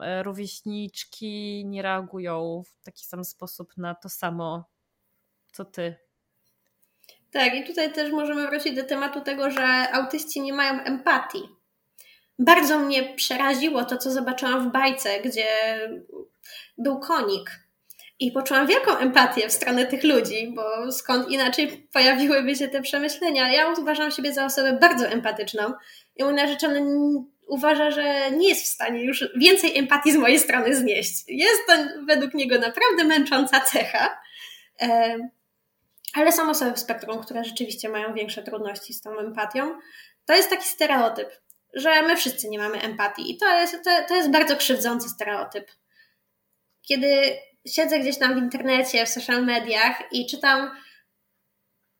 e, 0.02 0.22
rówieśniczki 0.22 1.62
nie 1.66 1.82
reagują 1.82 2.62
w 2.66 2.84
taki 2.84 3.04
sam 3.04 3.24
sposób 3.24 3.76
na 3.76 3.94
to 3.94 4.08
samo, 4.08 4.64
co 5.52 5.64
ty. 5.64 5.94
Tak, 7.32 7.54
i 7.54 7.64
tutaj 7.64 7.92
też 7.92 8.12
możemy 8.12 8.48
wrócić 8.48 8.76
do 8.76 8.84
tematu 8.84 9.20
tego, 9.20 9.50
że 9.50 9.92
autyści 9.92 10.40
nie 10.40 10.52
mają 10.52 10.80
empatii. 10.80 11.48
Bardzo 12.38 12.78
mnie 12.78 13.14
przeraziło 13.14 13.84
to, 13.84 13.98
co 13.98 14.10
zobaczyłam 14.10 14.68
w 14.68 14.72
bajce, 14.72 15.20
gdzie 15.20 15.46
był 16.78 17.00
konik 17.00 17.69
i 18.20 18.32
poczułam 18.32 18.66
wielką 18.66 18.96
empatię 18.96 19.48
w 19.48 19.52
stronę 19.52 19.86
tych 19.86 20.04
ludzi, 20.04 20.52
bo 20.54 20.92
skąd 20.92 21.28
inaczej 21.28 21.88
pojawiłyby 21.92 22.56
się 22.56 22.68
te 22.68 22.82
przemyślenia. 22.82 23.52
Ja 23.52 23.72
uważam 23.78 24.10
siebie 24.10 24.32
za 24.32 24.44
osobę 24.44 24.72
bardzo 24.72 25.06
empatyczną 25.06 25.72
i 26.16 26.24
mój 26.24 26.34
narzeczony 26.34 26.82
uważa, 27.46 27.90
że 27.90 28.30
nie 28.30 28.48
jest 28.48 28.64
w 28.64 28.68
stanie 28.68 29.04
już 29.04 29.24
więcej 29.36 29.78
empatii 29.78 30.12
z 30.12 30.16
mojej 30.16 30.38
strony 30.38 30.74
znieść. 30.76 31.24
Jest 31.28 31.66
to 31.66 31.72
według 32.06 32.34
niego 32.34 32.58
naprawdę 32.58 33.04
męcząca 33.04 33.60
cecha. 33.60 34.20
E, 34.82 35.18
ale 36.14 36.32
są 36.32 36.50
osoby 36.50 36.72
w 36.72 36.78
spektrum, 36.78 37.22
które 37.22 37.44
rzeczywiście 37.44 37.88
mają 37.88 38.14
większe 38.14 38.42
trudności 38.42 38.94
z 38.94 39.00
tą 39.00 39.18
empatią. 39.18 39.78
To 40.24 40.34
jest 40.34 40.50
taki 40.50 40.64
stereotyp, 40.64 41.28
że 41.74 42.02
my 42.02 42.16
wszyscy 42.16 42.48
nie 42.48 42.58
mamy 42.58 42.80
empatii 42.80 43.32
i 43.32 43.38
to 43.38 43.58
jest, 43.58 43.84
to, 43.84 43.90
to 44.08 44.16
jest 44.16 44.30
bardzo 44.30 44.56
krzywdzący 44.56 45.08
stereotyp. 45.08 45.70
Kiedy 46.82 47.38
siedzę 47.66 47.98
gdzieś 47.98 48.18
tam 48.18 48.34
w 48.34 48.38
internecie, 48.38 49.06
w 49.06 49.08
social 49.08 49.44
mediach 49.44 50.02
i 50.12 50.26
czytam 50.26 50.70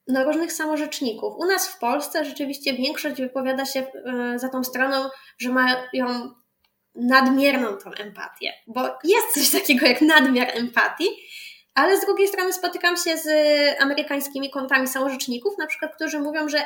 no, 0.08 0.24
różnych 0.24 0.52
samorzeczników. 0.52 1.34
U 1.38 1.46
nas 1.46 1.68
w 1.68 1.78
Polsce 1.78 2.24
rzeczywiście 2.24 2.72
większość 2.74 3.20
wypowiada 3.20 3.64
się 3.64 3.80
e, 3.80 4.38
za 4.38 4.48
tą 4.48 4.64
stroną, 4.64 5.08
że 5.38 5.48
mają 5.48 6.34
nadmierną 6.94 7.76
tą 7.76 7.90
empatię, 7.90 8.52
bo 8.66 8.98
jest 9.04 9.34
coś 9.34 9.50
takiego 9.60 9.86
jak 9.86 10.00
nadmiar 10.00 10.48
empatii, 10.54 11.08
ale 11.74 12.00
z 12.00 12.06
drugiej 12.06 12.28
strony 12.28 12.52
spotykam 12.52 12.96
się 12.96 13.16
z 13.16 13.28
amerykańskimi 13.82 14.50
kontami 14.50 14.88
samorzeczników, 14.88 15.58
na 15.58 15.66
przykład, 15.66 15.94
którzy 15.94 16.20
mówią, 16.20 16.48
że 16.48 16.58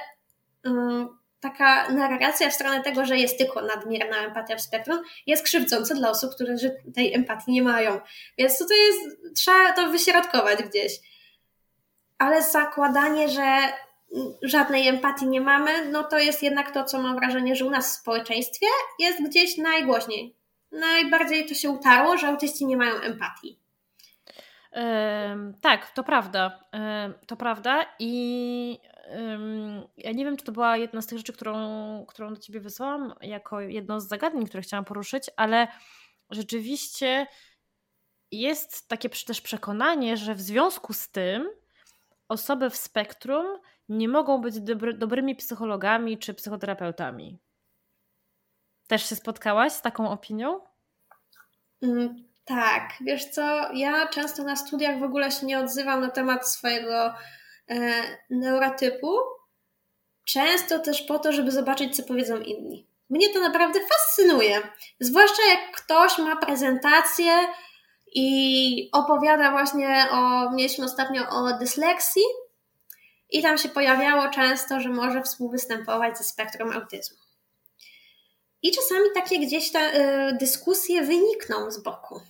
taka 1.51 1.89
narracja 1.91 2.51
w 2.51 2.55
stronę 2.55 2.83
tego, 2.83 3.05
że 3.05 3.19
jest 3.19 3.39
tylko 3.39 3.63
nadmierna 3.63 4.17
empatia 4.17 4.57
w 4.57 4.61
spektrum, 4.61 5.03
jest 5.27 5.45
krzywdząca 5.45 5.95
dla 5.95 6.11
osób, 6.11 6.35
które 6.35 6.57
tej 6.95 7.15
empatii 7.15 7.53
nie 7.53 7.63
mają. 7.63 8.01
Więc 8.39 8.59
tutaj 8.59 8.77
jest, 8.79 9.01
trzeba 9.37 9.73
to 9.73 9.87
wyśrodkować 9.87 10.63
gdzieś. 10.63 10.93
Ale 12.19 12.43
zakładanie, 12.43 13.29
że 13.29 13.59
żadnej 14.43 14.89
empatii 14.89 15.27
nie 15.27 15.41
mamy, 15.41 15.89
no 15.91 16.05
to 16.05 16.19
jest 16.19 16.43
jednak 16.43 16.71
to, 16.71 16.85
co 16.85 16.99
mam 16.99 17.17
wrażenie, 17.17 17.57
że 17.57 17.65
u 17.65 17.71
nas 17.71 17.97
w 17.97 18.01
społeczeństwie 18.01 18.67
jest 18.99 19.23
gdzieś 19.29 19.59
najgłośniej. 19.59 20.37
Najbardziej 20.73 21.47
to 21.47 21.55
się 21.55 21.71
utarło, 21.71 22.17
że 22.17 22.27
autyści 22.27 22.67
nie 22.67 22.77
mają 22.77 22.95
empatii. 22.95 23.59
Tak, 25.61 25.91
to 25.91 26.05
prawda. 26.05 26.61
To 27.27 27.37
prawda 27.37 27.87
i 27.99 28.79
ja 29.97 30.13
nie 30.13 30.25
wiem, 30.25 30.37
czy 30.37 30.45
to 30.45 30.53
była 30.53 30.77
jedna 30.77 31.03
z 31.03 31.07
tych 31.07 31.19
rzeczy, 31.19 31.33
którą, 31.33 32.07
którą 32.09 32.35
do 32.35 32.41
ciebie 32.41 32.61
wysłałam, 32.61 33.15
jako 33.21 33.61
jedno 33.61 34.01
z 34.01 34.09
zagadnień, 34.09 34.47
które 34.47 34.63
chciałam 34.63 34.85
poruszyć, 34.85 35.31
ale 35.37 35.69
rzeczywiście 36.31 37.27
jest 38.33 38.89
takie 38.89 39.09
też 39.09 39.41
przekonanie, 39.41 40.17
że 40.17 40.35
w 40.35 40.41
związku 40.41 40.93
z 40.93 41.11
tym 41.11 41.49
osoby 42.29 42.71
w 42.71 42.77
spektrum 42.77 43.47
nie 43.89 44.09
mogą 44.09 44.41
być 44.41 44.61
dobry, 44.61 44.95
dobrymi 44.95 45.37
psychologami 45.37 46.19
czy 46.19 46.35
psychoterapeutami. 46.35 47.39
Też 48.87 49.09
się 49.09 49.17
spotkałaś 49.17 49.73
z 49.73 49.83
taką 49.83 50.11
opinią? 50.11 50.61
Mm, 51.83 52.25
tak, 52.45 52.91
wiesz 53.01 53.25
co, 53.25 53.73
ja 53.73 54.09
często 54.09 54.45
na 54.45 54.57
studiach 54.57 54.99
w 54.99 55.03
ogóle 55.03 55.31
się 55.31 55.47
nie 55.47 55.59
odzywam 55.59 56.01
na 56.01 56.11
temat 56.11 56.49
swojego 56.49 57.15
neurotypu, 58.31 59.19
często 60.25 60.79
też 60.79 61.03
po 61.03 61.19
to, 61.19 61.33
żeby 61.33 61.51
zobaczyć, 61.51 61.97
co 61.97 62.03
powiedzą 62.03 62.41
inni. 62.41 62.87
Mnie 63.11 63.33
to 63.33 63.41
naprawdę 63.41 63.81
fascynuje. 63.81 64.63
Zwłaszcza 65.01 65.43
jak 65.49 65.77
ktoś 65.77 66.19
ma 66.19 66.37
prezentację 66.37 67.33
i 68.15 68.91
opowiada 68.93 69.51
właśnie 69.51 70.07
o, 70.11 70.51
mieliśmy 70.51 70.85
ostatnio 70.85 71.29
o 71.29 71.59
dysleksji 71.59 72.23
i 73.31 73.43
tam 73.43 73.59
się 73.59 73.69
pojawiało 73.69 74.29
często, 74.29 74.81
że 74.81 74.89
może 74.89 75.23
współwystępować 75.23 76.19
ze 76.19 76.25
spektrum 76.25 76.73
autyzmu. 76.73 77.17
I 78.63 78.73
czasami 78.73 79.05
takie 79.15 79.39
gdzieś 79.39 79.75
y, 79.75 79.79
dyskusje 80.41 81.03
wynikną 81.03 81.71
z 81.71 81.83
boku. 81.83 82.21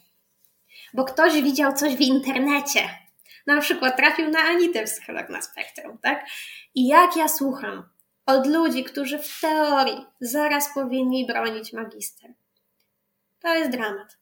bo 0.94 1.04
ktoś 1.04 1.42
widział 1.42 1.72
coś 1.72 1.96
w 1.96 2.00
internecie. 2.00 3.03
Na 3.46 3.60
przykład 3.60 3.96
trafił 3.96 4.30
na 4.30 4.38
Anitę 4.38 4.84
Psycholog 4.84 5.28
na 5.28 5.42
Spektrum, 5.42 5.98
tak? 5.98 6.26
I 6.74 6.86
jak 6.86 7.16
ja 7.16 7.28
słucham 7.28 7.88
od 8.26 8.46
ludzi, 8.46 8.84
którzy 8.84 9.18
w 9.18 9.40
teorii 9.40 10.06
zaraz 10.20 10.74
powinni 10.74 11.26
bronić 11.26 11.72
magister, 11.72 12.30
to 13.40 13.54
jest 13.54 13.70
dramat. 13.70 14.18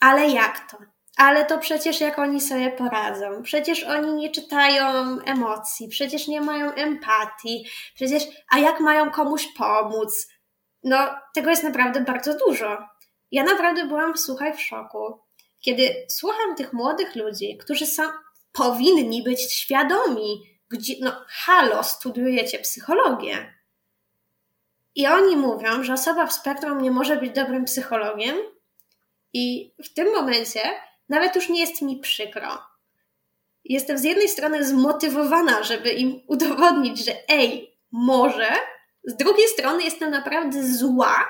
Ale 0.00 0.28
jak 0.28 0.70
to? 0.70 0.78
Ale 1.16 1.44
to 1.44 1.58
przecież 1.58 2.00
jak 2.00 2.18
oni 2.18 2.40
sobie 2.40 2.70
poradzą? 2.70 3.42
Przecież 3.42 3.84
oni 3.84 4.12
nie 4.12 4.30
czytają 4.30 4.84
emocji, 5.20 5.88
przecież 5.88 6.28
nie 6.28 6.40
mają 6.40 6.72
empatii, 6.72 7.64
przecież, 7.94 8.22
a 8.50 8.58
jak 8.58 8.80
mają 8.80 9.10
komuś 9.10 9.48
pomóc? 9.58 10.28
No, 10.84 10.98
tego 11.34 11.50
jest 11.50 11.64
naprawdę 11.64 12.00
bardzo 12.00 12.38
dużo. 12.38 12.78
Ja 13.30 13.44
naprawdę 13.44 13.84
byłam, 13.86 14.16
słuchaj, 14.16 14.56
w 14.56 14.60
szoku, 14.60 15.20
kiedy 15.60 16.06
słucham 16.08 16.56
tych 16.56 16.72
młodych 16.72 17.16
ludzi, 17.16 17.58
którzy 17.58 17.86
są, 17.86 18.02
powinni 18.52 19.22
być 19.22 19.52
świadomi, 19.52 20.42
gdzie, 20.68 20.94
no, 21.00 21.24
halo, 21.28 21.84
studiujecie 21.84 22.58
psychologię. 22.58 23.54
I 24.94 25.06
oni 25.06 25.36
mówią, 25.36 25.84
że 25.84 25.92
osoba 25.92 26.26
w 26.26 26.32
spektrum 26.32 26.82
nie 26.82 26.90
może 26.90 27.16
być 27.16 27.34
dobrym 27.34 27.64
psychologiem, 27.64 28.36
i 29.32 29.74
w 29.84 29.94
tym 29.94 30.12
momencie 30.12 30.60
nawet 31.08 31.36
już 31.36 31.48
nie 31.48 31.60
jest 31.60 31.82
mi 31.82 31.96
przykro. 31.96 32.58
Jestem 33.64 33.98
z 33.98 34.04
jednej 34.04 34.28
strony 34.28 34.64
zmotywowana, 34.64 35.62
żeby 35.62 35.90
im 35.90 36.20
udowodnić, 36.26 37.04
że 37.04 37.12
ej, 37.28 37.78
może, 37.92 38.50
z 39.04 39.16
drugiej 39.16 39.48
strony 39.48 39.82
jestem 39.82 40.10
naprawdę 40.10 40.64
zła 40.64 41.26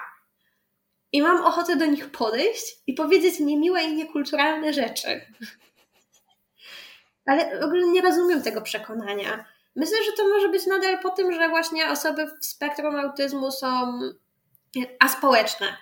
i 1.12 1.22
mam 1.22 1.44
ochotę 1.44 1.76
do 1.76 1.86
nich 1.86 2.10
podejść 2.10 2.76
i 2.86 2.94
powiedzieć 2.94 3.40
niemiłe 3.40 3.82
i 3.82 3.94
niekulturalne 3.94 4.72
rzeczy. 4.72 5.20
Ale 7.30 7.60
w 7.60 7.64
ogóle 7.64 7.86
nie 7.86 8.00
rozumiem 8.00 8.42
tego 8.42 8.60
przekonania. 8.60 9.44
Myślę, 9.76 9.96
że 10.04 10.12
to 10.12 10.28
może 10.28 10.48
być 10.48 10.66
nadal 10.66 10.98
po 10.98 11.10
tym, 11.10 11.32
że 11.32 11.48
właśnie 11.48 11.90
osoby 11.90 12.26
w 12.26 12.44
spektrum 12.46 12.96
autyzmu 12.96 13.50
są 13.50 14.00
aspołeczne, 15.00 15.76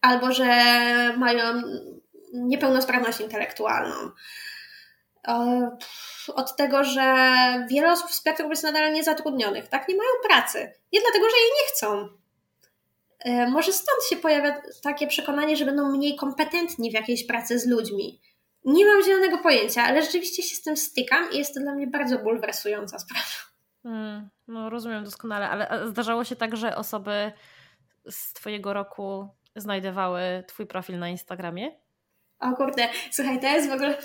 albo 0.00 0.32
że 0.32 0.46
mają 1.16 1.62
niepełnosprawność 2.34 3.20
intelektualną. 3.20 4.10
Od 6.34 6.56
tego, 6.56 6.84
że 6.84 7.04
wiele 7.70 7.92
osób 7.92 8.10
w 8.10 8.14
spektrum 8.14 8.50
jest 8.50 8.62
nadal 8.62 8.92
niezatrudnionych, 8.92 9.68
tak? 9.68 9.88
Nie 9.88 9.96
mają 9.96 10.10
pracy. 10.28 10.72
Nie 10.92 11.00
dlatego, 11.00 11.30
że 11.30 11.36
jej 11.36 11.50
nie 11.50 11.68
chcą. 11.74 12.08
E, 13.18 13.50
może 13.50 13.72
stąd 13.72 14.04
się 14.10 14.16
pojawia 14.16 14.62
takie 14.82 15.06
przekonanie, 15.06 15.56
że 15.56 15.64
będą 15.64 15.90
mniej 15.90 16.16
kompetentni 16.16 16.90
w 16.90 16.94
jakiejś 16.94 17.26
pracy 17.26 17.58
z 17.58 17.66
ludźmi. 17.66 18.20
Nie 18.64 18.86
mam 18.86 19.02
zielonego 19.02 19.38
pojęcia, 19.38 19.82
ale 19.82 20.02
rzeczywiście 20.02 20.42
się 20.42 20.56
z 20.56 20.62
tym 20.62 20.76
stykam 20.76 21.32
i 21.32 21.38
jest 21.38 21.54
to 21.54 21.60
dla 21.60 21.74
mnie 21.74 21.86
bardzo 21.86 22.18
bulwersująca 22.18 22.98
sprawa. 22.98 23.24
Hmm, 23.82 24.28
no 24.48 24.70
rozumiem 24.70 25.04
doskonale, 25.04 25.48
ale 25.48 25.88
zdarzało 25.88 26.24
się 26.24 26.36
tak, 26.36 26.56
że 26.56 26.76
osoby 26.76 27.32
z 28.10 28.32
Twojego 28.32 28.72
roku 28.72 29.28
znajdowały 29.56 30.44
Twój 30.46 30.66
profil 30.66 30.98
na 30.98 31.08
Instagramie? 31.08 31.70
O 32.40 32.52
kurde, 32.52 32.88
słuchaj, 33.10 33.40
to 33.40 33.46
jest 33.46 33.68
w 33.68 33.72
ogóle... 33.72 33.98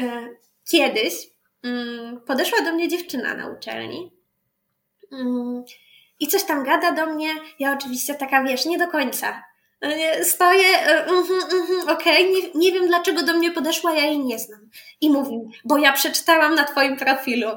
E, 0.00 0.28
kiedyś 0.70 1.14
mm, 1.62 2.20
podeszła 2.20 2.60
do 2.60 2.72
mnie 2.72 2.88
dziewczyna 2.88 3.34
na 3.34 3.48
uczelni 3.48 4.12
mm, 5.12 5.64
i 6.20 6.26
coś 6.26 6.44
tam 6.44 6.64
gada 6.64 6.92
do 6.92 7.06
mnie. 7.06 7.28
Ja 7.58 7.72
oczywiście 7.72 8.14
taka, 8.14 8.44
wiesz, 8.44 8.66
nie 8.66 8.78
do 8.78 8.88
końca. 8.88 9.44
No 9.82 9.90
stoję, 10.22 10.68
uh, 11.06 11.12
uh, 11.12 11.30
uh, 11.30 11.90
okej, 11.90 12.30
okay, 12.30 12.32
nie, 12.32 12.50
nie 12.54 12.72
wiem 12.72 12.88
dlaczego 12.88 13.22
do 13.22 13.34
mnie 13.34 13.50
podeszła, 13.50 13.94
ja 13.94 14.06
jej 14.06 14.18
nie 14.18 14.38
znam. 14.38 14.70
I 15.00 15.10
mówi, 15.10 15.40
bo 15.64 15.78
ja 15.78 15.92
przeczytałam 15.92 16.54
na 16.54 16.64
twoim 16.64 16.96
profilu. 16.96 17.48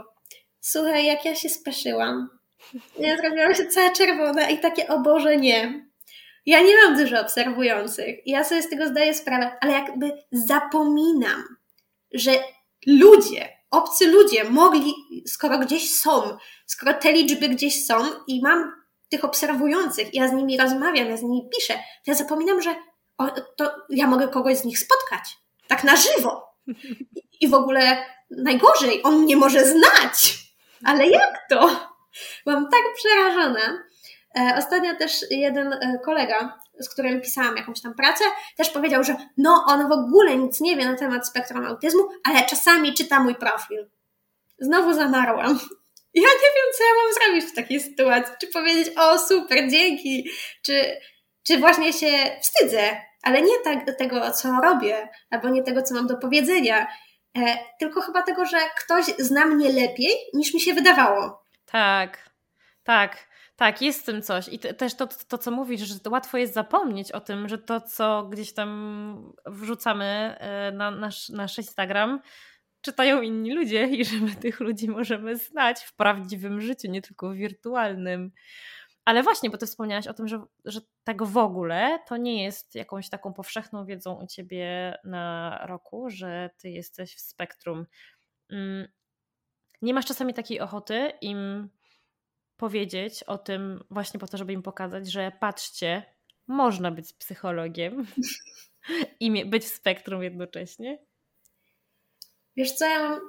Słuchaj, 0.61 1.05
jak 1.05 1.25
ja 1.25 1.35
się 1.35 1.49
speszyłam. 1.49 2.29
Ja 2.99 3.17
zrobiłam 3.17 3.55
się 3.55 3.65
cała 3.65 3.89
czerwona 3.89 4.49
i 4.49 4.57
takie, 4.57 4.87
o 4.87 4.99
Boże, 4.99 5.37
nie. 5.37 5.89
Ja 6.45 6.61
nie 6.61 6.73
mam 6.83 6.97
dużo 6.97 7.21
obserwujących. 7.21 8.15
Ja 8.25 8.43
sobie 8.43 8.61
z 8.61 8.69
tego 8.69 8.87
zdaję 8.87 9.13
sprawę, 9.13 9.51
ale 9.61 9.71
jakby 9.71 10.11
zapominam, 10.31 11.43
że 12.13 12.31
ludzie, 12.87 13.49
obcy 13.71 14.07
ludzie 14.07 14.43
mogli, 14.43 14.93
skoro 15.27 15.59
gdzieś 15.59 15.95
są, 15.95 16.37
skoro 16.65 16.93
te 16.93 17.11
liczby 17.11 17.49
gdzieś 17.49 17.85
są 17.85 17.95
i 18.27 18.41
mam 18.41 18.78
tych 19.09 19.25
obserwujących, 19.25 20.13
ja 20.13 20.27
z 20.27 20.31
nimi 20.31 20.57
rozmawiam, 20.57 21.07
ja 21.09 21.17
z 21.17 21.23
nimi 21.23 21.49
piszę, 21.55 21.73
to 21.73 22.11
ja 22.11 22.13
zapominam, 22.13 22.61
że 22.61 22.75
o, 23.17 23.27
to 23.55 23.71
ja 23.89 24.07
mogę 24.07 24.27
kogoś 24.27 24.57
z 24.57 24.65
nich 24.65 24.79
spotkać. 24.79 25.37
Tak 25.67 25.83
na 25.83 25.95
żywo. 25.95 26.55
I 27.41 27.47
w 27.47 27.53
ogóle 27.53 28.05
najgorzej, 28.31 29.03
on 29.03 29.19
mnie 29.19 29.35
może 29.35 29.65
znać. 29.65 30.37
Ale 30.83 31.07
jak 31.07 31.39
to? 31.49 31.89
Byłam 32.45 32.69
tak 32.69 32.81
przerażona. 32.95 33.83
E, 34.37 34.55
ostatnio 34.57 34.95
też 34.95 35.25
jeden 35.31 35.73
e, 35.73 35.99
kolega, 36.05 36.59
z 36.79 36.89
którym 36.89 37.21
pisałam 37.21 37.57
jakąś 37.57 37.81
tam 37.81 37.93
pracę, 37.93 38.23
też 38.57 38.69
powiedział, 38.69 39.03
że 39.03 39.15
no 39.37 39.63
on 39.67 39.89
w 39.89 39.91
ogóle 39.91 40.37
nic 40.37 40.61
nie 40.61 40.75
wie 40.75 40.85
na 40.85 40.97
temat 40.97 41.27
spektrum 41.27 41.65
autyzmu, 41.65 42.07
ale 42.23 42.45
czasami 42.45 42.93
czyta 42.93 43.19
mój 43.19 43.35
profil. 43.35 43.89
Znowu 44.59 44.93
zamarłam. 44.93 45.59
Ja 46.13 46.21
nie 46.21 46.49
wiem, 46.55 46.73
co 46.77 46.83
ja 46.83 46.89
mam 47.03 47.13
zrobić 47.13 47.51
w 47.51 47.55
takiej 47.55 47.79
sytuacji. 47.79 48.35
Czy 48.41 48.47
powiedzieć, 48.47 48.97
o 48.97 49.19
super, 49.19 49.69
dzięki, 49.69 50.29
czy, 50.65 50.99
czy 51.47 51.57
właśnie 51.57 51.93
się 51.93 52.37
wstydzę, 52.41 53.01
ale 53.23 53.41
nie 53.41 53.59
tak 53.63 53.97
tego, 53.97 54.31
co 54.31 54.61
robię, 54.63 55.09
albo 55.29 55.49
nie 55.49 55.63
tego, 55.63 55.81
co 55.81 55.95
mam 55.95 56.07
do 56.07 56.17
powiedzenia, 56.17 56.87
e, 57.37 57.57
tylko 57.79 58.01
chyba 58.01 58.21
tego, 58.21 58.45
że 58.45 58.57
ktoś 58.77 59.05
zna 59.05 59.45
mnie 59.45 59.71
lepiej, 59.71 60.15
niż 60.33 60.53
mi 60.53 60.61
się 60.61 60.73
wydawało. 60.73 61.43
Tak, 61.65 62.29
tak. 62.83 63.29
Tak, 63.55 63.81
jest 63.81 64.01
w 64.01 64.05
tym 64.05 64.21
coś. 64.21 64.47
I 64.47 64.59
też 64.59 64.95
to, 64.95 65.07
to, 65.27 65.37
co 65.37 65.51
mówisz, 65.51 65.81
że 65.81 65.99
to 65.99 66.09
łatwo 66.09 66.37
jest 66.37 66.53
zapomnieć 66.53 67.11
o 67.11 67.19
tym, 67.19 67.49
że 67.49 67.57
to, 67.57 67.81
co 67.81 68.23
gdzieś 68.23 68.53
tam 68.53 69.33
wrzucamy 69.45 70.05
e, 70.39 70.71
na 70.71 70.91
nasz, 70.91 71.29
nasz 71.29 71.57
Instagram, 71.57 72.19
czytają 72.81 73.21
inni 73.21 73.53
ludzie 73.53 73.87
i 73.87 74.05
że 74.05 74.17
my 74.17 74.35
tych 74.35 74.59
ludzi 74.59 74.87
możemy 74.87 75.37
znać 75.37 75.83
w 75.83 75.95
prawdziwym 75.95 76.61
życiu, 76.61 76.91
nie 76.91 77.01
tylko 77.01 77.29
w 77.29 77.35
wirtualnym. 77.35 78.31
Ale 79.05 79.23
właśnie, 79.23 79.49
bo 79.49 79.57
ty 79.57 79.65
wspomniałaś 79.65 80.07
o 80.07 80.13
tym, 80.13 80.27
że, 80.27 80.45
że 80.65 80.81
tego 81.03 81.25
w 81.25 81.37
ogóle 81.37 81.99
to 82.07 82.17
nie 82.17 82.43
jest 82.43 82.75
jakąś 82.75 83.09
taką 83.09 83.33
powszechną 83.33 83.85
wiedzą 83.85 84.23
u 84.23 84.27
ciebie 84.27 84.97
na 85.03 85.59
roku, 85.67 86.09
że 86.09 86.49
ty 86.57 86.69
jesteś 86.69 87.15
w 87.15 87.19
spektrum. 87.19 87.85
Mm, 88.51 88.87
nie 89.81 89.93
masz 89.93 90.05
czasami 90.05 90.33
takiej 90.33 90.59
ochoty 90.59 91.11
im 91.21 91.69
powiedzieć 92.57 93.23
o 93.23 93.37
tym 93.37 93.83
właśnie 93.89 94.19
po 94.19 94.27
to, 94.27 94.37
żeby 94.37 94.53
im 94.53 94.61
pokazać, 94.61 95.11
że 95.11 95.31
patrzcie, 95.39 96.03
można 96.47 96.91
być 96.91 97.13
psychologiem 97.13 98.05
i 99.19 99.45
być 99.45 99.63
w 99.63 99.75
spektrum 99.75 100.23
jednocześnie? 100.23 101.08
Wiesz 102.57 102.71
co, 102.71 102.85
ja, 102.85 103.19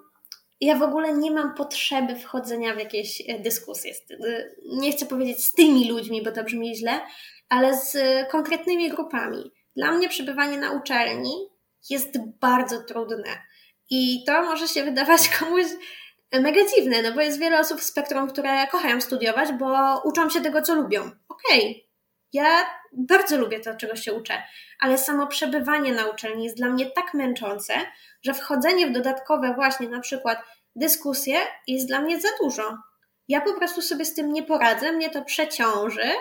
ja 0.61 0.77
w 0.77 0.83
ogóle 0.83 1.15
nie 1.15 1.31
mam 1.31 1.55
potrzeby 1.55 2.17
wchodzenia 2.17 2.75
w 2.75 2.79
jakieś 2.79 3.23
e, 3.29 3.39
dyskusje. 3.39 3.93
E, 4.11 4.51
nie 4.67 4.93
chcę 4.93 5.07
powiedzieć 5.07 5.45
z 5.45 5.53
tymi 5.53 5.91
ludźmi, 5.91 6.23
bo 6.23 6.33
to 6.33 6.45
brzmi 6.45 6.77
źle, 6.77 7.01
ale 7.49 7.77
z 7.77 7.97
konkretnymi 8.31 8.91
grupami. 8.91 9.53
Dla 9.77 9.93
mnie 9.93 10.09
przebywanie 10.09 10.59
na 10.59 10.73
uczelni 10.73 11.33
jest 11.91 12.19
bardzo 12.41 12.83
trudne. 12.83 13.43
I 13.91 14.25
to 14.27 14.43
może 14.43 14.69
się 14.69 14.85
wydawać 14.85 15.29
komuś 15.39 15.67
mega 16.33 16.61
dziwne, 16.77 17.03
no 17.03 17.13
bo 17.13 17.21
jest 17.21 17.39
wiele 17.39 17.61
osób 17.61 17.81
w 17.81 17.85
spektrum, 17.85 18.29
które 18.29 18.67
kochają 18.67 19.01
studiować, 19.01 19.53
bo 19.53 20.01
uczą 20.05 20.31
się 20.31 20.41
tego, 20.41 20.63
co 20.63 20.75
lubią. 20.75 21.01
Okej, 21.29 21.71
okay. 21.71 21.90
Ja 22.33 22.67
bardzo 22.93 23.37
lubię 23.37 23.61
to, 23.61 23.75
czego 23.75 23.97
się 23.97 24.13
uczę, 24.13 24.43
ale 24.81 24.99
samo 24.99 25.27
przebywanie 25.27 25.93
na 25.93 26.07
uczelni 26.07 26.45
jest 26.45 26.57
dla 26.57 26.69
mnie 26.69 26.91
tak 26.91 27.15
męczące, 27.15 27.75
że 28.23 28.35
wchodzenie 28.35 28.87
w 28.87 28.93
dodatkowe 28.93 29.55
właśnie 29.55 29.89
na 29.89 30.01
przykład 30.01 30.39
dyskusje 30.77 31.39
jest 31.67 31.87
dla 31.87 32.01
mnie 32.01 32.21
za 32.21 32.29
dużo. 32.43 32.79
Ja 33.29 33.41
po 33.41 33.55
prostu 33.55 33.83
sobie 33.83 34.05
z 34.05 34.15
tym 34.15 34.33
nie 34.33 34.43
poradzę, 34.43 34.93
mnie 34.93 35.11
to 35.11 35.25
przeciąży 35.25 36.13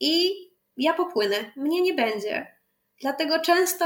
i 0.00 0.32
ja 0.76 0.94
popłynę. 0.94 1.36
Mnie 1.56 1.82
nie 1.82 1.94
będzie. 1.94 2.56
Dlatego 3.00 3.40
często 3.40 3.84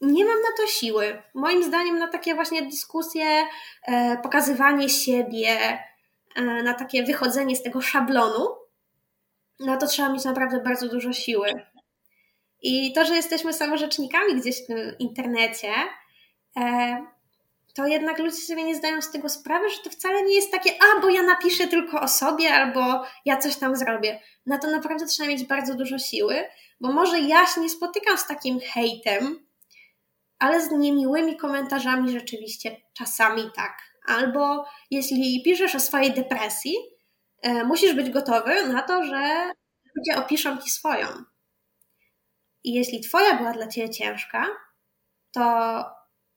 nie 0.00 0.24
mam 0.24 0.40
na 0.40 0.48
to 0.56 0.66
siły. 0.66 1.22
Moim 1.34 1.64
zdaniem 1.64 1.98
na 1.98 2.08
takie 2.08 2.34
właśnie 2.34 2.62
dyskusje, 2.62 3.46
e, 3.86 4.16
pokazywanie 4.22 4.88
siebie, 4.88 5.78
e, 6.36 6.42
na 6.42 6.74
takie 6.74 7.02
wychodzenie 7.02 7.56
z 7.56 7.62
tego 7.62 7.80
szablonu, 7.80 8.59
na 9.60 9.76
to 9.76 9.86
trzeba 9.86 10.08
mieć 10.08 10.24
naprawdę 10.24 10.60
bardzo 10.60 10.88
dużo 10.88 11.12
siły. 11.12 11.48
I 12.62 12.92
to, 12.92 13.04
że 13.04 13.14
jesteśmy 13.16 13.52
samorzecznikami 13.52 14.34
gdzieś 14.36 14.56
w 14.56 15.00
internecie, 15.00 15.72
e, 16.56 16.96
to 17.74 17.86
jednak 17.86 18.18
ludzie 18.18 18.36
sobie 18.36 18.64
nie 18.64 18.74
zdają 18.74 19.02
z 19.02 19.10
tego 19.10 19.28
sprawy, 19.28 19.70
że 19.70 19.78
to 19.84 19.90
wcale 19.90 20.22
nie 20.22 20.34
jest 20.34 20.52
takie, 20.52 20.70
a 20.70 21.00
bo 21.00 21.08
ja 21.08 21.22
napiszę 21.22 21.66
tylko 21.66 22.00
o 22.00 22.08
sobie, 22.08 22.54
albo 22.54 23.04
ja 23.24 23.36
coś 23.36 23.56
tam 23.56 23.76
zrobię. 23.76 24.20
Na 24.46 24.58
to 24.58 24.70
naprawdę 24.70 25.06
trzeba 25.06 25.28
mieć 25.28 25.44
bardzo 25.44 25.74
dużo 25.74 25.98
siły, 25.98 26.44
bo 26.80 26.92
może 26.92 27.20
ja 27.20 27.46
się 27.46 27.60
nie 27.60 27.68
spotykam 27.68 28.18
z 28.18 28.26
takim 28.26 28.60
hejtem, 28.60 29.46
ale 30.38 30.60
z 30.60 30.70
niemiłymi 30.70 31.36
komentarzami 31.36 32.12
rzeczywiście 32.12 32.76
czasami 32.92 33.42
tak. 33.56 33.78
Albo 34.06 34.64
jeśli 34.90 35.42
piszesz 35.44 35.74
o 35.74 35.80
swojej 35.80 36.12
depresji, 36.12 36.74
musisz 37.44 37.94
być 37.94 38.10
gotowy 38.10 38.68
na 38.68 38.82
to, 38.82 39.04
że 39.04 39.52
ludzie 39.96 40.18
opiszą 40.18 40.58
ci 40.58 40.70
swoją. 40.70 41.06
I 42.64 42.72
jeśli 42.72 43.00
twoja 43.00 43.34
była 43.34 43.52
dla 43.52 43.66
ciebie 43.66 43.90
ciężka, 43.90 44.46
to 45.32 45.84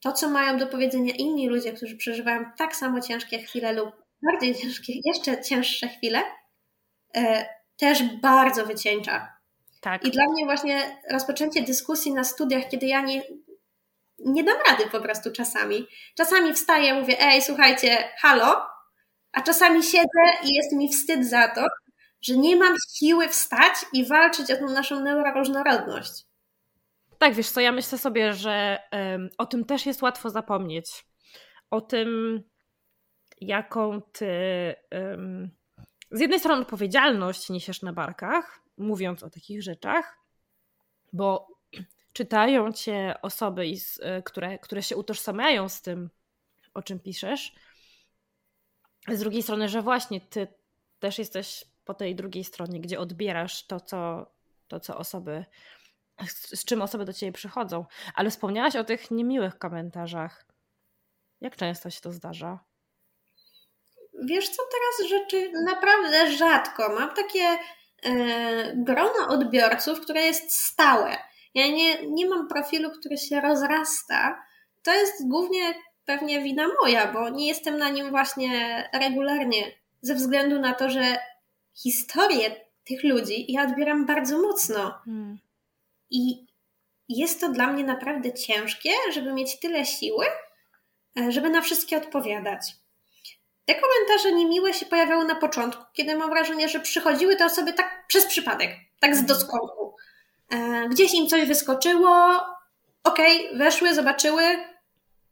to, 0.03 0.11
co 0.11 0.29
mają 0.29 0.57
do 0.57 0.67
powiedzenia 0.67 1.13
inni 1.13 1.49
ludzie, 1.49 1.73
którzy 1.73 1.97
przeżywają 1.97 2.45
tak 2.57 2.75
samo 2.75 3.01
ciężkie 3.01 3.39
chwile 3.39 3.73
lub 3.73 3.89
bardziej 4.23 4.55
ciężkie, 4.55 4.93
jeszcze 5.05 5.41
cięższe 5.43 5.87
chwile, 5.87 6.23
e, 7.15 7.45
też 7.77 8.03
bardzo 8.21 8.65
wycieńcza. 8.65 9.33
Tak. 9.81 10.05
I 10.05 10.11
dla 10.11 10.23
mnie 10.25 10.45
właśnie 10.45 11.01
rozpoczęcie 11.11 11.61
dyskusji 11.61 12.13
na 12.13 12.23
studiach, 12.23 12.69
kiedy 12.69 12.85
ja 12.85 13.01
nie, 13.01 13.21
nie 14.19 14.43
dam 14.43 14.57
rady 14.69 14.89
po 14.91 15.01
prostu 15.01 15.31
czasami. 15.31 15.87
Czasami 16.17 16.53
wstaję, 16.53 16.93
mówię, 16.93 17.21
ej, 17.21 17.41
słuchajcie, 17.41 18.09
halo, 18.17 18.72
a 19.33 19.41
czasami 19.41 19.83
siedzę 19.83 20.23
i 20.43 20.53
jest 20.53 20.71
mi 20.71 20.89
wstyd 20.89 21.29
za 21.29 21.47
to, 21.47 21.67
że 22.21 22.37
nie 22.37 22.55
mam 22.55 22.75
siły 22.95 23.27
wstać 23.27 23.73
i 23.93 24.05
walczyć 24.05 24.51
o 24.51 24.57
tą 24.57 24.65
naszą 24.65 24.99
neuroróżnorodność. 24.99 26.25
Tak, 27.17 27.33
wiesz 27.33 27.49
co, 27.49 27.61
ja 27.61 27.71
myślę 27.71 27.97
sobie, 27.97 28.33
że 28.33 28.79
um, 28.91 29.29
o 29.37 29.45
tym 29.45 29.65
też 29.65 29.85
jest 29.85 30.01
łatwo 30.01 30.29
zapomnieć. 30.29 31.05
O 31.69 31.81
tym, 31.81 32.41
jaką 33.41 34.01
ty 34.01 34.27
um, 34.91 35.51
z 36.11 36.19
jednej 36.19 36.39
strony 36.39 36.61
odpowiedzialność 36.61 37.49
niesiesz 37.49 37.81
na 37.81 37.93
barkach, 37.93 38.59
mówiąc 38.77 39.23
o 39.23 39.29
takich 39.29 39.63
rzeczach, 39.63 40.17
bo 41.13 41.47
czytają 42.13 42.71
cię 42.71 43.15
osoby, 43.21 43.65
które, 44.25 44.59
które 44.59 44.83
się 44.83 44.95
utożsamiają 44.95 45.69
z 45.69 45.81
tym, 45.81 46.09
o 46.73 46.81
czym 46.81 46.99
piszesz. 46.99 47.55
Z 49.07 49.19
drugiej 49.19 49.43
strony, 49.43 49.69
że 49.69 49.81
właśnie 49.81 50.21
ty 50.21 50.47
też 50.99 51.19
jesteś 51.19 51.65
po 51.85 51.93
tej 51.93 52.15
drugiej 52.15 52.43
stronie, 52.43 52.79
gdzie 52.79 52.99
odbierasz 52.99 53.67
to, 53.67 53.79
co, 53.79 54.31
to, 54.67 54.79
co 54.79 54.97
osoby, 54.97 55.45
z, 56.27 56.59
z 56.59 56.65
czym 56.65 56.81
osoby 56.81 57.05
do 57.05 57.13
ciebie 57.13 57.31
przychodzą. 57.31 57.85
Ale 58.15 58.29
wspomniałaś 58.29 58.75
o 58.75 58.83
tych 58.83 59.11
niemiłych 59.11 59.57
komentarzach. 59.57 60.45
Jak 61.41 61.55
często 61.55 61.89
się 61.89 62.01
to 62.01 62.11
zdarza? 62.11 62.59
Wiesz 64.23 64.49
co, 64.49 64.63
teraz 64.71 65.09
rzeczy 65.09 65.51
naprawdę 65.65 66.31
rzadko. 66.31 66.95
Mam 66.99 67.15
takie 67.15 67.57
e, 68.03 68.73
grono 68.75 69.27
odbiorców, 69.27 70.01
które 70.01 70.21
jest 70.21 70.53
stałe. 70.53 71.17
Ja 71.53 71.67
nie, 71.67 72.07
nie 72.07 72.29
mam 72.29 72.47
profilu, 72.47 72.91
który 72.91 73.17
się 73.17 73.41
rozrasta. 73.41 74.43
To 74.83 74.93
jest 74.93 75.29
głównie 75.29 75.73
pewnie 76.05 76.41
wina 76.41 76.67
moja, 76.81 77.13
bo 77.13 77.29
nie 77.29 77.47
jestem 77.47 77.77
na 77.77 77.89
nim 77.89 78.09
właśnie 78.09 78.83
regularnie, 78.93 79.71
ze 80.01 80.15
względu 80.15 80.59
na 80.59 80.73
to, 80.73 80.89
że 80.89 81.17
historię 81.75 82.55
tych 82.83 83.03
ludzi 83.03 83.51
ja 83.51 83.63
odbieram 83.63 84.05
bardzo 84.05 84.41
mocno. 84.41 84.99
Hmm. 85.05 85.39
I 86.09 86.45
jest 87.09 87.41
to 87.41 87.49
dla 87.49 87.67
mnie 87.67 87.83
naprawdę 87.83 88.33
ciężkie, 88.33 88.89
żeby 89.13 89.33
mieć 89.33 89.59
tyle 89.59 89.85
siły, 89.85 90.25
e, 91.19 91.31
żeby 91.31 91.49
na 91.49 91.61
wszystkie 91.61 91.97
odpowiadać. 91.97 92.75
Te 93.65 93.75
komentarze 93.75 94.31
niemiłe 94.31 94.73
się 94.73 94.85
pojawiały 94.85 95.25
na 95.25 95.35
początku, 95.35 95.83
kiedy 95.93 96.15
mam 96.15 96.29
wrażenie, 96.29 96.69
że 96.69 96.79
przychodziły 96.79 97.35
te 97.35 97.45
osoby 97.45 97.73
tak 97.73 98.07
przez 98.07 98.25
przypadek, 98.25 98.71
tak 98.99 99.15
z 99.15 99.19
mhm. 99.19 99.27
doskoku. 99.27 99.95
E, 100.49 100.89
gdzieś 100.89 101.13
im 101.13 101.27
coś 101.27 101.47
wyskoczyło, 101.47 102.39
okej, 103.03 103.45
okay, 103.45 103.57
weszły, 103.57 103.93
zobaczyły, 103.93 104.43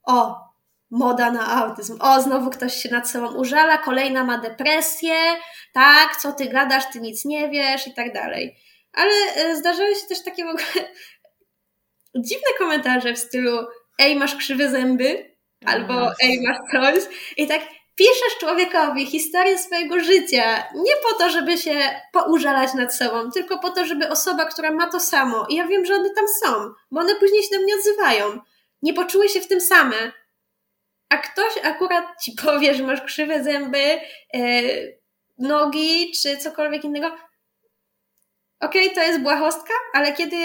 o, 0.04 0.51
moda 0.92 1.32
na 1.32 1.48
autyzm, 1.48 1.98
o, 2.02 2.22
znowu 2.22 2.50
ktoś 2.50 2.76
się 2.76 2.90
nad 2.90 3.10
sobą 3.10 3.36
użala, 3.36 3.78
kolejna 3.78 4.24
ma 4.24 4.38
depresję, 4.38 5.16
tak, 5.74 6.18
co 6.18 6.34
ty 6.34 6.46
gadasz, 6.46 6.84
ty 6.94 7.02
nic 7.02 7.26
nie 7.26 7.50
wiesz 7.50 7.88
i 7.88 7.94
tak 7.94 8.14
dalej. 8.14 8.56
Ale 8.94 9.12
e, 9.36 9.56
zdarzały 9.56 9.96
się 9.96 10.08
też 10.10 10.24
takie 10.24 10.46
w 10.46 10.48
ogóle 10.48 10.66
dziwne 12.26 12.48
komentarze 12.60 13.14
w 13.14 13.20
stylu 13.20 13.58
ej, 14.00 14.16
masz 14.16 14.36
krzywe 14.36 14.70
zęby, 14.70 15.36
albo 15.66 16.12
ej, 16.24 16.42
masz 16.42 16.58
coś 16.72 17.04
i 17.38 17.48
tak 17.48 17.62
piszesz 17.96 18.38
człowiekowi 18.40 19.06
historię 19.06 19.58
swojego 19.58 20.00
życia 20.00 20.64
nie 20.76 20.94
po 21.04 21.14
to, 21.14 21.30
żeby 21.30 21.58
się 21.58 22.02
poużalać 22.14 22.74
nad 22.74 22.96
sobą, 22.96 23.32
tylko 23.32 23.60
po 23.60 23.70
to, 23.70 23.86
żeby 23.86 24.10
osoba, 24.10 24.46
która 24.46 24.72
ma 24.72 24.90
to 24.90 25.00
samo, 25.00 25.46
i 25.50 25.56
ja 25.56 25.68
wiem, 25.68 25.86
że 25.86 25.96
one 25.96 26.10
tam 26.10 26.26
są, 26.44 26.74
bo 26.92 27.00
one 27.02 27.16
później 27.16 27.44
się 27.44 27.50
do 27.52 27.62
mnie 27.62 27.76
odzywają, 27.76 28.40
nie 28.82 28.94
poczuły 28.94 29.30
się 29.30 29.42
w 29.42 29.48
tym 29.48 29.62
same. 29.62 29.96
A 31.12 31.18
ktoś 31.18 31.54
akurat 31.64 32.06
ci 32.24 32.32
powie, 32.32 32.76
że 32.76 32.84
masz 32.84 33.02
krzywe 33.02 33.44
zęby, 33.44 34.00
yy, 34.34 35.00
nogi, 35.38 36.12
czy 36.12 36.38
cokolwiek 36.38 36.84
innego. 36.84 37.08
Okej, 38.60 38.84
okay, 38.84 38.96
to 38.96 39.02
jest 39.02 39.22
błahostka, 39.22 39.74
ale 39.94 40.14
kiedy 40.14 40.38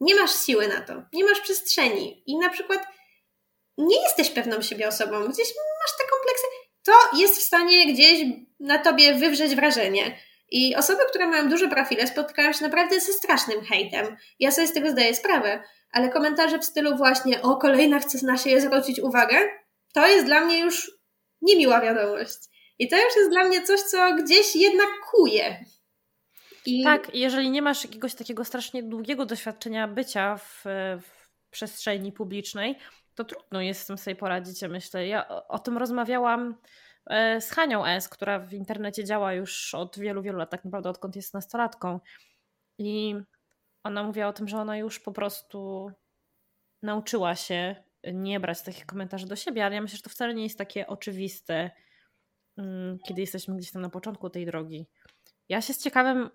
nie 0.00 0.14
masz 0.14 0.44
siły 0.46 0.68
na 0.68 0.80
to, 0.80 1.02
nie 1.12 1.24
masz 1.24 1.40
przestrzeni 1.40 2.22
i 2.26 2.38
na 2.38 2.50
przykład 2.50 2.86
nie 3.78 4.02
jesteś 4.02 4.30
pewną 4.30 4.62
siebie 4.62 4.88
osobą, 4.88 5.20
gdzieś 5.20 5.48
masz 5.48 5.96
te 5.98 6.04
kompleksy, 6.10 6.46
to 6.82 7.16
jest 7.16 7.38
w 7.40 7.42
stanie 7.42 7.92
gdzieś 7.92 8.20
na 8.60 8.78
tobie 8.78 9.14
wywrzeć 9.14 9.54
wrażenie. 9.54 10.18
I 10.50 10.76
osoby, 10.76 11.00
które 11.08 11.26
mają 11.26 11.48
duże 11.48 11.68
profile, 11.68 12.06
spotykają 12.06 12.52
się 12.52 12.64
naprawdę 12.64 13.00
ze 13.00 13.12
strasznym 13.12 13.64
hejtem. 13.64 14.16
Ja 14.40 14.50
sobie 14.50 14.66
z 14.66 14.72
tego 14.72 14.90
zdaję 14.90 15.14
sprawę, 15.14 15.62
ale 15.92 16.08
komentarze 16.08 16.58
w 16.58 16.64
stylu 16.64 16.96
właśnie 16.96 17.42
o 17.42 17.56
kolejna 17.56 18.00
chce 18.00 18.26
na 18.26 18.36
siebie 18.36 18.60
zwrócić 18.60 19.00
uwagę, 19.00 19.38
to 19.94 20.06
jest 20.06 20.26
dla 20.26 20.40
mnie 20.40 20.58
już 20.58 20.90
niemiła 21.42 21.80
wiadomość. 21.80 22.38
I 22.78 22.88
to 22.88 22.96
już 22.96 23.16
jest 23.16 23.30
dla 23.30 23.44
mnie 23.44 23.62
coś, 23.62 23.80
co 23.80 24.14
gdzieś 24.14 24.56
jednak 24.56 24.88
kuje. 25.10 25.64
I... 26.66 26.84
Tak, 26.84 27.14
jeżeli 27.14 27.50
nie 27.50 27.62
masz 27.62 27.84
jakiegoś 27.84 28.14
takiego 28.14 28.44
strasznie 28.44 28.82
długiego 28.82 29.26
doświadczenia 29.26 29.88
bycia 29.88 30.36
w, 30.36 30.64
w 31.02 31.30
przestrzeni 31.50 32.12
publicznej, 32.12 32.78
to 33.14 33.24
trudno 33.24 33.60
jest 33.60 33.80
z 33.80 33.86
tym 33.86 33.98
sobie 33.98 34.16
poradzić, 34.16 34.62
ja 34.62 34.68
myślę. 34.68 35.06
Ja 35.06 35.28
o, 35.28 35.48
o 35.48 35.58
tym 35.58 35.78
rozmawiałam 35.78 36.54
e, 37.06 37.40
z 37.40 37.50
Hanią 37.50 37.86
S., 37.86 38.08
która 38.08 38.38
w 38.38 38.52
internecie 38.52 39.04
działa 39.04 39.32
już 39.32 39.74
od 39.74 39.98
wielu, 39.98 40.22
wielu 40.22 40.38
lat, 40.38 40.50
tak 40.50 40.64
naprawdę 40.64 40.90
odkąd 40.90 41.16
jest 41.16 41.34
nastolatką. 41.34 42.00
I 42.78 43.14
ona 43.82 44.02
mówiła 44.02 44.26
o 44.26 44.32
tym, 44.32 44.48
że 44.48 44.58
ona 44.58 44.76
już 44.76 45.00
po 45.00 45.12
prostu 45.12 45.90
nauczyła 46.82 47.36
się 47.36 47.87
nie 48.04 48.40
brać 48.40 48.62
takich 48.62 48.86
komentarzy 48.86 49.26
do 49.26 49.36
siebie, 49.36 49.64
ale 49.64 49.74
ja 49.74 49.80
myślę, 49.80 49.96
że 49.96 50.02
to 50.02 50.10
wcale 50.10 50.34
nie 50.34 50.42
jest 50.42 50.58
takie 50.58 50.86
oczywiste, 50.86 51.70
mm, 52.56 52.98
kiedy 53.08 53.20
jesteśmy 53.20 53.56
gdzieś 53.56 53.70
tam 53.72 53.82
na 53.82 53.90
początku 53.90 54.30
tej 54.30 54.46
drogi. 54.46 54.86
Ja 55.48 55.60
się 55.60 55.74
z 55.74 55.82
ciekawym 55.82 56.30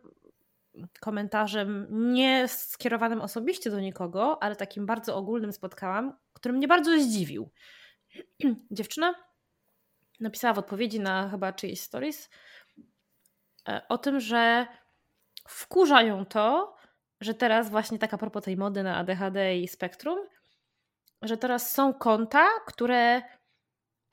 komentarzem, 0.99 1.87
nie 1.89 2.47
skierowanym 2.47 3.21
osobiście 3.21 3.69
do 3.69 3.79
nikogo, 3.79 4.43
ale 4.43 4.55
takim 4.55 4.85
bardzo 4.85 5.15
ogólnym 5.15 5.53
spotkałam, 5.53 6.17
który 6.33 6.53
mnie 6.53 6.67
bardzo 6.67 6.99
zdziwił. 6.99 7.49
Dziewczyna 8.71 9.15
napisała 10.19 10.53
w 10.53 10.59
odpowiedzi 10.59 10.99
na 10.99 11.29
chyba 11.29 11.53
czyjeś 11.53 11.81
stories 11.81 12.29
e, 13.67 13.81
o 13.89 13.97
tym, 13.97 14.19
że 14.19 14.67
wkurza 15.47 16.01
ją 16.01 16.25
to, 16.25 16.75
że 17.21 17.33
teraz 17.33 17.69
właśnie 17.69 17.99
taka 17.99 18.17
propos 18.17 18.43
tej 18.43 18.57
mody 18.57 18.83
na 18.83 18.97
ADHD 18.97 19.57
i 19.57 19.67
spektrum, 19.67 20.19
że 21.23 21.37
teraz 21.37 21.71
są 21.71 21.93
konta, 21.93 22.47
które 22.67 23.21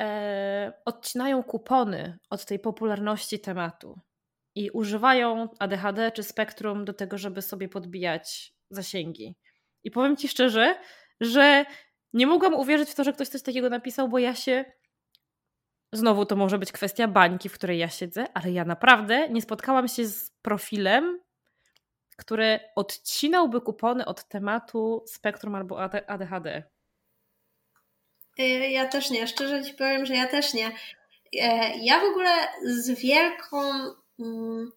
e, 0.01 0.73
odcinają 0.85 1.43
kupony 1.43 2.19
od 2.31 2.45
tej 2.45 2.59
popularności 2.59 3.41
tematu 3.41 4.01
i 4.55 4.71
używają 4.71 5.49
ADHD 5.59 6.13
czy 6.13 6.23
spektrum 6.23 6.85
do 6.85 6.93
tego, 6.93 7.19
żeby 7.19 7.43
sobie 7.43 7.69
podbijać 7.69 8.55
zasięgi. 8.71 9.37
I 9.85 9.91
powiem 9.91 10.17
ci 10.17 10.29
szczerze, 10.29 10.79
że 11.21 11.65
nie 12.13 12.27
mogłam 12.27 12.55
uwierzyć 12.55 12.91
w 12.91 12.95
to, 12.95 13.05
że 13.05 13.13
ktoś 13.13 13.29
coś 13.29 13.43
takiego 13.43 13.71
napisał, 13.71 14.09
bo 14.09 14.19
ja 14.19 14.35
się. 14.35 14.65
Znowu 15.93 16.27
to 16.27 16.37
może 16.37 16.59
być 16.59 16.73
kwestia 16.73 17.09
bańki, 17.09 17.49
w 17.49 17.55
której 17.55 17.79
ja 17.79 17.89
siedzę, 17.89 18.25
ale 18.35 18.53
ja 18.53 18.65
naprawdę 18.65 19.29
nie 19.29 19.43
spotkałam 19.43 19.89
się 19.89 20.07
z 20.07 20.31
profilem, 20.43 21.21
który 22.17 22.61
odcinałby 22.77 23.61
kupony 23.61 24.05
od 24.05 24.29
tematu 24.29 25.05
spektrum 25.07 25.55
albo 25.55 25.83
ADHD. 25.83 26.63
Y, 28.39 28.43
ja 28.71 28.87
też 28.87 29.11
nie, 29.11 29.27
szczerze 29.27 29.65
ci 29.65 29.75
powiem, 29.75 30.07
że 30.07 30.15
ja 30.15 30.27
też 30.27 30.55
nie. 30.55 30.67
E, 31.41 31.77
ja 31.77 32.01
w 32.01 32.05
ogóle 32.05 32.31
z 32.65 32.91
wielką, 32.91 33.57
mm, 34.21 34.73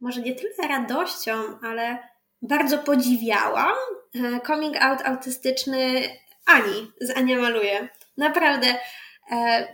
może 0.00 0.20
nie 0.20 0.34
tyle 0.34 0.68
radością, 0.68 1.32
ale 1.62 1.98
bardzo 2.42 2.78
podziwiałam 2.78 3.74
e, 4.14 4.40
coming 4.40 4.76
out 4.76 5.02
autystyczny 5.04 6.02
Ani 6.46 6.92
z 7.00 7.16
Ania 7.16 7.38
Maluje. 7.38 7.88
Naprawdę 8.16 8.66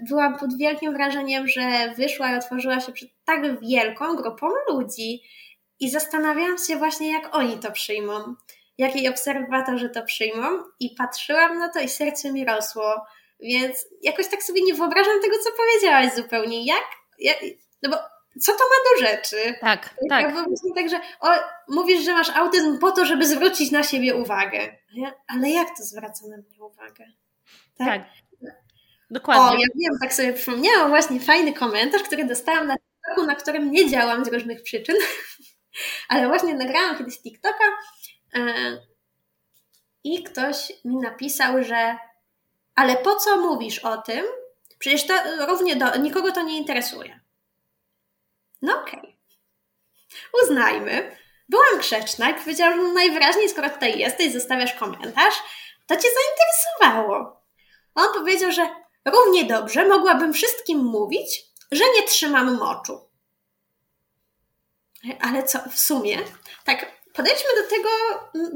byłam 0.09 0.39
pod 0.39 0.59
wielkim 0.59 0.93
wrażeniem, 0.93 1.48
że 1.48 1.94
wyszła 1.97 2.32
i 2.32 2.36
otworzyła 2.36 2.81
się 2.81 2.93
przed 2.93 3.09
tak 3.24 3.61
wielką 3.61 4.16
grupą 4.16 4.48
ludzi 4.69 5.23
i 5.81 5.90
zastanawiałam 5.90 6.59
się 6.59 6.77
właśnie, 6.77 7.12
jak 7.12 7.36
oni 7.36 7.59
to 7.59 7.73
przyjmą. 7.73 8.35
jak 8.78 8.93
obserwatorzy 9.11 9.90
to 9.90 10.02
przyjmą 10.02 10.48
i 10.81 10.90
patrzyłam 10.90 11.59
na 11.59 11.69
to 11.69 11.81
i 11.81 11.89
serce 11.89 12.32
mi 12.32 12.44
rosło. 12.44 13.06
Więc 13.45 13.87
jakoś 14.03 14.29
tak 14.29 14.43
sobie 14.43 14.62
nie 14.62 14.75
wyobrażam 14.75 15.21
tego, 15.23 15.37
co 15.39 15.51
powiedziałaś 15.57 16.15
zupełnie. 16.15 16.66
Jak? 16.66 16.85
jak 17.19 17.39
no 17.83 17.91
bo 17.91 17.97
co 18.41 18.53
to 18.53 18.59
ma 18.59 18.91
do 18.91 19.07
rzeczy? 19.07 19.55
Tak, 19.61 19.95
tak. 20.09 20.35
tak, 20.75 20.89
że 20.91 21.01
o, 21.21 21.29
mówisz, 21.69 22.05
że 22.05 22.12
masz 22.12 22.31
autyzm 22.31 22.79
po 22.79 22.93
to, 22.93 23.05
żeby 23.05 23.27
zwrócić 23.27 23.71
na 23.71 23.83
siebie 23.83 24.15
uwagę. 24.15 24.77
Ale 25.29 25.51
jak 25.51 25.69
to 25.69 25.83
zwraca 25.83 26.27
na 26.29 26.37
mnie 26.37 26.65
uwagę? 26.65 27.05
Tak. 27.79 27.89
tak. 27.89 28.03
Dokładnie. 29.11 29.57
O, 29.57 29.61
ja 29.61 29.66
wiem, 29.75 29.99
tak 30.01 30.15
sobie 30.15 30.33
przypomniałam 30.33 30.89
właśnie 30.89 31.21
fajny 31.21 31.53
komentarz, 31.53 32.03
który 32.03 32.25
dostałam 32.25 32.66
na 32.66 32.77
TikToku, 32.77 33.27
na 33.27 33.35
którym 33.35 33.71
nie 33.71 33.91
działam 33.91 34.25
z 34.25 34.29
różnych 34.29 34.62
przyczyn, 34.62 34.97
ale 36.09 36.29
właśnie 36.29 36.55
nagrałam 36.55 36.99
kiedyś 36.99 37.23
TikToka 37.23 37.65
e, 38.35 38.55
i 40.05 40.23
ktoś 40.23 40.73
mi 40.85 40.97
napisał, 40.97 41.65
że 41.65 41.97
ale 42.75 42.97
po 42.97 43.17
co 43.17 43.37
mówisz 43.37 43.79
o 43.79 43.97
tym? 43.97 44.25
Przecież 44.79 45.07
to 45.07 45.15
równie 45.47 45.77
do, 45.77 45.97
nikogo 45.97 46.33
to 46.33 46.43
nie 46.43 46.59
interesuje. 46.59 47.21
No 48.63 48.81
okej. 48.81 49.01
Okay. 49.01 49.15
Uznajmy. 50.43 51.17
Byłam 51.49 51.79
grzeczna 51.79 52.31
i 52.31 52.35
powiedziałam, 52.35 52.87
że 52.87 52.93
najwyraźniej, 52.93 53.49
skoro 53.49 53.71
tutaj 53.71 53.99
jesteś, 53.99 54.33
zostawiasz 54.33 54.75
komentarz, 54.75 55.35
to 55.87 55.97
cię 55.97 56.09
zainteresowało. 56.09 57.45
On 57.95 58.15
powiedział, 58.15 58.53
że 58.53 58.69
równie 59.05 59.45
dobrze 59.45 59.89
mogłabym 59.89 60.33
wszystkim 60.33 60.79
mówić, 60.79 61.45
że 61.73 61.85
nie 61.97 62.03
trzymam 62.03 62.59
moczu. 62.59 63.11
Ale 65.21 65.43
co 65.43 65.59
w 65.71 65.79
sumie? 65.79 66.19
Tak, 66.65 66.87
podejdźmy 67.13 67.51
do 67.63 67.69
tego 67.69 67.89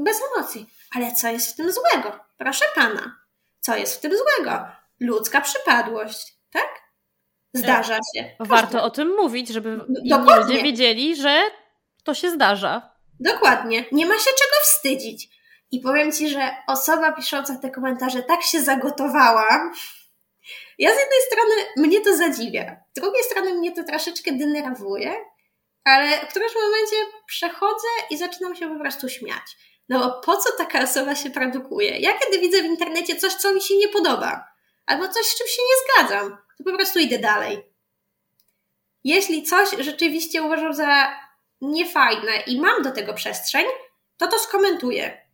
bez 0.03 0.21
emocji. 0.33 0.69
Ale 0.95 1.15
co 1.15 1.27
jest 1.27 1.53
w 1.53 1.55
tym 1.55 1.71
złego? 1.71 2.19
Proszę 2.37 2.65
pana, 2.75 3.19
co 3.59 3.75
jest 3.75 3.95
w 3.95 3.99
tym 3.99 4.11
złego? 4.11 4.65
Ludzka 4.99 5.41
przypadłość, 5.41 6.33
tak? 6.51 6.69
Zdarza 7.53 7.95
się. 7.95 8.23
Każdy. 8.23 8.35
Warto 8.39 8.83
o 8.83 8.89
tym 8.89 9.15
mówić, 9.15 9.49
żeby 9.49 9.79
ludzie 10.37 10.63
wiedzieli, 10.63 11.15
że 11.15 11.41
to 12.03 12.13
się 12.13 12.31
zdarza. 12.31 12.91
Dokładnie. 13.19 13.85
Nie 13.91 14.05
ma 14.05 14.13
się 14.13 14.29
czego 14.29 14.55
wstydzić. 14.63 15.39
I 15.71 15.79
powiem 15.79 16.11
Ci, 16.11 16.29
że 16.29 16.51
osoba 16.67 17.11
pisząca 17.11 17.55
te 17.55 17.69
komentarze 17.69 18.23
tak 18.23 18.43
się 18.43 18.61
zagotowała. 18.61 19.71
Ja 20.77 20.89
z 20.95 20.99
jednej 20.99 21.19
strony 21.27 21.53
mnie 21.77 22.01
to 22.01 22.17
zadziwia, 22.17 22.75
z 22.91 22.99
drugiej 23.01 23.23
strony 23.23 23.53
mnie 23.53 23.71
to 23.71 23.83
troszeczkę 23.83 24.31
denerwuje, 24.31 25.15
ale 25.83 26.17
w 26.17 26.27
którymś 26.27 26.53
momencie 26.55 26.95
przechodzę 27.25 27.87
i 28.09 28.17
zaczynam 28.17 28.55
się 28.55 28.69
po 28.69 28.79
prostu 28.79 29.09
śmiać. 29.09 29.57
No 29.89 29.99
bo 29.99 30.21
po 30.21 30.37
co 30.37 30.49
taka 30.57 30.83
osoba 30.83 31.15
się 31.15 31.29
produkuje? 31.29 31.99
Ja 31.99 32.17
kiedy 32.17 32.39
widzę 32.39 32.61
w 32.61 32.65
internecie 32.65 33.15
coś, 33.15 33.33
co 33.33 33.53
mi 33.53 33.61
się 33.61 33.77
nie 33.77 33.87
podoba, 33.87 34.47
albo 34.85 35.07
coś, 35.07 35.25
z 35.25 35.37
czym 35.37 35.47
się 35.47 35.61
nie 35.61 35.75
zgadzam, 36.05 36.37
to 36.57 36.63
po 36.63 36.77
prostu 36.77 36.99
idę 36.99 37.19
dalej. 37.19 37.73
Jeśli 39.03 39.43
coś 39.43 39.69
rzeczywiście 39.79 40.43
uważam 40.43 40.73
za 40.73 41.19
niefajne 41.61 42.31
i 42.47 42.61
mam 42.61 42.83
do 42.83 42.91
tego 42.91 43.13
przestrzeń, 43.13 43.65
to 44.17 44.27
to 44.27 44.39
skomentuję. 44.39 45.27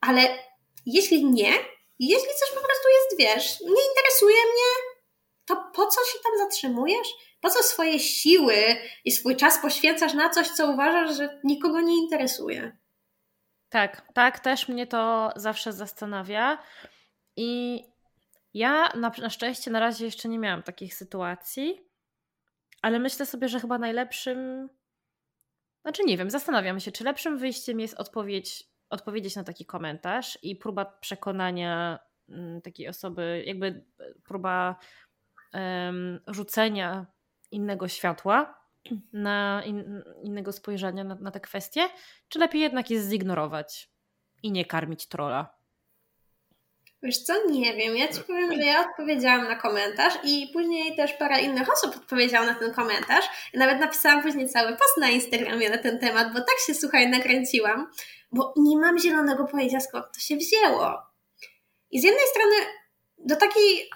Ale 0.00 0.38
jeśli 0.86 1.24
nie, 1.24 1.52
jeśli 1.98 2.28
coś 2.40 2.48
po 2.48 2.60
prostu 2.60 2.88
jest, 2.88 3.18
wiesz, 3.18 3.60
nie 3.60 3.88
interesuje 3.88 4.36
mnie, 4.36 4.94
to 5.44 5.56
po 5.74 5.86
co 5.86 6.04
się 6.04 6.18
tam 6.24 6.38
zatrzymujesz? 6.38 7.08
Po 7.40 7.50
co 7.50 7.62
swoje 7.62 8.00
siły 8.00 8.76
i 9.04 9.12
swój 9.12 9.36
czas 9.36 9.58
poświęcasz 9.58 10.14
na 10.14 10.30
coś, 10.30 10.48
co 10.48 10.70
uważasz, 10.70 11.16
że 11.16 11.40
nikogo 11.44 11.80
nie 11.80 11.96
interesuje? 11.96 12.76
Tak, 13.74 14.12
tak, 14.12 14.40
też 14.40 14.68
mnie 14.68 14.86
to 14.86 15.32
zawsze 15.36 15.72
zastanawia. 15.72 16.58
I 17.36 17.82
ja 18.54 18.88
na, 18.96 19.12
na 19.18 19.30
szczęście 19.30 19.70
na 19.70 19.80
razie 19.80 20.04
jeszcze 20.04 20.28
nie 20.28 20.38
miałam 20.38 20.62
takich 20.62 20.94
sytuacji, 20.94 21.80
ale 22.82 22.98
myślę 22.98 23.26
sobie, 23.26 23.48
że 23.48 23.60
chyba 23.60 23.78
najlepszym. 23.78 24.68
Znaczy, 25.82 26.02
nie 26.04 26.18
wiem, 26.18 26.30
zastanawiam 26.30 26.80
się, 26.80 26.92
czy 26.92 27.04
lepszym 27.04 27.38
wyjściem 27.38 27.80
jest 27.80 27.94
odpowiedź, 27.94 28.64
odpowiedzieć 28.90 29.36
na 29.36 29.44
taki 29.44 29.66
komentarz 29.66 30.38
i 30.42 30.56
próba 30.56 30.84
przekonania 30.84 31.98
mm, 32.28 32.60
takiej 32.62 32.88
osoby, 32.88 33.44
jakby 33.46 33.84
próba 34.24 34.76
um, 35.52 36.20
rzucenia 36.26 37.06
innego 37.50 37.88
światła 37.88 38.63
na 39.12 39.62
in, 39.66 40.02
innego 40.22 40.52
spojrzenia 40.52 41.04
na, 41.04 41.14
na 41.14 41.30
te 41.30 41.40
kwestie, 41.40 41.88
czy 42.28 42.38
lepiej 42.38 42.60
jednak 42.60 42.90
jest 42.90 43.08
zignorować 43.08 43.90
i 44.42 44.52
nie 44.52 44.64
karmić 44.64 45.06
trola? 45.06 45.54
Wiesz 47.04 47.18
co, 47.18 47.46
nie 47.50 47.74
wiem. 47.74 47.96
Ja 47.96 48.08
ci 48.08 48.20
powiem, 48.20 48.52
że 48.52 48.62
ja 48.62 48.90
odpowiedziałam 48.90 49.48
na 49.48 49.56
komentarz 49.56 50.14
i 50.24 50.50
później 50.52 50.96
też 50.96 51.12
parę 51.12 51.40
innych 51.40 51.72
osób 51.72 51.96
odpowiedziało 51.96 52.46
na 52.46 52.54
ten 52.54 52.74
komentarz. 52.74 53.24
Nawet 53.54 53.80
napisałam 53.80 54.22
później 54.22 54.48
cały 54.48 54.72
post 54.72 54.96
na 55.00 55.08
Instagramie 55.08 55.70
na 55.70 55.78
ten 55.78 55.98
temat, 55.98 56.32
bo 56.32 56.38
tak 56.38 56.56
się, 56.66 56.74
słuchaj, 56.74 57.10
nakręciłam, 57.10 57.90
bo 58.32 58.54
nie 58.56 58.76
mam 58.76 58.98
zielonego 58.98 59.44
pojęcia, 59.44 59.80
skąd 59.80 60.04
to 60.14 60.20
się 60.20 60.36
wzięło. 60.36 61.02
I 61.90 62.00
z 62.00 62.04
jednej 62.04 62.26
strony 62.26 62.54
do 63.18 63.36
takiej 63.36 63.90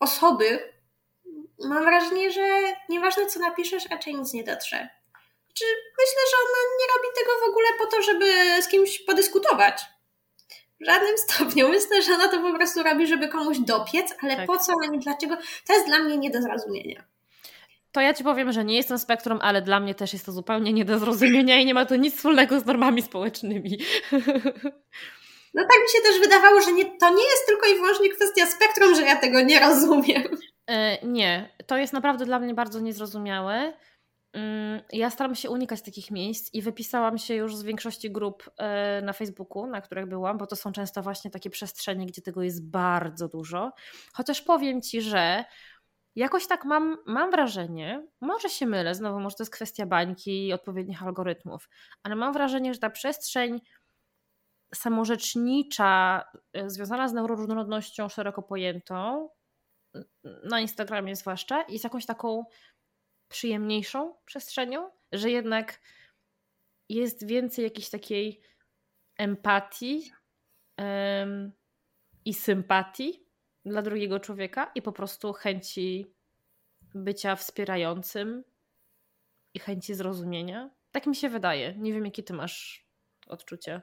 osoby 0.00 0.71
mam 1.64 1.84
wrażenie, 1.84 2.30
że 2.30 2.62
nieważne 2.88 3.26
co 3.26 3.40
napiszesz, 3.40 3.90
raczej 3.90 4.14
nic 4.14 4.32
nie 4.32 4.44
dotrze. 4.44 4.88
Czy 5.54 5.64
myślę, 5.98 6.20
że 6.30 6.36
ona 6.44 6.58
nie 6.78 6.86
robi 6.94 7.08
tego 7.18 7.30
w 7.46 7.48
ogóle 7.48 7.66
po 7.78 7.86
to, 7.86 8.02
żeby 8.02 8.62
z 8.62 8.68
kimś 8.68 8.98
podyskutować 8.98 9.82
w 10.80 10.86
żadnym 10.86 11.18
stopniu. 11.28 11.68
Myślę, 11.68 12.02
że 12.02 12.12
ona 12.12 12.28
to 12.28 12.40
po 12.40 12.54
prostu 12.54 12.82
robi, 12.82 13.06
żeby 13.06 13.28
komuś 13.28 13.58
dopiec, 13.58 14.14
ale 14.22 14.36
tak. 14.36 14.46
po 14.46 14.58
co 14.58 14.72
ani 14.82 14.98
dlaczego, 14.98 15.36
to 15.66 15.72
jest 15.72 15.86
dla 15.86 15.98
mnie 15.98 16.18
nie 16.18 16.30
do 16.30 16.42
zrozumienia. 16.42 17.04
To 17.92 18.00
ja 18.00 18.14
ci 18.14 18.24
powiem, 18.24 18.52
że 18.52 18.64
nie 18.64 18.76
jestem 18.76 18.98
spektrum, 18.98 19.38
ale 19.42 19.62
dla 19.62 19.80
mnie 19.80 19.94
też 19.94 20.12
jest 20.12 20.26
to 20.26 20.32
zupełnie 20.32 20.72
nie 20.72 20.84
do 20.84 20.98
zrozumienia 20.98 21.60
i 21.60 21.66
nie 21.66 21.74
ma 21.74 21.86
to 21.86 21.96
nic 21.96 22.16
wspólnego 22.16 22.60
z 22.60 22.66
normami 22.66 23.02
społecznymi. 23.02 23.78
No 25.54 25.62
tak 25.62 25.82
mi 25.82 25.88
się 25.88 26.02
też 26.02 26.20
wydawało, 26.20 26.60
że 26.60 26.72
nie, 26.72 26.84
to 26.84 27.14
nie 27.14 27.24
jest 27.24 27.46
tylko 27.46 27.66
i 27.66 27.74
wyłącznie 27.74 28.08
kwestia 28.08 28.46
spektrum, 28.46 28.94
że 28.94 29.02
ja 29.02 29.16
tego 29.16 29.40
nie 29.40 29.60
rozumiem. 29.60 30.22
E, 30.66 31.06
nie, 31.06 31.56
to 31.66 31.76
jest 31.76 31.92
naprawdę 31.92 32.24
dla 32.24 32.38
mnie 32.38 32.54
bardzo 32.54 32.80
niezrozumiałe. 32.80 33.72
Mm, 34.32 34.80
ja 34.92 35.10
staram 35.10 35.34
się 35.34 35.50
unikać 35.50 35.82
takich 35.82 36.10
miejsc 36.10 36.54
i 36.54 36.62
wypisałam 36.62 37.18
się 37.18 37.34
już 37.34 37.56
z 37.56 37.62
większości 37.62 38.10
grup 38.10 38.50
e, 38.58 39.02
na 39.02 39.12
Facebooku, 39.12 39.66
na 39.66 39.80
których 39.80 40.06
byłam, 40.06 40.38
bo 40.38 40.46
to 40.46 40.56
są 40.56 40.72
często 40.72 41.02
właśnie 41.02 41.30
takie 41.30 41.50
przestrzenie, 41.50 42.06
gdzie 42.06 42.22
tego 42.22 42.42
jest 42.42 42.70
bardzo 42.70 43.28
dużo. 43.28 43.72
Chociaż 44.12 44.42
powiem 44.42 44.82
ci, 44.82 45.02
że 45.02 45.44
jakoś 46.16 46.46
tak 46.46 46.64
mam, 46.64 46.96
mam 47.06 47.30
wrażenie, 47.30 48.06
może 48.20 48.48
się 48.48 48.66
mylę, 48.66 48.94
znowu 48.94 49.20
może 49.20 49.36
to 49.36 49.42
jest 49.42 49.52
kwestia 49.52 49.86
bańki 49.86 50.46
i 50.46 50.52
odpowiednich 50.52 51.02
algorytmów, 51.02 51.68
ale 52.02 52.16
mam 52.16 52.32
wrażenie, 52.32 52.74
że 52.74 52.80
ta 52.80 52.90
przestrzeń 52.90 53.60
samorzecznicza, 54.74 56.24
e, 56.52 56.70
związana 56.70 57.08
z 57.08 57.12
neuroróżnorodnością 57.12 58.08
szeroko 58.08 58.42
pojętą, 58.42 59.28
na 60.44 60.60
Instagramie 60.60 61.16
zwłaszcza, 61.16 61.64
jest 61.68 61.84
jakąś 61.84 62.06
taką 62.06 62.44
przyjemniejszą 63.28 64.14
przestrzenią, 64.24 64.90
że 65.12 65.30
jednak 65.30 65.80
jest 66.88 67.26
więcej 67.26 67.64
jakiejś 67.64 67.90
takiej 67.90 68.40
empatii 69.18 70.12
um, 70.78 71.52
i 72.24 72.34
sympatii 72.34 73.26
dla 73.64 73.82
drugiego 73.82 74.20
człowieka 74.20 74.70
i 74.74 74.82
po 74.82 74.92
prostu 74.92 75.32
chęci 75.32 76.14
bycia 76.94 77.36
wspierającym 77.36 78.44
i 79.54 79.58
chęci 79.58 79.94
zrozumienia. 79.94 80.70
Tak 80.90 81.06
mi 81.06 81.16
się 81.16 81.28
wydaje. 81.28 81.74
Nie 81.78 81.92
wiem, 81.92 82.04
jakie 82.04 82.22
ty 82.22 82.32
masz 82.32 82.86
odczucie. 83.26 83.80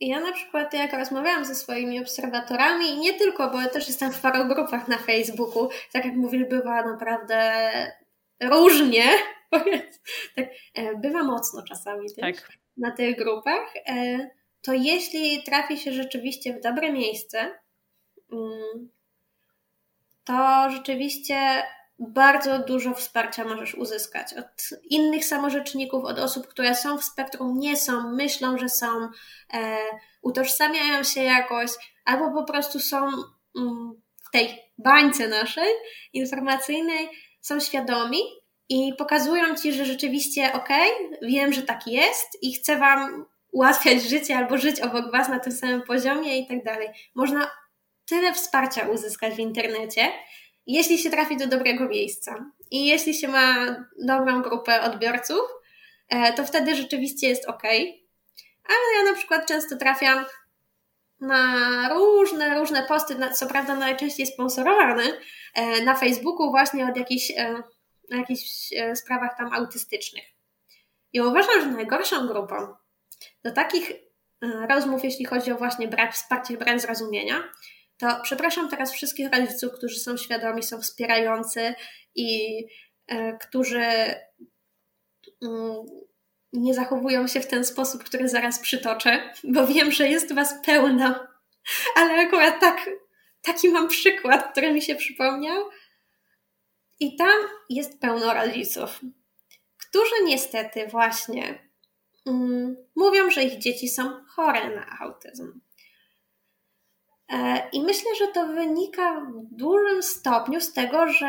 Ja 0.00 0.20
na 0.20 0.32
przykład 0.32 0.74
jak 0.74 0.92
rozmawiałam 0.92 1.44
ze 1.44 1.54
swoimi 1.54 2.00
obserwatorami, 2.00 2.90
i 2.90 2.98
nie 2.98 3.14
tylko, 3.14 3.50
bo 3.50 3.60
ja 3.60 3.68
też 3.68 3.88
jestem 3.88 4.12
w 4.12 4.20
paru 4.20 4.48
grupach 4.48 4.88
na 4.88 4.98
Facebooku, 4.98 5.68
tak 5.92 6.04
jak 6.04 6.14
mówisz, 6.14 6.44
bywa 6.44 6.84
naprawdę 6.84 7.62
różnie, 8.42 9.04
tak, 10.36 10.48
e, 10.74 10.96
bywa 10.96 11.22
mocno 11.22 11.62
czasami 11.62 12.14
też 12.14 12.36
tak. 12.36 12.48
na 12.76 12.90
tych 12.90 13.16
grupach, 13.16 13.76
e, 13.86 14.30
to 14.62 14.72
jeśli 14.72 15.42
trafi 15.42 15.78
się 15.78 15.92
rzeczywiście 15.92 16.54
w 16.54 16.60
dobre 16.60 16.92
miejsce, 16.92 17.38
mm, 18.32 18.88
to 20.24 20.70
rzeczywiście 20.70 21.62
bardzo 21.98 22.58
dużo 22.58 22.94
wsparcia 22.94 23.44
możesz 23.44 23.74
uzyskać 23.74 24.34
od 24.34 24.80
innych 24.90 25.24
samorzeczników, 25.24 26.04
od 26.04 26.18
osób, 26.18 26.46
które 26.46 26.74
są 26.74 26.98
w 26.98 27.04
spektrum, 27.04 27.58
nie 27.58 27.76
są, 27.76 28.10
myślą, 28.10 28.58
że 28.58 28.68
są, 28.68 29.08
e, 29.54 29.76
utożsamiają 30.22 31.02
się 31.02 31.22
jakoś, 31.22 31.70
albo 32.04 32.30
po 32.30 32.44
prostu 32.52 32.80
są 32.80 33.06
mm, 33.58 34.02
w 34.28 34.30
tej 34.32 34.58
bańce 34.78 35.28
naszej 35.28 35.68
informacyjnej, 36.12 37.08
są 37.40 37.60
świadomi 37.60 38.18
i 38.68 38.92
pokazują 38.98 39.54
ci, 39.56 39.72
że 39.72 39.84
rzeczywiście 39.84 40.52
okej, 40.52 40.90
wiem, 41.22 41.52
że 41.52 41.62
tak 41.62 41.86
jest 41.86 42.42
i 42.42 42.54
chcę 42.54 42.78
wam 42.78 43.26
ułatwiać 43.52 44.02
życie 44.02 44.36
albo 44.36 44.58
żyć 44.58 44.80
obok 44.80 45.12
Was 45.12 45.28
na 45.28 45.40
tym 45.40 45.52
samym 45.52 45.82
poziomie 45.82 46.38
i 46.38 46.46
tak 46.46 46.64
dalej. 46.64 46.88
Można 47.14 47.50
tyle 48.06 48.32
wsparcia 48.32 48.88
uzyskać 48.88 49.34
w 49.34 49.38
internecie, 49.38 50.12
jeśli 50.66 50.98
się 50.98 51.10
trafi 51.10 51.36
do 51.36 51.46
dobrego 51.46 51.88
miejsca 51.88 52.50
i 52.70 52.86
jeśli 52.86 53.14
się 53.14 53.28
ma 53.28 53.76
dobrą 53.98 54.42
grupę 54.42 54.82
odbiorców, 54.82 55.40
e, 56.08 56.32
to 56.32 56.44
wtedy 56.44 56.74
rzeczywiście 56.74 57.28
jest 57.28 57.48
ok. 57.48 57.62
Ale 58.64 58.98
ja 58.98 59.10
na 59.10 59.16
przykład 59.16 59.46
często 59.46 59.76
trafiam 59.76 60.24
na 61.20 61.88
różne, 61.88 62.58
różne 62.58 62.82
posty, 62.82 63.16
co 63.34 63.46
prawda 63.46 63.74
najczęściej 63.74 64.26
sponsorowane, 64.26 65.02
e, 65.54 65.82
na 65.84 65.94
Facebooku 65.94 66.50
właśnie 66.50 66.88
od 66.88 66.96
jakichś, 66.96 67.30
e, 67.30 67.62
jakichś 68.08 68.70
sprawach 68.94 69.36
tam 69.38 69.52
autystycznych. 69.52 70.24
I 71.12 71.20
uważam, 71.20 71.60
że 71.60 71.66
najgorszą 71.66 72.26
grupą 72.26 72.54
do 73.44 73.52
takich 73.52 73.92
rozmów, 74.68 75.04
jeśli 75.04 75.24
chodzi 75.24 75.52
o 75.52 75.56
właśnie 75.56 75.88
brak 75.88 76.14
wsparcia, 76.14 76.56
brak 76.56 76.80
zrozumienia, 76.80 77.42
to 77.98 78.20
przepraszam 78.22 78.68
teraz 78.68 78.92
wszystkich 78.92 79.28
rodziców, 79.32 79.72
którzy 79.72 80.00
są 80.00 80.16
świadomi, 80.16 80.62
są 80.62 80.80
wspierający 80.80 81.74
i 82.14 82.58
e, 83.06 83.38
którzy 83.38 84.14
mm, 85.42 85.76
nie 86.52 86.74
zachowują 86.74 87.26
się 87.26 87.40
w 87.40 87.46
ten 87.46 87.64
sposób, 87.64 88.04
który 88.04 88.28
zaraz 88.28 88.58
przytoczę, 88.58 89.32
bo 89.44 89.66
wiem, 89.66 89.92
że 89.92 90.08
jest 90.08 90.34
Was 90.34 90.54
pełno, 90.64 91.26
ale 91.96 92.14
akurat 92.14 92.60
tak, 92.60 92.90
taki 93.42 93.68
mam 93.68 93.88
przykład, 93.88 94.52
który 94.52 94.72
mi 94.72 94.82
się 94.82 94.94
przypomniał. 94.94 95.64
I 97.00 97.16
tam 97.16 97.38
jest 97.70 98.00
pełno 98.00 98.34
rodziców, 98.34 99.00
którzy 99.76 100.14
niestety 100.24 100.86
właśnie 100.86 101.68
mm, 102.26 102.76
mówią, 102.96 103.30
że 103.30 103.42
ich 103.42 103.58
dzieci 103.58 103.88
są 103.88 104.24
chore 104.26 104.76
na 104.76 104.98
autyzm. 105.00 105.60
E, 107.34 107.68
I 107.72 107.82
myślę, 107.82 108.14
że 108.14 108.28
to 108.28 108.46
wynika 108.46 109.20
w 109.20 109.54
dużym 109.56 110.02
stopniu 110.02 110.60
z 110.60 110.72
tego, 110.72 111.08
że 111.08 111.26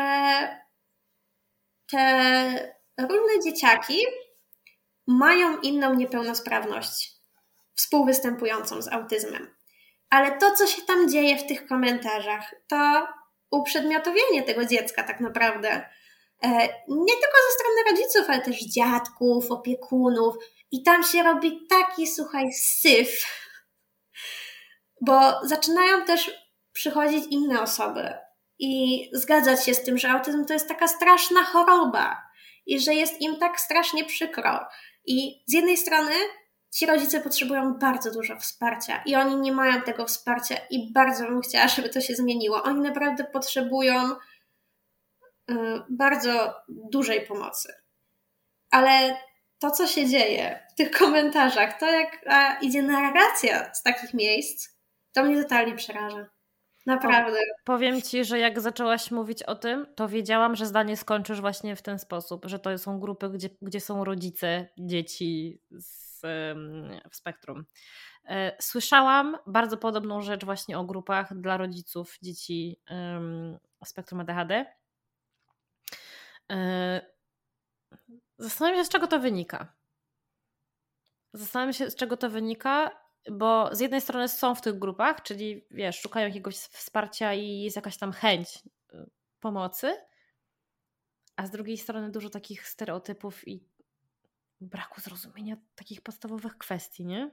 te 1.90 2.76
różne 2.98 3.44
dzieciaki 3.44 4.06
mają 5.06 5.60
inną 5.60 5.94
niepełnosprawność 5.94 7.12
współwystępującą 7.74 8.82
z 8.82 8.88
autyzmem. 8.88 9.54
Ale 10.10 10.38
to, 10.38 10.54
co 10.54 10.66
się 10.66 10.82
tam 10.82 11.08
dzieje 11.08 11.38
w 11.38 11.46
tych 11.46 11.66
komentarzach, 11.66 12.54
to 12.68 13.06
uprzedmiotowienie 13.50 14.42
tego 14.42 14.64
dziecka 14.64 15.02
tak 15.02 15.20
naprawdę. 15.20 15.68
E, 16.42 16.48
nie 16.88 17.14
tylko 17.14 17.36
ze 17.48 17.54
strony 17.54 17.90
rodziców, 17.90 18.24
ale 18.28 18.40
też 18.40 18.64
dziadków, 18.64 19.50
opiekunów. 19.50 20.34
I 20.70 20.82
tam 20.82 21.02
się 21.02 21.22
robi 21.22 21.66
taki, 21.68 22.06
słuchaj, 22.06 22.52
syf 22.52 23.24
bo 25.00 25.46
zaczynają 25.46 26.04
też 26.04 26.30
przychodzić 26.72 27.24
inne 27.30 27.60
osoby 27.60 28.14
i 28.58 29.02
zgadzać 29.12 29.64
się 29.64 29.74
z 29.74 29.84
tym, 29.84 29.98
że 29.98 30.10
autyzm 30.10 30.44
to 30.44 30.52
jest 30.52 30.68
taka 30.68 30.88
straszna 30.88 31.44
choroba 31.44 32.22
i 32.66 32.80
że 32.80 32.94
jest 32.94 33.20
im 33.20 33.38
tak 33.38 33.60
strasznie 33.60 34.04
przykro. 34.04 34.66
I 35.06 35.42
z 35.46 35.52
jednej 35.52 35.76
strony 35.76 36.12
ci 36.70 36.86
rodzice 36.86 37.20
potrzebują 37.20 37.74
bardzo 37.74 38.12
dużo 38.12 38.36
wsparcia 38.36 39.02
i 39.06 39.14
oni 39.14 39.36
nie 39.36 39.52
mają 39.52 39.82
tego 39.82 40.06
wsparcia 40.06 40.56
i 40.70 40.92
bardzo 40.92 41.24
bym 41.24 41.40
chciała, 41.40 41.68
żeby 41.68 41.88
to 41.88 42.00
się 42.00 42.14
zmieniło. 42.14 42.62
Oni 42.62 42.80
naprawdę 42.80 43.24
potrzebują 43.24 44.10
y, 45.50 45.54
bardzo 45.90 46.54
dużej 46.68 47.26
pomocy. 47.26 47.72
Ale 48.70 49.16
to, 49.58 49.70
co 49.70 49.86
się 49.86 50.06
dzieje 50.06 50.66
w 50.72 50.74
tych 50.74 50.90
komentarzach, 50.90 51.78
to 51.78 51.86
jak 51.86 52.24
idzie 52.60 52.82
narracja 52.82 53.74
z 53.74 53.82
takich 53.82 54.14
miejsc, 54.14 54.75
to 55.16 55.24
mnie 55.24 55.42
totalnie 55.42 55.74
przeraża. 55.74 56.26
Naprawdę. 56.86 57.38
Powiem 57.64 58.02
ci, 58.02 58.24
że 58.24 58.38
jak 58.38 58.60
zaczęłaś 58.60 59.10
mówić 59.10 59.42
o 59.42 59.54
tym, 59.54 59.86
to 59.94 60.08
wiedziałam, 60.08 60.56
że 60.56 60.66
zdanie 60.66 60.96
skończysz 60.96 61.40
właśnie 61.40 61.76
w 61.76 61.82
ten 61.82 61.98
sposób, 61.98 62.44
że 62.44 62.58
to 62.58 62.78
są 62.78 63.00
grupy, 63.00 63.30
gdzie, 63.30 63.48
gdzie 63.62 63.80
są 63.80 64.04
rodzice 64.04 64.68
dzieci 64.78 65.60
z, 65.70 66.20
w 67.10 67.16
spektrum. 67.16 67.64
E, 68.24 68.56
słyszałam 68.62 69.36
bardzo 69.46 69.76
podobną 69.76 70.22
rzecz 70.22 70.44
właśnie 70.44 70.78
o 70.78 70.84
grupach 70.84 71.40
dla 71.40 71.56
rodziców 71.56 72.18
dzieci 72.22 72.80
w 73.84 73.88
spektrum 73.88 74.20
ADHD. 74.20 74.66
E, 76.52 77.00
zastanawiam 78.38 78.80
się, 78.80 78.84
z 78.84 78.88
czego 78.88 79.06
to 79.06 79.18
wynika. 79.18 79.72
Zastanawiam 81.32 81.72
się, 81.72 81.90
z 81.90 81.96
czego 81.96 82.16
to 82.16 82.30
wynika 82.30 83.05
bo 83.30 83.68
z 83.72 83.80
jednej 83.80 84.00
strony 84.00 84.28
są 84.28 84.54
w 84.54 84.60
tych 84.60 84.78
grupach, 84.78 85.22
czyli 85.22 85.66
wiesz, 85.70 86.00
szukają 86.00 86.26
jakiegoś 86.26 86.56
wsparcia 86.56 87.34
i 87.34 87.60
jest 87.60 87.76
jakaś 87.76 87.96
tam 87.96 88.12
chęć 88.12 88.58
y, 88.94 89.10
pomocy, 89.40 89.96
a 91.36 91.46
z 91.46 91.50
drugiej 91.50 91.78
strony 91.78 92.10
dużo 92.10 92.30
takich 92.30 92.68
stereotypów 92.68 93.48
i 93.48 93.64
braku 94.60 95.00
zrozumienia 95.00 95.56
takich 95.74 96.00
podstawowych 96.00 96.58
kwestii, 96.58 97.04
nie? 97.04 97.30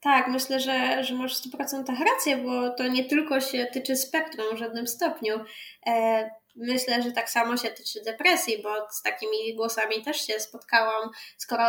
Tak, 0.00 0.28
myślę, 0.28 0.60
że, 0.60 1.04
że 1.04 1.14
masz 1.14 1.38
w 1.38 1.50
100% 1.50 1.84
rację, 2.04 2.36
bo 2.36 2.70
to 2.70 2.88
nie 2.88 3.04
tylko 3.04 3.40
się 3.40 3.66
tyczy 3.66 3.96
spektrum 3.96 4.56
w 4.56 4.58
żadnym 4.58 4.86
stopniu. 4.86 5.44
E, 5.86 6.30
myślę, 6.56 7.02
że 7.02 7.12
tak 7.12 7.30
samo 7.30 7.56
się 7.56 7.68
tyczy 7.70 8.02
depresji, 8.04 8.62
bo 8.62 8.90
z 8.90 9.02
takimi 9.02 9.54
głosami 9.56 10.02
też 10.04 10.26
się 10.26 10.40
spotkałam. 10.40 11.10
Skoro 11.38 11.66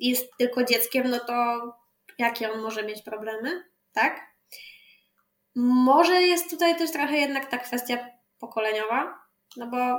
jest 0.00 0.36
tylko 0.38 0.64
dzieckiem, 0.64 1.10
no 1.10 1.20
to 1.20 1.58
jakie 2.18 2.52
on 2.52 2.60
może 2.60 2.82
mieć 2.82 3.02
problemy, 3.02 3.64
tak? 3.92 4.32
Może 5.54 6.22
jest 6.22 6.50
tutaj 6.50 6.76
też 6.76 6.92
trochę 6.92 7.16
jednak 7.16 7.50
ta 7.50 7.58
kwestia 7.58 8.08
pokoleniowa, 8.38 9.18
no 9.56 9.66
bo 9.66 9.98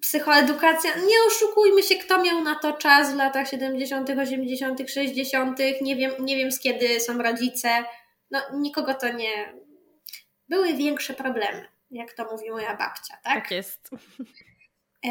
psychoedukacja, 0.00 0.90
nie 0.96 1.16
oszukujmy 1.26 1.82
się, 1.82 1.94
kto 1.94 2.22
miał 2.22 2.42
na 2.42 2.54
to 2.54 2.72
czas 2.72 3.12
w 3.12 3.16
latach 3.16 3.48
70., 3.48 4.10
80., 4.10 4.90
60., 4.90 5.58
nie 5.80 5.96
wiem, 5.96 6.12
nie 6.18 6.36
wiem 6.36 6.52
z 6.52 6.60
kiedy 6.60 7.00
są 7.00 7.18
rodzice, 7.18 7.84
no 8.30 8.40
nikogo 8.54 8.94
to 8.94 9.12
nie. 9.12 9.54
Były 10.48 10.74
większe 10.74 11.14
problemy, 11.14 11.68
jak 11.90 12.12
to 12.12 12.24
mówi 12.32 12.50
moja 12.50 12.76
babcia, 12.76 13.16
tak? 13.24 13.34
Tak 13.34 13.50
jest. 13.50 13.90
E, 15.06 15.10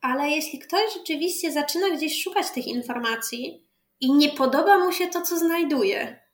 ale 0.00 0.30
jeśli 0.30 0.58
ktoś 0.58 0.94
rzeczywiście 0.94 1.52
zaczyna 1.52 1.90
gdzieś 1.90 2.22
szukać 2.22 2.50
tych 2.50 2.66
informacji 2.66 3.68
i 4.00 4.12
nie 4.12 4.28
podoba 4.28 4.78
mu 4.78 4.92
się 4.92 5.06
to, 5.06 5.22
co 5.22 5.38
znajduje, 5.38 6.26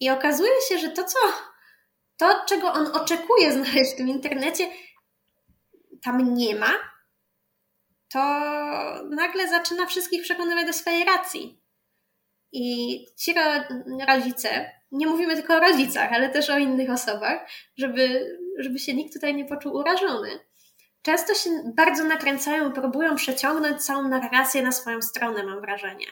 i 0.00 0.10
okazuje 0.10 0.52
się, 0.68 0.78
że 0.78 0.88
to, 0.88 1.04
co 1.04 1.18
to, 2.16 2.44
czego 2.46 2.72
on 2.72 2.86
oczekuje 2.86 3.52
znaleźć 3.62 3.92
w 3.92 3.96
tym 3.96 4.08
internecie, 4.08 4.70
tam 6.04 6.34
nie 6.34 6.54
ma, 6.56 6.72
to 8.08 8.18
nagle 9.10 9.48
zaczyna 9.48 9.86
wszystkich 9.86 10.22
przekonywać 10.22 10.66
do 10.66 10.72
swojej 10.72 11.04
racji. 11.04 11.62
I 12.52 13.06
ci 13.16 13.34
rodzice, 14.08 14.70
nie 14.92 15.06
mówimy 15.06 15.36
tylko 15.36 15.56
o 15.56 15.60
rodzicach, 15.60 16.12
ale 16.12 16.28
też 16.28 16.50
o 16.50 16.58
innych 16.58 16.90
osobach, 16.90 17.48
żeby, 17.76 18.36
żeby 18.58 18.78
się 18.78 18.94
nikt 18.94 19.12
tutaj 19.14 19.34
nie 19.34 19.44
poczuł 19.44 19.74
urażony 19.74 20.47
często 21.02 21.34
się 21.34 21.50
bardzo 21.76 22.04
nakręcają, 22.04 22.72
próbują 22.72 23.16
przeciągnąć 23.16 23.84
całą 23.84 24.08
narrację 24.08 24.62
na 24.62 24.72
swoją 24.72 25.02
stronę, 25.02 25.42
mam 25.42 25.60
wrażenie. 25.60 26.06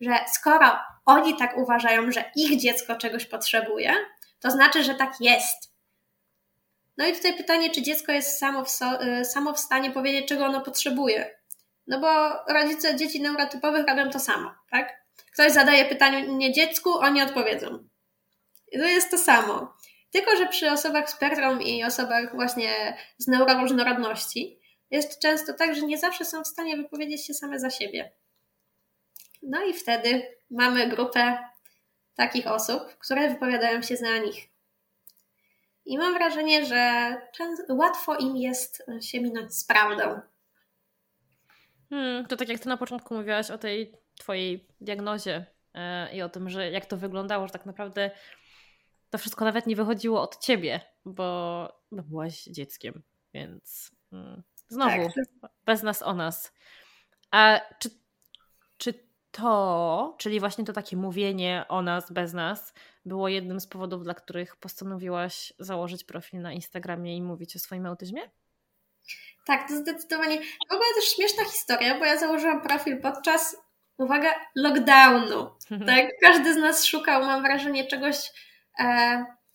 Że 0.00 0.18
skoro 0.32 0.78
oni 1.06 1.36
tak 1.36 1.56
uważają, 1.56 2.12
że 2.12 2.24
ich 2.36 2.60
dziecko 2.60 2.96
czegoś 2.96 3.26
potrzebuje, 3.26 3.94
to 4.40 4.50
znaczy, 4.50 4.84
że 4.84 4.94
tak 4.94 5.12
jest. 5.20 5.72
No 6.96 7.06
i 7.06 7.12
tutaj 7.12 7.36
pytanie, 7.36 7.70
czy 7.70 7.82
dziecko 7.82 8.12
jest 8.12 8.38
samo 8.38 8.64
w, 8.64 8.70
so, 8.70 9.02
y, 9.02 9.24
samo 9.24 9.52
w 9.52 9.58
stanie 9.58 9.90
powiedzieć, 9.90 10.28
czego 10.28 10.44
ono 10.44 10.60
potrzebuje. 10.60 11.38
No 11.86 12.00
bo 12.00 12.32
rodzice 12.52 12.96
dzieci 12.96 13.22
neurotypowych 13.22 13.86
robią 13.88 14.10
to 14.10 14.20
samo, 14.20 14.54
tak? 14.70 15.02
Ktoś 15.32 15.52
zadaje 15.52 15.84
pytanie 15.84 16.28
nie 16.28 16.52
dziecku, 16.52 16.98
oni 16.98 17.22
odpowiedzą. 17.22 17.88
I 18.72 18.78
to 18.78 18.84
jest 18.84 19.10
to 19.10 19.18
samo. 19.18 19.76
Tylko, 20.12 20.36
że 20.36 20.46
przy 20.46 20.70
osobach 20.70 21.10
spektrum 21.10 21.62
i 21.62 21.84
osobach 21.84 22.34
właśnie 22.34 22.96
z 23.18 23.26
neuroróżnorodności 23.26 24.60
jest 24.90 25.20
często 25.20 25.54
tak, 25.54 25.74
że 25.74 25.82
nie 25.82 25.98
zawsze 25.98 26.24
są 26.24 26.42
w 26.42 26.46
stanie 26.46 26.76
wypowiedzieć 26.76 27.26
się 27.26 27.34
same 27.34 27.58
za 27.58 27.70
siebie. 27.70 28.12
No 29.42 29.64
i 29.64 29.74
wtedy 29.74 30.36
mamy 30.50 30.88
grupę 30.88 31.38
takich 32.14 32.46
osób, 32.46 32.98
które 32.98 33.28
wypowiadają 33.28 33.82
się 33.82 33.96
za 33.96 34.18
nich. 34.18 34.48
I 35.84 35.98
mam 35.98 36.14
wrażenie, 36.14 36.66
że 36.66 37.14
łatwo 37.68 38.16
im 38.16 38.36
jest 38.36 38.82
się 39.00 39.20
minąć 39.20 39.54
z 39.54 39.64
prawdą. 39.64 40.20
Hmm, 41.90 42.26
to 42.26 42.36
tak 42.36 42.48
jak 42.48 42.60
ty 42.60 42.68
na 42.68 42.76
początku 42.76 43.14
mówiłaś 43.14 43.50
o 43.50 43.58
tej 43.58 43.92
twojej 44.18 44.66
diagnozie 44.80 45.46
yy, 45.74 46.16
i 46.16 46.22
o 46.22 46.28
tym, 46.28 46.50
że 46.50 46.70
jak 46.70 46.86
to 46.86 46.96
wyglądało, 46.96 47.46
że 47.46 47.52
tak 47.52 47.66
naprawdę 47.66 48.10
to 49.12 49.18
wszystko 49.18 49.44
nawet 49.44 49.66
nie 49.66 49.76
wychodziło 49.76 50.22
od 50.22 50.38
ciebie, 50.38 50.80
bo, 51.04 51.68
byłaś 51.92 52.44
dzieckiem, 52.44 53.02
więc 53.34 53.90
mm, 54.12 54.42
znowu 54.68 55.08
tak. 55.40 55.50
bez 55.64 55.82
nas 55.82 56.02
o 56.02 56.14
nas. 56.14 56.52
A 57.30 57.60
czy, 57.78 57.90
czy 58.78 58.94
to, 59.30 60.14
czyli 60.18 60.40
właśnie 60.40 60.64
to 60.64 60.72
takie 60.72 60.96
mówienie 60.96 61.64
o 61.68 61.82
nas 61.82 62.12
bez 62.12 62.32
nas, 62.32 62.74
było 63.04 63.28
jednym 63.28 63.60
z 63.60 63.66
powodów, 63.66 64.04
dla 64.04 64.14
których 64.14 64.56
postanowiłaś 64.56 65.52
założyć 65.58 66.04
profil 66.04 66.40
na 66.40 66.52
Instagramie 66.52 67.16
i 67.16 67.22
mówić 67.22 67.56
o 67.56 67.58
swoim 67.58 67.86
autyzmie? 67.86 68.22
Tak, 69.46 69.68
to 69.68 69.76
zdecydowanie. 69.76 70.38
W 70.38 70.72
ogóle 70.72 70.88
też 70.94 71.04
śmieszna 71.16 71.44
historia, 71.44 71.98
bo 71.98 72.04
ja 72.04 72.18
założyłam 72.18 72.62
profil 72.62 73.00
podczas, 73.00 73.56
uwaga, 73.98 74.34
lockdownu. 74.56 75.50
Tak, 75.86 76.06
każdy 76.22 76.54
z 76.54 76.56
nas 76.56 76.84
szukał, 76.84 77.24
mam 77.24 77.42
wrażenie, 77.42 77.86
czegoś, 77.86 78.30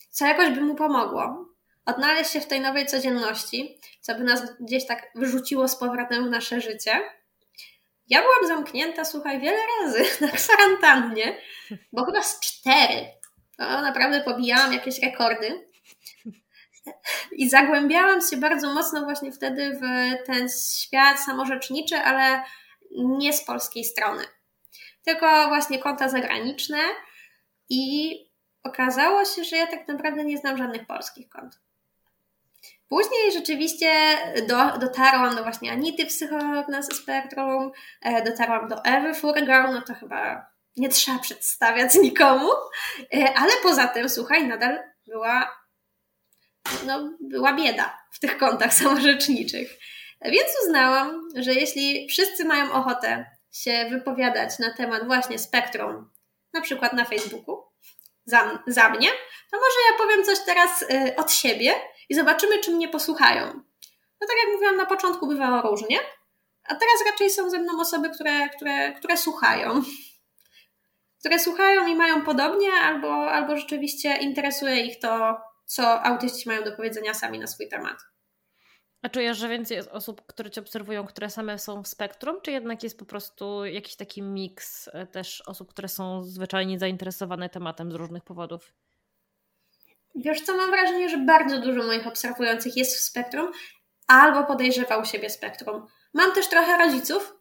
co 0.10 0.26
jakoś 0.26 0.50
by 0.50 0.62
mu 0.62 0.76
pomogło. 0.76 1.48
Odnaleźć 1.86 2.32
się 2.32 2.42
w 2.42 2.48
tej 2.48 2.62
nowej 2.62 2.86
codzienności, 2.86 3.80
co 4.02 4.16
by 4.16 4.24
nas 4.24 4.42
gdzieś 4.60 4.88
tak 4.88 5.12
wyrzuciło 5.16 5.68
z 5.68 5.76
powrotem 5.76 6.28
w 6.28 6.30
nasze 6.30 6.62
życie. 6.62 6.92
Ja 8.10 8.22
byłam 8.22 8.48
zamknięta, 8.48 9.06
słuchaj, 9.06 9.40
wiele 9.40 9.58
razy 9.82 10.04
na 10.26 10.28
kwarantannie, 10.28 11.38
bo 11.94 12.06
chyba 12.06 12.24
z 12.24 12.40
cztery. 12.40 13.06
No, 13.60 13.82
naprawdę 13.82 14.22
pobijałam 14.22 14.74
jakieś 14.74 15.00
rekordy. 15.00 15.68
I 17.32 17.50
zagłębiałam 17.50 18.22
się 18.22 18.38
bardzo 18.38 18.74
mocno 18.74 19.04
właśnie 19.04 19.32
wtedy 19.32 19.80
w 19.82 19.82
ten 20.26 20.48
świat 20.50 21.20
samorzeczniczy, 21.20 21.96
ale 21.96 22.44
nie 22.96 23.34
z 23.34 23.44
polskiej 23.46 23.84
strony. 23.84 24.24
Tylko 25.06 25.48
właśnie 25.48 25.80
konta 25.80 26.10
zagraniczne 26.10 26.78
i 27.70 28.16
okazało 28.68 29.26
się, 29.26 29.44
że 29.44 29.58
ja 29.58 29.68
tak 29.68 29.88
naprawdę 29.88 30.24
nie 30.24 30.38
znam 30.38 30.58
żadnych 30.58 30.86
polskich 30.88 31.30
kont. 31.30 31.60
Później 32.90 33.32
rzeczywiście 33.32 33.92
do, 34.48 34.78
dotarłam 34.80 35.36
do 35.36 35.44
właśnie 35.44 35.72
Anity, 35.72 36.06
psycholog 36.06 36.68
na 36.68 36.82
spektrum, 36.82 37.72
e, 38.02 38.24
dotarłam 38.24 38.68
do 38.68 38.84
Ewy 38.84 39.14
Furgał, 39.14 39.74
no 39.74 39.82
to 39.82 39.94
chyba 39.94 40.46
nie 40.78 40.90
trzeba 40.90 41.20
przedstawiać 41.20 41.96
nikomu, 41.96 42.50
e, 43.14 43.34
ale 43.36 43.52
poza 43.64 43.88
tym, 43.88 44.10
słuchaj, 44.10 44.48
nadal 44.48 44.80
była, 45.08 45.58
no, 46.86 47.18
była 47.20 47.54
bieda 47.54 47.98
w 48.12 48.20
tych 48.20 48.38
kontach 48.38 48.74
samorzeczniczych. 48.84 49.80
Więc 50.22 50.48
uznałam, 50.66 51.30
że 51.36 51.54
jeśli 51.54 52.08
wszyscy 52.10 52.46
mają 52.46 52.72
ochotę 52.72 53.26
się 53.52 53.88
wypowiadać 53.90 54.60
na 54.60 54.74
temat 54.74 55.06
właśnie 55.06 55.40
spektrum, 55.40 56.10
na 56.54 56.62
przykład 56.62 56.94
na 56.94 57.06
Facebooku, 57.06 57.67
za, 58.28 58.64
za 58.68 58.90
mnie, 58.90 59.10
to 59.52 59.58
może 59.58 59.76
ja 59.92 59.98
powiem 59.98 60.24
coś 60.24 60.40
teraz 60.46 60.82
y, 60.82 61.16
od 61.16 61.32
siebie 61.32 61.74
i 62.10 62.16
zobaczymy, 62.16 62.60
czy 62.60 62.72
mnie 62.72 62.90
posłuchają. 62.90 63.46
No 64.22 64.28
tak 64.28 64.38
jak 64.44 64.54
mówiłam 64.54 64.78
na 64.78 64.86
początku, 64.86 65.28
bywało 65.28 65.62
różnie, 65.62 66.00
a 66.64 66.76
teraz 66.76 67.06
raczej 67.12 67.30
są 67.30 67.50
ze 67.50 67.60
mną 67.60 67.80
osoby, 67.80 68.10
które, 68.10 68.50
które, 68.50 68.94
które 68.94 69.18
słuchają. 69.18 69.82
Które 71.20 71.40
słuchają 71.40 71.88
i 71.88 71.96
mają 71.96 72.22
podobnie, 72.22 72.72
albo, 72.74 73.32
albo 73.32 73.58
rzeczywiście 73.58 74.18
interesuje 74.18 74.82
ich 74.82 75.00
to, 75.00 75.38
co 75.66 76.04
autyści 76.04 76.50
mają 76.50 76.64
do 76.64 76.72
powiedzenia 76.72 77.14
sami 77.14 77.40
na 77.40 77.48
swój 77.48 77.70
temat. 77.70 77.98
A 79.02 79.10
czujesz, 79.10 79.38
że 79.38 79.50
więcej 79.50 79.78
jest 79.78 79.90
osób, 79.90 80.26
które 80.26 80.52
cię 80.52 80.62
obserwują, 80.62 81.06
które 81.06 81.30
same 81.30 81.60
są 81.60 81.84
w 81.84 81.88
spektrum, 81.88 82.42
czy 82.42 82.52
jednak 82.52 82.84
jest 82.84 83.00
po 83.00 83.06
prostu 83.06 83.66
jakiś 83.66 83.96
taki 83.96 84.22
miks 84.22 84.90
e, 84.94 85.08
też 85.08 85.42
osób, 85.42 85.70
które 85.70 85.88
są 85.88 86.24
zwyczajnie 86.24 86.80
zainteresowane 86.80 87.50
tematem 87.50 87.92
z 87.92 87.96
różnych 87.96 88.24
powodów? 88.24 88.74
Wiesz 90.16 90.42
co, 90.42 90.58
mam 90.58 90.72
wrażenie, 90.72 91.10
że 91.10 91.18
bardzo 91.18 91.62
dużo 91.62 91.84
moich 91.84 92.08
obserwujących 92.08 92.78
jest 92.78 92.96
w 92.96 93.00
spektrum 93.00 93.52
albo 94.08 94.44
podejrzewał 94.44 95.06
siebie 95.06 95.30
spektrum. 95.30 95.88
Mam 96.14 96.32
też 96.32 96.48
trochę 96.48 96.78
rodziców 96.78 97.36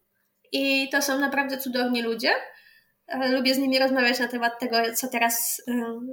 i 0.53 0.89
to 0.93 1.03
są 1.03 1.19
naprawdę 1.19 1.59
cudowni 1.59 2.03
ludzie, 2.03 2.31
Lubię 3.31 3.55
z 3.55 3.59
nimi 3.59 3.79
rozmawiać 3.79 4.19
na 4.19 4.29
temat 4.29 4.61
tego, 4.61 4.77
co 4.95 5.09
teraz 5.09 5.63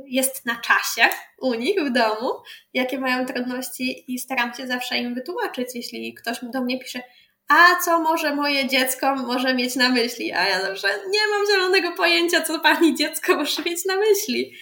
jest 0.06 0.45
na 0.45 0.56
czasie 0.56 1.10
u 1.41 1.53
nich 1.53 1.82
w 1.82 1.91
domu, 1.91 2.30
jakie 2.74 2.99
mają 2.99 3.26
trudności 3.26 4.14
i 4.14 4.20
staram 4.20 4.53
się 4.53 4.68
zawsze 4.68 4.98
im 4.98 5.15
wytłumaczyć, 5.15 5.76
jeśli 5.76 6.14
ktoś 6.14 6.38
do 6.44 6.61
mnie 6.61 6.80
pisze, 6.80 7.02
a 7.48 7.76
co 7.86 7.99
może 7.99 8.36
moje 8.36 8.68
dziecko 8.68 9.15
może 9.15 9.53
mieć 9.53 9.76
na 9.76 9.90
myśli? 9.90 10.34
A 10.34 10.48
ja 10.48 10.61
zawsze 10.61 10.88
nie 10.88 11.20
mam 11.28 11.48
zielonego 11.48 11.91
pojęcia, 11.91 12.41
co 12.41 12.60
pani 12.60 12.95
dziecko 12.95 13.36
może 13.36 13.64
mieć 13.64 13.86
na 13.86 13.95
myśli. 13.95 14.53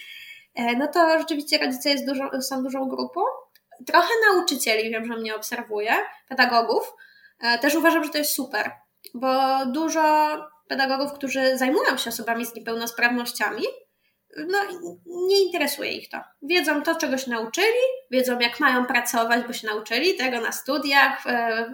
E, 0.54 0.76
no 0.76 0.88
to 0.88 1.18
rzeczywiście 1.18 1.58
rodzice 1.58 1.94
dużo, 2.06 2.42
są 2.42 2.62
dużą 2.62 2.88
grupą. 2.88 3.20
Trochę 3.86 4.08
nauczycieli 4.28 4.90
wiem, 4.90 5.04
że 5.04 5.16
mnie 5.16 5.36
obserwuje, 5.36 5.92
pedagogów. 6.28 6.92
E, 7.40 7.58
też 7.58 7.74
uważam, 7.74 8.04
że 8.04 8.10
to 8.10 8.18
jest 8.18 8.34
super, 8.34 8.70
bo 9.14 9.66
dużo 9.66 10.36
pedagogów, 10.72 11.12
którzy 11.12 11.58
zajmują 11.58 11.96
się 11.96 12.10
osobami 12.10 12.46
z 12.46 12.54
niepełnosprawnościami, 12.54 13.62
no 14.36 14.58
nie 15.06 15.42
interesuje 15.42 15.92
ich 15.92 16.08
to. 16.08 16.18
Wiedzą 16.42 16.82
to, 16.82 16.94
czego 16.94 17.18
się 17.18 17.30
nauczyli, 17.30 17.84
wiedzą 18.10 18.38
jak 18.38 18.60
mają 18.60 18.86
pracować, 18.86 19.46
bo 19.46 19.52
się 19.52 19.66
nauczyli 19.66 20.16
tego 20.16 20.40
na 20.40 20.52
studiach, 20.52 21.24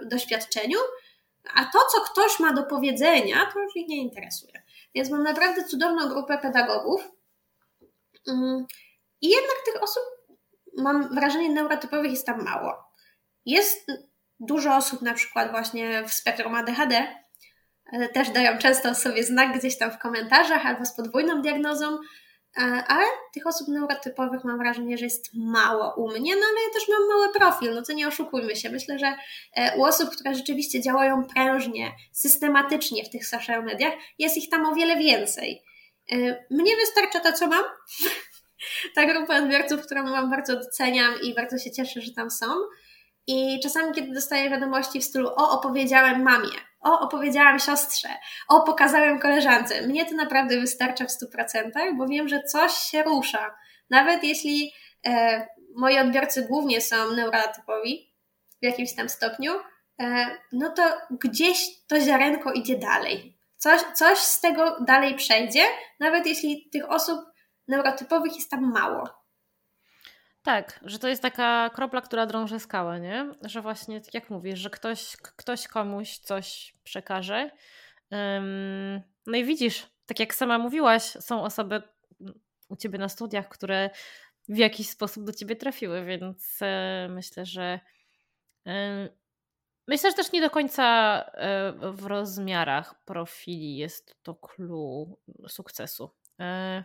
w 0.01 0.05
doświadczeniu, 0.05 0.77
a 1.55 1.65
to, 1.65 1.79
co 1.91 2.01
ktoś 2.01 2.39
ma 2.39 2.53
do 2.53 2.63
powiedzenia, 2.63 3.49
to 3.53 3.59
już 3.59 3.75
ich 3.75 3.87
nie 3.87 3.97
interesuje. 3.97 4.63
Więc 4.95 5.09
mam 5.09 5.23
naprawdę 5.23 5.63
cudowną 5.63 6.09
grupę 6.09 6.37
pedagogów 6.37 7.11
mm, 8.27 8.65
i 9.21 9.29
jednak 9.29 9.55
tych 9.65 9.83
osób, 9.83 10.03
mam 10.77 11.15
wrażenie, 11.15 11.49
neurotypowych 11.49 12.11
jest 12.11 12.25
tam 12.25 12.43
mało. 12.43 12.73
Jest 13.45 13.87
dużo 14.39 14.75
osób 14.75 15.01
na 15.01 15.13
przykład 15.13 15.51
właśnie 15.51 16.03
w 16.03 16.13
spektrum 16.13 16.55
ADHD, 16.55 17.07
też 18.13 18.29
dają 18.29 18.57
często 18.57 18.95
sobie 18.95 19.23
znak 19.23 19.57
gdzieś 19.59 19.77
tam 19.77 19.91
w 19.91 19.97
komentarzach 19.97 20.65
albo 20.65 20.85
z 20.85 20.95
podwójną 20.95 21.41
diagnozą, 21.41 21.97
e, 22.57 22.61
ale 22.87 23.05
tych 23.33 23.47
osób 23.47 23.67
neurotypowych 23.67 24.43
mam 24.43 24.57
wrażenie, 24.57 24.97
że 24.97 25.05
jest 25.05 25.29
mało 25.33 25.93
u 25.97 26.09
mnie, 26.09 26.35
no 26.35 26.41
ale 26.41 26.61
ja 26.67 26.73
też 26.73 26.87
mam 26.89 27.07
mały 27.07 27.33
profil, 27.33 27.73
no 27.75 27.81
to 27.81 27.93
nie 27.93 28.07
oszukujmy 28.07 28.55
się. 28.55 28.69
Myślę, 28.69 28.99
że 28.99 29.15
e, 29.55 29.77
u 29.77 29.83
osób, 29.83 30.09
które 30.09 30.35
rzeczywiście 30.35 30.81
działają 30.81 31.23
prężnie, 31.23 31.91
systematycznie 32.11 33.03
w 33.03 33.09
tych 33.09 33.27
social 33.27 33.63
mediach, 33.63 33.93
jest 34.19 34.37
ich 34.37 34.49
tam 34.49 34.65
o 34.65 34.75
wiele 34.75 34.97
więcej. 34.97 35.63
E, 36.11 36.15
mnie 36.51 36.75
wystarcza 36.75 37.19
to, 37.19 37.33
co 37.33 37.47
mam. 37.47 37.63
Ta 38.95 39.05
grupa 39.05 39.37
odbiorców, 39.37 39.85
którą 39.85 40.03
mam, 40.03 40.29
bardzo 40.29 40.55
doceniam 40.55 41.13
i 41.23 41.33
bardzo 41.33 41.57
się 41.57 41.71
cieszę, 41.71 42.01
że 42.01 42.11
tam 42.13 42.31
są. 42.31 42.45
I 43.27 43.59
czasami, 43.63 43.93
kiedy 43.95 44.13
dostaję 44.13 44.49
wiadomości 44.49 44.99
w 44.99 45.03
stylu 45.03 45.27
o, 45.27 45.51
opowiedziałem 45.51 46.23
mamie, 46.23 46.68
o, 46.81 46.99
opowiedziałam 46.99 47.59
siostrze, 47.59 48.09
o, 48.47 48.61
pokazałem 48.61 49.19
koleżance. 49.19 49.87
Mnie 49.87 50.05
to 50.05 50.15
naprawdę 50.15 50.59
wystarcza 50.59 51.05
w 51.05 51.09
100%, 51.09 51.97
bo 51.97 52.07
wiem, 52.07 52.27
że 52.27 52.43
coś 52.43 52.71
się 52.73 53.03
rusza. 53.03 53.55
Nawet 53.89 54.23
jeśli 54.23 54.71
e, 55.05 55.47
moi 55.75 55.99
odbiorcy 55.99 56.47
głównie 56.47 56.81
są 56.81 57.11
neurotypowi 57.11 58.13
w 58.61 58.65
jakimś 58.65 58.95
tam 58.95 59.09
stopniu, 59.09 59.53
e, 60.01 60.25
no 60.51 60.69
to 60.69 60.83
gdzieś 61.11 61.85
to 61.87 61.99
ziarenko 62.01 62.51
idzie 62.51 62.77
dalej. 62.77 63.37
Coś, 63.57 63.81
coś 63.81 64.17
z 64.17 64.41
tego 64.41 64.77
dalej 64.81 65.15
przejdzie, 65.15 65.63
nawet 65.99 66.27
jeśli 66.27 66.69
tych 66.69 66.91
osób 66.91 67.19
neurotypowych 67.67 68.35
jest 68.35 68.51
tam 68.51 68.71
mało. 68.71 69.18
Tak, 70.43 70.79
że 70.85 70.99
to 70.99 71.07
jest 71.07 71.21
taka 71.21 71.69
kropla, 71.69 72.01
która 72.01 72.25
drąży 72.25 72.59
skałę, 72.59 72.99
nie? 72.99 73.33
Że 73.41 73.61
właśnie, 73.61 74.01
tak 74.01 74.13
jak 74.13 74.29
mówisz, 74.29 74.59
że 74.59 74.69
ktoś, 74.69 75.17
ktoś 75.17 75.67
komuś 75.67 76.17
coś 76.17 76.75
przekaże. 76.83 77.51
no 79.25 79.37
i 79.37 79.45
widzisz, 79.45 79.87
tak 80.05 80.19
jak 80.19 80.35
sama 80.35 80.59
mówiłaś, 80.59 81.03
są 81.03 81.43
osoby 81.43 81.81
u 82.69 82.75
ciebie 82.75 82.99
na 82.99 83.09
studiach, 83.09 83.49
które 83.49 83.89
w 84.49 84.57
jakiś 84.57 84.89
sposób 84.89 85.23
do 85.23 85.33
ciebie 85.33 85.55
trafiły, 85.55 86.05
więc 86.05 86.59
e, 86.61 87.07
myślę, 87.09 87.45
że 87.45 87.79
myślę, 89.87 90.11
że 90.11 90.15
też 90.15 90.31
nie 90.31 90.41
do 90.41 90.49
końca 90.49 90.85
e, 91.33 91.73
w 91.91 92.05
rozmiarach 92.05 93.03
profili 93.05 93.77
jest 93.77 94.15
to 94.23 94.35
clue 94.35 95.17
sukcesu. 95.47 96.11
E, 96.39 96.83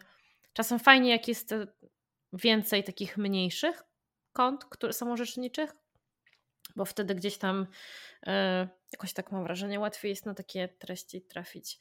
czasem 0.52 0.78
fajnie, 0.78 1.10
jak 1.10 1.28
jest 1.28 1.54
więcej 2.34 2.84
takich 2.84 3.16
mniejszych 3.18 3.82
kont 4.32 4.64
które, 4.64 4.92
samorzeczniczych, 4.92 5.72
bo 6.76 6.84
wtedy 6.84 7.14
gdzieś 7.14 7.38
tam 7.38 7.66
yy, 8.26 8.32
jakoś 8.92 9.12
tak 9.12 9.32
mam 9.32 9.44
wrażenie, 9.44 9.80
łatwiej 9.80 10.10
jest 10.10 10.26
na 10.26 10.34
takie 10.34 10.68
treści 10.68 11.22
trafić. 11.22 11.78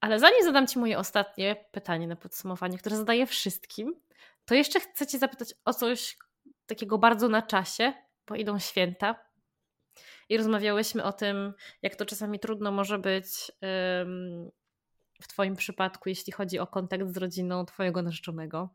Ale 0.00 0.18
zanim 0.18 0.44
zadam 0.44 0.66
Ci 0.66 0.78
moje 0.78 0.98
ostatnie 0.98 1.56
pytanie 1.72 2.06
na 2.06 2.16
podsumowanie, 2.16 2.78
które 2.78 2.96
zadaję 2.96 3.26
wszystkim, 3.26 4.00
to 4.44 4.54
jeszcze 4.54 4.80
chcę 4.80 5.06
Cię 5.06 5.18
zapytać 5.18 5.54
o 5.64 5.74
coś 5.74 6.16
takiego 6.66 6.98
bardzo 6.98 7.28
na 7.28 7.42
czasie, 7.42 7.92
bo 8.26 8.34
idą 8.34 8.58
święta. 8.58 9.30
I 10.28 10.36
rozmawiałyśmy 10.36 11.04
o 11.04 11.12
tym, 11.12 11.52
jak 11.82 11.96
to 11.96 12.06
czasami 12.06 12.40
trudno 12.40 12.72
może 12.72 12.98
być 12.98 13.52
w 15.22 15.28
Twoim 15.28 15.56
przypadku, 15.56 16.08
jeśli 16.08 16.32
chodzi 16.32 16.58
o 16.58 16.66
kontakt 16.66 17.08
z 17.08 17.16
rodziną 17.16 17.66
Twojego 17.66 18.02
narzeczonego. 18.02 18.74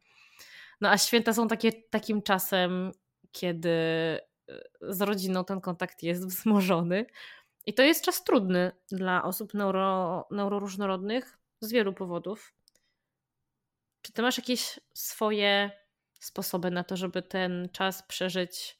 No 0.81 0.89
a 0.89 0.97
święta 0.97 1.33
są 1.33 1.47
takie, 1.47 1.71
takim 1.73 2.21
czasem, 2.21 2.91
kiedy 3.31 3.69
e, 3.69 4.19
z 4.81 5.01
rodziną 5.01 5.45
ten 5.45 5.61
kontakt 5.61 6.03
jest 6.03 6.27
wzmożony. 6.31 7.05
I 7.65 7.73
to 7.73 7.83
jest 7.83 8.05
czas 8.05 8.23
trudny 8.23 8.71
dla 8.91 9.23
osób 9.23 9.53
neuro, 9.53 10.27
neuroróżnorodnych 10.31 11.37
z 11.61 11.71
wielu 11.71 11.93
powodów. 11.93 12.53
Czy 14.01 14.13
ty 14.13 14.21
masz 14.21 14.37
jakieś 14.37 14.79
swoje 14.93 15.71
sposoby 16.19 16.71
na 16.71 16.83
to, 16.83 16.97
żeby 16.97 17.21
ten 17.21 17.69
czas 17.71 18.03
przeżyć, 18.03 18.79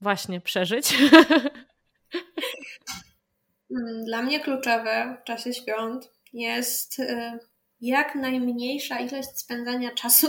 właśnie 0.00 0.40
przeżyć? 0.40 0.94
Mm, 3.70 4.04
dla 4.04 4.22
mnie 4.22 4.40
kluczowe 4.40 5.16
w 5.20 5.24
czasie 5.24 5.54
świąt 5.54 6.10
jest 6.32 6.98
y, 6.98 7.38
jak 7.80 8.14
najmniejsza 8.14 8.98
ilość 8.98 9.38
spędzania 9.38 9.94
czasu 9.94 10.26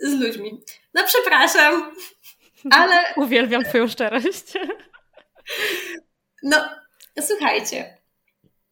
z 0.00 0.20
ludźmi. 0.20 0.60
No 0.94 1.02
przepraszam, 1.04 1.96
ale... 2.70 3.04
Uwielbiam 3.24 3.64
Twoją 3.64 3.88
szczerość. 3.88 4.52
No, 6.42 6.56
słuchajcie. 7.20 7.96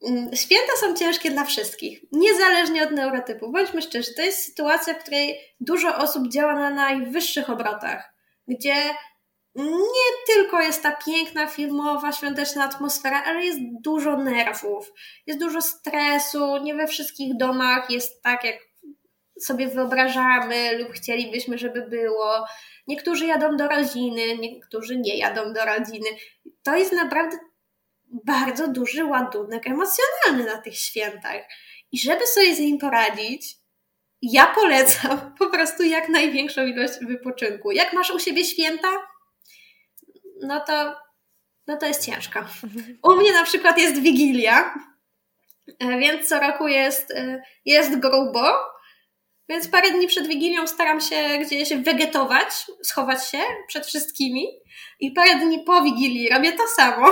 Mm, 0.08 0.36
święta 0.36 0.72
są 0.80 0.94
ciężkie 0.94 1.30
dla 1.30 1.44
wszystkich, 1.44 2.00
niezależnie 2.12 2.82
od 2.82 2.90
neurotypu. 2.90 3.52
Bądźmy 3.52 3.82
szczerzy, 3.82 4.14
to 4.14 4.22
jest 4.22 4.44
sytuacja, 4.44 4.94
w 4.94 4.98
której 4.98 5.38
dużo 5.60 5.96
osób 5.96 6.28
działa 6.28 6.54
na 6.54 6.70
najwyższych 6.70 7.50
obrotach, 7.50 8.14
gdzie 8.48 8.74
nie 9.56 10.34
tylko 10.34 10.60
jest 10.60 10.82
ta 10.82 10.92
piękna, 10.92 11.46
filmowa, 11.46 12.12
świąteczna 12.12 12.64
atmosfera, 12.64 13.22
ale 13.26 13.44
jest 13.44 13.58
dużo 13.80 14.16
nerwów, 14.16 14.92
jest 15.26 15.40
dużo 15.40 15.62
stresu, 15.62 16.56
nie 16.56 16.74
we 16.74 16.86
wszystkich 16.86 17.36
domach 17.36 17.90
jest 17.90 18.22
tak, 18.22 18.44
jak 18.44 18.56
sobie 19.40 19.68
wyobrażamy 19.68 20.78
lub 20.78 20.92
chcielibyśmy, 20.92 21.58
żeby 21.58 21.82
było. 21.82 22.46
Niektórzy 22.86 23.26
jadą 23.26 23.56
do 23.56 23.68
rodziny, 23.68 24.38
niektórzy 24.38 24.98
nie 24.98 25.18
jadą 25.18 25.52
do 25.52 25.64
rodziny. 25.64 26.08
To 26.62 26.76
jest 26.76 26.92
naprawdę 26.92 27.36
bardzo 28.24 28.68
duży 28.68 29.04
ładunek 29.04 29.66
emocjonalny 29.66 30.54
na 30.54 30.62
tych 30.62 30.78
świętach. 30.78 31.42
I 31.92 31.98
żeby 31.98 32.26
sobie 32.26 32.54
z 32.54 32.58
nim 32.58 32.78
poradzić, 32.78 33.56
ja 34.22 34.46
polecam 34.46 35.18
po 35.38 35.46
prostu 35.46 35.82
jak 35.82 36.08
największą 36.08 36.66
ilość 36.66 36.94
wypoczynku. 37.08 37.70
Jak 37.70 37.92
masz 37.92 38.10
u 38.10 38.18
siebie 38.18 38.44
święta, 38.44 38.88
no 40.42 40.60
to, 40.60 40.96
no 41.66 41.76
to 41.76 41.86
jest 41.86 42.06
ciężko. 42.06 42.40
U 43.02 43.14
mnie 43.14 43.32
na 43.32 43.44
przykład 43.44 43.78
jest 43.78 44.00
Wigilia, 44.00 44.74
e, 45.78 45.98
więc 45.98 46.28
co 46.28 46.40
roku 46.40 46.68
jest, 46.68 47.10
e, 47.10 47.42
jest 47.64 47.98
grubo, 47.98 48.73
więc 49.48 49.68
parę 49.68 49.90
dni 49.90 50.06
przed 50.06 50.26
Wigilią 50.26 50.66
staram 50.66 51.00
się 51.00 51.38
gdzieś 51.38 51.74
wegetować, 51.74 52.48
schować 52.82 53.30
się 53.30 53.38
przed 53.68 53.86
wszystkimi 53.86 54.46
i 55.00 55.12
parę 55.12 55.34
dni 55.34 55.64
po 55.64 55.82
Wigilii 55.82 56.28
robię 56.28 56.52
to 56.52 56.68
samo. 56.68 57.06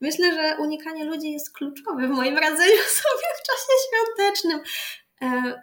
Myślę, 0.00 0.34
że 0.34 0.56
unikanie 0.58 1.04
ludzi 1.04 1.32
jest 1.32 1.56
kluczowe 1.56 2.06
w 2.06 2.10
moim 2.10 2.38
radzeniu 2.38 2.82
sobie 3.02 3.28
w 3.38 3.46
czasie 3.46 3.72
świątecznym. 3.88 4.60
E, 5.22 5.62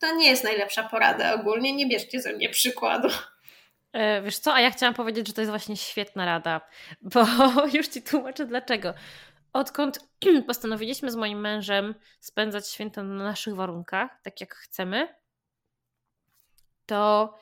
to 0.00 0.16
nie 0.16 0.30
jest 0.30 0.44
najlepsza 0.44 0.82
porada 0.82 1.34
ogólnie, 1.34 1.72
nie 1.72 1.88
bierzcie 1.88 2.20
ze 2.20 2.32
mnie 2.32 2.48
przykładu. 2.48 3.08
E, 3.92 4.22
wiesz 4.22 4.38
co, 4.38 4.54
a 4.54 4.60
ja 4.60 4.70
chciałam 4.70 4.94
powiedzieć, 4.94 5.26
że 5.26 5.32
to 5.32 5.40
jest 5.40 5.50
właśnie 5.50 5.76
świetna 5.76 6.26
rada, 6.26 6.60
bo 7.02 7.26
już 7.74 7.88
Ci 7.88 8.02
tłumaczę 8.02 8.46
dlaczego. 8.46 8.94
Odkąd 9.58 9.98
postanowiliśmy 10.46 11.10
z 11.10 11.16
moim 11.16 11.40
mężem 11.40 11.94
spędzać 12.20 12.68
święta 12.68 13.02
na 13.02 13.24
naszych 13.24 13.54
warunkach, 13.54 14.10
tak 14.22 14.40
jak 14.40 14.54
chcemy, 14.54 15.14
to 16.86 17.34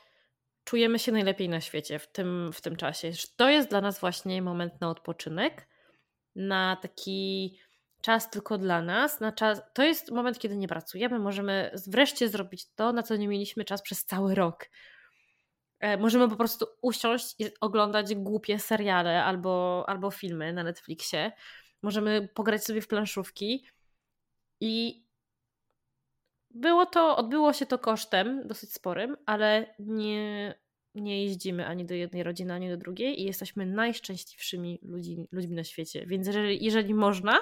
czujemy 0.65 0.99
się 0.99 1.13
najlepiej 1.13 1.49
na 1.49 1.61
świecie 1.61 1.99
w 1.99 2.13
tym, 2.13 2.51
w 2.53 2.61
tym 2.61 2.77
czasie. 2.77 3.11
To 3.37 3.49
jest 3.49 3.71
dla 3.71 3.81
nas 3.81 4.01
właśnie 4.01 4.43
moment 4.43 4.81
na 4.81 4.91
odpoczynek, 4.91 5.69
na 6.37 6.77
taki 6.77 7.59
czas 8.03 8.31
tylko 8.31 8.59
dla 8.59 8.83
nas. 8.83 9.21
Na 9.21 9.33
czas, 9.33 9.63
to 9.75 9.83
jest 9.83 10.11
moment, 10.11 10.39
kiedy 10.39 10.57
nie 10.57 10.69
pracujemy, 10.69 11.19
możemy 11.19 11.71
wreszcie 11.87 12.29
zrobić 12.29 12.75
to, 12.75 12.93
na 12.93 13.03
co 13.03 13.17
nie 13.17 13.29
mieliśmy 13.29 13.65
czas 13.65 13.83
przez 13.83 14.05
cały 14.05 14.35
rok. 14.35 14.69
E, 15.81 15.97
możemy 15.97 16.29
po 16.29 16.37
prostu 16.37 16.67
usiąść 16.83 17.35
i 17.39 17.47
oglądać 17.61 18.15
głupie 18.15 18.59
seriale 18.59 19.25
albo, 19.25 19.85
albo 19.89 20.11
filmy 20.11 20.53
na 20.53 20.63
Netflixie. 20.63 21.33
Możemy 21.87 22.29
pograć 22.35 22.65
sobie 22.65 22.81
w 22.81 22.89
planszówki 22.89 23.67
i 24.61 25.05
było 26.51 26.87
to, 26.87 27.17
odbyło 27.17 27.53
się 27.53 27.67
to 27.67 27.79
kosztem 27.79 28.49
dosyć 28.49 28.73
sporym, 28.73 29.17
ale 29.27 29.75
nie, 29.79 30.55
nie 30.95 31.25
jeździmy 31.25 31.67
ani 31.67 31.85
do 31.85 31.95
jednej 31.95 32.23
rodziny, 32.23 32.53
ani 32.53 32.69
do 32.69 32.77
drugiej 32.77 33.21
i 33.21 33.25
jesteśmy 33.25 33.67
najszczęśliwszymi 33.67 34.79
ludzi, 34.83 35.29
ludźmi 35.33 35.57
na 35.57 35.65
świecie. 35.65 36.07
Więc 36.07 36.27
jeżeli, 36.27 36.65
jeżeli 36.65 36.95
można 36.95 37.39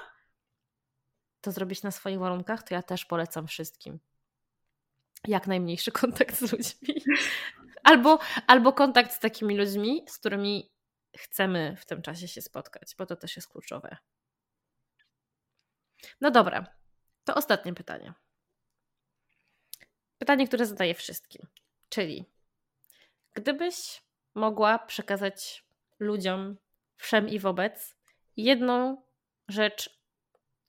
to 1.40 1.52
zrobić 1.52 1.82
na 1.82 1.90
swoich 1.90 2.18
warunkach, 2.18 2.62
to 2.62 2.74
ja 2.74 2.82
też 2.82 3.04
polecam 3.04 3.46
wszystkim. 3.46 3.98
Jak 5.28 5.46
najmniejszy 5.46 5.92
kontakt 6.02 6.36
z 6.36 6.52
ludźmi. 6.52 7.04
Albo, 7.84 8.18
albo 8.46 8.72
kontakt 8.72 9.12
z 9.12 9.20
takimi 9.20 9.56
ludźmi, 9.56 10.04
z 10.08 10.18
którymi 10.18 10.70
chcemy 11.16 11.76
w 11.78 11.86
tym 11.86 12.02
czasie 12.02 12.28
się 12.28 12.42
spotkać, 12.42 12.94
bo 12.98 13.06
to 13.06 13.16
też 13.16 13.36
jest 13.36 13.48
kluczowe. 13.48 13.96
No 16.20 16.30
dobra, 16.30 16.66
to 17.24 17.34
ostatnie 17.34 17.74
pytanie. 17.74 18.12
Pytanie, 20.18 20.48
które 20.48 20.66
zadaję 20.66 20.94
wszystkim, 20.94 21.46
czyli 21.88 22.24
gdybyś 23.32 24.02
mogła 24.34 24.78
przekazać 24.78 25.64
ludziom 25.98 26.56
wszem 26.96 27.28
i 27.28 27.38
wobec 27.38 27.96
jedną 28.36 29.02
rzecz 29.48 30.00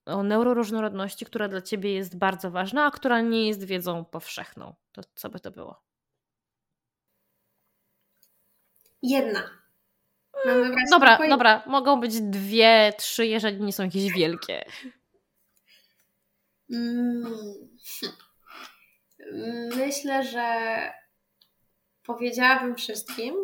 o 0.06 0.24
neuroróżnorodności, 0.24 1.26
która 1.26 1.48
dla 1.48 1.62
ciebie 1.62 1.94
jest 1.94 2.18
bardzo 2.18 2.52
ważna, 2.52 2.86
a 2.86 2.91
która 2.91 3.22
nie 3.22 3.48
jest 3.48 3.64
wiedzą 3.64 4.06
powszechną, 4.06 4.76
to 4.91 5.02
co 5.16 5.30
by 5.30 5.40
to 5.40 5.52
było? 5.52 5.84
Jedna. 9.02 9.49
Mm, 10.45 10.76
dobra, 10.91 11.18
dobra, 11.30 11.64
mogą 11.66 11.99
być 11.99 12.22
dwie, 12.22 12.94
trzy, 12.98 13.28
jeżeli 13.28 13.62
nie 13.62 13.74
są 13.74 13.84
jakieś 13.84 14.14
wielkie. 14.14 14.66
Mm. 16.71 17.69
Myślę, 19.77 20.23
że 20.23 20.45
powiedziałabym 22.03 22.75
wszystkim, 22.75 23.35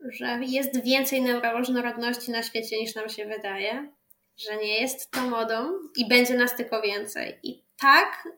że 0.00 0.38
jest 0.42 0.82
więcej 0.82 1.22
neuroróżnorodności 1.22 2.30
na 2.30 2.42
świecie 2.42 2.80
niż 2.80 2.94
nam 2.94 3.08
się 3.08 3.26
wydaje, 3.26 3.92
że 4.36 4.56
nie 4.56 4.80
jest 4.80 5.10
to 5.10 5.20
modą 5.20 5.78
i 5.96 6.08
będzie 6.08 6.34
nas 6.34 6.56
tylko 6.56 6.82
więcej. 6.82 7.38
I 7.42 7.64
tak 7.80 8.28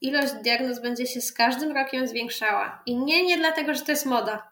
ilość 0.00 0.32
diagnoz 0.32 0.80
będzie 0.80 1.06
się 1.06 1.20
z 1.20 1.32
każdym 1.32 1.72
rokiem 1.72 2.08
zwiększała. 2.08 2.82
I 2.86 2.96
nie, 2.96 3.26
nie 3.26 3.38
dlatego, 3.38 3.74
że 3.74 3.80
to 3.80 3.92
jest 3.92 4.06
moda. 4.06 4.50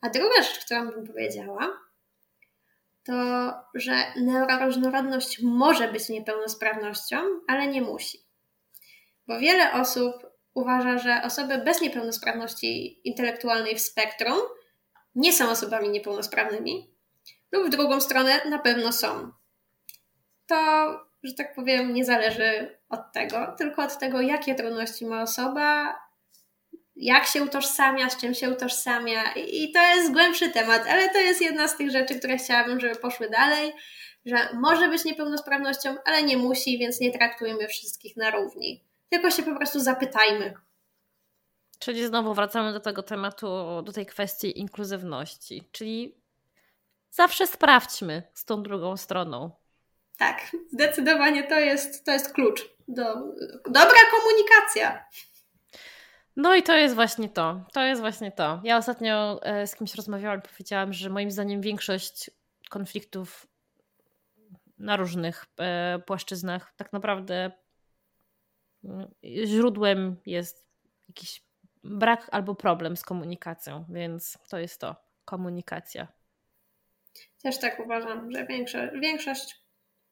A 0.00 0.10
druga 0.10 0.42
rzecz, 0.42 0.64
którą 0.64 0.90
bym 0.90 1.06
powiedziała, 1.06 1.87
to, 3.08 3.54
że 3.74 3.92
neuroróżnorodność 4.16 5.42
może 5.42 5.92
być 5.92 6.08
niepełnosprawnością, 6.08 7.16
ale 7.48 7.66
nie 7.66 7.82
musi. 7.82 8.18
Bo 9.26 9.38
wiele 9.38 9.72
osób 9.72 10.14
uważa, 10.54 10.98
że 10.98 11.22
osoby 11.24 11.58
bez 11.58 11.80
niepełnosprawności 11.80 13.00
intelektualnej 13.08 13.76
w 13.76 13.80
spektrum 13.80 14.38
nie 15.14 15.32
są 15.32 15.50
osobami 15.50 15.88
niepełnosprawnymi, 15.88 16.94
lub 17.52 17.66
w 17.66 17.70
drugą 17.70 18.00
stronę 18.00 18.44
na 18.50 18.58
pewno 18.58 18.92
są. 18.92 19.32
To, 20.46 20.56
że 21.22 21.34
tak 21.34 21.54
powiem, 21.54 21.94
nie 21.94 22.04
zależy 22.04 22.78
od 22.88 23.12
tego, 23.12 23.54
tylko 23.58 23.82
od 23.82 23.98
tego, 23.98 24.20
jakie 24.20 24.54
trudności 24.54 25.06
ma 25.06 25.22
osoba, 25.22 25.98
jak 26.98 27.26
się 27.26 27.42
utożsamia, 27.42 28.10
z 28.10 28.16
czym 28.16 28.34
się 28.34 28.50
utożsamia. 28.50 29.32
I 29.32 29.72
to 29.72 29.82
jest 29.82 30.12
głębszy 30.12 30.50
temat, 30.50 30.86
ale 30.88 31.08
to 31.08 31.18
jest 31.18 31.40
jedna 31.40 31.68
z 31.68 31.76
tych 31.76 31.90
rzeczy, 31.90 32.18
które 32.18 32.36
chciałabym, 32.36 32.80
żeby 32.80 32.96
poszły 32.96 33.30
dalej, 33.30 33.72
że 34.26 34.36
może 34.54 34.88
być 34.88 35.04
niepełnosprawnością, 35.04 35.96
ale 36.04 36.22
nie 36.22 36.36
musi, 36.36 36.78
więc 36.78 37.00
nie 37.00 37.12
traktujmy 37.12 37.68
wszystkich 37.68 38.16
na 38.16 38.30
równi. 38.30 38.84
Tylko 39.10 39.30
się 39.30 39.42
po 39.42 39.56
prostu 39.56 39.80
zapytajmy. 39.80 40.54
Czyli 41.78 42.06
znowu 42.06 42.34
wracamy 42.34 42.72
do 42.72 42.80
tego 42.80 43.02
tematu, 43.02 43.82
do 43.82 43.92
tej 43.92 44.06
kwestii 44.06 44.60
inkluzywności. 44.60 45.68
Czyli 45.72 46.14
zawsze 47.10 47.46
sprawdźmy 47.46 48.22
z 48.34 48.44
tą 48.44 48.62
drugą 48.62 48.96
stroną. 48.96 49.50
Tak, 50.18 50.40
zdecydowanie 50.72 51.42
to 51.42 51.54
jest, 51.54 52.04
to 52.04 52.12
jest 52.12 52.32
klucz 52.32 52.70
do 52.88 53.04
dobra 53.70 54.00
komunikacja. 54.10 55.04
No 56.38 56.56
i 56.56 56.62
to 56.62 56.76
jest 56.76 56.94
właśnie 56.94 57.28
to. 57.28 57.64
To 57.72 57.82
jest 57.82 58.00
właśnie 58.00 58.32
to. 58.32 58.60
Ja 58.64 58.76
ostatnio 58.76 59.42
e, 59.42 59.66
z 59.66 59.76
kimś 59.76 59.94
rozmawiałam 59.94 60.38
i 60.38 60.48
powiedziałam, 60.48 60.92
że 60.92 61.10
moim 61.10 61.30
zdaniem 61.30 61.60
większość 61.60 62.30
konfliktów 62.70 63.46
na 64.78 64.96
różnych 64.96 65.46
e, 65.60 65.98
płaszczyznach 66.06 66.72
tak 66.76 66.92
naprawdę 66.92 67.50
mm, 68.84 69.08
źródłem 69.44 70.16
jest 70.26 70.68
jakiś 71.08 71.42
brak 71.84 72.28
albo 72.32 72.54
problem 72.54 72.96
z 72.96 73.02
komunikacją, 73.02 73.84
więc 73.88 74.38
to 74.48 74.58
jest 74.58 74.80
to 74.80 74.96
komunikacja. 75.24 76.08
Też 77.42 77.58
tak 77.58 77.80
uważam, 77.80 78.32
że 78.32 78.46
większość, 78.46 78.92
większość 79.00 79.60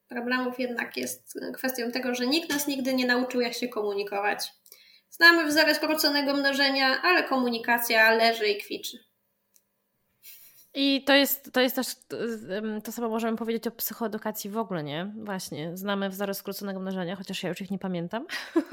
problemów 0.08 0.60
jednak 0.60 0.96
jest 0.96 1.38
kwestią 1.54 1.90
tego, 1.90 2.14
że 2.14 2.26
nikt 2.26 2.50
nas 2.50 2.66
nigdy 2.66 2.94
nie 2.94 3.06
nauczył, 3.06 3.40
jak 3.40 3.54
się 3.54 3.68
komunikować. 3.68 4.55
Znamy 5.16 5.46
wzory 5.46 5.74
skróconego 5.74 6.34
mnożenia, 6.34 7.02
ale 7.02 7.24
komunikacja 7.24 8.10
leży 8.10 8.48
i 8.48 8.60
kwiczy. 8.60 8.98
I 10.74 11.04
to 11.04 11.14
jest, 11.14 11.52
to 11.52 11.60
jest 11.60 11.76
też, 11.76 11.86
to 12.84 12.92
samo 12.92 13.08
możemy 13.08 13.36
powiedzieć 13.36 13.66
o 13.66 13.70
psychoedukacji 13.70 14.50
w 14.50 14.58
ogóle, 14.58 14.82
nie? 14.82 15.12
Właśnie, 15.24 15.76
znamy 15.76 16.10
wzory 16.10 16.34
skróconego 16.34 16.80
mnożenia, 16.80 17.16
chociaż 17.16 17.42
ja 17.42 17.48
już 17.48 17.60
ich 17.60 17.70
nie 17.70 17.78
pamiętam. 17.78 18.26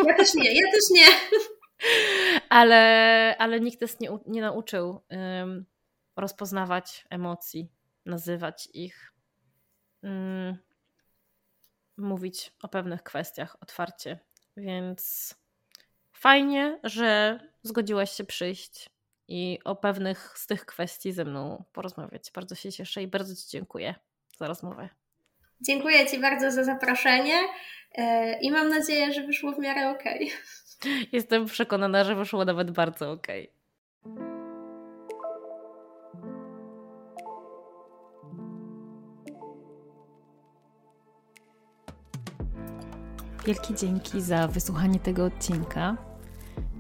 Ja 0.07 0.18
też 0.18 0.34
nie, 0.34 0.53
ja 0.53 0.72
też 0.72 0.84
nie. 0.91 1.06
Ale, 2.49 3.36
ale 3.40 3.60
nikt 3.60 3.82
nas 3.82 3.99
nie, 3.99 4.10
nie 4.26 4.41
nauczył 4.41 5.02
um, 5.10 5.65
rozpoznawać 6.15 7.06
emocji, 7.10 7.70
nazywać 8.06 8.70
ich, 8.74 9.14
um, 10.03 10.57
mówić 11.98 12.53
o 12.61 12.68
pewnych 12.68 13.03
kwestiach 13.03 13.57
otwarcie. 13.61 14.20
Więc 14.57 15.34
fajnie, 16.24 16.80
że 16.84 17.40
zgodziłaś 17.64 18.12
się 18.12 18.24
przyjść 18.24 18.90
i 19.28 19.60
o 19.66 19.76
pewnych 19.76 20.34
z 20.36 20.48
tych 20.48 20.66
kwestii 20.66 21.12
ze 21.12 21.26
mną 21.26 21.64
porozmawiać. 21.74 22.32
Bardzo 22.36 22.56
się 22.56 22.72
cieszę 22.72 23.04
i 23.04 23.08
bardzo 23.08 23.36
Ci 23.36 23.50
dziękuję 23.50 23.95
za 24.38 24.48
rozmowę. 24.48 24.90
Dziękuję 25.62 26.06
Ci 26.06 26.20
bardzo 26.20 26.52
za 26.52 26.64
zaproszenie 26.64 27.40
e, 27.95 28.40
i 28.40 28.52
mam 28.52 28.70
nadzieję, 28.70 29.14
że 29.14 29.24
wyszło 29.24 29.52
w 29.52 29.60
miarę 29.60 29.90
ok. 29.90 30.04
Jestem 31.12 31.45
przekonana, 31.45 32.04
że 32.04 32.16
wyszło 32.16 32.45
nawet 32.45 32.72
bardzo 32.72 33.12
ok. 33.12 33.28
Wielkie 43.45 43.74
dzięki 43.76 44.22
za 44.22 44.48
wysłuchanie 44.48 45.00
tego 45.00 45.26
odcinka. 45.26 46.12